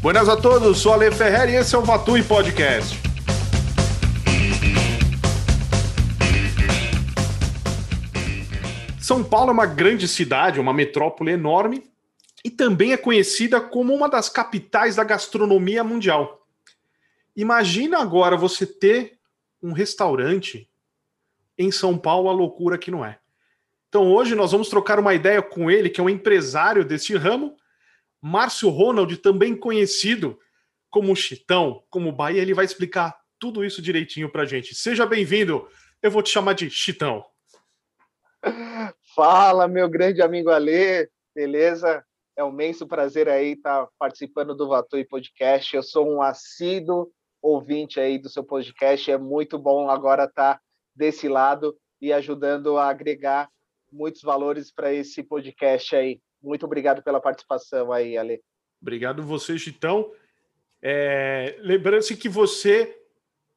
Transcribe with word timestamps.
Buenas 0.00 0.28
a 0.28 0.36
todos, 0.36 0.78
sou 0.78 0.92
Ale 0.92 1.10
Ferrer 1.10 1.50
e 1.50 1.56
esse 1.56 1.74
é 1.74 1.78
o 1.78 1.82
Vatui 1.82 2.22
Podcast. 2.22 2.96
São 9.00 9.24
Paulo 9.24 9.50
é 9.50 9.52
uma 9.52 9.66
grande 9.66 10.06
cidade, 10.06 10.60
uma 10.60 10.72
metrópole 10.72 11.32
enorme 11.32 11.82
e 12.44 12.50
também 12.50 12.92
é 12.92 12.96
conhecida 12.96 13.60
como 13.60 13.92
uma 13.92 14.08
das 14.08 14.28
capitais 14.28 14.94
da 14.94 15.02
gastronomia 15.02 15.82
mundial. 15.82 16.46
Imagina 17.34 17.98
agora 17.98 18.36
você 18.36 18.64
ter 18.64 19.18
um 19.60 19.72
restaurante 19.72 20.70
em 21.58 21.72
São 21.72 21.98
Paulo, 21.98 22.28
a 22.28 22.32
loucura 22.32 22.78
que 22.78 22.92
não 22.92 23.04
é. 23.04 23.18
Então 23.88 24.12
hoje 24.12 24.36
nós 24.36 24.52
vamos 24.52 24.68
trocar 24.68 25.00
uma 25.00 25.12
ideia 25.12 25.42
com 25.42 25.68
ele, 25.68 25.90
que 25.90 26.00
é 26.00 26.04
um 26.04 26.08
empresário 26.08 26.84
desse 26.84 27.16
ramo, 27.16 27.56
Márcio 28.20 28.68
Ronald, 28.68 29.16
também 29.18 29.56
conhecido 29.56 30.38
como 30.90 31.14
Chitão, 31.14 31.84
como 31.90 32.12
Bahia, 32.12 32.42
ele 32.42 32.54
vai 32.54 32.64
explicar 32.64 33.16
tudo 33.38 33.64
isso 33.64 33.80
direitinho 33.80 34.30
pra 34.30 34.44
gente. 34.44 34.74
Seja 34.74 35.06
bem-vindo. 35.06 35.68
Eu 36.02 36.10
vou 36.10 36.22
te 36.22 36.30
chamar 36.30 36.54
de 36.54 36.70
Chitão. 36.70 37.24
Fala, 39.14 39.68
meu 39.68 39.88
grande 39.88 40.22
amigo 40.22 40.50
Alê, 40.50 41.08
beleza? 41.34 42.04
É 42.36 42.44
um 42.44 42.50
imenso 42.50 42.86
prazer 42.86 43.28
aí 43.28 43.52
estar 43.52 43.88
participando 43.98 44.54
do 44.54 44.68
Vatui 44.68 45.04
Podcast. 45.04 45.74
Eu 45.74 45.82
sou 45.82 46.08
um 46.08 46.22
assíduo 46.22 47.10
ouvinte 47.42 48.00
aí 48.00 48.18
do 48.18 48.28
seu 48.28 48.44
podcast. 48.44 49.10
É 49.10 49.18
muito 49.18 49.58
bom 49.58 49.90
agora 49.90 50.24
estar 50.24 50.60
desse 50.94 51.28
lado 51.28 51.76
e 52.00 52.12
ajudando 52.12 52.78
a 52.78 52.88
agregar 52.88 53.48
muitos 53.90 54.22
valores 54.22 54.72
para 54.72 54.92
esse 54.92 55.22
podcast 55.22 55.96
aí. 55.96 56.20
Muito 56.42 56.64
obrigado 56.66 57.02
pela 57.02 57.20
participação 57.20 57.92
aí, 57.92 58.16
Ale. 58.16 58.42
Obrigado 58.80 59.22
você, 59.22 59.58
Chitão. 59.58 60.12
É, 60.80 61.56
Lembrando-se 61.60 62.16
que 62.16 62.28
você 62.28 62.96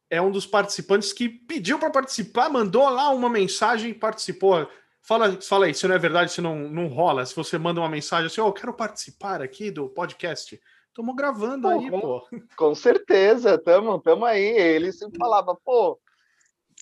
é 0.09 0.21
um 0.21 0.31
dos 0.31 0.45
participantes 0.45 1.13
que 1.13 1.29
pediu 1.29 1.79
para 1.79 1.89
participar, 1.89 2.49
mandou 2.49 2.89
lá 2.89 3.09
uma 3.11 3.29
mensagem, 3.29 3.93
participou. 3.93 4.67
Fala, 5.01 5.41
fala 5.41 5.65
aí, 5.65 5.73
se 5.73 5.87
não 5.87 5.95
é 5.95 5.97
verdade, 5.97 6.31
se 6.31 6.41
não, 6.41 6.69
não 6.69 6.87
rola, 6.87 7.25
se 7.25 7.35
você 7.35 7.57
manda 7.57 7.79
uma 7.79 7.89
mensagem 7.89 8.27
assim, 8.27 8.41
oh, 8.41 8.47
eu 8.47 8.53
quero 8.53 8.73
participar 8.73 9.41
aqui 9.41 9.71
do 9.71 9.89
podcast. 9.89 10.59
Estamos 10.87 11.15
gravando 11.15 11.69
pô, 11.69 11.79
aí, 11.79 11.89
com, 11.89 11.99
pô. 12.01 12.27
Com 12.57 12.75
certeza, 12.75 13.55
estamos 13.55 14.01
tamo 14.03 14.25
aí. 14.25 14.43
Ele 14.43 14.91
sempre 14.91 15.17
falava, 15.17 15.57
pô, 15.63 15.97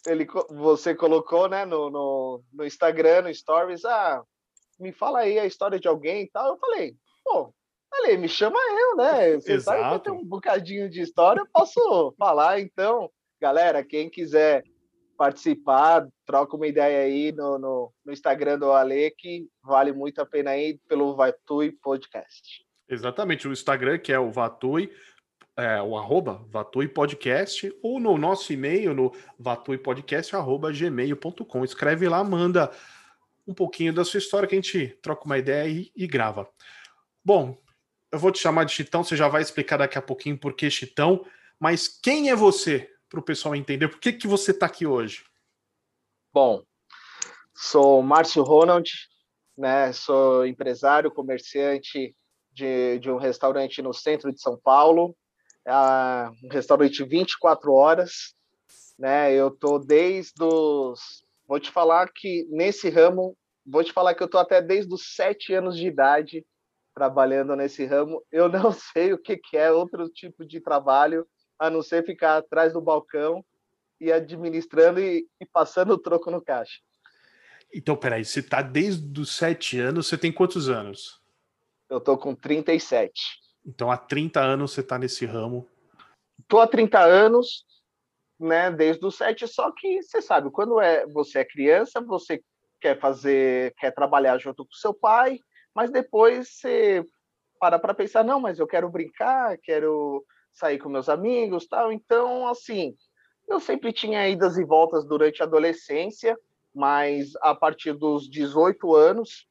ele, 0.07 0.27
você 0.49 0.95
colocou 0.95 1.47
né, 1.47 1.65
no, 1.65 1.89
no, 1.89 2.43
no 2.51 2.65
Instagram, 2.65 3.23
no 3.23 3.33
Stories, 3.33 3.85
ah, 3.85 4.23
me 4.79 4.91
fala 4.91 5.19
aí 5.19 5.37
a 5.37 5.45
história 5.45 5.79
de 5.79 5.87
alguém 5.87 6.23
e 6.23 6.29
tal. 6.29 6.47
Eu 6.47 6.57
falei, 6.57 6.95
pô, 7.23 7.53
falei, 7.89 8.17
me 8.17 8.29
chama 8.29 8.57
eu, 8.57 8.95
né? 8.95 9.35
Você 9.35 9.53
Exato. 9.53 9.79
sabe 9.79 9.97
que 9.97 10.03
tem 10.05 10.13
um 10.13 10.25
bocadinho 10.25 10.89
de 10.89 11.01
história, 11.01 11.41
eu 11.41 11.47
posso 11.51 12.15
falar. 12.17 12.59
Então, 12.59 13.11
galera, 13.41 13.83
quem 13.83 14.09
quiser 14.09 14.63
participar, 15.17 16.07
troca 16.25 16.55
uma 16.55 16.67
ideia 16.67 17.01
aí 17.01 17.33
no, 17.33 17.59
no, 17.59 17.93
no 18.05 18.13
Instagram 18.13 18.57
do 18.57 18.71
Ale, 18.71 19.11
que 19.11 19.49
vale 19.61 19.91
muito 19.91 20.21
a 20.21 20.25
pena 20.25 20.51
aí 20.51 20.79
pelo 20.87 21.13
Vatui 21.13 21.73
Podcast. 21.73 22.65
Exatamente, 22.87 23.45
o 23.47 23.51
Instagram 23.51 23.99
que 23.99 24.13
é 24.13 24.19
o 24.19 24.31
Vatui, 24.31 24.89
é, 25.57 25.81
o 25.81 25.97
arroba 25.97 26.45
Vatui 26.49 26.87
Podcast, 26.87 27.69
ou 27.83 27.99
no 27.99 28.17
nosso 28.17 28.53
e-mail, 28.53 28.93
no 28.93 29.11
vatuipodcast.gmail.com. 29.37 31.65
Escreve 31.65 32.07
lá, 32.07 32.23
manda 32.23 32.71
um 33.49 33.53
pouquinho 33.53 33.91
da 33.91 34.05
sua 34.05 34.19
história 34.19 34.47
que 34.47 34.53
a 34.53 34.61
gente 34.61 34.89
troca 35.01 35.25
uma 35.25 35.39
ideia 35.39 35.67
e, 35.67 35.91
e 35.95 36.05
grava. 36.05 36.47
Bom, 37.25 37.57
eu 38.11 38.19
vou 38.19 38.31
te 38.31 38.37
chamar 38.37 38.63
de 38.63 38.71
Chitão, 38.71 39.03
você 39.03 39.17
já 39.17 39.27
vai 39.27 39.41
explicar 39.41 39.77
daqui 39.77 39.97
a 39.97 40.01
pouquinho 40.03 40.37
por 40.37 40.53
que 40.53 40.69
Chitão, 40.69 41.25
mas 41.59 41.87
quem 41.87 42.29
é 42.29 42.35
você, 42.35 42.93
para 43.09 43.19
o 43.19 43.23
pessoal 43.23 43.55
entender? 43.55 43.87
Por 43.87 43.99
que, 43.99 44.13
que 44.13 44.27
você 44.27 44.51
está 44.51 44.67
aqui 44.67 44.85
hoje? 44.85 45.25
Bom, 46.31 46.63
sou 47.55 48.03
Márcio 48.03 48.43
Ronald, 48.43 48.87
né? 49.57 49.91
sou 49.93 50.45
empresário, 50.45 51.09
comerciante 51.09 52.15
de, 52.51 52.99
de 52.99 53.09
um 53.09 53.17
restaurante 53.17 53.81
no 53.81 53.95
centro 53.95 54.31
de 54.31 54.39
São 54.39 54.59
Paulo, 54.59 55.15
uh, 55.67 56.45
um 56.45 56.49
restaurante 56.51 57.03
24 57.03 57.73
horas, 57.73 58.35
né? 58.97 59.33
Eu 59.33 59.49
tô 59.49 59.79
desde 59.79 60.43
os 60.43 61.27
Vou 61.49 61.59
te 61.59 61.71
falar 61.71 62.11
que 62.13 62.45
nesse 62.51 62.91
ramo, 62.91 63.35
vou 63.69 63.83
te 63.83 63.93
falar 63.93 64.15
que 64.15 64.23
eu 64.23 64.25
estou 64.25 64.39
até 64.39 64.61
desde 64.61 64.93
os 64.93 65.13
sete 65.15 65.53
anos 65.53 65.77
de 65.77 65.87
idade 65.87 66.45
trabalhando 66.93 67.55
nesse 67.55 67.85
ramo. 67.85 68.23
Eu 68.31 68.49
não 68.49 68.71
sei 68.73 69.13
o 69.13 69.17
que, 69.17 69.37
que 69.37 69.57
é 69.57 69.71
outro 69.71 70.09
tipo 70.09 70.45
de 70.45 70.59
trabalho, 70.59 71.27
a 71.57 71.69
não 71.69 71.81
ser 71.81 72.05
ficar 72.05 72.37
atrás 72.37 72.73
do 72.73 72.81
balcão 72.81 73.45
e 73.99 74.11
administrando 74.11 74.99
e, 74.99 75.27
e 75.39 75.45
passando 75.45 75.93
o 75.93 75.97
troco 75.97 76.31
no 76.31 76.41
caixa. 76.41 76.79
Então, 77.73 77.95
peraí, 77.95 78.25
você 78.25 78.39
está 78.39 78.61
desde 78.61 79.19
os 79.19 79.35
sete 79.35 79.79
anos, 79.79 80.07
você 80.07 80.17
tem 80.17 80.31
quantos 80.31 80.69
anos? 80.69 81.21
Eu 81.89 81.99
estou 81.99 82.17
com 82.17 82.33
37. 82.33 83.11
Então, 83.65 83.91
há 83.91 83.97
30 83.97 84.39
anos 84.39 84.71
você 84.71 84.81
está 84.81 84.97
nesse 84.97 85.25
ramo. 85.25 85.67
Estou 86.39 86.61
há 86.61 86.67
30 86.67 86.99
anos, 86.99 87.65
né, 88.39 88.71
desde 88.71 89.05
os 89.05 89.15
sete, 89.15 89.47
só 89.47 89.71
que 89.71 90.01
você 90.01 90.21
sabe, 90.21 90.49
quando 90.49 90.79
é, 90.79 91.05
você 91.07 91.39
é 91.39 91.45
criança, 91.45 91.99
você 91.99 92.41
quer 92.79 92.99
fazer, 92.99 93.73
quer 93.77 93.91
trabalhar 93.91 94.37
junto 94.37 94.65
com 94.65 94.73
seu 94.73 94.93
pai, 94.93 95.39
mas 95.73 95.91
depois 95.91 96.49
você 96.49 97.03
para 97.59 97.77
para 97.77 97.93
pensar, 97.93 98.23
não, 98.23 98.39
mas 98.39 98.57
eu 98.57 98.65
quero 98.65 98.89
brincar, 98.89 99.57
quero 99.57 100.23
sair 100.51 100.79
com 100.79 100.89
meus 100.89 101.09
amigos, 101.09 101.67
tal. 101.67 101.91
Então, 101.91 102.47
assim, 102.47 102.95
eu 103.47 103.59
sempre 103.59 103.91
tinha 103.91 104.27
idas 104.29 104.57
e 104.57 104.63
voltas 104.63 105.05
durante 105.05 105.41
a 105.41 105.45
adolescência, 105.45 106.37
mas 106.73 107.35
a 107.41 107.53
partir 107.53 107.93
dos 107.93 108.29
18 108.29 108.95
anos 108.95 109.47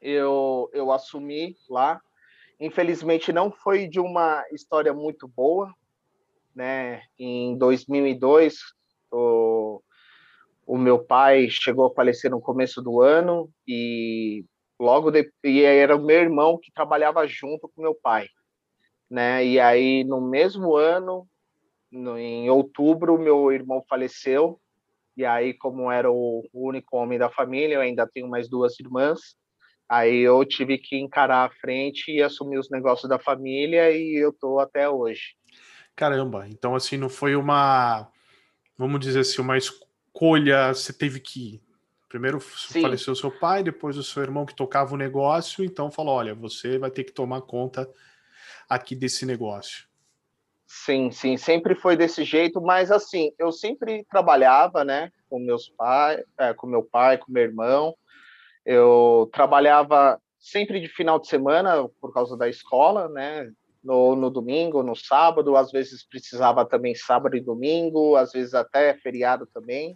eu 0.00 0.70
eu 0.72 0.90
assumi 0.90 1.56
lá. 1.68 2.00
Infelizmente 2.58 3.32
não 3.32 3.50
foi 3.50 3.88
de 3.88 4.00
uma 4.00 4.44
história 4.52 4.92
muito 4.92 5.26
boa, 5.26 5.72
né? 6.54 7.02
Em 7.18 7.56
2002, 7.58 8.56
o, 9.10 9.82
o 10.66 10.78
meu 10.78 10.98
pai 10.98 11.48
chegou 11.48 11.86
a 11.86 11.94
falecer 11.94 12.30
no 12.30 12.40
começo 12.40 12.80
do 12.80 13.00
ano 13.00 13.50
e 13.66 14.44
logo 14.80 15.10
de, 15.10 15.30
e 15.44 15.62
era 15.62 15.96
o 15.96 16.04
meu 16.04 16.20
irmão 16.20 16.58
que 16.58 16.72
trabalhava 16.72 17.26
junto 17.26 17.68
com 17.68 17.82
meu 17.82 17.94
pai, 17.94 18.28
né? 19.10 19.44
E 19.44 19.60
aí 19.60 20.04
no 20.04 20.20
mesmo 20.20 20.74
ano, 20.76 21.26
no, 21.90 22.18
em 22.18 22.48
outubro, 22.48 23.18
meu 23.18 23.52
irmão 23.52 23.84
faleceu. 23.88 24.58
E 25.14 25.26
aí, 25.26 25.52
como 25.52 25.92
era 25.92 26.10
o 26.10 26.42
único 26.54 26.96
homem 26.96 27.18
da 27.18 27.28
família, 27.28 27.74
eu 27.74 27.80
ainda 27.82 28.08
tenho 28.08 28.26
mais 28.26 28.48
duas 28.48 28.80
irmãs. 28.80 29.36
Aí 29.86 30.20
eu 30.20 30.42
tive 30.42 30.78
que 30.78 30.96
encarar 30.96 31.44
a 31.44 31.50
frente 31.50 32.10
e 32.10 32.22
assumir 32.22 32.58
os 32.58 32.70
negócios 32.70 33.08
da 33.08 33.18
família 33.18 33.90
e 33.90 34.14
eu 34.14 34.32
tô 34.32 34.58
até 34.58 34.88
hoje. 34.88 35.36
Caramba, 35.94 36.48
então 36.48 36.74
assim, 36.74 36.96
não 36.96 37.10
foi 37.10 37.36
uma, 37.36 38.08
vamos 38.78 39.00
dizer 39.00 39.20
assim, 39.20 39.42
uma 39.42 39.58
você 40.74 40.92
teve 40.92 41.20
que 41.20 41.60
primeiro 42.08 42.38
Sim. 42.40 42.82
faleceu 42.82 43.14
seu 43.14 43.30
pai, 43.30 43.62
depois 43.62 43.96
o 43.96 44.02
seu 44.02 44.22
irmão 44.22 44.44
que 44.44 44.54
tocava 44.54 44.92
o 44.92 44.98
negócio, 44.98 45.64
então 45.64 45.90
falou, 45.90 46.14
olha, 46.14 46.34
você 46.34 46.78
vai 46.78 46.90
ter 46.90 47.04
que 47.04 47.12
tomar 47.12 47.40
conta 47.40 47.88
aqui 48.68 48.94
desse 48.94 49.24
negócio. 49.24 49.86
Sim, 50.66 51.10
sim, 51.10 51.38
sempre 51.38 51.74
foi 51.74 51.96
desse 51.96 52.22
jeito, 52.22 52.60
mas 52.60 52.90
assim, 52.90 53.32
eu 53.38 53.50
sempre 53.50 54.04
trabalhava, 54.10 54.84
né, 54.84 55.10
com 55.28 55.38
meus 55.38 55.70
pais, 55.70 56.22
é, 56.36 56.52
com 56.52 56.66
meu 56.66 56.82
pai, 56.82 57.16
com 57.16 57.32
meu 57.32 57.42
irmão. 57.42 57.96
Eu 58.64 59.30
trabalhava 59.32 60.20
sempre 60.38 60.80
de 60.80 60.88
final 60.88 61.18
de 61.18 61.28
semana 61.28 61.88
por 61.98 62.12
causa 62.12 62.36
da 62.36 62.46
escola, 62.46 63.08
né? 63.08 63.50
no, 63.82 64.14
no 64.14 64.30
domingo, 64.30 64.82
no 64.82 64.94
sábado, 64.94 65.56
às 65.56 65.72
vezes 65.72 66.06
precisava 66.06 66.64
também 66.64 66.94
sábado 66.94 67.36
e 67.36 67.40
domingo, 67.40 68.16
às 68.16 68.32
vezes 68.32 68.54
até 68.54 68.94
feriado 68.94 69.46
também. 69.46 69.94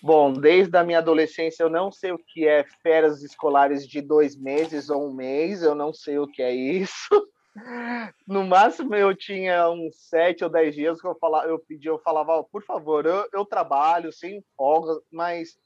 Bom, 0.00 0.32
desde 0.32 0.76
a 0.76 0.84
minha 0.84 0.98
adolescência 0.98 1.62
eu 1.62 1.70
não 1.70 1.90
sei 1.90 2.12
o 2.12 2.18
que 2.18 2.46
é 2.46 2.64
férias 2.82 3.22
escolares 3.22 3.86
de 3.86 4.00
dois 4.00 4.36
meses 4.36 4.90
ou 4.90 5.08
um 5.08 5.12
mês, 5.12 5.62
eu 5.62 5.74
não 5.74 5.92
sei 5.92 6.18
o 6.18 6.26
que 6.26 6.42
é 6.42 6.54
isso. 6.54 7.08
No 8.24 8.46
máximo 8.46 8.94
eu 8.94 9.12
tinha 9.16 9.68
uns 9.68 9.96
sete 10.08 10.44
ou 10.44 10.50
dez 10.50 10.76
dias 10.76 11.00
que 11.00 11.08
eu 11.08 11.16
falava, 11.16 11.48
eu 11.48 11.58
pedia, 11.58 11.90
eu 11.90 11.98
falava, 11.98 12.36
oh, 12.36 12.44
por 12.44 12.62
favor, 12.62 13.04
eu, 13.04 13.26
eu 13.32 13.44
trabalho 13.44 14.12
sem 14.12 14.44
folga, 14.56 14.92
mas 15.10 15.58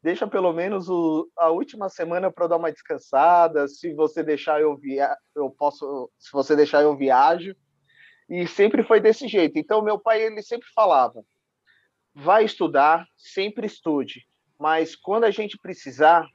deixa 0.00 0.28
pelo 0.28 0.52
menos 0.52 0.88
o, 0.88 1.28
a 1.36 1.48
última 1.48 1.88
semana 1.88 2.30
para 2.30 2.46
dar 2.46 2.56
uma 2.56 2.70
descansada. 2.70 3.66
Se 3.66 3.92
você 3.94 4.22
deixar 4.22 4.60
eu 4.60 4.76
via, 4.76 5.16
eu 5.34 5.50
posso, 5.50 6.10
se 6.18 6.30
você 6.32 6.54
deixar 6.54 6.82
eu 6.82 6.96
viajo. 6.96 7.54
E 8.28 8.46
sempre 8.46 8.84
foi 8.84 9.00
desse 9.00 9.26
jeito. 9.26 9.58
Então 9.58 9.82
meu 9.82 9.98
pai 9.98 10.22
ele 10.22 10.42
sempre 10.42 10.68
falava: 10.72 11.24
vai 12.14 12.44
estudar, 12.44 13.06
sempre 13.16 13.66
estude, 13.66 14.26
mas 14.58 14.96
quando 14.96 15.24
a 15.24 15.30
gente 15.30 15.56
precisar, 15.58 16.26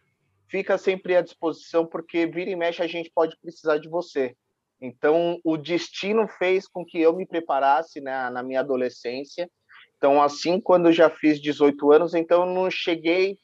fica 0.48 0.78
sempre 0.78 1.16
à 1.16 1.22
disposição 1.22 1.86
porque 1.86 2.26
vira 2.26 2.50
e 2.50 2.56
mexe 2.56 2.82
a 2.82 2.88
gente 2.88 3.12
pode 3.14 3.38
precisar 3.40 3.78
de 3.78 3.90
você. 3.90 4.36
Então, 4.82 5.40
o 5.44 5.58
destino 5.58 6.28
fez 6.28 6.68
com 6.68 6.86
que 6.86 7.00
eu 7.00 7.16
me 7.16 7.26
preparasse 7.26 8.02
né, 8.02 8.30
na 8.30 8.44
minha 8.44 8.60
adolescência. 8.60 9.50
Então, 9.98 10.22
assim, 10.22 10.60
quando 10.60 10.88
eu 10.88 10.94
já 10.94 11.10
fiz 11.10 11.40
18 11.40 11.92
anos, 11.92 12.14
então 12.14 12.46
eu 12.46 12.54
não 12.54 12.70
cheguei 12.70 13.38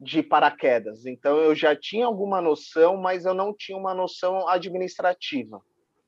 de 0.00 0.22
paraquedas. 0.22 1.06
Então, 1.06 1.36
eu 1.38 1.54
já 1.54 1.76
tinha 1.76 2.06
alguma 2.06 2.40
noção, 2.40 2.96
mas 2.96 3.24
eu 3.24 3.34
não 3.34 3.54
tinha 3.54 3.76
uma 3.76 3.94
noção 3.94 4.48
administrativa. 4.48 5.60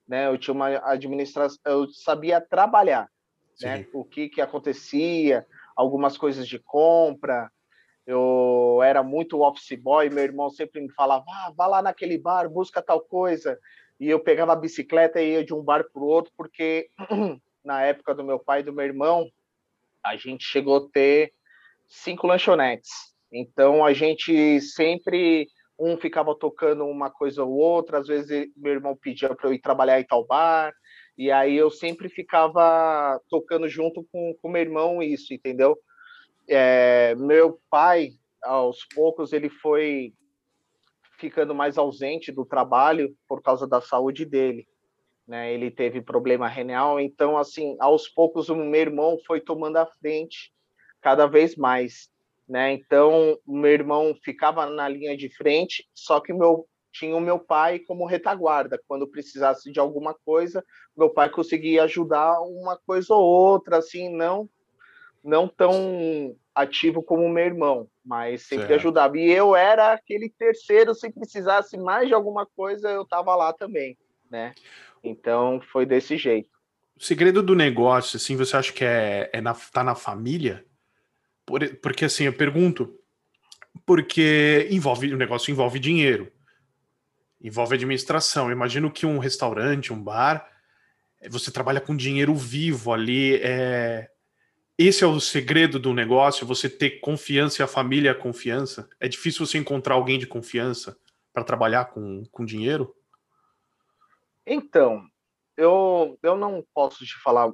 Né? 0.09 0.27
Eu 0.27 0.39
tinha 0.39 0.55
uma 0.55 0.69
administração, 0.91 1.59
eu 1.65 1.89
sabia 1.89 2.41
trabalhar, 2.41 3.09
né? 3.63 3.87
O 3.93 4.05
que 4.05 4.29
que 4.29 4.41
acontecia, 4.41 5.47
algumas 5.77 6.17
coisas 6.17 6.47
de 6.47 6.59
compra. 6.59 7.51
Eu 8.07 8.81
era 8.83 9.03
muito 9.03 9.43
office 9.43 9.79
boy, 9.81 10.11
meu 10.11 10.25
irmão 10.25 10.51
sempre 10.51 10.81
me 10.81 10.91
falava: 10.93 11.25
ah, 11.29 11.53
vá 11.57 11.67
lá 11.67 11.83
naquele 11.83 12.19
bar, 12.19 12.49
busca 12.49 12.83
tal 12.83 13.01
coisa 13.01 13.59
e 14.01 14.09
eu 14.09 14.19
pegava 14.19 14.55
a 14.55 14.57
bicicleta 14.57 15.21
e 15.21 15.33
ia 15.33 15.45
de 15.45 15.53
um 15.53 15.63
bar 15.63 15.85
para 15.93 16.03
o 16.03 16.07
outro, 16.07 16.33
porque 16.35 16.89
na 17.63 17.83
época 17.83 18.15
do 18.15 18.25
meu 18.25 18.39
pai 18.39 18.61
e 18.61 18.63
do 18.63 18.73
meu 18.73 18.87
irmão, 18.87 19.31
a 20.03 20.17
gente 20.17 20.43
chegou 20.43 20.79
a 20.79 20.89
ter 20.91 21.35
cinco 21.87 22.27
lanchonetes. 22.27 22.91
Então 23.31 23.85
a 23.85 23.93
gente 23.93 24.59
sempre 24.63 25.47
um 25.79 25.99
ficava 25.99 26.35
tocando 26.35 26.87
uma 26.87 27.11
coisa 27.11 27.45
ou 27.45 27.53
outra, 27.53 27.99
às 27.99 28.07
vezes 28.07 28.49
meu 28.57 28.73
irmão 28.73 28.97
pedia 28.97 29.35
para 29.35 29.49
eu 29.49 29.53
ir 29.53 29.61
trabalhar 29.61 30.01
em 30.01 30.05
tal 30.05 30.27
bar, 30.27 30.73
e 31.21 31.31
aí 31.31 31.55
eu 31.55 31.71
sempre 31.71 32.09
ficava 32.09 33.21
tocando 33.29 33.69
junto 33.69 34.03
com 34.11 34.35
o 34.43 34.49
meu 34.49 34.63
irmão 34.63 35.03
isso, 35.03 35.35
entendeu? 35.35 35.79
É, 36.49 37.15
meu 37.15 37.61
pai, 37.69 38.13
aos 38.43 38.87
poucos, 38.95 39.35
ele 39.35 39.51
foi 39.51 40.15
ficando 41.19 41.55
mais 41.55 41.77
ausente 41.77 42.33
do 42.33 42.47
trabalho 42.47 43.15
por 43.29 43.43
causa 43.43 43.67
da 43.67 43.83
saúde 43.83 44.25
dele. 44.25 44.67
Né? 45.29 45.53
Ele 45.53 45.71
teve 45.71 46.01
problema 46.01 46.49
renal, 46.49 46.99
então, 46.99 47.37
assim, 47.37 47.77
aos 47.81 48.09
poucos 48.09 48.49
o 48.49 48.57
meu 48.57 48.81
irmão 48.81 49.19
foi 49.27 49.43
tomando 49.43 49.77
a 49.77 49.85
frente 49.85 50.51
cada 51.03 51.27
vez 51.27 51.55
mais. 51.55 52.11
Né? 52.49 52.73
Então, 52.73 53.39
o 53.47 53.55
meu 53.59 53.73
irmão 53.73 54.17
ficava 54.25 54.65
na 54.65 54.89
linha 54.89 55.15
de 55.15 55.29
frente, 55.37 55.87
só 55.93 56.19
que 56.19 56.33
meu 56.33 56.67
tinha 56.93 57.17
o 57.17 57.21
meu 57.21 57.39
pai 57.39 57.79
como 57.79 58.07
retaguarda. 58.07 58.81
Quando 58.87 59.07
precisasse 59.07 59.71
de 59.71 59.81
alguma 59.81 60.15
coisa, 60.15 60.65
meu 60.97 61.11
pai 61.11 61.31
conseguia 61.31 61.85
ajudar 61.85 62.41
uma 62.41 62.77
coisa 62.77 63.15
ou 63.15 63.23
outra, 63.23 63.79
assim, 63.79 64.09
não 64.09 64.49
não 65.23 65.47
tão 65.47 66.35
ativo 66.55 67.03
como 67.03 67.29
meu 67.29 67.45
irmão, 67.45 67.89
mas 68.05 68.43
sempre 68.43 68.69
certo. 68.69 68.81
ajudava. 68.81 69.19
E 69.19 69.31
eu 69.31 69.55
era 69.55 69.93
aquele 69.93 70.31
terceiro, 70.31 70.95
se 70.95 71.11
precisasse 71.13 71.77
mais 71.77 72.09
de 72.09 72.15
alguma 72.15 72.47
coisa, 72.47 72.91
eu 72.91 73.03
estava 73.03 73.37
lá 73.37 73.53
também, 73.53 73.97
né? 74.31 74.55
Então 75.03 75.61
foi 75.73 75.87
desse 75.87 76.17
jeito. 76.17 76.51
O 76.97 77.03
segredo 77.03 77.43
do 77.43 77.55
negócio, 77.55 78.17
assim, 78.17 78.37
você 78.37 78.57
acha 78.57 78.73
que 78.73 78.85
é, 78.85 79.31
é 79.33 79.41
na, 79.41 79.55
tá 79.55 79.83
na 79.83 79.95
família? 79.95 80.65
Por, 81.47 81.67
porque 81.77 82.05
assim, 82.05 82.25
eu 82.25 82.33
pergunto, 82.33 82.95
porque 83.87 84.69
envolve 84.71 85.13
o 85.13 85.17
negócio 85.17 85.51
envolve 85.51 85.79
dinheiro, 85.79 86.31
envolve 87.41 87.75
administração. 87.75 88.47
Eu 88.47 88.53
imagino 88.53 88.91
que 88.91 89.07
um 89.07 89.19
restaurante, 89.19 89.93
um 89.93 90.03
bar, 90.03 90.47
você 91.29 91.51
trabalha 91.51 91.81
com 91.81 91.97
dinheiro 91.97 92.35
vivo 92.35 92.93
ali, 92.93 93.37
é, 93.43 94.11
esse 94.83 95.05
é 95.05 95.07
o 95.07 95.21
segredo 95.21 95.79
do 95.79 95.93
negócio, 95.93 96.47
você 96.47 96.67
ter 96.67 97.01
confiança 97.01 97.61
e 97.61 97.63
a 97.63 97.69
família 97.69 98.13
a 98.13 98.15
confiança. 98.15 98.89
É 98.99 99.07
difícil 99.09 99.45
você 99.45 99.59
encontrar 99.59 99.95
alguém 99.95 100.19
de 100.19 100.27
confiança 100.27 100.97
para 101.35 101.45
trabalhar 101.45 101.85
com, 101.87 102.25
com 102.33 102.47
dinheiro? 102.47 102.97
Então, 104.47 105.07
eu, 105.55 106.19
eu 106.23 106.35
não 106.35 106.65
posso 106.73 107.05
te 107.05 107.15
falar. 107.23 107.53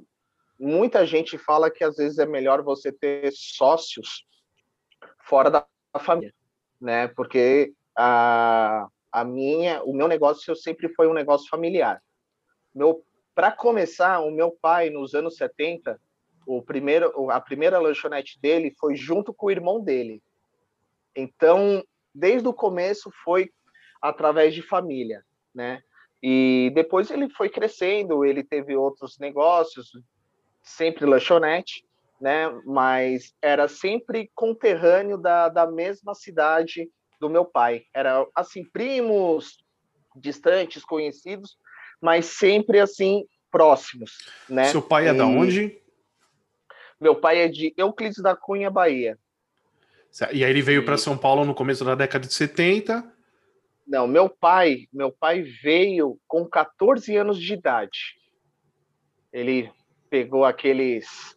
Muita 0.57 1.05
gente 1.05 1.37
fala 1.37 1.69
que 1.69 1.83
às 1.83 1.97
vezes 1.97 2.19
é 2.19 2.27
melhor 2.27 2.63
você 2.63 2.93
ter 2.93 3.33
sócios 3.33 4.25
fora 5.25 5.51
da 5.51 5.67
família, 5.99 6.33
né? 6.81 7.09
Porque 7.09 7.75
a, 7.99 8.87
a 9.17 9.25
minha, 9.25 9.83
o 9.83 9.95
meu 9.95 10.07
negócio 10.07 10.55
sempre 10.55 10.91
foi 10.91 11.09
um 11.09 11.15
negócio 11.15 11.49
familiar. 11.49 12.03
Meu, 12.75 13.03
para 13.35 13.51
começar, 13.51 14.21
o 14.21 14.31
meu 14.31 14.51
pai 14.51 14.91
nos 14.91 15.15
anos 15.15 15.37
70 15.37 15.99
o 16.47 16.63
primeiro, 16.63 17.31
a 17.31 17.41
primeira 17.41 17.79
lanchonete 17.79 18.39
dele 18.41 18.71
foi 18.79 18.95
junto 18.95 19.33
com 19.33 19.47
o 19.47 19.51
irmão 19.51 19.83
dele. 19.83 20.23
Então, 21.17 21.83
desde 22.15 22.47
o 22.47 22.53
começo 22.53 23.11
foi 23.25 23.51
através 24.03 24.55
de 24.55 24.61
família, 24.61 25.25
né? 25.55 25.83
E 26.23 26.71
depois 26.75 27.11
ele 27.11 27.31
foi 27.31 27.49
crescendo, 27.49 28.23
ele 28.23 28.45
teve 28.45 28.77
outros 28.77 29.19
negócios, 29.19 29.91
sempre 30.63 31.07
lanchonete, 31.07 31.87
né? 32.21 32.49
Mas 32.67 33.35
era 33.41 33.67
sempre 33.67 34.31
conterrâneo 34.35 35.17
da, 35.17 35.49
da 35.49 35.67
mesma 35.67 36.15
cidade 36.15 36.89
do 37.21 37.29
meu 37.29 37.45
pai. 37.45 37.83
Era 37.95 38.27
assim, 38.35 38.65
primos 38.65 39.59
distantes, 40.15 40.85
conhecidos, 40.85 41.57
mas 42.01 42.27
sempre 42.27 42.81
assim 42.81 43.25
próximos, 43.51 44.13
né? 44.49 44.65
Seu 44.67 44.83
pai 44.83 45.09
é 45.09 45.13
e... 45.13 45.17
da 45.17 45.27
onde? 45.27 45.81
Meu 47.01 47.15
pai 47.15 47.39
é 47.39 47.49
de 47.49 47.75
Euclides 47.77 48.23
da 48.23 48.35
Cunha, 48.35 48.71
Bahia. 48.71 49.19
E 50.33 50.43
aí 50.43 50.51
ele 50.51 50.63
veio 50.63 50.85
para 50.85 50.97
São 50.97 51.17
Paulo 51.17 51.45
no 51.45 51.55
começo 51.55 51.85
da 51.85 51.95
década 51.95 52.27
de 52.27 52.33
70. 52.33 53.05
Não, 53.87 54.07
meu 54.07 54.29
pai, 54.29 54.89
meu 54.93 55.13
pai 55.13 55.43
veio 55.43 56.19
com 56.27 56.45
14 56.47 57.15
anos 57.17 57.39
de 57.39 57.53
idade. 57.53 58.17
Ele 59.33 59.71
pegou 60.09 60.45
aqueles 60.45 61.37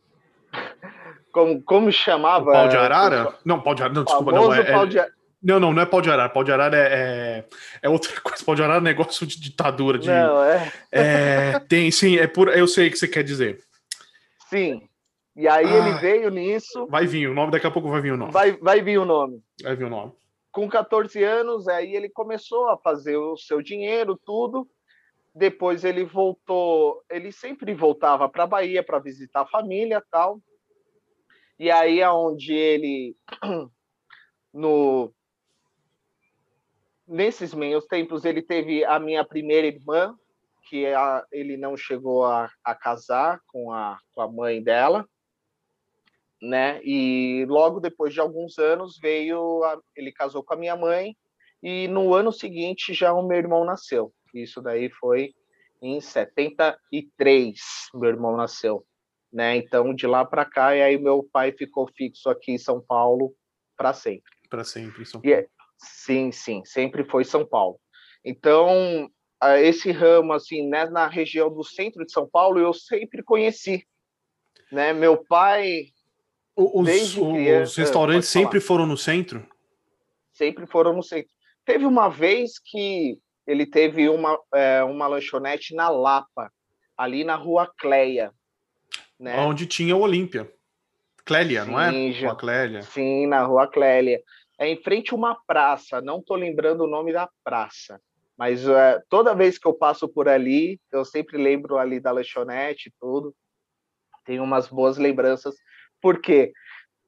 como, 1.32 1.62
como 1.62 1.92
chamava? 1.92 2.50
O 2.50 2.54
pau 2.54 2.68
de 2.70 2.78
arara? 2.78 3.38
Não, 3.44 3.62
pau 3.62 3.76
de 3.76 3.84
arara, 3.84 3.94
não, 3.94 4.04
desculpa, 4.04 4.32
não. 4.32 4.54
É, 4.54 4.62
é... 4.62 4.86
De... 4.86 5.19
Não, 5.42 5.60
não, 5.60 5.72
não 5.72 5.82
é 5.82 5.86
pau 5.86 6.02
de 6.02 6.10
arara. 6.10 6.30
Pau 6.30 6.44
de 6.44 6.52
arara 6.52 6.78
é, 6.78 6.82
é, 6.82 7.46
é 7.84 7.90
outra 7.90 8.12
coisa. 8.22 8.44
Pau 8.44 8.56
de 8.56 8.62
arara 8.62 8.80
é 8.80 8.84
negócio 8.84 9.26
de 9.26 9.40
ditadura. 9.40 9.98
De, 9.98 10.08
não, 10.08 10.44
é... 10.44 10.72
é. 10.92 11.60
Tem, 11.60 11.90
sim, 11.92 12.18
é 12.18 12.28
por. 12.28 12.50
Eu 12.50 12.68
sei 12.68 12.88
o 12.88 12.92
que 12.92 12.98
você 12.98 13.08
quer 13.08 13.24
dizer. 13.24 13.64
Sim. 14.50 14.90
E 15.36 15.48
aí 15.48 15.66
ah, 15.66 15.78
ele 15.78 15.98
veio 16.00 16.30
nisso. 16.30 16.86
Vai 16.88 17.06
vir 17.06 17.30
o 17.30 17.34
nome, 17.34 17.52
daqui 17.52 17.66
a 17.66 17.72
pouco 17.72 17.90
vai 17.90 18.02
vir 18.02 18.12
o 18.12 18.18
nome. 18.18 18.32
Vai, 18.32 18.58
vai 18.58 18.82
vir 18.82 18.98
o 18.98 19.06
nome. 19.06 19.42
Vai 19.64 19.76
vir 19.76 19.86
o 19.86 19.90
nome. 19.90 20.12
Com 20.52 20.68
14 20.68 21.24
anos, 21.24 21.68
aí 21.70 21.96
ele 21.96 22.10
começou 22.10 22.68
a 22.68 22.78
fazer 22.78 23.16
o 23.16 23.38
seu 23.38 23.62
dinheiro, 23.62 24.20
tudo. 24.26 24.68
Depois 25.34 25.86
ele 25.86 26.04
voltou, 26.04 27.02
ele 27.10 27.32
sempre 27.32 27.74
voltava 27.74 28.28
para 28.28 28.44
a 28.44 28.48
Bahia 28.48 28.84
para 28.84 29.00
visitar 29.00 29.42
a 29.42 29.48
família 29.48 30.04
tal. 30.12 30.42
E 31.58 31.72
aí 31.72 32.04
aonde 32.04 32.54
ele 32.54 33.16
no 34.54 35.14
nesses 37.10 37.54
meios 37.54 37.86
tempos 37.88 38.24
ele 38.24 38.42
teve 38.42 38.86
a 38.86 39.00
minha 39.00 39.26
primeira 39.26 39.68
irmã, 39.68 40.16
que 40.70 40.86
a, 40.86 41.26
ele 41.32 41.58
não 41.58 41.76
chegou 41.76 42.26
a, 42.26 42.50
a 42.64 42.76
casar 42.76 43.42
com 43.48 43.74
a, 43.74 43.98
com 44.14 44.22
a 44.22 44.32
mãe 44.32 44.62
dela 44.62 45.06
né? 46.42 46.80
E 46.84 47.46
logo 47.48 47.80
depois 47.80 48.14
de 48.14 48.20
alguns 48.20 48.58
anos 48.58 48.98
veio, 49.00 49.64
a, 49.64 49.80
ele 49.96 50.12
casou 50.12 50.44
com 50.44 50.54
a 50.54 50.58
minha 50.58 50.76
mãe 50.76 51.16
e 51.62 51.88
no 51.88 52.14
ano 52.14 52.32
seguinte 52.32 52.94
já 52.94 53.14
o 53.14 53.26
meu 53.28 53.38
irmão 53.38 53.66
nasceu. 53.66 54.14
Isso 54.34 54.62
daí 54.62 54.90
foi 54.90 55.34
em 55.82 56.00
73, 56.00 57.60
meu 57.96 58.10
irmão 58.10 58.36
nasceu, 58.36 58.86
né? 59.32 59.58
Então 59.58 59.94
de 59.94 60.08
lá 60.08 60.24
para 60.26 60.46
cá 60.46 60.76
e 60.76 60.82
aí 60.82 60.98
meu 60.98 61.28
pai 61.32 61.52
ficou 61.52 61.90
fixo 61.96 62.30
aqui 62.30 62.52
em 62.52 62.58
São 62.58 62.82
Paulo 62.82 63.34
para 63.78 63.94
sempre. 63.94 64.32
Para 64.50 64.64
sempre, 64.64 65.06
São 65.06 65.22
Paulo. 65.22 65.36
É, 65.36 65.48
sim, 65.80 66.32
sim, 66.32 66.62
sempre 66.66 67.04
foi 67.04 67.24
São 67.24 67.46
Paulo. 67.46 67.80
Então 68.24 69.10
esse 69.62 69.92
ramo 69.92 70.34
assim, 70.34 70.68
né, 70.68 70.86
na 70.86 71.08
região 71.08 71.50
do 71.50 71.64
centro 71.64 72.06
de 72.06 72.12
São 72.12 72.30
Paulo 72.30 72.60
eu 72.60 72.74
sempre 72.74 73.24
conheci, 73.24 73.88
né? 74.72 74.92
Meu 74.92 75.24
pai 75.26 75.86
os, 76.56 76.86
Desde 76.86 77.22
criança, 77.22 77.72
os 77.72 77.78
restaurantes 77.78 78.28
sempre 78.28 78.60
foram 78.60 78.86
no 78.86 78.98
centro? 78.98 79.48
Sempre 80.34 80.68
foram 80.68 80.94
no 80.94 81.02
centro. 81.02 81.32
Teve 81.66 81.86
uma 81.86 82.10
vez 82.10 82.60
que 82.60 83.18
ele 83.48 83.66
teve 83.66 84.10
uma, 84.10 84.38
é, 84.54 84.84
uma 84.84 85.08
lanchonete 85.08 85.74
na 85.74 85.90
Lapa, 85.90 86.52
ali 86.98 87.24
na 87.24 87.36
rua 87.36 87.72
Cleia. 87.78 88.34
Né? 89.18 89.40
Onde 89.40 89.66
tinha 89.66 89.96
o 89.96 90.02
Olímpia. 90.02 90.52
Clélia, 91.26 91.64
sim, 91.64 91.72
não 91.72 91.80
é? 91.80 92.12
Já, 92.12 92.28
rua 92.28 92.36
Clélia. 92.36 92.82
Sim, 92.82 93.28
na 93.28 93.44
rua 93.44 93.68
Clélia. 93.68 94.22
É 94.60 94.68
em 94.68 94.76
frente 94.84 95.14
a 95.14 95.16
uma 95.16 95.40
praça, 95.48 96.02
não 96.02 96.20
estou 96.20 96.36
lembrando 96.36 96.82
o 96.82 96.88
nome 96.88 97.14
da 97.14 97.30
praça. 97.44 98.00
Mas 98.38 98.68
é, 98.68 99.02
toda 99.10 99.34
vez 99.34 99.58
que 99.58 99.68
eu 99.68 99.74
passo 99.74 100.08
por 100.08 100.28
ali, 100.28 100.80
eu 100.92 101.06
sempre 101.06 101.38
lembro 101.38 101.78
ali 101.78 102.00
da 102.00 102.12
lanchonete 102.12 102.90
e 102.90 102.94
tudo. 103.00 103.34
Tenho 104.26 104.44
umas 104.44 104.68
boas 104.68 104.98
lembranças 104.98 105.56
porque 106.02 106.52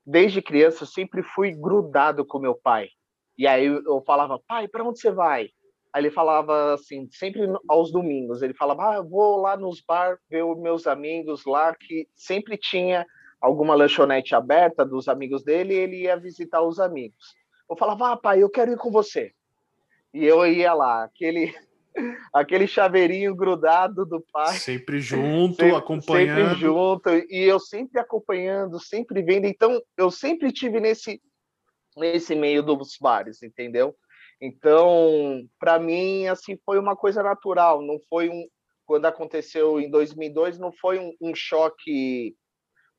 desde 0.05 0.41
criança 0.41 0.83
eu 0.83 0.87
sempre 0.87 1.23
fui 1.23 1.51
grudado 1.51 2.25
com 2.25 2.39
meu 2.39 2.55
pai. 2.55 2.89
E 3.37 3.47
aí 3.47 3.65
eu 3.65 4.03
falava, 4.05 4.39
pai, 4.47 4.67
para 4.67 4.83
onde 4.83 4.99
você 4.99 5.11
vai? 5.11 5.49
Aí 5.93 6.01
ele 6.01 6.11
falava 6.11 6.73
assim, 6.73 7.09
sempre 7.11 7.41
aos 7.67 7.91
domingos, 7.91 8.41
ele 8.41 8.53
falava, 8.53 8.97
ah, 8.97 9.01
vou 9.01 9.37
lá 9.41 9.57
nos 9.57 9.81
bar 9.81 10.17
ver 10.29 10.43
os 10.43 10.57
meus 10.57 10.87
amigos 10.87 11.45
lá, 11.45 11.75
que 11.75 12.07
sempre 12.15 12.57
tinha 12.57 13.05
alguma 13.41 13.75
lanchonete 13.75 14.33
aberta 14.33 14.85
dos 14.85 15.09
amigos 15.09 15.43
dele, 15.43 15.73
e 15.73 15.77
ele 15.77 16.01
ia 16.03 16.15
visitar 16.15 16.61
os 16.61 16.79
amigos. 16.79 17.35
Eu 17.71 17.77
falava, 17.77 18.11
ah, 18.11 18.17
pai, 18.17 18.43
eu 18.43 18.49
quero 18.49 18.73
ir 18.73 18.77
com 18.77 18.91
você. 18.91 19.33
E 20.13 20.25
eu 20.25 20.45
ia 20.45 20.73
lá, 20.73 21.05
aquele 21.05 21.55
aquele 22.33 22.67
chaveirinho 22.67 23.33
grudado 23.33 24.05
do 24.05 24.19
pai. 24.19 24.57
Sempre 24.57 24.99
junto, 24.99 25.55
sempre, 25.55 25.73
acompanhando. 25.73 26.49
Sempre 26.49 26.59
junto, 26.59 27.09
e 27.09 27.43
eu 27.43 27.61
sempre 27.61 27.97
acompanhando, 27.97 28.77
sempre 28.77 29.23
vendo. 29.23 29.45
Então, 29.45 29.81
eu 29.95 30.11
sempre 30.11 30.51
tive 30.51 30.81
nesse, 30.81 31.21
nesse 31.95 32.35
meio 32.35 32.61
dos 32.61 32.97
bares, 32.99 33.41
entendeu? 33.41 33.95
Então, 34.41 35.47
para 35.57 35.79
mim, 35.79 36.27
assim, 36.27 36.59
foi 36.65 36.77
uma 36.77 36.95
coisa 36.95 37.23
natural, 37.23 37.81
não 37.81 37.97
foi 38.09 38.27
um. 38.27 38.45
Quando 38.85 39.05
aconteceu 39.05 39.79
em 39.79 39.89
2002, 39.89 40.59
não 40.59 40.73
foi 40.73 40.99
um, 40.99 41.13
um 41.21 41.33
choque 41.33 42.35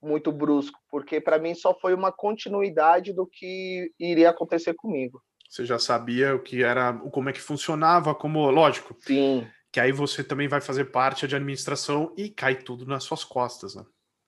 muito 0.03 0.33
brusco, 0.33 0.79
porque 0.91 1.21
para 1.21 1.39
mim 1.39 1.55
só 1.55 1.73
foi 1.79 1.95
uma 1.95 2.11
continuidade 2.11 3.13
do 3.13 3.27
que 3.27 3.91
iria 3.99 4.31
acontecer 4.31 4.75
comigo. 4.75 5.23
Você 5.49 5.65
já 5.65 5.79
sabia 5.79 6.35
o 6.35 6.41
que 6.41 6.63
era, 6.63 6.95
como 7.13 7.29
é 7.29 7.33
que 7.33 7.41
funcionava, 7.41 8.15
como, 8.15 8.51
lógico. 8.51 8.97
Sim. 9.01 9.47
Que 9.71 9.79
aí 9.81 9.93
você 9.93 10.25
também 10.25 10.49
vai 10.49 10.61
fazer 10.61 10.87
parte 10.87 11.29
de 11.29 11.37
administração 11.37 12.13
e 12.17 12.29
cai 12.29 12.57
tudo 12.57 12.87
nas 12.87 13.05
suas 13.05 13.23
costas, 13.23 13.75
né? 13.75 13.85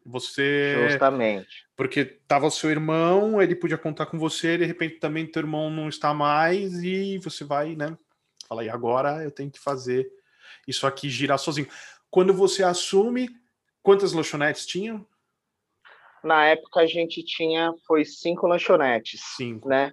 Você. 0.07 0.87
Justamente. 0.91 1.65
Porque 1.75 2.05
tava 2.05 2.47
o 2.47 2.51
seu 2.51 2.71
irmão, 2.71 3.41
ele 3.41 3.57
podia 3.57 3.79
contar 3.79 4.07
com 4.07 4.19
você, 4.19 4.59
de 4.59 4.67
repente 4.67 4.99
também 4.99 5.27
teu 5.27 5.41
irmão 5.41 5.71
não 5.71 5.89
está 5.89 6.13
mais, 6.13 6.83
e 6.83 7.19
você 7.19 7.43
vai, 7.43 7.75
né? 7.75 7.97
Fala, 8.47 8.63
e 8.63 8.69
agora 8.69 9.25
eu 9.25 9.31
tenho 9.31 9.51
que 9.51 9.59
fazer 9.59 10.07
isso 10.69 10.87
aqui 10.87 11.09
girar 11.09 11.39
sozinho. 11.39 11.69
Quando 12.11 12.35
você 12.35 12.63
assume, 12.63 13.29
quantas 13.83 14.13
lanchonetes 14.13 14.67
tinham? 14.67 15.07
Na 16.25 16.47
época 16.47 16.81
a 16.81 16.87
gente 16.87 17.23
tinha, 17.23 17.73
foi 17.87 18.05
cinco 18.05 18.47
lanchonetes. 18.47 19.21
Cinco. 19.37 19.69
Né? 19.69 19.93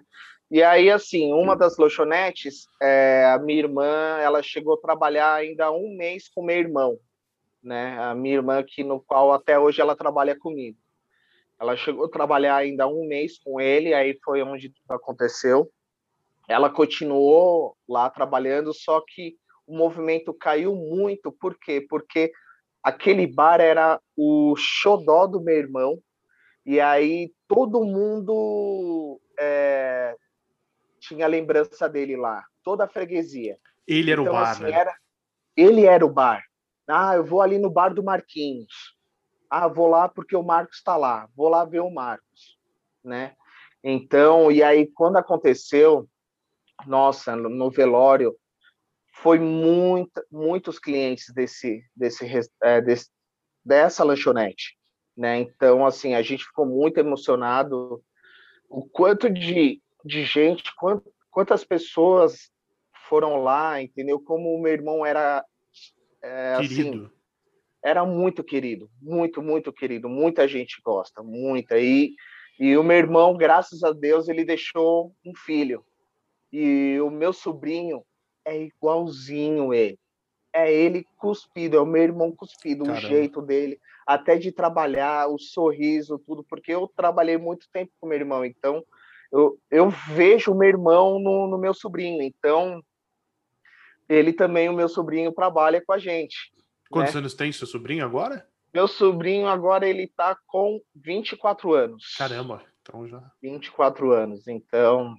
E 0.50 0.62
aí, 0.62 0.90
assim, 0.90 1.32
uma 1.32 1.54
das 1.54 1.78
lanchonetes, 1.78 2.66
é, 2.80 3.30
a 3.32 3.38
minha 3.38 3.60
irmã, 3.60 4.18
ela 4.20 4.42
chegou 4.42 4.74
a 4.74 4.80
trabalhar 4.80 5.34
ainda 5.34 5.70
um 5.70 5.96
mês 5.96 6.28
com 6.28 6.42
meu 6.42 6.56
irmão 6.56 6.98
né? 7.62 7.96
A 7.98 8.14
minha 8.14 8.34
irmã, 8.34 8.62
que 8.62 8.82
no 8.82 9.00
qual 9.00 9.32
até 9.32 9.58
hoje 9.58 9.80
ela 9.80 9.94
trabalha 9.94 10.36
comigo. 10.36 10.76
Ela 11.60 11.76
chegou 11.76 12.06
a 12.06 12.10
trabalhar 12.10 12.56
ainda 12.56 12.88
um 12.88 13.06
mês 13.06 13.38
com 13.38 13.60
ele, 13.60 13.94
aí 13.94 14.18
foi 14.24 14.42
onde 14.42 14.68
tudo 14.68 14.90
aconteceu. 14.90 15.70
Ela 16.48 16.68
continuou 16.68 17.76
lá 17.88 18.10
trabalhando, 18.10 18.74
só 18.74 19.00
que 19.00 19.36
o 19.64 19.76
movimento 19.76 20.34
caiu 20.34 20.74
muito. 20.74 21.30
Por 21.30 21.56
quê? 21.56 21.80
Porque 21.88 22.32
aquele 22.82 23.28
bar 23.28 23.60
era 23.60 24.00
o 24.16 24.54
xodó 24.56 25.26
do 25.28 25.40
meu 25.40 25.56
irmão, 25.56 26.02
e 26.64 26.80
aí 26.80 27.32
todo 27.48 27.84
mundo 27.84 29.20
é, 29.38 30.16
tinha 31.00 31.26
lembrança 31.26 31.88
dele 31.88 32.16
lá, 32.16 32.44
toda 32.62 32.84
a 32.84 32.88
freguesia. 32.88 33.58
Ele 33.86 34.10
era 34.10 34.20
então, 34.20 34.32
o 34.32 34.36
bar, 34.36 34.50
assim, 34.50 34.62
né? 34.64 34.70
Era, 34.70 34.96
ele 35.56 35.84
era 35.84 36.06
o 36.06 36.10
bar. 36.10 36.42
Ah, 36.88 37.14
eu 37.16 37.24
vou 37.24 37.40
ali 37.40 37.58
no 37.58 37.70
bar 37.70 37.94
do 37.94 38.02
Marquinhos. 38.02 38.96
Ah, 39.50 39.68
vou 39.68 39.88
lá 39.88 40.08
porque 40.08 40.36
o 40.36 40.42
Marcos 40.42 40.78
está 40.78 40.96
lá. 40.96 41.28
Vou 41.36 41.48
lá 41.48 41.64
ver 41.64 41.80
o 41.80 41.90
Marcos, 41.90 42.58
né? 43.04 43.34
Então, 43.82 44.50
e 44.50 44.62
aí 44.62 44.86
quando 44.86 45.16
aconteceu, 45.16 46.08
nossa, 46.86 47.34
no 47.34 47.70
velório 47.70 48.36
foi 49.14 49.38
muito, 49.38 50.24
muitos 50.30 50.78
clientes 50.78 51.32
desse, 51.34 51.84
desse, 51.94 52.24
é, 52.62 52.80
desse 52.80 53.10
dessa 53.64 54.02
lanchonete, 54.02 54.76
né? 55.16 55.40
Então, 55.40 55.84
assim, 55.86 56.14
a 56.14 56.22
gente 56.22 56.44
ficou 56.44 56.66
muito 56.66 56.98
emocionado. 56.98 58.02
O 58.68 58.86
quanto 58.88 59.28
de, 59.28 59.80
de 60.04 60.24
gente, 60.24 60.70
quantas 61.30 61.64
pessoas 61.64 62.50
foram 63.08 63.42
lá, 63.42 63.82
entendeu? 63.82 64.18
Como 64.20 64.54
o 64.54 64.60
meu 64.60 64.72
irmão 64.72 65.04
era 65.04 65.44
é, 66.22 66.54
assim, 66.54 66.68
querido. 66.68 67.06
Assim, 67.06 67.22
era 67.84 68.06
muito 68.06 68.44
querido, 68.44 68.88
muito, 69.00 69.42
muito 69.42 69.72
querido. 69.72 70.08
Muita 70.08 70.46
gente 70.46 70.80
gosta, 70.84 71.22
muita. 71.22 71.78
E, 71.78 72.14
e 72.58 72.76
o 72.76 72.82
meu 72.82 72.96
irmão, 72.96 73.36
graças 73.36 73.82
a 73.82 73.92
Deus, 73.92 74.28
ele 74.28 74.44
deixou 74.44 75.14
um 75.26 75.34
filho. 75.34 75.84
E 76.52 77.00
o 77.00 77.10
meu 77.10 77.32
sobrinho 77.32 78.04
é 78.44 78.56
igualzinho 78.56 79.74
ele. 79.74 79.98
É 80.54 80.72
ele 80.72 81.06
cuspido, 81.16 81.76
é 81.76 81.80
o 81.80 81.86
meu 81.86 82.02
irmão 82.02 82.30
cuspido, 82.30 82.84
Caramba. 82.84 83.06
o 83.06 83.08
jeito 83.08 83.40
dele, 83.40 83.80
até 84.06 84.36
de 84.36 84.52
trabalhar, 84.52 85.28
o 85.28 85.38
sorriso, 85.38 86.18
tudo, 86.18 86.44
porque 86.44 86.72
eu 86.72 86.86
trabalhei 86.94 87.38
muito 87.38 87.66
tempo 87.72 87.90
com 87.98 88.06
meu 88.06 88.18
irmão, 88.18 88.44
então 88.44 88.84
eu, 89.32 89.58
eu 89.70 89.88
vejo 90.08 90.52
o 90.52 90.54
meu 90.54 90.68
irmão 90.68 91.18
no, 91.18 91.46
no 91.46 91.56
meu 91.56 91.72
sobrinho. 91.72 92.22
Então, 92.22 92.82
ele 94.06 94.32
também, 94.32 94.68
o 94.68 94.74
meu 94.74 94.88
sobrinho, 94.88 95.32
trabalha 95.32 95.82
com 95.84 95.92
a 95.92 95.98
gente. 95.98 96.52
Quantos 96.90 97.14
né? 97.14 97.20
anos 97.20 97.34
tem 97.34 97.50
seu 97.50 97.66
sobrinho 97.66 98.04
agora? 98.04 98.46
Meu 98.74 98.86
sobrinho 98.86 99.48
agora 99.48 99.88
ele 99.88 100.06
tá 100.06 100.36
com 100.46 100.80
24 100.94 101.72
anos. 101.72 102.14
Caramba, 102.16 102.62
então 102.82 103.08
já. 103.08 103.22
24 103.40 104.12
anos, 104.12 104.46
então. 104.46 105.14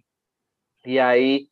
E 0.86 1.00
aí 1.00 1.48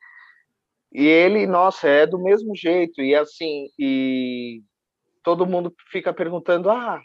e 0.92 1.06
ele, 1.06 1.48
nossa, 1.48 1.88
é 1.88 2.06
do 2.06 2.20
mesmo 2.20 2.56
jeito 2.56 3.02
e 3.02 3.16
assim, 3.16 3.70
e 3.80 4.62
todo 5.24 5.46
mundo 5.46 5.74
fica 5.92 6.14
perguntando: 6.14 6.70
"Ah, 6.70 7.02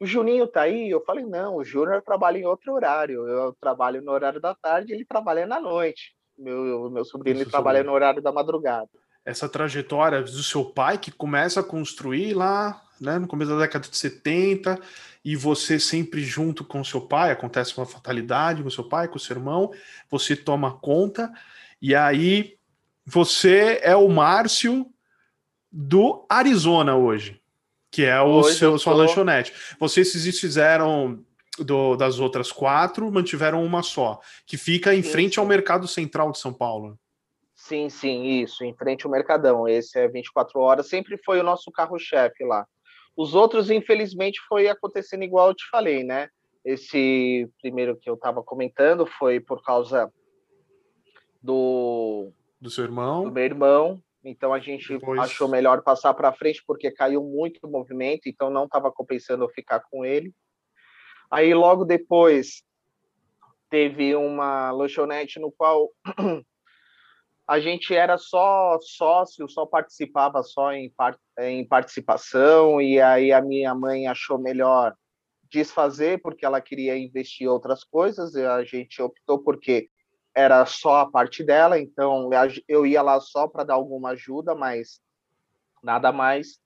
o 0.00 0.06
Juninho 0.06 0.46
tá 0.46 0.62
aí?" 0.62 0.90
Eu 0.90 1.02
falei: 1.04 1.24
"Não, 1.24 1.56
o 1.56 1.64
Júnior 1.64 2.02
trabalha 2.02 2.38
em 2.38 2.46
outro 2.46 2.72
horário. 2.72 3.26
Eu 3.26 3.54
trabalho 3.60 4.02
no 4.02 4.12
horário 4.12 4.40
da 4.40 4.54
tarde, 4.54 4.92
ele 4.92 5.04
trabalha 5.04 5.46
na 5.46 5.60
noite. 5.60 6.14
Meu 6.36 6.90
meu 6.90 7.04
sobrinho 7.04 7.36
ele 7.36 7.50
trabalha 7.50 7.82
no 7.82 7.92
horário 7.92 8.22
da 8.22 8.32
madrugada." 8.32 8.88
essa 9.28 9.46
trajetória 9.46 10.22
do 10.22 10.42
seu 10.42 10.64
pai 10.64 10.96
que 10.96 11.10
começa 11.10 11.60
a 11.60 11.62
construir 11.62 12.32
lá, 12.32 12.82
né, 12.98 13.18
no 13.18 13.28
começo 13.28 13.50
da 13.50 13.58
década 13.58 13.86
de 13.86 13.94
70, 13.94 14.80
e 15.22 15.36
você 15.36 15.78
sempre 15.78 16.22
junto 16.22 16.64
com 16.64 16.82
seu 16.82 17.02
pai, 17.02 17.30
acontece 17.30 17.76
uma 17.76 17.84
fatalidade 17.84 18.62
com 18.62 18.70
seu 18.70 18.84
pai, 18.84 19.06
com 19.06 19.18
seu 19.18 19.36
irmão, 19.36 19.70
você 20.10 20.34
toma 20.34 20.78
conta, 20.78 21.30
e 21.80 21.94
aí 21.94 22.57
você 23.10 23.80
é 23.82 23.96
o 23.96 24.08
Márcio 24.08 24.86
do 25.72 26.26
Arizona 26.28 26.94
hoje, 26.94 27.40
que 27.90 28.04
é 28.04 28.20
o 28.20 28.26
hoje 28.26 28.58
seu 28.58 28.78
sua 28.78 28.92
lanchonete. 28.92 29.52
Vocês 29.80 30.12
fizeram 30.38 31.24
do, 31.58 31.96
das 31.96 32.20
outras 32.20 32.52
quatro, 32.52 33.10
mantiveram 33.10 33.64
uma 33.64 33.82
só, 33.82 34.20
que 34.46 34.58
fica 34.58 34.94
em 34.94 35.02
frente 35.02 35.38
ao 35.38 35.46
mercado 35.46 35.88
central 35.88 36.30
de 36.32 36.38
São 36.38 36.52
Paulo. 36.52 36.98
Sim, 37.54 37.88
sim, 37.88 38.24
isso, 38.42 38.62
em 38.62 38.74
frente 38.74 39.04
ao 39.04 39.10
Mercadão. 39.10 39.66
Esse 39.66 39.98
é 39.98 40.06
24 40.06 40.60
horas, 40.60 40.88
sempre 40.88 41.16
foi 41.24 41.40
o 41.40 41.44
nosso 41.44 41.72
carro-chefe 41.72 42.44
lá. 42.44 42.66
Os 43.16 43.34
outros, 43.34 43.70
infelizmente, 43.70 44.38
foi 44.48 44.68
acontecendo 44.68 45.24
igual 45.24 45.48
eu 45.48 45.54
te 45.54 45.68
falei, 45.70 46.04
né? 46.04 46.28
Esse 46.64 47.48
primeiro 47.60 47.96
que 47.96 48.08
eu 48.08 48.14
estava 48.14 48.42
comentando 48.42 49.06
foi 49.06 49.40
por 49.40 49.62
causa 49.62 50.12
do 51.42 52.32
do 52.60 52.70
seu 52.70 52.84
irmão, 52.84 53.24
do 53.24 53.32
meu 53.32 53.44
irmão. 53.44 54.02
Então 54.24 54.52
a 54.52 54.58
gente 54.58 54.88
Depois... 54.88 55.20
achou 55.20 55.48
melhor 55.48 55.82
passar 55.82 56.12
para 56.14 56.32
frente 56.32 56.62
porque 56.66 56.90
caiu 56.90 57.22
muito 57.22 57.60
o 57.62 57.70
movimento, 57.70 58.28
então 58.28 58.50
não 58.50 58.64
estava 58.64 58.90
compensando 58.90 59.44
eu 59.44 59.48
ficar 59.48 59.80
com 59.90 60.04
ele. 60.04 60.34
Aí 61.30 61.54
logo 61.54 61.84
depois 61.84 62.62
teve 63.70 64.14
uma 64.16 64.70
lanchonete 64.70 65.38
no 65.38 65.52
qual 65.52 65.90
a 67.46 67.60
gente 67.60 67.94
era 67.94 68.18
só 68.18 68.78
sócio, 68.80 69.48
só 69.48 69.64
participava 69.66 70.42
só 70.42 70.72
em, 70.72 70.92
em 71.40 71.66
participação, 71.66 72.80
e 72.80 73.00
aí 73.00 73.32
a 73.32 73.40
minha 73.40 73.74
mãe 73.74 74.06
achou 74.06 74.38
melhor 74.38 74.94
desfazer, 75.50 76.20
porque 76.20 76.44
ela 76.44 76.60
queria 76.60 76.96
investir 76.96 77.46
em 77.46 77.50
outras 77.50 77.84
coisas, 77.84 78.34
e 78.34 78.44
a 78.44 78.62
gente 78.64 79.00
optou 79.00 79.38
porque 79.38 79.88
era 80.38 80.64
só 80.64 81.00
a 81.00 81.10
parte 81.10 81.42
dela, 81.42 81.80
então 81.80 82.30
eu 82.68 82.86
ia 82.86 83.02
lá 83.02 83.20
só 83.20 83.48
para 83.48 83.64
dar 83.64 83.74
alguma 83.74 84.10
ajuda, 84.10 84.54
mas 84.54 85.00
nada 85.82 86.12
mais. 86.12 86.60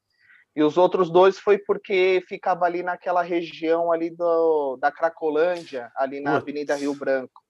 E 0.55 0.63
os 0.63 0.77
outros 0.77 1.11
dois 1.11 1.39
foi 1.39 1.57
porque 1.57 2.23
ficava 2.29 2.67
ali 2.67 2.83
naquela 2.83 3.23
região 3.23 3.91
ali 3.91 4.11
do, 4.11 4.77
da 4.77 4.93
Cracolândia, 4.93 5.91
ali 5.97 6.21
na 6.21 6.37
Avenida 6.37 6.77
Rio 6.77 6.95
Branco. 6.95 7.41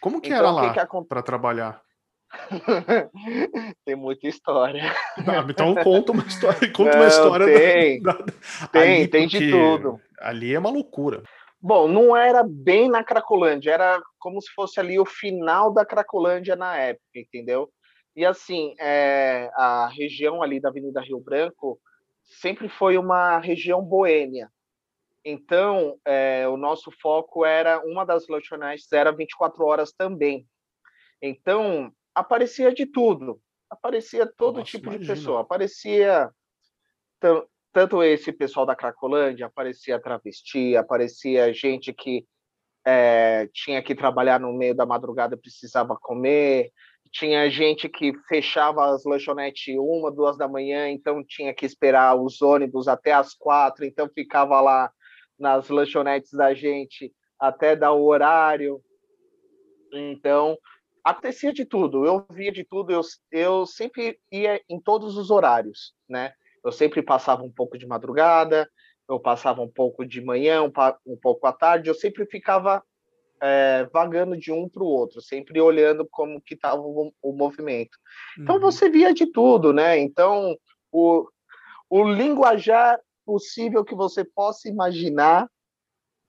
Como 0.00 0.20
que 0.20 0.28
então, 0.28 0.38
era 0.38 0.50
lá 0.52 0.86
para 1.08 1.22
trabalhar? 1.22 1.82
tem 3.84 3.96
muita 3.96 4.28
história. 4.28 4.94
Não, 5.26 5.50
então 5.50 5.74
conta 5.74 6.12
uma 6.12 6.22
história, 6.22 6.70
conta 6.72 6.92
Não, 6.92 7.00
uma 7.00 7.08
história. 7.08 7.46
Tem, 7.46 8.02
da, 8.02 8.12
da... 8.12 8.68
tem, 8.70 8.98
ali, 8.98 9.08
tem 9.08 9.26
de 9.26 9.50
tudo. 9.50 10.00
Ali 10.20 10.54
é 10.54 10.58
uma 10.60 10.70
loucura. 10.70 11.24
Bom, 11.60 11.88
não 11.88 12.16
era 12.16 12.44
bem 12.44 12.88
na 12.88 13.02
Cracolândia, 13.02 13.72
era 13.72 14.00
como 14.26 14.42
se 14.42 14.50
fosse 14.50 14.80
ali 14.80 14.98
o 14.98 15.06
final 15.06 15.72
da 15.72 15.86
Cracolândia 15.86 16.56
na 16.56 16.76
época, 16.76 17.04
entendeu? 17.14 17.72
E 18.16 18.26
assim, 18.26 18.74
é, 18.80 19.48
a 19.54 19.86
região 19.86 20.42
ali 20.42 20.58
da 20.58 20.68
Avenida 20.68 21.00
Rio 21.00 21.20
Branco 21.20 21.80
sempre 22.24 22.68
foi 22.68 22.98
uma 22.98 23.38
região 23.38 23.80
boêmia. 23.80 24.50
Então, 25.24 25.96
é, 26.04 26.44
o 26.48 26.56
nosso 26.56 26.90
foco 27.00 27.44
era 27.44 27.78
uma 27.86 28.04
das 28.04 28.26
lanchonetes 28.26 28.90
era 28.90 29.12
24 29.12 29.64
horas 29.64 29.92
também. 29.92 30.44
Então, 31.22 31.92
aparecia 32.12 32.74
de 32.74 32.84
tudo. 32.84 33.40
Aparecia 33.70 34.26
todo 34.26 34.58
Nossa, 34.58 34.72
tipo 34.72 34.86
imagina. 34.86 35.04
de 35.04 35.20
pessoa. 35.20 35.40
Aparecia 35.42 36.32
tanto 37.72 38.02
esse 38.02 38.32
pessoal 38.32 38.66
da 38.66 38.74
Cracolândia, 38.74 39.46
aparecia 39.46 40.00
travesti, 40.00 40.76
aparecia 40.76 41.54
gente 41.54 41.92
que 41.92 42.26
é, 42.86 43.48
tinha 43.52 43.82
que 43.82 43.96
trabalhar 43.96 44.38
no 44.38 44.52
meio 44.52 44.74
da 44.74 44.86
madrugada, 44.86 45.36
precisava 45.36 45.96
comer, 45.96 46.70
tinha 47.10 47.50
gente 47.50 47.88
que 47.88 48.12
fechava 48.28 48.94
as 48.94 49.04
lanchonetes 49.04 49.74
uma, 49.76 50.12
duas 50.12 50.36
da 50.36 50.46
manhã, 50.46 50.88
então 50.88 51.24
tinha 51.24 51.52
que 51.52 51.66
esperar 51.66 52.14
os 52.14 52.40
ônibus 52.40 52.86
até 52.86 53.12
as 53.12 53.34
quatro, 53.34 53.84
então 53.84 54.08
ficava 54.08 54.60
lá 54.60 54.90
nas 55.36 55.68
lanchonetes 55.68 56.30
da 56.32 56.54
gente 56.54 57.12
até 57.40 57.74
dar 57.74 57.92
o 57.92 58.06
horário. 58.06 58.80
Então, 59.92 60.56
acontecia 61.02 61.52
de 61.52 61.64
tudo, 61.64 62.06
eu 62.06 62.24
via 62.30 62.52
de 62.52 62.64
tudo, 62.64 62.92
eu, 62.92 63.00
eu 63.32 63.66
sempre 63.66 64.18
ia 64.30 64.60
em 64.68 64.80
todos 64.80 65.16
os 65.16 65.30
horários, 65.30 65.92
né? 66.08 66.32
Eu 66.64 66.70
sempre 66.70 67.02
passava 67.02 67.42
um 67.42 67.52
pouco 67.52 67.76
de 67.78 67.86
madrugada, 67.86 68.68
eu 69.08 69.20
passava 69.20 69.62
um 69.62 69.68
pouco 69.68 70.04
de 70.04 70.20
manhã, 70.20 70.62
um, 70.62 70.72
um 71.06 71.16
pouco 71.16 71.46
à 71.46 71.52
tarde, 71.52 71.88
eu 71.88 71.94
sempre 71.94 72.26
ficava 72.26 72.82
é, 73.40 73.88
vagando 73.92 74.36
de 74.36 74.50
um 74.50 74.68
para 74.68 74.82
o 74.82 74.86
outro, 74.86 75.20
sempre 75.20 75.60
olhando 75.60 76.06
como 76.10 76.40
que 76.40 76.54
estava 76.54 76.80
o, 76.80 77.12
o, 77.22 77.32
movimento. 77.32 77.96
Então 78.38 78.56
uhum. 78.56 78.60
você 78.60 78.88
via 78.88 79.12
de 79.12 79.26
tudo, 79.26 79.72
né? 79.72 79.98
Então 79.98 80.56
o, 80.90 81.28
o 81.88 82.04
linguajar 82.04 82.98
possível 83.24 83.84
que 83.84 83.94
você 83.94 84.24
possa 84.24 84.68
imaginar 84.68 85.48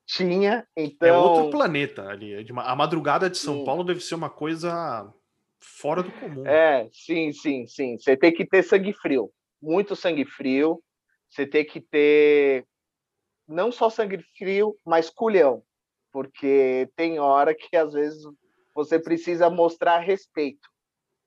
tinha. 0.05 0.65
Então 0.75 1.07
é 1.07 1.17
outro 1.17 1.51
planeta 1.51 2.07
ali. 2.07 2.34
É 2.34 2.46
a 2.55 2.75
madrugada 2.75 3.29
de 3.29 3.38
São 3.38 3.60
sim. 3.60 3.65
Paulo 3.65 3.84
deve 3.84 4.00
ser 4.00 4.15
uma 4.15 4.29
coisa 4.29 5.12
fora 5.60 6.01
do 6.01 6.12
comum. 6.12 6.46
É, 6.46 6.88
sim, 6.91 7.31
sim, 7.31 7.67
sim. 7.67 7.98
Você 7.98 8.15
tem 8.15 8.34
que 8.34 8.46
ter 8.46 8.63
sangue 8.63 8.93
frio, 8.93 9.31
muito 9.62 9.96
sangue 9.96 10.25
frio. 10.25 10.81
Você 11.29 11.46
tem 11.46 11.65
que 11.65 11.81
ter 11.81 12.65
não 13.48 13.72
só 13.72 13.89
sangue 13.89 14.19
frio, 14.38 14.77
mas 14.86 15.10
culhão, 15.10 15.63
porque 16.12 16.89
tem 16.96 17.19
hora 17.19 17.55
que 17.55 17.75
às 17.75 17.93
vezes 17.93 18.24
você 18.74 19.00
precisa 19.00 19.50
mostrar 19.50 20.00
respeito, 20.00 20.67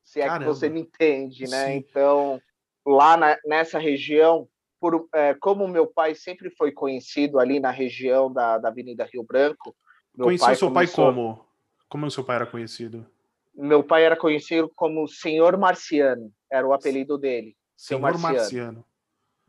se 0.05 0.21
é 0.21 0.27
Caramba. 0.27 0.45
que 0.45 0.47
você 0.47 0.69
me 0.69 0.81
entende, 0.81 1.49
né? 1.49 1.67
Sim. 1.67 1.73
Então, 1.75 2.41
lá 2.87 3.17
na, 3.17 3.37
nessa 3.45 3.79
região, 3.79 4.49
por, 4.79 5.09
é, 5.15 5.35
como 5.35 5.67
meu 5.67 5.87
pai 5.87 6.15
sempre 6.15 6.51
foi 6.51 6.73
conhecido 6.73 7.39
ali 7.39 7.59
na 7.59 7.71
região 7.71 8.33
da, 8.33 8.59
da 8.59 8.69
Avenida 8.69 9.09
Rio 9.13 9.23
Branco. 9.23 9.75
Conheceu 10.17 10.55
seu 10.55 10.69
começou... 10.69 10.73
pai 10.73 11.15
como? 11.15 11.47
Como 11.89 12.07
o 12.07 12.11
seu 12.11 12.25
pai 12.25 12.37
era 12.37 12.47
conhecido? 12.47 13.07
Meu 13.55 13.83
pai 13.83 14.05
era 14.05 14.17
conhecido 14.17 14.71
como 14.75 15.09
Senhor 15.09 15.57
Marciano, 15.57 16.33
era 16.51 16.67
o 16.67 16.73
apelido 16.73 17.19
dele. 17.19 17.57
Senhor 17.77 18.01
Marciano. 18.01 18.37
Marciano. 18.37 18.85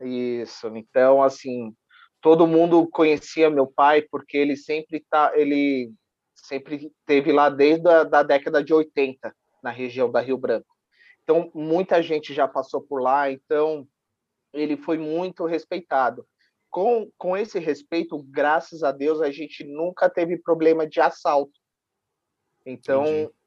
Isso. 0.02 0.68
Então, 0.76 1.22
assim, 1.22 1.74
todo 2.20 2.46
mundo 2.46 2.88
conhecia 2.88 3.50
meu 3.50 3.66
pai 3.66 4.02
porque 4.02 4.36
ele 4.36 4.56
sempre 4.56 5.04
tá, 5.08 5.32
ele 5.34 5.92
sempre 6.34 6.92
teve 7.06 7.32
lá 7.32 7.48
desde 7.48 7.88
a 7.88 8.04
da 8.04 8.22
década 8.22 8.62
de 8.62 8.74
80 8.74 9.34
na 9.62 9.70
região 9.70 10.10
da 10.10 10.20
Rio 10.20 10.36
Branco. 10.36 10.66
Então, 11.22 11.50
muita 11.54 12.02
gente 12.02 12.34
já 12.34 12.48
passou 12.48 12.82
por 12.82 13.00
lá, 13.00 13.30
então 13.30 13.86
ele 14.52 14.76
foi 14.76 14.98
muito 14.98 15.44
respeitado. 15.46 16.26
Com, 16.68 17.10
com 17.16 17.36
esse 17.36 17.58
respeito, 17.58 18.22
graças 18.24 18.82
a 18.82 18.90
Deus, 18.90 19.20
a 19.20 19.30
gente 19.30 19.62
nunca 19.62 20.08
teve 20.10 20.38
problema 20.38 20.86
de 20.86 21.00
assalto. 21.00 21.52
Então, 22.64 23.04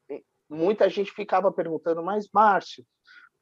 Entendi. 0.08 0.24
muita 0.48 0.88
gente 0.88 1.10
ficava 1.12 1.52
perguntando, 1.52 2.02
mas 2.02 2.28
Márcio, 2.32 2.84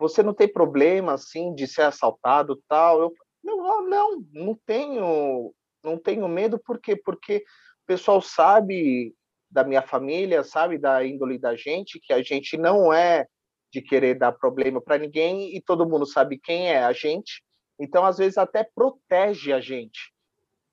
você 0.08 0.22
não 0.22 0.34
tem 0.34 0.46
problema 0.46 1.14
assim 1.14 1.54
de 1.54 1.66
ser 1.66 1.82
assaltado 1.82 2.62
tal? 2.68 3.00
Eu 3.00 3.14
não, 3.42 3.88
não, 3.88 4.24
não 4.32 4.58
tenho, 4.66 5.54
não 5.82 5.98
tenho 5.98 6.28
medo 6.28 6.58
por 6.58 6.78
quê? 6.78 6.94
Porque 6.94 7.38
o 7.38 7.86
pessoal 7.86 8.20
sabe 8.20 9.14
da 9.50 9.64
minha 9.64 9.82
família, 9.82 10.42
sabe 10.42 10.78
da 10.78 11.04
índole 11.04 11.38
da 11.38 11.56
gente 11.56 12.00
que 12.00 12.12
a 12.12 12.22
gente 12.22 12.56
não 12.56 12.92
é 12.92 13.26
de 13.72 13.80
querer 13.80 14.14
dar 14.14 14.32
problema 14.32 14.80
para 14.80 14.98
ninguém 14.98 15.56
e 15.56 15.60
todo 15.60 15.88
mundo 15.88 16.06
sabe 16.06 16.38
quem 16.38 16.68
é 16.68 16.84
a 16.84 16.92
gente. 16.92 17.42
Então, 17.78 18.04
às 18.04 18.18
vezes 18.18 18.38
até 18.38 18.62
protege 18.62 19.52
a 19.52 19.60
gente. 19.60 20.12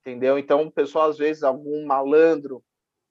Entendeu? 0.00 0.38
Então, 0.38 0.62
o 0.62 0.70
pessoal 0.70 1.08
às 1.08 1.18
vezes 1.18 1.42
algum 1.42 1.86
malandro 1.86 2.62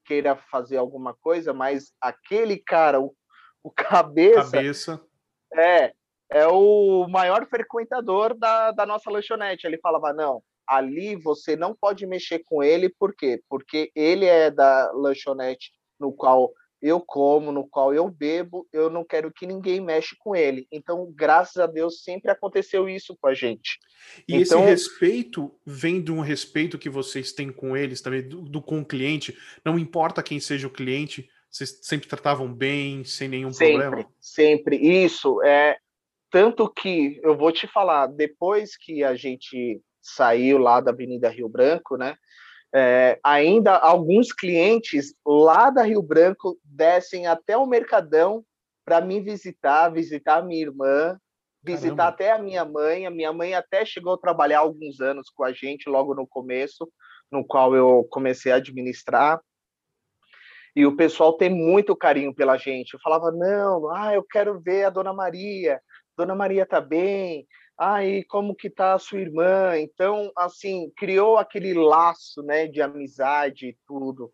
queira 0.05 0.35
fazer 0.35 0.77
alguma 0.77 1.13
coisa, 1.13 1.53
mas 1.53 1.93
aquele 2.01 2.57
cara, 2.57 2.99
o, 2.99 3.15
o 3.63 3.71
cabeça, 3.71 4.51
cabeça, 4.51 5.01
é, 5.53 5.93
é 6.31 6.47
o 6.47 7.07
maior 7.07 7.45
frequentador 7.47 8.33
da, 8.33 8.71
da 8.71 8.85
nossa 8.85 9.11
lanchonete. 9.11 9.67
Ele 9.67 9.77
falava: 9.77 10.13
não, 10.13 10.41
ali 10.67 11.15
você 11.15 11.55
não 11.55 11.75
pode 11.75 12.07
mexer 12.07 12.39
com 12.45 12.63
ele, 12.63 12.89
por 12.89 13.13
quê? 13.13 13.41
Porque 13.49 13.91
ele 13.93 14.25
é 14.25 14.49
da 14.49 14.91
lanchonete 14.93 15.71
no 15.99 16.11
qual 16.11 16.51
eu 16.81 16.99
como, 16.99 17.51
no 17.51 17.67
qual 17.67 17.93
eu 17.93 18.09
bebo, 18.09 18.67
eu 18.73 18.89
não 18.89 19.03
quero 19.03 19.31
que 19.31 19.45
ninguém 19.45 19.79
mexe 19.79 20.15
com 20.17 20.35
ele. 20.35 20.65
Então, 20.71 21.13
graças 21.15 21.57
a 21.57 21.67
Deus, 21.67 22.01
sempre 22.01 22.31
aconteceu 22.31 22.89
isso 22.89 23.15
com 23.21 23.27
a 23.27 23.35
gente. 23.35 23.77
E 24.27 24.35
então, 24.35 24.61
esse 24.61 24.89
respeito 24.89 25.53
vem 25.63 26.01
de 26.01 26.11
um 26.11 26.21
respeito 26.21 26.79
que 26.79 26.89
vocês 26.89 27.33
têm 27.33 27.51
com 27.51 27.77
eles 27.77 28.01
também, 28.01 28.27
do, 28.27 28.41
do 28.41 28.61
com 28.61 28.79
o 28.79 28.85
cliente. 28.85 29.37
Não 29.63 29.77
importa 29.77 30.23
quem 30.23 30.39
seja 30.39 30.65
o 30.65 30.71
cliente, 30.71 31.29
vocês 31.51 31.79
sempre 31.83 32.07
tratavam 32.07 32.51
bem, 32.51 33.03
sem 33.03 33.27
nenhum 33.27 33.53
sempre, 33.53 33.77
problema. 33.77 34.11
Sempre, 34.19 34.77
isso 34.77 35.39
é 35.43 35.77
tanto 36.31 36.71
que 36.71 37.19
eu 37.21 37.37
vou 37.37 37.51
te 37.51 37.67
falar, 37.67 38.07
depois 38.07 38.77
que 38.77 39.03
a 39.03 39.15
gente 39.15 39.81
saiu 40.01 40.57
lá 40.57 40.79
da 40.79 40.91
Avenida 40.91 41.29
Rio 41.29 41.49
Branco, 41.49 41.97
né? 41.97 42.15
É, 42.73 43.19
ainda 43.21 43.75
alguns 43.75 44.31
clientes 44.31 45.13
lá 45.25 45.69
da 45.69 45.83
Rio 45.83 46.01
Branco 46.01 46.57
descem 46.63 47.27
até 47.27 47.57
o 47.57 47.65
Mercadão 47.65 48.45
para 48.85 49.01
me 49.01 49.19
visitar, 49.19 49.89
visitar 49.89 50.37
a 50.37 50.41
minha 50.41 50.61
irmã, 50.61 51.19
visitar 51.61 51.95
Caramba. 51.95 52.13
até 52.13 52.31
a 52.31 52.39
minha 52.39 52.63
mãe. 52.63 53.05
A 53.05 53.11
minha 53.11 53.33
mãe 53.33 53.53
até 53.53 53.83
chegou 53.83 54.13
a 54.13 54.17
trabalhar 54.17 54.59
alguns 54.59 55.01
anos 55.01 55.29
com 55.29 55.43
a 55.43 55.51
gente 55.51 55.89
logo 55.89 56.15
no 56.15 56.25
começo, 56.25 56.89
no 57.29 57.45
qual 57.45 57.75
eu 57.75 58.07
comecei 58.09 58.53
a 58.53 58.55
administrar. 58.55 59.39
E 60.73 60.85
o 60.85 60.95
pessoal 60.95 61.33
tem 61.33 61.49
muito 61.49 61.95
carinho 61.95 62.33
pela 62.33 62.57
gente. 62.57 62.93
Eu 62.93 62.99
falava, 63.01 63.31
não, 63.31 63.93
ah, 63.93 64.13
eu 64.13 64.23
quero 64.23 64.61
ver 64.61 64.85
a 64.85 64.89
Dona 64.89 65.13
Maria, 65.13 65.81
Dona 66.17 66.35
Maria 66.35 66.65
tá 66.65 66.79
bem, 66.81 67.47
ai, 67.77 68.23
como 68.29 68.55
que 68.55 68.69
tá 68.69 68.93
a 68.93 68.99
sua 68.99 69.19
irmã? 69.19 69.77
Então, 69.77 70.31
assim, 70.37 70.91
criou 70.95 71.37
aquele 71.37 71.73
laço, 71.73 72.43
né, 72.43 72.67
de 72.67 72.81
amizade 72.81 73.69
e 73.69 73.77
tudo. 73.87 74.31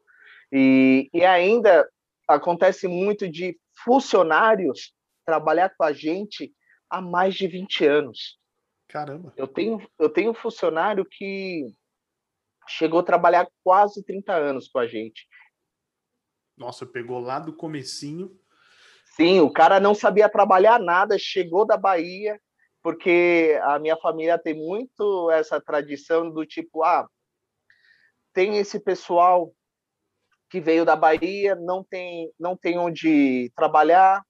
E, 0.51 1.09
e 1.13 1.23
ainda 1.23 1.87
acontece 2.27 2.87
muito 2.87 3.29
de 3.29 3.57
funcionários 3.83 4.93
trabalhar 5.25 5.73
com 5.77 5.83
a 5.83 5.93
gente 5.93 6.53
há 6.89 7.01
mais 7.01 7.35
de 7.35 7.47
20 7.47 7.85
anos. 7.85 8.39
Caramba. 8.87 9.33
Eu 9.35 9.47
tenho, 9.47 9.85
eu 9.99 10.09
tenho 10.09 10.31
um 10.31 10.33
funcionário 10.33 11.05
que 11.05 11.65
chegou 12.67 12.99
a 12.99 13.03
trabalhar 13.03 13.47
quase 13.63 14.03
30 14.03 14.33
anos 14.33 14.67
com 14.67 14.79
a 14.79 14.87
gente. 14.87 15.27
Nossa, 16.57 16.85
pegou 16.85 17.19
lá 17.19 17.39
do 17.39 17.53
comecinho 17.53 18.37
Sim, 19.17 19.39
o 19.39 19.49
cara 19.49 19.79
não 19.79 19.95
sabia 19.95 20.29
trabalhar 20.29 20.79
nada, 20.79 21.17
chegou 21.17 21.65
da 21.65 21.75
Bahia, 21.75 22.39
porque 22.83 23.59
a 23.63 23.79
minha 23.79 23.97
família 23.97 24.37
tem 24.37 24.53
muito 24.53 25.31
essa 25.31 25.59
tradição 25.59 26.29
do 26.29 26.45
tipo, 26.45 26.83
ah, 26.83 27.07
tem 28.31 28.59
esse 28.59 28.79
pessoal 28.79 29.51
que 30.51 30.61
veio 30.61 30.85
da 30.85 30.95
Bahia, 30.95 31.55
não 31.55 31.83
tem, 31.83 32.31
não 32.39 32.55
tem 32.55 32.77
onde 32.77 33.51
trabalhar, 33.55 34.21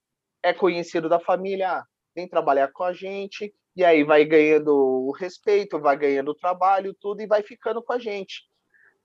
é 0.41 0.53
conhecido 0.53 1.09
da 1.09 1.19
família, 1.19 1.79
ah, 1.79 1.85
vem 2.15 2.25
trabalhar 2.25 2.69
com 2.71 2.85
a 2.85 2.93
gente, 2.93 3.53
e 3.75 3.83
aí 3.83 4.05
vai 4.05 4.23
ganhando 4.23 4.73
o 4.73 5.11
respeito, 5.11 5.81
vai 5.81 5.97
ganhando 5.97 6.31
o 6.31 6.35
trabalho, 6.35 6.95
tudo, 7.01 7.21
e 7.21 7.27
vai 7.27 7.43
ficando 7.43 7.83
com 7.83 7.91
a 7.91 7.99
gente. 7.99 8.43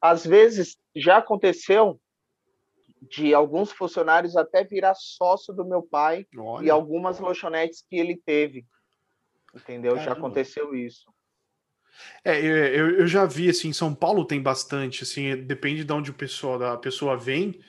Às 0.00 0.24
vezes, 0.24 0.76
já 0.94 1.16
aconteceu 1.16 2.00
de 3.10 3.34
alguns 3.34 3.72
funcionários 3.72 4.36
até 4.36 4.62
virar 4.62 4.94
sócio 4.94 5.52
do 5.52 5.64
meu 5.64 5.82
pai 5.82 6.26
Olha. 6.36 6.66
e 6.66 6.70
algumas 6.70 7.18
lanchonetes 7.18 7.84
que 7.88 7.96
ele 7.96 8.16
teve. 8.16 8.64
Entendeu? 9.54 9.94
Caramba. 9.94 10.10
Já 10.10 10.12
aconteceu 10.12 10.74
isso. 10.74 11.12
É, 12.24 12.38
eu, 12.40 13.00
eu 13.00 13.06
já 13.06 13.26
vi 13.26 13.50
assim, 13.50 13.68
em 13.68 13.72
São 13.72 13.94
Paulo 13.94 14.24
tem 14.24 14.40
bastante, 14.40 15.02
assim, 15.02 15.36
depende 15.36 15.84
de 15.84 15.92
onde 15.92 16.10
o 16.10 16.14
pessoal, 16.14 16.62
a 16.62 16.78
pessoa 16.78 17.18
vem, 17.18 17.60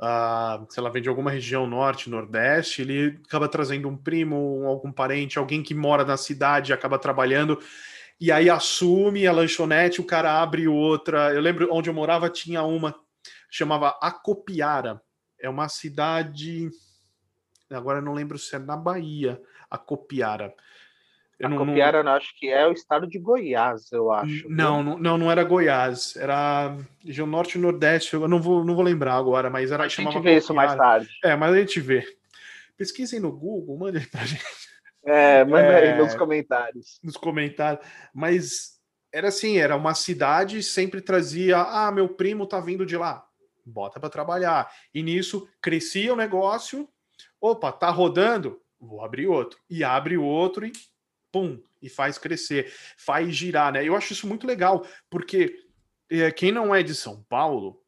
uh, 0.00 0.64
sei 0.70 0.82
lá, 0.82 0.88
vem 0.90 1.02
de 1.02 1.08
alguma 1.08 1.30
região 1.30 1.66
norte, 1.66 2.08
nordeste, 2.08 2.82
ele 2.82 3.20
acaba 3.26 3.48
trazendo 3.48 3.88
um 3.88 3.96
primo, 3.96 4.64
algum 4.66 4.92
parente, 4.92 5.38
alguém 5.38 5.60
que 5.60 5.74
mora 5.74 6.04
na 6.04 6.16
cidade, 6.16 6.72
acaba 6.72 7.00
trabalhando, 7.00 7.58
e 8.20 8.30
aí 8.30 8.48
assume 8.48 9.26
a 9.26 9.32
lanchonete, 9.32 10.00
o 10.00 10.04
cara 10.04 10.40
abre 10.40 10.68
outra. 10.68 11.34
Eu 11.34 11.40
lembro 11.40 11.68
onde 11.72 11.90
eu 11.90 11.94
morava 11.94 12.30
tinha 12.30 12.62
uma, 12.62 12.94
chamava 13.56 13.96
Acopiara. 14.00 15.00
É 15.40 15.48
uma 15.48 15.68
cidade. 15.68 16.68
Agora 17.70 18.00
não 18.00 18.12
lembro 18.12 18.38
se 18.38 18.56
é 18.56 18.58
na 18.58 18.76
Bahia, 18.76 19.40
Acopiara. 19.70 20.54
Eu 21.38 21.48
não, 21.48 21.62
Acopiara, 21.62 22.02
não... 22.02 22.12
eu 22.12 22.16
acho 22.16 22.36
que 22.38 22.48
é 22.48 22.66
o 22.66 22.72
estado 22.72 23.06
de 23.06 23.18
Goiás, 23.18 23.90
eu 23.92 24.10
acho. 24.10 24.48
Não, 24.48 24.82
não, 24.82 24.98
não, 24.98 25.18
não 25.18 25.30
era 25.30 25.42
Goiás, 25.42 26.16
era 26.16 26.76
região 27.04 27.26
norte 27.26 27.58
e 27.58 27.60
nordeste, 27.60 28.14
eu 28.14 28.28
não 28.28 28.40
vou, 28.40 28.64
não 28.64 28.74
vou 28.74 28.84
lembrar 28.84 29.14
agora, 29.14 29.50
mas 29.50 29.70
era. 29.70 29.84
A 29.84 29.88
gente 29.88 30.20
vê 30.20 30.36
isso 30.36 30.54
mais 30.54 30.74
tarde. 30.74 31.08
É, 31.22 31.36
mas 31.36 31.54
a 31.54 31.58
gente 31.58 31.80
vê. 31.80 32.04
Pesquisem 32.76 33.20
no 33.20 33.32
Google, 33.32 33.78
mandem 33.78 34.04
pra 34.06 34.22
gente. 34.26 34.42
É, 35.04 35.44
manda 35.44 35.66
é, 35.66 35.92
aí 35.92 35.98
nos 35.98 36.14
comentários. 36.14 36.98
Nos 37.02 37.16
comentários. 37.16 37.84
Mas 38.12 38.80
era 39.12 39.28
assim, 39.28 39.58
era 39.58 39.76
uma 39.76 39.94
cidade, 39.94 40.62
sempre 40.62 41.00
trazia, 41.00 41.58
ah, 41.58 41.92
meu 41.92 42.08
primo 42.08 42.46
tá 42.46 42.58
vindo 42.60 42.84
de 42.84 42.96
lá, 42.96 43.24
bota 43.64 43.98
para 43.98 44.10
trabalhar. 44.10 44.70
E 44.92 45.02
nisso 45.02 45.48
crescia 45.60 46.12
o 46.12 46.16
negócio, 46.16 46.88
opa, 47.40 47.72
tá 47.72 47.90
rodando, 47.90 48.60
vou 48.78 49.02
abrir 49.02 49.26
outro. 49.26 49.58
E 49.68 49.82
abre 49.82 50.16
outro 50.16 50.66
e 50.66 50.72
pum, 51.32 51.60
e 51.82 51.88
faz 51.88 52.16
crescer, 52.16 52.72
faz 52.96 53.34
girar, 53.34 53.72
né? 53.72 53.84
Eu 53.84 53.96
acho 53.96 54.12
isso 54.12 54.26
muito 54.26 54.46
legal, 54.46 54.86
porque 55.10 55.58
é, 56.10 56.30
quem 56.30 56.52
não 56.52 56.74
é 56.74 56.82
de 56.82 56.94
São 56.94 57.22
Paulo 57.24 57.82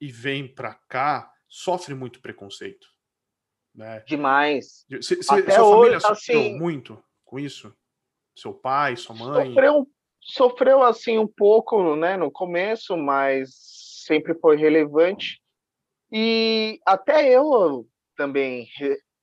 e 0.00 0.10
vem 0.10 0.46
para 0.46 0.74
cá 0.88 1.32
sofre 1.48 1.94
muito 1.94 2.20
preconceito. 2.20 2.86
Né? 3.74 4.00
Demais. 4.06 4.86
Cê, 5.02 5.22
cê, 5.22 5.34
Até 5.34 5.56
sua 5.56 5.64
hoje, 5.64 5.78
família 5.78 6.00
sofreu 6.00 6.40
assim, 6.40 6.58
muito 6.58 7.04
com 7.24 7.38
isso? 7.38 7.74
Seu 8.36 8.54
pai, 8.54 8.96
sua 8.96 9.16
mãe? 9.16 9.48
Sofreu, 9.48 9.90
sofreu 10.20 10.82
assim 10.82 11.18
um 11.18 11.26
pouco 11.26 11.96
né, 11.96 12.16
no 12.16 12.30
começo, 12.30 12.96
mas 12.96 13.79
sempre 14.10 14.34
foi 14.34 14.56
relevante. 14.56 15.40
E 16.10 16.80
até 16.84 17.28
eu 17.28 17.86
também 18.16 18.66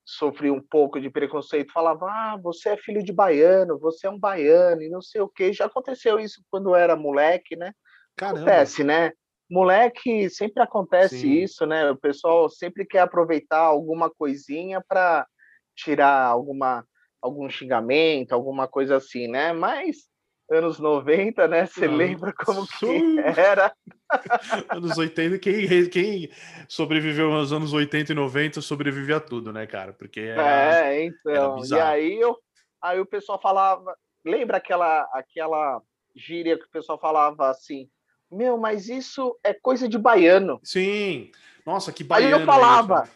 sofri 0.06 0.50
um 0.50 0.62
pouco 0.62 1.02
de 1.02 1.10
preconceito, 1.10 1.74
falava, 1.74 2.06
ah, 2.06 2.40
você 2.42 2.70
é 2.70 2.78
filho 2.78 3.04
de 3.04 3.12
baiano, 3.12 3.78
você 3.78 4.08
é 4.08 4.10
um 4.10 4.18
baiano, 4.18 4.82
e 4.82 4.90
não 4.90 5.02
sei 5.02 5.20
o 5.20 5.28
que. 5.28 5.52
Já 5.52 5.66
aconteceu 5.66 6.18
isso 6.18 6.42
quando 6.50 6.70
eu 6.70 6.76
era 6.76 6.96
moleque, 6.96 7.58
né? 7.58 7.74
Caramba. 8.16 8.40
Acontece, 8.40 8.86
né? 8.86 9.12
Moleque, 9.52 10.30
sempre 10.30 10.64
acontece 10.64 11.20
Sim. 11.20 11.34
isso, 11.34 11.66
né? 11.66 11.92
O 11.92 11.98
pessoal 11.98 12.48
sempre 12.50 12.86
quer 12.86 13.00
aproveitar 13.00 13.60
alguma 13.60 14.10
coisinha 14.10 14.82
para 14.88 15.28
tirar 15.76 16.26
alguma 16.26 16.86
algum 17.22 17.50
xingamento, 17.50 18.32
alguma 18.32 18.68
coisa 18.68 18.96
assim, 18.96 19.28
né? 19.28 19.52
Mas 19.52 20.08
anos 20.50 20.80
90, 20.80 21.48
né? 21.48 21.66
Você 21.66 21.88
lembra 21.88 22.34
como 22.34 22.66
que 22.66 23.20
era? 23.38 23.74
anos 24.70 24.98
80, 24.98 25.38
quem, 25.40 25.90
quem 25.90 26.32
sobreviveu 26.68 27.34
aos 27.34 27.52
anos 27.52 27.74
80 27.74 28.12
e 28.12 28.16
90 28.16 28.62
sobrevive 28.62 29.14
a 29.14 29.20
tudo, 29.20 29.52
né, 29.52 29.66
cara? 29.68 29.94
Porque 29.94 30.22
era, 30.22 30.86
é, 30.88 31.06
então. 31.06 31.62
e 31.66 31.74
aí 31.74 32.20
eu 32.20 32.38
aí 32.82 33.00
o 33.00 33.06
pessoal 33.06 33.40
falava, 33.42 33.96
lembra 34.26 34.58
aquela 34.58 35.08
aquela 35.12 35.82
gíria 36.16 36.58
que 36.58 36.66
o 36.66 36.72
pessoal 36.72 36.98
falava 37.00 37.50
assim: 37.50 37.90
"Meu, 38.32 38.58
mas 38.58 38.88
isso 38.88 39.38
é 39.44 39.54
coisa 39.54 39.88
de 39.88 39.98
baiano". 39.98 40.60
Sim. 40.64 41.32
Nossa, 41.66 41.92
que 41.92 42.04
baiano. 42.04 42.36
Aí 42.36 42.42
eu 42.42 42.46
falava, 42.46 43.10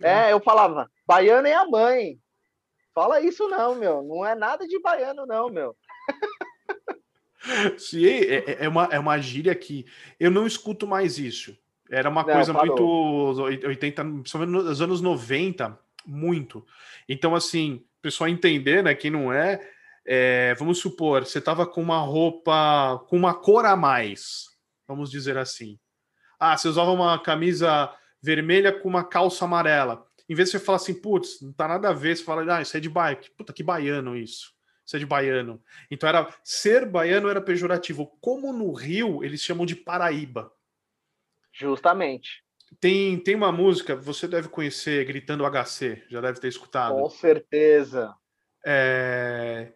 é, 0.00 0.28
é, 0.28 0.32
eu 0.32 0.40
falava: 0.40 0.90
"Baiano 1.06 1.48
é 1.48 1.54
a 1.54 1.66
mãe". 1.66 2.18
Fala 2.94 3.20
isso 3.20 3.46
não, 3.48 3.74
meu. 3.74 4.02
Não 4.02 4.24
é 4.24 4.34
nada 4.34 4.66
de 4.66 4.80
baiano 4.80 5.26
não, 5.26 5.50
meu. 5.50 5.76
É, 7.94 8.34
é, 8.34 8.64
é, 8.64 8.68
uma, 8.68 8.84
é 8.90 8.98
uma 8.98 9.18
gíria 9.18 9.54
que 9.54 9.86
eu 10.18 10.30
não 10.30 10.46
escuto 10.46 10.86
mais 10.86 11.18
isso. 11.18 11.56
Era 11.90 12.08
uma 12.10 12.22
não, 12.22 12.32
coisa 12.32 12.52
parou. 12.52 13.34
muito 13.34 13.66
80, 13.66 14.04
principalmente 14.04 14.50
nos 14.50 14.80
anos 14.80 15.00
90, 15.00 15.78
muito. 16.04 16.66
Então, 17.08 17.34
assim, 17.34 17.84
o 17.98 18.02
pessoal 18.02 18.28
entender, 18.28 18.82
né? 18.82 18.94
Quem 18.94 19.10
não 19.10 19.32
é, 19.32 19.60
é 20.04 20.54
vamos 20.58 20.78
supor, 20.78 21.24
você 21.24 21.40
tava 21.40 21.66
com 21.66 21.80
uma 21.80 22.00
roupa 22.00 23.04
com 23.08 23.16
uma 23.16 23.34
cor 23.34 23.64
a 23.64 23.76
mais, 23.76 24.46
vamos 24.86 25.10
dizer 25.10 25.36
assim. 25.36 25.78
Ah, 26.38 26.56
você 26.56 26.68
usava 26.68 26.90
uma 26.90 27.18
camisa 27.18 27.92
vermelha 28.20 28.72
com 28.72 28.88
uma 28.88 29.04
calça 29.04 29.44
amarela. 29.44 30.04
Em 30.28 30.34
vez 30.34 30.50
de 30.50 30.58
você 30.58 30.64
falar 30.64 30.76
assim, 30.76 30.94
putz, 30.94 31.40
não 31.40 31.52
tá 31.52 31.68
nada 31.68 31.90
a 31.90 31.92
ver, 31.92 32.16
você 32.16 32.24
fala, 32.24 32.56
ah, 32.56 32.60
isso 32.60 32.76
é 32.76 32.80
de 32.80 32.88
bike. 32.88 33.30
Puta, 33.30 33.52
que 33.52 33.62
baiano 33.62 34.16
isso 34.16 34.55
ser 34.86 35.00
de 35.00 35.06
baiano. 35.06 35.60
Então 35.90 36.08
era 36.08 36.32
ser 36.44 36.86
baiano 36.86 37.28
era 37.28 37.40
pejorativo. 37.40 38.06
Como 38.20 38.52
no 38.52 38.72
Rio 38.72 39.24
eles 39.24 39.42
chamam 39.42 39.66
de 39.66 39.74
Paraíba. 39.74 40.52
Justamente. 41.52 42.44
Tem, 42.80 43.18
tem 43.18 43.34
uma 43.34 43.52
música, 43.52 43.96
você 43.96 44.26
deve 44.28 44.48
conhecer, 44.48 45.04
Gritando 45.04 45.44
HC, 45.44 46.04
já 46.08 46.20
deve 46.20 46.40
ter 46.40 46.48
escutado. 46.48 46.94
Com 46.94 47.10
certeza. 47.10 48.14
É... 48.64 49.72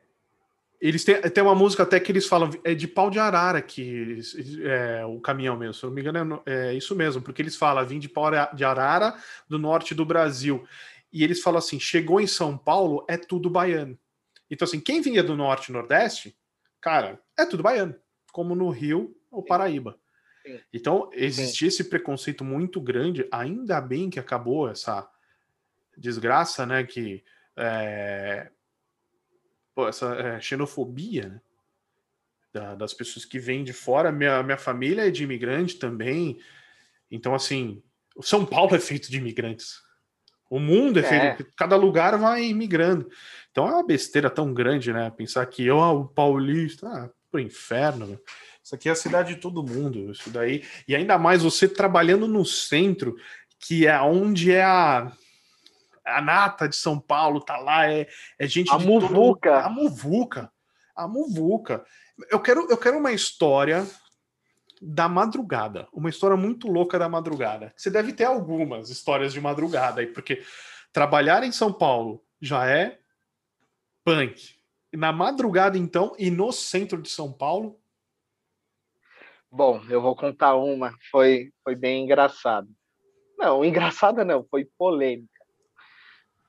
Eles 0.81 1.05
têm, 1.05 1.21
tem 1.21 1.45
uma 1.45 1.55
música 1.55 1.83
até 1.83 2.01
que 2.01 2.11
eles 2.11 2.27
falam, 2.27 2.51
é 2.65 2.75
de 2.75 2.89
pau 2.89 3.11
de 3.11 3.19
arara 3.19 3.61
que 3.61 4.19
é 4.65 5.05
o 5.05 5.21
caminhão 5.21 5.55
mesmo, 5.55 5.75
se 5.75 5.85
eu 5.85 5.89
não 5.89 5.95
me 5.95 6.01
engano 6.01 6.43
é, 6.47 6.69
é 6.69 6.75
isso 6.75 6.97
mesmo, 6.97 7.21
porque 7.21 7.43
eles 7.43 7.55
falam, 7.55 7.87
vim 7.87 7.99
de 7.99 8.09
pau 8.09 8.31
de 8.55 8.65
arara 8.65 9.15
do 9.47 9.59
norte 9.59 9.95
do 9.95 10.07
Brasil. 10.07 10.67
E 11.13 11.23
eles 11.23 11.43
falam 11.43 11.59
assim, 11.59 11.79
chegou 11.79 12.21
em 12.21 12.27
São 12.27 12.57
Paulo, 12.57 13.05
é 13.09 13.17
tudo 13.17 13.51
baiano. 13.51 13.99
Então, 14.51 14.67
assim, 14.67 14.81
quem 14.81 15.01
vinha 15.01 15.23
do 15.23 15.37
norte 15.37 15.69
e 15.69 15.73
nordeste, 15.73 16.37
cara, 16.81 17.23
é 17.39 17.47
tudo 17.47 17.63
baiano, 17.63 17.95
como 18.33 18.55
no 18.55 18.69
Rio 18.69 19.17
ou 19.31 19.45
Paraíba. 19.45 19.99
Sim. 20.45 20.61
Então, 20.73 21.11
existia 21.13 21.69
esse 21.69 21.85
preconceito 21.85 22.45
muito 22.45 22.81
grande, 22.81 23.29
ainda 23.31 23.81
bem 23.81 24.11
que 24.11 24.19
acabou 24.19 24.69
essa 24.69 25.09
desgraça, 25.97 26.67
né? 26.67 26.83
Que 26.85 27.23
é, 27.57 28.51
pô, 29.75 29.87
essa 29.87 30.15
é, 30.15 30.41
xenofobia, 30.41 31.29
né? 31.29 31.41
Da, 32.53 32.75
das 32.75 32.93
pessoas 32.93 33.25
que 33.25 33.39
vêm 33.39 33.63
de 33.63 33.73
fora. 33.73 34.11
Minha, 34.11 34.43
minha 34.43 34.59
família 34.59 35.07
é 35.07 35.11
de 35.11 35.23
imigrante 35.23 35.79
também. 35.79 36.41
Então, 37.09 37.33
assim, 37.33 37.81
o 38.17 38.23
São 38.23 38.45
Paulo 38.45 38.75
é 38.75 38.81
feito 38.81 39.09
de 39.09 39.19
imigrantes. 39.19 39.81
O 40.51 40.59
mundo 40.59 40.99
é, 40.99 41.03
é. 41.03 41.05
feito, 41.37 41.51
cada 41.57 41.77
lugar 41.77 42.19
vai 42.19 42.53
migrando. 42.53 43.09
Então 43.53 43.69
é 43.69 43.73
uma 43.73 43.87
besteira 43.87 44.29
tão 44.29 44.53
grande, 44.53 44.93
né? 44.93 45.09
Pensar 45.17 45.47
que 45.47 45.65
eu, 45.65 45.79
o 45.79 46.05
paulista, 46.07 46.89
ah, 46.89 47.09
pro 47.31 47.41
inferno. 47.41 48.21
Isso 48.63 48.75
aqui 48.75 48.89
é 48.89 48.93
a 48.93 48.97
cidade 48.97 49.35
de 49.35 49.41
todo 49.41 49.63
mundo, 49.63 50.11
isso 50.11 50.29
daí. 50.29 50.65
E 50.87 50.95
ainda 50.95 51.17
mais 51.17 51.43
você 51.43 51.69
trabalhando 51.69 52.27
no 52.27 52.45
centro, 52.45 53.17
que 53.61 53.87
é 53.87 54.01
onde 54.01 54.53
é 54.53 54.65
a 54.65 55.13
a 56.05 56.21
nata 56.21 56.69
de 56.69 56.75
São 56.75 56.99
Paulo, 56.99 57.41
tá 57.41 57.57
lá, 57.59 57.89
é, 57.89 58.09
é 58.39 58.47
gente 58.47 58.73
a 58.73 58.79
muvuca. 58.79 59.51
Todo... 59.51 59.65
A 59.65 59.69
muvuca. 59.69 60.53
A 60.97 61.07
muvuca. 61.07 61.85
Eu 62.31 62.41
quero, 62.41 62.67
eu 62.69 62.77
quero 62.77 62.99
uma 62.99 63.13
história 63.13 63.87
da 64.81 65.09
madrugada. 65.09 65.87
Uma 65.93 66.09
história 66.09 66.37
muito 66.37 66.67
louca 66.67 66.99
da 66.99 67.09
madrugada. 67.09 67.73
Você 67.77 67.91
deve 67.91 68.13
ter 68.13 68.25
algumas 68.25 68.89
histórias 68.89 69.33
de 69.33 69.41
madrugada 69.41 70.01
aí, 70.01 70.07
porque 70.07 70.43
trabalhar 70.93 71.43
em 71.43 71.53
São 71.53 71.73
Paulo 71.73 72.25
já 72.41 72.67
é 72.67 72.99
punk. 74.03 74.59
Na 74.93 75.13
madrugada, 75.13 75.77
então, 75.77 76.15
e 76.19 76.31
no 76.31 76.51
centro 76.51 77.01
de 77.01 77.11
São 77.11 77.33
Paulo? 77.33 77.79
Bom, 79.51 79.83
eu 79.89 80.01
vou 80.01 80.17
contar 80.17 80.55
uma. 80.55 80.95
Foi, 81.11 81.53
foi 81.63 81.77
bem 81.77 82.05
engraçado. 82.05 82.69
Não, 83.39 83.65
engraçada 83.65 84.25
não, 84.25 84.45
foi 84.45 84.65
polêmica. 84.79 85.29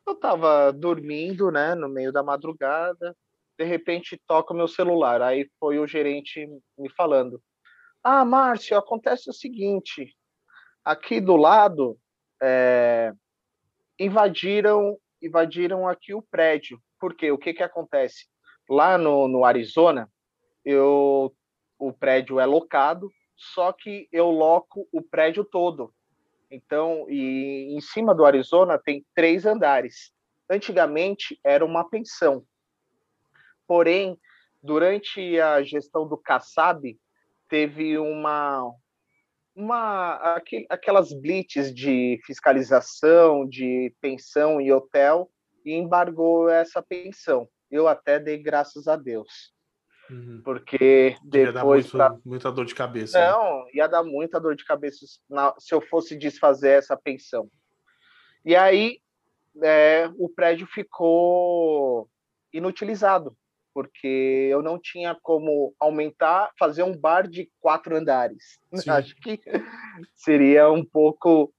Eu 0.08 0.14
estava 0.14 0.72
dormindo, 0.72 1.52
né, 1.52 1.76
no 1.76 1.88
meio 1.88 2.12
da 2.12 2.24
madrugada, 2.24 3.16
de 3.58 3.66
repente 3.66 4.20
toca 4.28 4.54
o 4.54 4.58
meu 4.58 4.68
celular. 4.68 5.22
Aí 5.22 5.50
foi 5.60 5.80
o 5.80 5.88
gerente 5.88 6.48
me 6.78 6.90
falando: 6.90 7.42
ah, 8.04 8.26
Márcio, 8.26 8.78
acontece 8.78 9.30
o 9.30 9.34
seguinte: 9.34 10.16
aqui 10.84 11.20
do 11.22 11.36
lado 11.36 11.98
é, 12.42 13.14
invadiram 14.00 14.98
invadiram 15.22 15.88
aqui 15.88 16.14
o 16.14 16.22
prédio. 16.22 16.82
Porque 17.00 17.32
o 17.32 17.38
que 17.38 17.54
que 17.54 17.64
acontece? 17.64 18.28
Lá 18.70 18.98
no, 18.98 19.28
no 19.28 19.46
Arizona, 19.46 20.10
eu 20.66 21.34
o 21.78 21.92
prédio 21.92 22.40
é 22.40 22.46
locado, 22.46 23.10
só 23.36 23.74
que 23.74 24.08
eu 24.12 24.30
loco 24.30 24.88
o 24.92 25.02
prédio 25.02 25.44
todo. 25.44 25.92
Então, 26.50 27.08
e 27.10 27.76
em 27.76 27.82
cima 27.82 28.14
do 28.14 28.24
Arizona 28.24 28.78
tem 28.78 29.04
três 29.16 29.46
andares. 29.46 30.12
Antigamente 30.50 31.40
era 31.44 31.66
uma 31.66 31.90
pensão. 31.90 32.46
Porém, 33.66 34.20
durante 34.62 35.40
a 35.40 35.64
gestão 35.64 36.08
do 36.08 36.18
Kassab, 36.18 37.00
teve 37.52 37.98
uma 37.98 38.74
uma 39.54 40.38
aquelas 40.70 41.12
blitz 41.12 41.76
de 41.76 42.18
fiscalização 42.26 43.46
de 43.46 43.94
pensão 44.00 44.62
e 44.62 44.72
hotel 44.72 45.30
e 45.66 45.74
embargou 45.74 46.50
essa 46.50 46.82
pensão. 46.82 47.48
Eu 47.70 47.90
até 47.90 48.18
dei 48.18 48.42
graças 48.42 48.88
a 48.88 48.96
Deus. 48.96 49.54
Uhum. 50.10 50.42
Porque 50.44 51.18
depois. 51.22 51.86
Ia 51.88 51.98
dar 51.98 52.10
muito, 52.10 52.28
muita 52.30 52.52
dor 52.52 52.66
de 52.66 52.74
cabeça. 52.74 53.20
Né? 53.20 53.30
Não, 53.30 53.66
né? 53.66 53.72
ia 53.74 53.88
dar 53.88 54.04
muita 54.04 54.40
dor 54.40 54.56
de 54.56 54.64
cabeça 54.64 55.06
se 55.60 55.74
eu 55.74 55.82
fosse 55.82 56.18
desfazer 56.18 56.78
essa 56.80 56.96
pensão. 56.96 57.50
E 58.46 58.56
aí 58.56 59.02
é, 59.62 60.10
o 60.18 60.30
prédio 60.30 60.66
ficou 60.66 62.10
inutilizado, 62.54 63.36
porque 63.74 64.50
eu 64.52 64.62
não 64.62 64.80
tinha 64.80 65.16
como 65.22 65.74
aumentar, 65.80 66.52
fazer 66.58 66.84
um 66.84 66.96
bar 66.96 67.28
de 67.28 67.50
quatro 67.60 67.96
andares. 67.96 68.60
Sim. 68.76 68.90
Acho 68.90 69.16
que 69.16 69.40
seria 70.16 70.72
um 70.72 70.84
pouco 70.84 71.54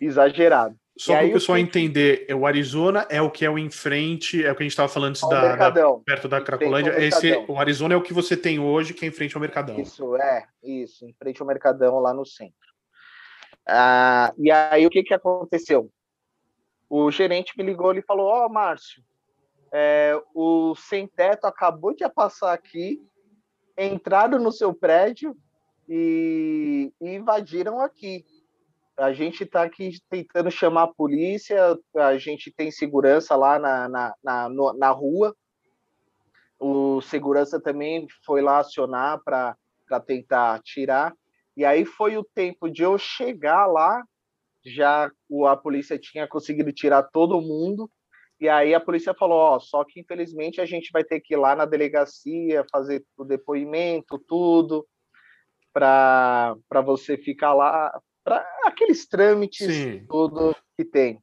exagerado. 0.00 0.76
Só 0.98 1.14
para 1.14 1.26
o 1.26 1.32
pessoal 1.32 1.58
entender, 1.58 2.24
é 2.26 2.34
o 2.34 2.46
Arizona 2.46 3.06
é 3.10 3.20
o 3.20 3.30
que 3.30 3.44
é 3.44 3.50
o 3.50 3.58
em 3.58 3.68
frente, 3.68 4.42
é 4.42 4.50
o 4.50 4.54
que 4.54 4.62
a 4.62 4.64
gente 4.64 4.72
estava 4.72 4.88
falando 4.88 5.18
da, 5.28 5.70
da, 5.70 5.92
perto 5.98 6.26
da 6.26 6.40
Cracolândia. 6.40 6.98
Esse, 6.98 7.36
o 7.46 7.58
Arizona 7.58 7.92
é 7.92 7.96
o 7.98 8.02
que 8.02 8.14
você 8.14 8.34
tem 8.34 8.58
hoje, 8.58 8.94
que 8.94 9.04
é 9.04 9.08
em 9.08 9.12
frente 9.12 9.36
ao 9.36 9.40
Mercadão. 9.40 9.78
Isso, 9.78 10.16
é, 10.16 10.46
isso, 10.62 11.04
em 11.04 11.12
frente 11.12 11.42
ao 11.42 11.46
Mercadão, 11.46 11.98
lá 12.00 12.14
no 12.14 12.24
centro. 12.24 12.54
Ah, 13.68 14.32
e 14.38 14.50
aí 14.50 14.86
o 14.86 14.90
que, 14.90 15.02
que 15.02 15.12
aconteceu? 15.12 15.90
O 16.88 17.10
gerente 17.10 17.52
me 17.58 17.64
ligou 17.64 17.92
e 17.94 18.00
falou: 18.00 18.28
Ó, 18.28 18.46
oh, 18.46 18.48
Márcio, 18.48 19.02
é, 19.72 20.20
o 20.34 20.74
sem 20.74 21.06
teto 21.06 21.46
acabou 21.46 21.94
de 21.94 22.08
passar 22.08 22.52
aqui, 22.52 23.00
entraram 23.76 24.38
no 24.38 24.52
seu 24.52 24.72
prédio 24.72 25.36
e, 25.88 26.92
e 27.00 27.14
invadiram 27.14 27.80
aqui 27.80 28.24
a 28.96 29.12
gente 29.12 29.44
está 29.44 29.62
aqui 29.62 29.98
tentando 30.08 30.50
chamar 30.50 30.84
a 30.84 30.94
polícia, 30.94 31.78
a 31.96 32.16
gente 32.16 32.50
tem 32.50 32.70
segurança 32.70 33.36
lá 33.36 33.58
na, 33.58 33.88
na, 33.88 34.14
na, 34.24 34.48
na 34.48 34.90
rua. 34.90 35.36
O 36.58 37.02
segurança 37.02 37.60
também 37.60 38.06
foi 38.24 38.40
lá 38.40 38.58
acionar 38.58 39.20
para 39.22 39.54
tentar 40.06 40.62
tirar. 40.62 41.14
E 41.54 41.64
aí 41.64 41.84
foi 41.84 42.16
o 42.16 42.24
tempo 42.24 42.70
de 42.70 42.82
eu 42.82 42.96
chegar 42.96 43.66
lá, 43.66 44.02
já 44.64 45.10
a 45.46 45.56
polícia 45.56 45.98
tinha 45.98 46.26
conseguido 46.26 46.72
tirar 46.72 47.02
todo 47.02 47.40
mundo. 47.40 47.90
E 48.40 48.48
aí 48.48 48.74
a 48.74 48.80
polícia 48.80 49.14
falou: 49.14 49.38
Ó, 49.38 49.58
só 49.58 49.84
que 49.84 50.00
infelizmente 50.00 50.60
a 50.60 50.66
gente 50.66 50.90
vai 50.92 51.02
ter 51.02 51.20
que 51.20 51.34
ir 51.34 51.38
lá 51.38 51.56
na 51.56 51.64
delegacia 51.64 52.64
fazer 52.70 53.04
o 53.16 53.24
depoimento, 53.24 54.18
tudo, 54.18 54.86
para 55.72 56.56
você 56.84 57.16
ficar 57.16 57.54
lá, 57.54 57.98
para 58.24 58.46
aqueles 58.64 59.06
trâmites 59.06 59.74
Sim. 59.74 60.06
tudo 60.06 60.54
que 60.76 60.84
tem. 60.84 61.22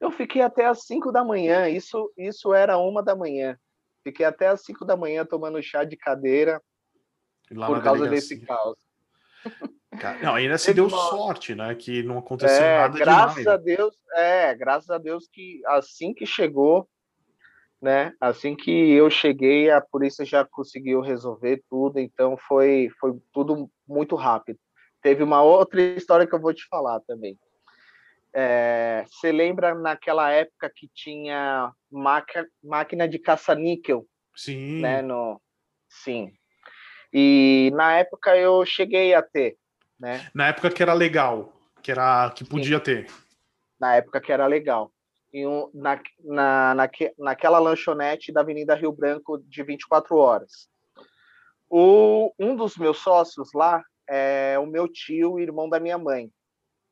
Eu 0.00 0.10
fiquei 0.10 0.42
até 0.42 0.66
às 0.66 0.84
5 0.84 1.10
da 1.10 1.24
manhã, 1.24 1.68
isso, 1.68 2.12
isso 2.16 2.54
era 2.54 2.78
uma 2.78 3.02
da 3.02 3.16
manhã. 3.16 3.58
Fiquei 4.04 4.24
até 4.24 4.46
às 4.46 4.62
5 4.62 4.84
da 4.84 4.96
manhã 4.96 5.24
tomando 5.24 5.60
chá 5.62 5.82
de 5.84 5.96
cadeira 5.96 6.62
por 7.48 7.82
causa 7.82 8.04
delegacia. 8.04 8.36
desse 8.36 8.46
caos. 8.46 8.76
Não, 10.22 10.34
ainda 10.34 10.58
se 10.58 10.72
deu 10.72 10.88
sorte, 10.88 11.54
né? 11.54 11.74
Que 11.74 12.02
não 12.02 12.18
aconteceu 12.18 12.64
é, 12.64 12.78
nada 12.78 12.98
graças 12.98 13.38
demais. 13.38 13.46
a 13.46 13.56
Deus, 13.56 13.94
é, 14.14 14.54
graças 14.54 14.90
a 14.90 14.98
Deus 14.98 15.28
que 15.32 15.60
assim 15.66 16.14
que 16.14 16.26
chegou, 16.26 16.88
né? 17.80 18.12
Assim 18.20 18.56
que 18.56 18.70
eu 18.70 19.08
cheguei, 19.10 19.70
a 19.70 19.80
polícia 19.80 20.24
já 20.24 20.44
conseguiu 20.44 21.00
resolver 21.00 21.62
tudo, 21.68 21.98
então 21.98 22.36
foi, 22.36 22.90
foi 23.00 23.18
tudo 23.32 23.70
muito 23.86 24.16
rápido. 24.16 24.58
Teve 25.00 25.22
uma 25.22 25.42
outra 25.42 25.80
história 25.80 26.26
que 26.26 26.34
eu 26.34 26.40
vou 26.40 26.52
te 26.52 26.66
falar 26.68 27.00
também. 27.00 27.38
É, 28.32 29.04
você 29.08 29.32
lembra 29.32 29.74
naquela 29.74 30.30
época 30.30 30.70
que 30.74 30.88
tinha 30.92 31.72
máquina 32.62 33.08
de 33.08 33.18
caça-níquel? 33.18 34.04
Sim. 34.34 34.80
Né, 34.80 35.02
no, 35.02 35.40
sim. 35.88 36.32
E 37.12 37.70
na 37.74 37.94
época 37.98 38.36
eu 38.36 38.64
cheguei 38.66 39.14
a 39.14 39.22
ter. 39.22 39.56
Né? 39.98 40.28
Na 40.34 40.48
época 40.48 40.70
que 40.70 40.82
era 40.82 40.94
legal, 40.94 41.52
que 41.82 41.90
era 41.90 42.30
que 42.30 42.44
podia 42.44 42.78
sim. 42.78 42.84
ter. 42.84 43.06
Na 43.80 43.96
época 43.96 44.20
que 44.20 44.32
era 44.32 44.46
legal. 44.46 44.92
Um, 45.34 45.70
na, 45.74 46.00
na, 46.24 46.74
naque, 46.74 47.12
naquela 47.18 47.58
lanchonete 47.58 48.32
da 48.32 48.40
Avenida 48.40 48.74
Rio 48.74 48.92
Branco 48.92 49.38
de 49.38 49.62
24 49.62 50.16
horas. 50.16 50.68
O, 51.68 52.32
um 52.38 52.56
dos 52.56 52.76
meus 52.76 52.98
sócios 52.98 53.50
lá, 53.54 53.84
é 54.08 54.58
o 54.58 54.66
meu 54.66 54.88
tio, 54.88 55.38
irmão 55.38 55.68
da 55.68 55.78
minha 55.78 55.98
mãe. 55.98 56.32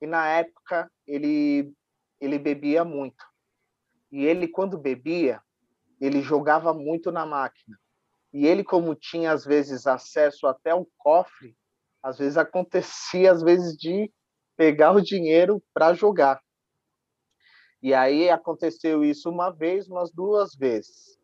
E 0.01 0.07
na 0.07 0.29
época 0.29 0.91
ele 1.07 1.73
ele 2.21 2.39
bebia 2.39 2.85
muito. 2.85 3.25
E 4.13 4.25
ele 4.25 4.47
quando 4.49 4.79
bebia, 4.79 5.41
ele 6.01 6.23
jogava 6.23 6.73
muito 6.73 7.11
na 7.11 7.25
máquina. 7.25 7.79
E 8.33 8.47
ele 8.47 8.63
como 8.63 8.95
tinha 8.95 9.33
às 9.33 9.45
vezes 9.45 9.87
acesso 9.87 10.47
até 10.47 10.75
o 10.75 10.87
cofre, 10.99 11.57
às 12.07 12.19
vezes 12.19 12.39
acontecia 12.39 13.33
às 13.33 13.43
vezes 13.43 13.77
de 13.77 14.13
pegar 14.57 14.93
o 14.93 15.03
dinheiro 15.03 15.61
para 15.75 15.93
jogar. 15.93 16.41
E 17.83 17.93
aí 17.93 18.31
aconteceu 18.31 19.05
isso 19.05 19.29
uma 19.29 19.51
vez, 19.51 19.89
umas 19.89 20.13
duas 20.13 20.55
vezes. 20.55 21.19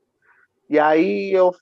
E 0.68 0.80
aí 0.80 1.32
eu 1.32 1.54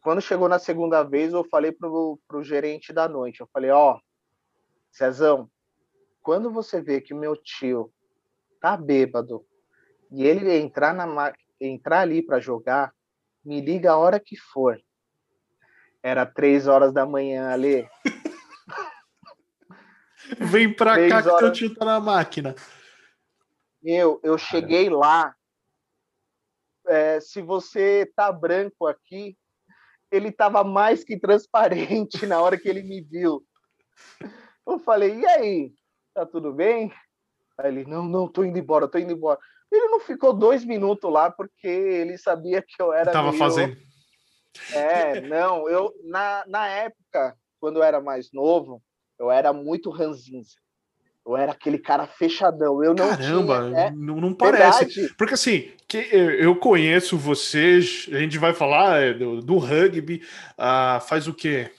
quando 0.00 0.22
chegou 0.22 0.48
na 0.48 0.58
segunda 0.58 1.02
vez, 1.02 1.32
eu 1.32 1.44
falei 1.44 1.72
pro, 1.72 2.18
pro 2.26 2.42
gerente 2.42 2.92
da 2.92 3.08
noite, 3.08 3.40
eu 3.40 3.48
falei, 3.52 3.70
ó, 3.70 3.96
oh, 3.96 4.00
Cezão, 4.90 5.50
quando 6.22 6.50
você 6.50 6.80
vê 6.80 7.00
que 7.00 7.14
meu 7.14 7.36
tio 7.36 7.90
tá 8.60 8.76
bêbado 8.76 9.44
e 10.10 10.24
ele 10.24 10.50
entrar, 10.56 10.94
na, 10.94 11.32
entrar 11.60 12.00
ali 12.00 12.22
para 12.22 12.40
jogar, 12.40 12.94
me 13.44 13.60
liga 13.60 13.92
a 13.92 13.98
hora 13.98 14.20
que 14.20 14.36
for. 14.36 14.78
Era 16.02 16.26
três 16.26 16.66
horas 16.66 16.92
da 16.92 17.06
manhã 17.06 17.48
ali. 17.48 17.86
Vem 20.38 20.72
pra 20.72 21.08
cá 21.08 21.16
horas... 21.16 21.32
que 21.32 21.38
teu 21.38 21.52
tio 21.52 21.74
tá 21.74 21.84
na 21.84 22.00
máquina. 22.00 22.54
Eu, 23.82 24.20
eu 24.22 24.38
cheguei 24.38 24.88
lá. 24.88 25.34
É, 26.86 27.20
se 27.20 27.40
você 27.40 28.10
tá 28.14 28.30
branco 28.30 28.86
aqui, 28.86 29.36
ele 30.10 30.28
estava 30.28 30.62
mais 30.62 31.02
que 31.02 31.18
transparente 31.18 32.26
na 32.26 32.40
hora 32.40 32.58
que 32.58 32.68
ele 32.68 32.82
me 32.82 33.00
viu. 33.00 33.44
Eu 34.66 34.78
falei, 34.78 35.20
e 35.20 35.26
aí, 35.26 35.72
tá 36.14 36.24
tudo 36.24 36.52
bem? 36.52 36.92
Aí 37.58 37.68
ele, 37.68 37.84
não, 37.84 38.04
não, 38.04 38.28
tô 38.28 38.44
indo 38.44 38.58
embora, 38.58 38.88
tô 38.88 38.98
indo 38.98 39.12
embora. 39.12 39.38
Ele 39.70 39.88
não 39.88 40.00
ficou 40.00 40.32
dois 40.32 40.64
minutos 40.64 41.10
lá 41.10 41.30
porque 41.30 41.66
ele 41.66 42.16
sabia 42.16 42.62
que 42.62 42.80
eu 42.80 42.92
era. 42.92 43.12
Tava 43.12 43.28
meio... 43.28 43.38
fazendo. 43.38 43.76
É, 44.72 45.20
não, 45.20 45.68
eu 45.68 45.92
na, 46.04 46.44
na 46.46 46.68
época, 46.68 47.36
quando 47.58 47.76
eu 47.78 47.82
era 47.82 48.00
mais 48.00 48.32
novo, 48.32 48.80
eu 49.18 49.30
era 49.30 49.52
muito 49.52 49.90
ranzinza. 49.90 50.56
Eu 51.26 51.36
era 51.36 51.52
aquele 51.52 51.78
cara 51.78 52.06
fechadão. 52.06 52.84
Eu 52.84 52.94
não 52.94 53.08
Caramba, 53.08 53.68
tinha, 53.68 53.80
é, 53.80 53.90
não, 53.90 54.16
não 54.16 54.34
parece. 54.34 54.84
Verdade. 54.84 55.14
Porque 55.16 55.34
assim, 55.34 55.72
que 55.88 55.96
eu 56.12 56.54
conheço 56.56 57.16
vocês, 57.16 58.06
a 58.12 58.18
gente 58.18 58.36
vai 58.36 58.52
falar 58.52 59.00
é, 59.00 59.14
do, 59.14 59.40
do 59.40 59.56
rugby 59.56 60.22
uh, 60.58 61.00
faz 61.00 61.26
o 61.26 61.32
quê? 61.32 61.70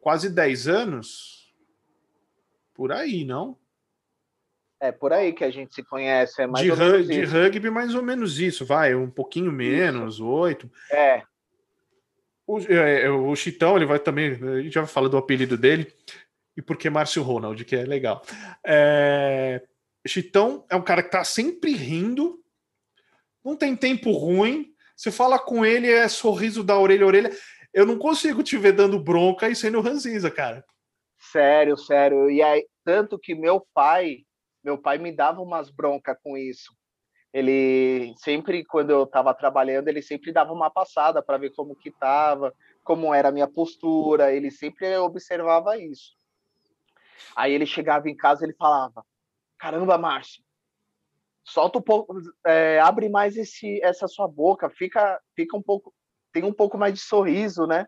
Quase 0.00 0.30
10 0.30 0.68
anos? 0.68 1.52
Por 2.72 2.92
aí, 2.92 3.24
não? 3.24 3.58
É 4.80 4.90
por 4.90 5.12
aí 5.12 5.32
que 5.32 5.44
a 5.44 5.50
gente 5.50 5.74
se 5.74 5.82
conhece. 5.82 6.40
É 6.40 6.46
mais 6.46 6.64
de, 6.64 6.70
ru 6.70 7.04
de 7.04 7.22
rugby, 7.24 7.70
mais 7.70 7.94
ou 7.94 8.02
menos 8.02 8.38
isso, 8.38 8.64
vai, 8.64 8.94
um 8.94 9.10
pouquinho 9.10 9.52
menos, 9.52 10.20
oito. 10.20 10.70
É. 10.90 11.22
O, 12.50 12.58
é, 12.58 13.02
é, 13.02 13.10
o 13.10 13.36
Chitão, 13.36 13.76
ele 13.76 13.86
vai 13.86 14.00
também, 14.00 14.32
a 14.32 14.60
gente 14.60 14.72
já 14.72 14.84
fala 14.84 15.08
do 15.08 15.16
apelido 15.16 15.56
dele 15.56 15.92
e 16.56 16.60
por 16.60 16.76
que 16.76 16.90
Márcio 16.90 17.22
Ronald, 17.22 17.64
que 17.64 17.76
é 17.76 17.84
legal. 17.84 18.22
É... 18.66 19.62
Chitão 20.04 20.66
é 20.68 20.74
um 20.74 20.82
cara 20.82 21.00
que 21.00 21.10
tá 21.10 21.22
sempre 21.22 21.72
rindo, 21.72 22.42
não 23.44 23.54
tem 23.54 23.76
tempo 23.76 24.10
ruim. 24.10 24.74
Você 24.96 25.12
fala 25.12 25.38
com 25.38 25.64
ele, 25.64 25.88
é 25.88 26.08
sorriso 26.08 26.64
da 26.64 26.76
orelha 26.76 27.04
a 27.04 27.06
orelha. 27.06 27.30
Eu 27.72 27.86
não 27.86 27.96
consigo 27.96 28.42
te 28.42 28.58
ver 28.58 28.72
dando 28.72 28.98
bronca 28.98 29.48
e 29.48 29.54
sendo 29.54 29.80
ranzinza, 29.80 30.28
cara. 30.28 30.64
Sério, 31.30 31.76
sério. 31.76 32.28
E 32.28 32.42
aí, 32.42 32.66
tanto 32.84 33.16
que 33.16 33.32
meu 33.32 33.64
pai, 33.72 34.24
meu 34.64 34.76
pai 34.76 34.98
me 34.98 35.14
dava 35.14 35.40
umas 35.40 35.70
broncas 35.70 36.16
com 36.20 36.36
isso. 36.36 36.74
Ele 37.32 38.12
sempre, 38.16 38.64
quando 38.64 38.90
eu 38.90 39.04
estava 39.04 39.32
trabalhando, 39.32 39.88
ele 39.88 40.02
sempre 40.02 40.32
dava 40.32 40.52
uma 40.52 40.68
passada 40.68 41.22
para 41.22 41.38
ver 41.38 41.50
como 41.50 41.76
que 41.76 41.88
estava, 41.88 42.52
como 42.82 43.14
era 43.14 43.28
a 43.28 43.32
minha 43.32 43.46
postura. 43.46 44.32
Ele 44.32 44.50
sempre 44.50 44.96
observava 44.96 45.78
isso. 45.78 46.16
Aí 47.36 47.52
ele 47.52 47.66
chegava 47.66 48.08
em 48.08 48.16
casa 48.16 48.44
ele 48.44 48.54
falava: 48.54 49.04
Caramba, 49.58 49.96
Márcio, 49.96 50.42
solta 51.44 51.78
um 51.78 51.82
pouco, 51.82 52.16
é, 52.44 52.80
abre 52.80 53.08
mais 53.08 53.36
esse, 53.36 53.80
essa 53.82 54.08
sua 54.08 54.26
boca, 54.26 54.68
fica, 54.70 55.20
fica 55.36 55.56
um 55.56 55.62
pouco, 55.62 55.94
tem 56.32 56.44
um 56.44 56.52
pouco 56.52 56.76
mais 56.76 56.94
de 56.94 57.00
sorriso, 57.00 57.66
né? 57.66 57.86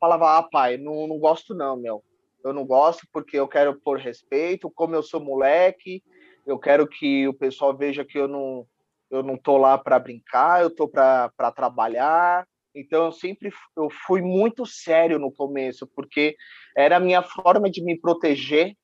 Falava: 0.00 0.38
Ah, 0.38 0.42
pai, 0.42 0.78
não, 0.78 1.06
não 1.06 1.18
gosto 1.18 1.54
não, 1.54 1.76
meu. 1.76 2.02
eu 2.42 2.52
não 2.52 2.64
gosto 2.64 3.06
porque 3.12 3.38
eu 3.38 3.48
quero 3.48 3.78
por 3.80 3.98
respeito, 3.98 4.70
como 4.70 4.94
eu 4.94 5.02
sou 5.02 5.20
moleque, 5.20 6.02
eu 6.46 6.58
quero 6.58 6.86
que 6.86 7.28
o 7.28 7.34
pessoal 7.34 7.76
veja 7.76 8.04
que 8.04 8.18
eu 8.18 8.28
não 8.28 8.66
eu 9.10 9.22
não 9.22 9.36
tô 9.36 9.56
lá 9.56 9.76
para 9.78 9.98
brincar, 9.98 10.62
eu 10.62 10.74
tô 10.74 10.88
para 10.88 11.52
trabalhar. 11.54 12.46
Então 12.74 13.06
eu 13.06 13.12
sempre 13.12 13.50
eu 13.76 13.88
fui 14.06 14.20
muito 14.20 14.64
sério 14.66 15.18
no 15.18 15.32
começo, 15.32 15.86
porque 15.86 16.36
era 16.76 16.96
a 16.96 17.00
minha 17.00 17.22
forma 17.22 17.70
de 17.70 17.82
me 17.82 17.98
proteger 17.98 18.74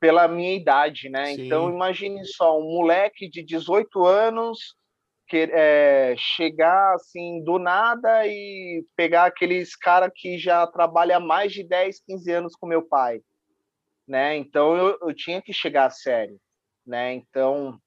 pela 0.00 0.28
minha 0.28 0.54
idade, 0.54 1.08
né? 1.08 1.26
Sim. 1.26 1.46
Então 1.46 1.70
imagine 1.70 2.24
só 2.26 2.58
um 2.58 2.64
moleque 2.64 3.28
de 3.28 3.42
18 3.42 4.04
anos 4.04 4.76
que 5.26 5.48
é, 5.50 6.14
chegar 6.18 6.94
assim 6.94 7.42
do 7.42 7.58
nada 7.58 8.26
e 8.26 8.84
pegar 8.94 9.24
aqueles 9.24 9.74
cara 9.74 10.10
que 10.14 10.36
já 10.38 10.66
trabalha 10.66 11.18
mais 11.18 11.52
de 11.52 11.64
10, 11.64 12.02
15 12.04 12.30
anos 12.30 12.54
com 12.54 12.66
meu 12.66 12.82
pai, 12.82 13.22
né? 14.06 14.36
Então 14.36 14.76
eu, 14.76 14.98
eu 15.00 15.14
tinha 15.14 15.40
que 15.40 15.52
chegar 15.52 15.86
a 15.86 15.90
sério, 15.90 16.38
né? 16.86 17.14
Então 17.14 17.80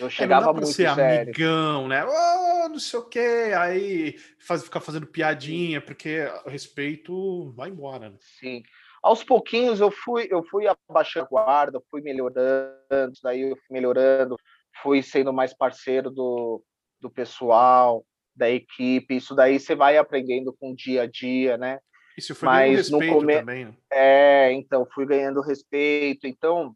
eu 0.00 0.10
chegava 0.10 0.44
é, 0.44 0.46
não 0.46 0.52
dá 0.54 0.60
muito 0.60 0.74
ser 0.74 0.94
sério. 0.94 1.22
amigão, 1.22 1.88
né? 1.88 2.04
Oh, 2.04 2.68
não 2.68 2.78
sei 2.78 2.98
o 2.98 3.04
quê, 3.04 3.52
aí 3.56 4.16
faz, 4.38 4.62
ficar 4.64 4.80
fazendo 4.80 5.06
piadinha, 5.06 5.80
porque 5.80 6.28
respeito 6.46 7.52
vai 7.52 7.70
embora, 7.70 8.10
né? 8.10 8.16
Sim. 8.20 8.62
Aos 9.02 9.24
pouquinhos 9.24 9.80
eu 9.80 9.90
fui, 9.90 10.28
eu 10.30 10.44
fui 10.44 10.66
abaixando 10.88 11.26
a 11.26 11.28
guarda, 11.28 11.82
fui 11.90 12.00
melhorando, 12.00 13.12
daí 13.22 13.40
eu 13.40 13.56
fui 13.56 13.66
melhorando, 13.70 14.36
fui 14.80 15.02
sendo 15.02 15.32
mais 15.32 15.52
parceiro 15.52 16.10
do, 16.10 16.62
do 17.00 17.10
pessoal, 17.10 18.04
da 18.34 18.48
equipe. 18.48 19.16
Isso 19.16 19.34
daí 19.34 19.58
você 19.58 19.74
vai 19.74 19.98
aprendendo 19.98 20.52
com 20.52 20.70
o 20.70 20.76
dia 20.76 21.02
a 21.02 21.06
dia, 21.06 21.58
né? 21.58 21.80
Isso 22.16 22.34
foi 22.34 22.46
Mas 22.46 22.90
no 22.90 22.98
come... 22.98 23.38
também, 23.38 23.64
né? 23.64 23.74
É, 23.90 24.52
então 24.52 24.86
fui 24.94 25.06
ganhando 25.06 25.40
respeito. 25.40 26.26
Então, 26.26 26.74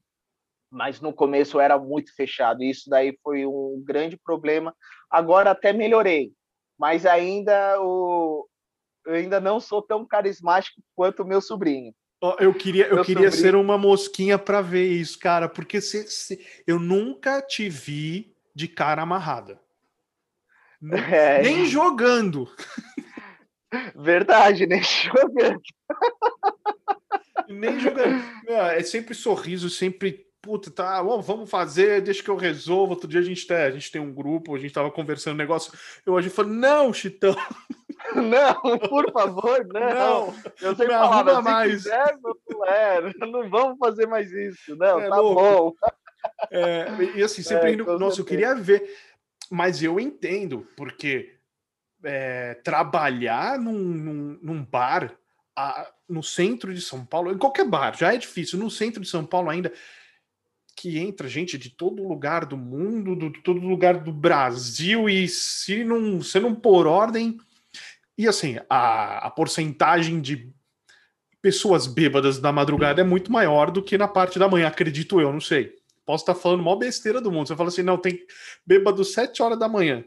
mas 0.70 1.00
no 1.00 1.12
começo 1.12 1.60
era 1.60 1.78
muito 1.78 2.14
fechado. 2.14 2.62
Isso 2.62 2.88
daí 2.88 3.16
foi 3.22 3.46
um 3.46 3.82
grande 3.84 4.16
problema. 4.16 4.74
Agora 5.10 5.50
até 5.50 5.72
melhorei, 5.72 6.32
mas 6.78 7.06
ainda 7.06 7.80
o 7.80 8.46
eu 9.06 9.14
ainda 9.14 9.40
não 9.40 9.60
sou 9.60 9.80
tão 9.80 10.04
carismático 10.04 10.82
quanto 10.94 11.22
o 11.22 11.26
meu 11.26 11.40
sobrinho. 11.40 11.94
Eu 12.40 12.52
queria, 12.52 12.88
eu 12.88 13.04
queria 13.04 13.30
ser 13.30 13.54
uma 13.54 13.78
mosquinha 13.78 14.36
para 14.36 14.60
ver 14.60 14.86
isso, 14.86 15.18
cara, 15.18 15.48
porque 15.48 15.80
se, 15.80 16.08
se, 16.08 16.44
eu 16.66 16.80
nunca 16.80 17.40
te 17.40 17.68
vi 17.68 18.34
de 18.54 18.66
cara 18.66 19.02
amarrada. 19.02 19.60
É... 21.10 21.42
Nem 21.42 21.64
jogando. 21.64 22.46
Verdade, 23.94 24.66
nem 24.66 24.82
jogando. 24.84 25.60
nem 27.48 27.80
jogando. 27.80 28.22
Meu, 28.44 28.62
é 28.66 28.82
sempre 28.82 29.14
sorriso, 29.14 29.70
sempre 29.70 30.25
puta, 30.46 30.70
tá, 30.70 31.02
bom, 31.02 31.20
vamos 31.20 31.50
fazer, 31.50 32.00
deixa 32.00 32.22
que 32.22 32.30
eu 32.30 32.36
resolvo. 32.36 32.92
Outro 32.92 33.08
dia 33.08 33.18
a 33.18 33.24
gente, 33.24 33.44
tem, 33.44 33.56
a 33.56 33.70
gente 33.70 33.90
tem 33.90 34.00
um 34.00 34.14
grupo, 34.14 34.54
a 34.54 34.58
gente 34.58 34.72
tava 34.72 34.90
conversando 34.92 35.34
um 35.34 35.38
negócio. 35.38 35.72
Eu 36.06 36.12
hoje 36.12 36.30
falei, 36.30 36.52
não, 36.52 36.92
Chitão. 36.92 37.34
Não, 38.14 38.78
por 38.78 39.10
favor, 39.10 39.66
não. 39.66 40.26
não 40.26 40.34
eu 40.60 40.76
sempre 40.76 40.92
falava, 40.92 41.42
mais. 41.42 41.82
Quiser, 41.82 42.16
não, 42.22 42.64
é, 42.66 43.00
não 43.26 43.50
vamos 43.50 43.78
fazer 43.78 44.06
mais 44.06 44.30
isso. 44.30 44.76
Não, 44.76 45.00
é 45.00 45.08
tá 45.08 45.16
louco. 45.16 45.40
bom. 45.40 45.74
É, 46.50 46.86
e 47.16 47.22
assim, 47.22 47.42
sempre 47.42 47.70
é, 47.70 47.72
indo, 47.72 47.98
nossa, 47.98 48.20
eu 48.20 48.24
queria 48.24 48.54
ver, 48.54 48.88
mas 49.50 49.82
eu 49.82 49.98
entendo, 49.98 50.68
porque 50.76 51.36
é, 52.04 52.54
trabalhar 52.54 53.58
num, 53.58 53.72
num, 53.72 54.38
num 54.42 54.64
bar 54.64 55.16
a, 55.56 55.90
no 56.08 56.22
centro 56.22 56.72
de 56.72 56.80
São 56.80 57.04
Paulo, 57.04 57.32
em 57.32 57.38
qualquer 57.38 57.66
bar, 57.66 57.96
já 57.96 58.14
é 58.14 58.16
difícil, 58.16 58.58
no 58.58 58.70
centro 58.70 59.00
de 59.00 59.08
São 59.08 59.24
Paulo 59.24 59.50
ainda, 59.50 59.72
que 60.76 60.98
entra 60.98 61.26
gente 61.26 61.56
de 61.56 61.70
todo 61.70 62.06
lugar 62.06 62.44
do 62.44 62.56
mundo, 62.56 63.16
de 63.30 63.40
todo 63.42 63.58
lugar 63.58 63.98
do 63.98 64.12
Brasil, 64.12 65.08
e 65.08 65.26
se 65.26 65.82
não, 65.82 66.20
se 66.20 66.38
não 66.38 66.54
por 66.54 66.86
ordem. 66.86 67.38
E 68.18 68.28
assim, 68.28 68.58
a, 68.68 69.26
a 69.26 69.30
porcentagem 69.30 70.20
de 70.20 70.52
pessoas 71.40 71.86
bêbadas 71.86 72.40
na 72.40 72.52
madrugada 72.52 73.00
é 73.00 73.04
muito 73.04 73.32
maior 73.32 73.70
do 73.70 73.82
que 73.82 73.96
na 73.96 74.06
parte 74.06 74.38
da 74.38 74.48
manhã, 74.48 74.68
acredito 74.68 75.18
eu, 75.18 75.32
não 75.32 75.40
sei. 75.40 75.74
Posso 76.04 76.22
estar 76.22 76.34
falando 76.34 76.62
mó 76.62 76.76
besteira 76.76 77.20
do 77.20 77.32
mundo. 77.32 77.48
Você 77.48 77.56
fala 77.56 77.68
assim, 77.68 77.82
não, 77.82 77.96
tem 77.96 78.20
bêbado 78.64 79.02
7 79.04 79.42
horas 79.42 79.58
da 79.58 79.68
manhã. 79.68 80.04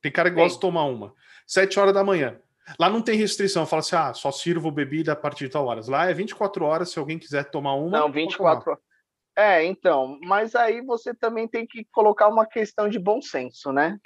Tem 0.00 0.10
cara 0.10 0.30
que 0.30 0.36
gosta 0.36 0.56
de 0.56 0.60
tomar 0.60 0.84
uma. 0.84 1.14
7 1.46 1.78
horas 1.78 1.94
da 1.94 2.02
manhã. 2.02 2.36
Lá 2.78 2.88
não 2.88 3.02
tem 3.02 3.16
restrição, 3.18 3.66
fala 3.66 3.80
assim, 3.80 3.96
ah, 3.96 4.14
só 4.14 4.32
sirvo 4.32 4.70
bebida 4.70 5.12
a 5.12 5.16
partir 5.16 5.44
de 5.44 5.50
tal 5.50 5.66
horas. 5.66 5.88
Lá 5.88 6.08
é 6.08 6.14
24 6.14 6.64
horas, 6.64 6.90
se 6.90 6.98
alguém 6.98 7.18
quiser 7.18 7.44
tomar 7.50 7.74
uma. 7.74 7.98
Não, 7.98 8.10
24 8.10 8.70
horas. 8.70 8.89
É, 9.36 9.64
então, 9.64 10.18
mas 10.22 10.54
aí 10.54 10.80
você 10.82 11.14
também 11.14 11.48
tem 11.48 11.66
que 11.66 11.84
colocar 11.92 12.28
uma 12.28 12.46
questão 12.46 12.88
de 12.88 12.98
bom 12.98 13.22
senso, 13.22 13.72
né? 13.72 13.98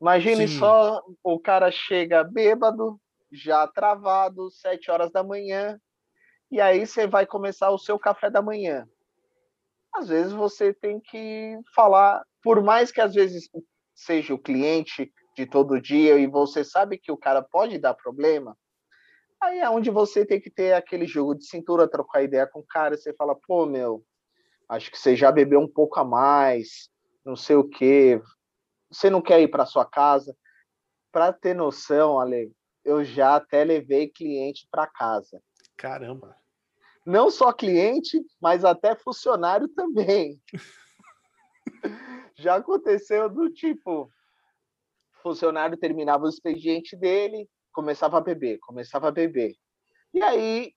Imagine 0.00 0.46
Sim. 0.46 0.58
só 0.58 1.02
o 1.24 1.40
cara 1.40 1.70
chega 1.70 2.22
bêbado, 2.22 3.00
já 3.32 3.66
travado, 3.66 4.50
sete 4.50 4.90
horas 4.90 5.10
da 5.10 5.24
manhã, 5.24 5.80
e 6.50 6.60
aí 6.60 6.86
você 6.86 7.06
vai 7.06 7.26
começar 7.26 7.70
o 7.70 7.78
seu 7.78 7.98
café 7.98 8.30
da 8.30 8.42
manhã. 8.42 8.86
Às 9.94 10.08
vezes 10.08 10.32
você 10.32 10.74
tem 10.74 11.00
que 11.00 11.58
falar, 11.74 12.22
por 12.42 12.62
mais 12.62 12.92
que 12.92 13.00
às 13.00 13.14
vezes 13.14 13.48
seja 13.94 14.34
o 14.34 14.38
cliente 14.38 15.10
de 15.34 15.46
todo 15.46 15.80
dia 15.80 16.18
e 16.18 16.26
você 16.26 16.62
sabe 16.62 16.98
que 16.98 17.10
o 17.10 17.16
cara 17.16 17.42
pode 17.42 17.78
dar 17.78 17.94
problema, 17.94 18.56
aí 19.42 19.58
é 19.58 19.70
onde 19.70 19.90
você 19.90 20.24
tem 20.24 20.40
que 20.40 20.50
ter 20.50 20.74
aquele 20.74 21.06
jogo 21.06 21.34
de 21.34 21.46
cintura, 21.46 21.88
trocar 21.88 22.22
ideia 22.22 22.46
com 22.46 22.60
o 22.60 22.66
cara, 22.66 22.96
você 22.96 23.14
fala, 23.14 23.34
pô, 23.34 23.64
meu, 23.64 24.04
acho 24.68 24.90
que 24.90 24.98
você 24.98 25.14
já 25.14 25.30
bebeu 25.30 25.60
um 25.60 25.68
pouco 25.68 25.98
a 26.00 26.04
mais, 26.04 26.90
não 27.24 27.36
sei 27.36 27.56
o 27.56 27.68
quê, 27.68 28.20
você 28.90 29.10
não 29.10 29.20
quer 29.20 29.40
ir 29.40 29.48
para 29.48 29.66
sua 29.66 29.84
casa? 29.84 30.36
Para 31.12 31.32
ter 31.32 31.54
noção, 31.54 32.20
Ale, 32.20 32.52
eu 32.84 33.04
já 33.04 33.36
até 33.36 33.64
levei 33.64 34.08
cliente 34.08 34.66
para 34.70 34.86
casa. 34.86 35.42
Caramba! 35.76 36.36
Não 37.04 37.30
só 37.30 37.52
cliente, 37.52 38.20
mas 38.40 38.64
até 38.64 38.96
funcionário 38.96 39.68
também. 39.68 40.40
já 42.36 42.56
aconteceu 42.56 43.28
do 43.28 43.50
tipo, 43.50 44.10
funcionário 45.22 45.76
terminava 45.76 46.24
o 46.24 46.28
expediente 46.28 46.96
dele, 46.96 47.48
começava 47.72 48.18
a 48.18 48.20
beber, 48.20 48.58
começava 48.58 49.08
a 49.08 49.12
beber. 49.12 49.54
E 50.12 50.22
aí, 50.22 50.72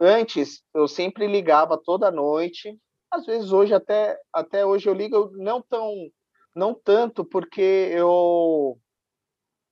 antes, 0.00 0.62
eu 0.74 0.86
sempre 0.88 1.26
ligava 1.26 1.76
toda 1.76 2.10
noite 2.10 2.78
às 3.12 3.26
vezes 3.26 3.52
hoje 3.52 3.74
até 3.74 4.18
até 4.32 4.64
hoje 4.64 4.88
eu 4.88 4.94
ligo 4.94 5.30
não 5.36 5.60
tão 5.60 6.10
não 6.54 6.74
tanto 6.74 7.22
porque 7.24 7.90
eu 7.92 8.78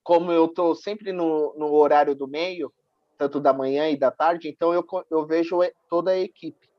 como 0.03 0.31
eu 0.31 0.45
estou 0.45 0.75
sempre 0.75 1.11
no, 1.11 1.53
no 1.57 1.73
horário 1.73 2.15
do 2.15 2.27
meio 2.27 2.71
tanto 3.17 3.39
da 3.39 3.51
manhã 3.51 3.89
e 3.89 3.97
da 3.97 4.11
tarde 4.11 4.47
então 4.47 4.73
eu, 4.73 4.85
eu 5.09 5.25
vejo 5.25 5.59
toda 5.89 6.11
a 6.11 6.19
equipe. 6.19 6.69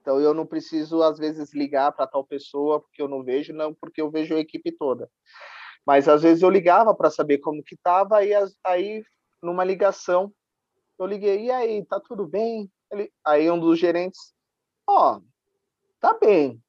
Então 0.00 0.20
eu 0.20 0.34
não 0.34 0.44
preciso 0.44 1.02
às 1.02 1.18
vezes 1.18 1.54
ligar 1.54 1.92
para 1.92 2.06
tal 2.06 2.24
pessoa 2.24 2.80
porque 2.80 3.00
eu 3.00 3.08
não 3.08 3.22
vejo 3.22 3.52
não 3.54 3.72
porque 3.72 4.02
eu 4.02 4.10
vejo 4.10 4.36
a 4.36 4.40
equipe 4.40 4.70
toda. 4.72 5.10
Mas 5.86 6.08
às 6.08 6.22
vezes 6.22 6.42
eu 6.42 6.50
ligava 6.50 6.94
para 6.94 7.10
saber 7.10 7.38
como 7.38 7.62
que 7.62 7.74
estava 7.74 8.22
e 8.22 8.32
aí 8.64 9.02
numa 9.42 9.64
ligação 9.64 10.32
eu 10.98 11.06
liguei 11.06 11.46
e 11.46 11.50
aí 11.50 11.84
tá 11.86 11.98
tudo 11.98 12.26
bem? 12.26 12.70
Ele, 12.90 13.10
aí 13.24 13.50
um 13.50 13.58
dos 13.58 13.78
gerentes 13.78 14.34
ó 14.86 15.16
oh, 15.16 15.31
tá 16.02 16.18
bem, 16.18 16.60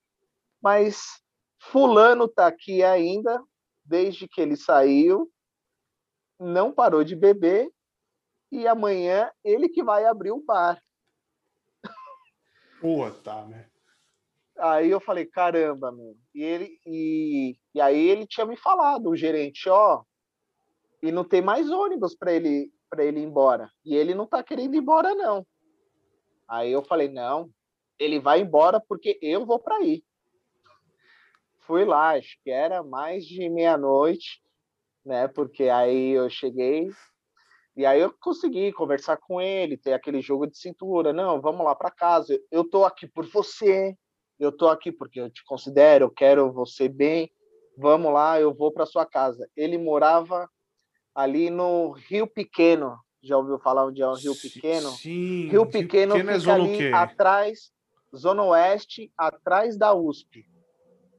mas 0.62 1.22
fulano 1.60 2.28
tá 2.28 2.48
aqui 2.48 2.84
ainda, 2.84 3.43
desde 3.84 4.28
que 4.28 4.39
ele 4.39 4.56
saiu, 4.56 5.30
não 6.39 6.72
parou 6.72 7.04
de 7.04 7.15
beber, 7.15 7.69
e 8.52 8.67
amanhã 8.67 9.32
ele 9.43 9.67
que 9.67 9.84
vai 9.84 10.06
abrir 10.06 10.32
o 10.32 10.43
bar. 10.43 10.80
Pô, 12.80 13.10
tá, 13.24 13.43
né? 13.45 13.68
Aí 14.60 14.91
eu 14.91 14.99
falei, 14.99 15.26
caramba, 15.26 15.91
meu. 15.91 16.16
E, 16.36 16.43
ele, 16.43 16.80
e, 16.86 17.57
e 17.74 17.82
aí 17.82 18.07
ele 18.07 18.28
tinha 18.28 18.45
me 18.45 18.55
falado, 18.55 19.10
o 19.10 19.16
gerente, 19.16 19.68
ó, 19.68 20.03
e 21.01 21.12
não 21.12 21.24
tem 21.24 21.41
mais 21.41 21.72
ônibus 21.72 22.16
para 22.16 22.32
ele 22.32 22.72
para 22.89 23.03
ele 23.03 23.20
ir 23.20 23.24
embora. 23.24 23.72
E 23.84 23.95
ele 23.95 24.14
não 24.14 24.28
tá 24.28 24.43
querendo 24.43 24.76
ir 24.76 24.78
embora, 24.78 25.16
não. 25.16 25.43
Aí 26.47 26.72
eu 26.72 26.84
falei, 26.84 27.10
não, 27.10 27.49
ele 28.04 28.20
vai 28.20 28.41
embora 28.41 28.80
porque 28.80 29.18
eu 29.22 29.45
vou 29.45 29.60
para 29.60 29.78
aí. 29.78 30.04
Fui 31.62 31.86
lá, 31.86 32.18
acho 32.18 32.38
que 32.43 32.51
era 32.51 32.84
mais 32.84 33.26
de 33.26 33.49
meia-noite, 33.49 34.41
né? 35.06 35.28
Porque 35.28 35.70
aí 35.70 36.12
eu 36.12 36.30
cheguei 36.30 36.89
e 37.76 37.86
aí 37.88 38.01
eu 38.01 38.14
consegui 38.22 38.72
conversar 38.72 39.18
com 39.18 39.41
ele, 39.41 39.78
ter 39.78 39.93
aquele 39.93 40.22
jogo 40.22 40.45
de 40.45 40.58
cintura. 40.58 41.12
Não, 41.12 41.41
vamos 41.41 41.66
lá 41.66 41.74
para 41.74 41.89
casa. 41.89 42.39
Eu 42.51 42.64
tô 42.64 42.86
aqui 42.86 43.08
por 43.08 43.26
você. 43.26 43.97
Eu 44.39 44.51
tô 44.51 44.68
aqui 44.68 44.91
porque 44.91 45.20
eu 45.20 45.30
te 45.30 45.43
considero, 45.45 46.06
eu 46.06 46.12
quero 46.12 46.51
você 46.51 46.88
bem. 46.88 47.32
Vamos 47.78 48.14
lá, 48.14 48.39
eu 48.39 48.54
vou 48.54 48.72
para 48.72 48.86
sua 48.86 49.06
casa. 49.06 49.49
Ele 49.56 49.78
morava 49.78 50.47
ali 51.16 51.49
no 51.49 51.91
Rio 51.91 52.28
Pequeno, 52.28 52.97
Já 53.24 53.38
ouviu 53.38 53.58
falar 53.58 53.86
onde 53.86 54.01
é 54.01 54.08
o 54.08 54.14
Rio 54.14 54.36
Pequeno? 54.36 54.89
Sim. 54.91 55.47
Rio 55.47 55.66
Pequeno, 55.66 56.16
Rio 56.16 56.26
Pequeno 56.26 56.39
fica 56.39 56.51
é 56.51 56.54
ali 56.54 56.93
atrás, 56.93 57.72
Zona 58.16 58.43
Oeste, 58.43 59.11
atrás 59.18 59.78
da 59.78 59.93
USP. 59.93 60.45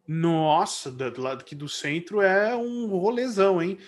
Nossa, 0.06 0.90
do 0.90 1.22
lado 1.22 1.40
aqui 1.40 1.54
do 1.54 1.68
centro 1.68 2.20
é 2.20 2.54
um 2.54 2.86
rolezão, 2.88 3.62
hein? 3.62 3.78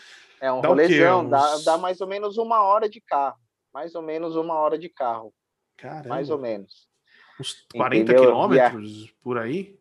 É 0.40 0.50
um 0.50 0.61
dá 0.61 0.68
rolezão, 0.68 1.28
dá, 1.28 1.59
dá 1.64 1.78
mais 1.78 2.00
ou 2.00 2.07
menos 2.07 2.38
uma 2.38 2.62
hora 2.62 2.88
de 2.88 3.00
carro. 3.00 3.38
Mais 3.72 3.94
ou 3.94 4.02
menos 4.02 4.36
uma 4.36 4.54
hora 4.54 4.78
de 4.78 4.88
carro. 4.88 5.32
Caramba. 5.76 6.09
Mais 6.09 6.30
ou 6.30 6.38
menos. 6.38 6.88
Uns 7.38 7.66
40 7.72 8.12
Entendeu? 8.12 8.22
quilômetros 8.24 9.11
por 9.22 9.38
aí? 9.38 9.78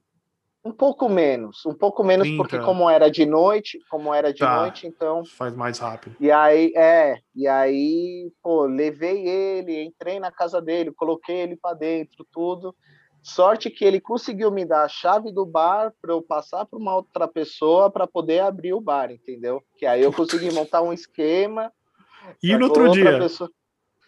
Um 0.64 0.72
pouco 0.72 1.08
menos, 1.08 1.64
um 1.64 1.76
pouco 1.76 2.04
menos, 2.04 2.26
30. 2.26 2.42
porque 2.42 2.60
como 2.60 2.90
era 2.90 3.10
de 3.10 3.24
noite, 3.24 3.80
como 3.88 4.12
era 4.12 4.34
de 4.34 4.40
tá. 4.40 4.62
noite, 4.62 4.88
então. 4.88 5.24
Faz 5.24 5.56
mais 5.56 5.78
rápido. 5.78 6.16
E 6.20 6.32
aí, 6.32 6.74
é, 6.76 7.20
e 7.36 7.48
aí, 7.48 8.32
pô, 8.42 8.66
levei 8.66 9.28
ele, 9.28 9.84
entrei 9.84 10.20
na 10.20 10.32
casa 10.32 10.60
dele, 10.60 10.92
coloquei 10.92 11.36
ele 11.36 11.56
para 11.56 11.76
dentro, 11.76 12.26
tudo. 12.32 12.76
Sorte 13.26 13.72
que 13.72 13.84
ele 13.84 14.00
conseguiu 14.00 14.52
me 14.52 14.64
dar 14.64 14.84
a 14.84 14.88
chave 14.88 15.32
do 15.32 15.48
bar 15.48 15.92
para 16.00 16.14
eu 16.14 16.22
passar 16.22 16.64
para 16.64 16.78
uma 16.78 16.96
outra 16.96 17.28
pessoa 17.28 17.90
para 17.90 18.06
poder 18.06 18.42
abrir 18.42 18.72
o 18.72 18.80
bar, 18.80 19.10
entendeu? 19.12 19.64
Que 19.80 19.88
aí 19.88 20.04
eu 20.04 20.14
consegui 20.14 20.54
montar 20.54 20.84
um 20.84 20.94
esquema. 20.94 21.74
E 22.42 22.56
no 22.56 22.66
outro 22.66 22.92
dia, 22.92 23.18
pessoa... 23.18 23.50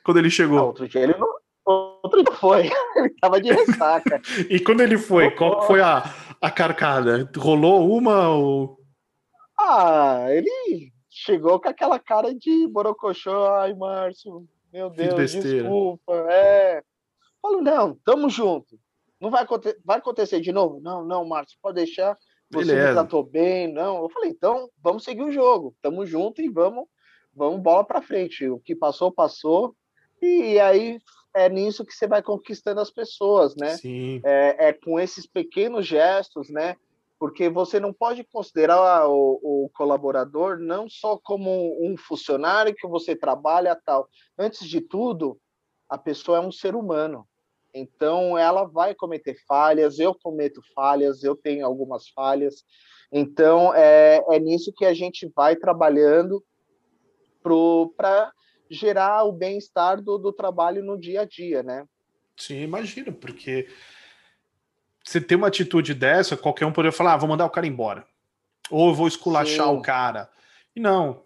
quando 0.06 0.18
ele 0.18 0.30
chegou? 0.30 0.68
Outro 0.68 0.88
dia 0.88 1.02
ele 1.02 1.16
não, 1.18 1.28
outro 1.66 2.24
dia 2.24 2.36
foi, 2.36 2.70
ele 2.96 3.10
tava 3.20 3.42
de 3.42 3.52
ressaca. 3.52 4.22
e 4.52 4.60
quando 4.60 4.82
ele 4.82 5.00
foi, 5.00 5.32
qual 5.32 5.66
foi 5.66 5.82
a, 5.82 6.04
a 6.40 6.52
carcada? 6.52 7.28
Rolou 7.36 7.92
uma 7.92 8.30
ou... 8.30 8.78
Ah, 9.60 10.28
ele 10.30 10.94
chegou 11.10 11.60
com 11.60 11.68
aquela 11.68 11.98
cara 11.98 12.36
de 12.36 12.68
borocochô, 12.68 13.48
ai, 13.48 13.74
Márcio, 13.74 14.48
meu 14.72 14.92
Deus, 14.92 15.32
desculpa, 15.32 16.14
é... 16.30 16.84
Falo, 17.42 17.62
não, 17.62 17.96
tamo 18.06 18.30
junto. 18.30 18.78
Não 19.20 19.30
vai, 19.30 19.46
vai 19.84 19.98
acontecer 19.98 20.40
de 20.40 20.52
novo? 20.52 20.80
Não, 20.80 21.04
não, 21.04 21.26
Márcio, 21.26 21.58
pode 21.62 21.76
deixar. 21.76 22.16
Você 22.52 22.66
Beleza. 22.66 22.88
me 22.88 22.94
tratou 22.94 23.24
bem, 23.24 23.72
não. 23.72 24.04
Eu 24.04 24.10
falei, 24.10 24.30
então 24.30 24.70
vamos 24.82 25.04
seguir 25.04 25.24
o 25.24 25.32
jogo. 25.32 25.76
Tamo 25.82 26.06
junto 26.06 26.42
e 26.42 26.50
vamos, 26.50 26.86
vamos 27.34 27.62
bola 27.62 27.84
para 27.84 28.02
frente. 28.02 28.48
O 28.48 28.60
que 28.60 28.76
passou, 28.76 29.12
passou. 29.12 29.76
E 30.22 30.60
aí 30.60 31.00
é 31.36 31.50
nisso 31.50 31.86
que 31.86 31.94
você 31.94 32.08
vai 32.08 32.22
conquistando 32.22 32.82
as 32.82 32.90
pessoas, 32.90 33.56
né? 33.56 33.78
Sim. 33.78 34.22
É, 34.24 34.70
é 34.70 34.74
com 34.74 35.00
esses 35.00 35.28
pequenos 35.28 35.86
gestos, 35.86 36.50
né? 36.50 36.76
Porque 37.20 37.50
você 37.50 37.80
não 37.80 37.92
pode 37.92 38.24
considerar 38.24 39.08
o, 39.08 39.40
o, 39.42 39.70
colaborador 39.74 40.60
não 40.60 40.88
só 40.88 41.18
como 41.18 41.78
um 41.84 41.98
funcionário 41.98 42.76
que 42.76 42.88
você 42.88 43.16
trabalha 43.16 43.76
tal. 43.76 44.08
Antes 44.38 44.68
de 44.68 44.82
tudo, 44.82 45.40
a 45.90 45.98
pessoa 45.98 46.38
é 46.38 46.42
um 46.42 46.52
ser 46.52 46.76
humano. 46.76 47.28
Então, 47.78 48.38
ela 48.38 48.64
vai 48.64 48.96
cometer 48.96 49.36
falhas, 49.48 50.00
eu 50.00 50.14
cometo 50.14 50.62
falhas, 50.74 51.24
eu 51.24 51.36
tenho 51.36 51.66
algumas 51.66 52.10
falhas. 52.10 52.64
Então, 53.12 53.74
é, 53.74 54.24
é 54.30 54.40
nisso 54.40 54.74
que 54.76 54.86
a 54.86 54.94
gente 54.94 55.32
vai 55.36 55.56
trabalhando 55.56 56.44
para 57.96 58.32
gerar 58.70 59.24
o 59.24 59.32
bem-estar 59.32 60.02
do, 60.02 60.18
do 60.18 60.34
trabalho 60.34 60.84
no 60.84 61.00
dia 61.00 61.22
a 61.22 61.26
dia, 61.26 61.64
né? 61.64 61.86
Sim, 62.36 62.62
imagino, 62.62 63.14
porque 63.14 63.68
você 65.04 65.22
ter 65.22 65.36
uma 65.36 65.48
atitude 65.48 65.94
dessa, 65.94 66.36
qualquer 66.36 66.66
um 66.66 66.74
poderia 66.74 66.96
falar, 66.96 67.14
ah, 67.14 67.18
vou 67.18 67.30
mandar 67.30 67.46
o 67.46 67.50
cara 67.50 67.66
embora. 67.66 68.06
Ou 68.70 68.90
eu 68.90 68.94
vou 68.94 69.08
esculachar 69.08 69.68
Sim. 69.68 69.78
o 69.78 69.82
cara. 69.82 70.30
E 70.76 70.80
não, 70.80 71.24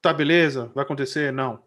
tá 0.00 0.12
beleza, 0.12 0.70
vai 0.74 0.84
acontecer? 0.84 1.32
Não. 1.32 1.62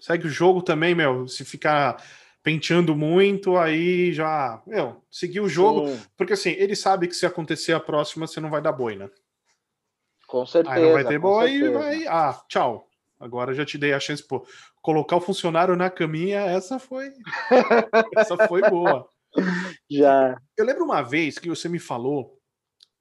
Segue 0.00 0.26
o 0.26 0.30
jogo 0.30 0.62
também, 0.62 0.94
meu. 0.94 1.28
Se 1.28 1.44
ficar 1.44 2.02
penteando 2.42 2.96
muito, 2.96 3.56
aí 3.56 4.12
já, 4.12 4.60
meu, 4.66 5.02
seguir 5.10 5.40
o 5.40 5.48
jogo, 5.48 5.88
Sim. 5.88 6.02
porque 6.16 6.32
assim, 6.32 6.50
ele 6.50 6.74
sabe 6.74 7.06
que 7.06 7.14
se 7.14 7.24
acontecer 7.24 7.72
a 7.72 7.80
próxima, 7.80 8.26
você 8.26 8.40
não 8.40 8.50
vai 8.50 8.60
dar 8.60 8.72
boi, 8.72 8.96
né? 8.96 9.08
Com 10.26 10.44
certeza. 10.44 10.74
Aí 10.74 10.82
não 10.82 10.92
vai 10.92 11.04
ter 11.04 11.18
boi 11.18 11.50
e 11.50 11.68
vai, 11.70 12.06
ah, 12.06 12.42
tchau. 12.48 12.88
Agora 13.20 13.54
já 13.54 13.64
te 13.64 13.78
dei 13.78 13.92
a 13.92 14.00
chance, 14.00 14.26
pô, 14.26 14.44
colocar 14.80 15.16
o 15.16 15.20
funcionário 15.20 15.76
na 15.76 15.88
caminha, 15.88 16.40
essa 16.40 16.78
foi. 16.78 17.12
essa 18.16 18.36
foi 18.48 18.68
boa. 18.68 19.08
Já. 19.88 20.36
Eu 20.56 20.64
lembro 20.64 20.84
uma 20.84 21.02
vez 21.02 21.38
que 21.38 21.48
você 21.48 21.68
me 21.68 21.78
falou 21.78 22.36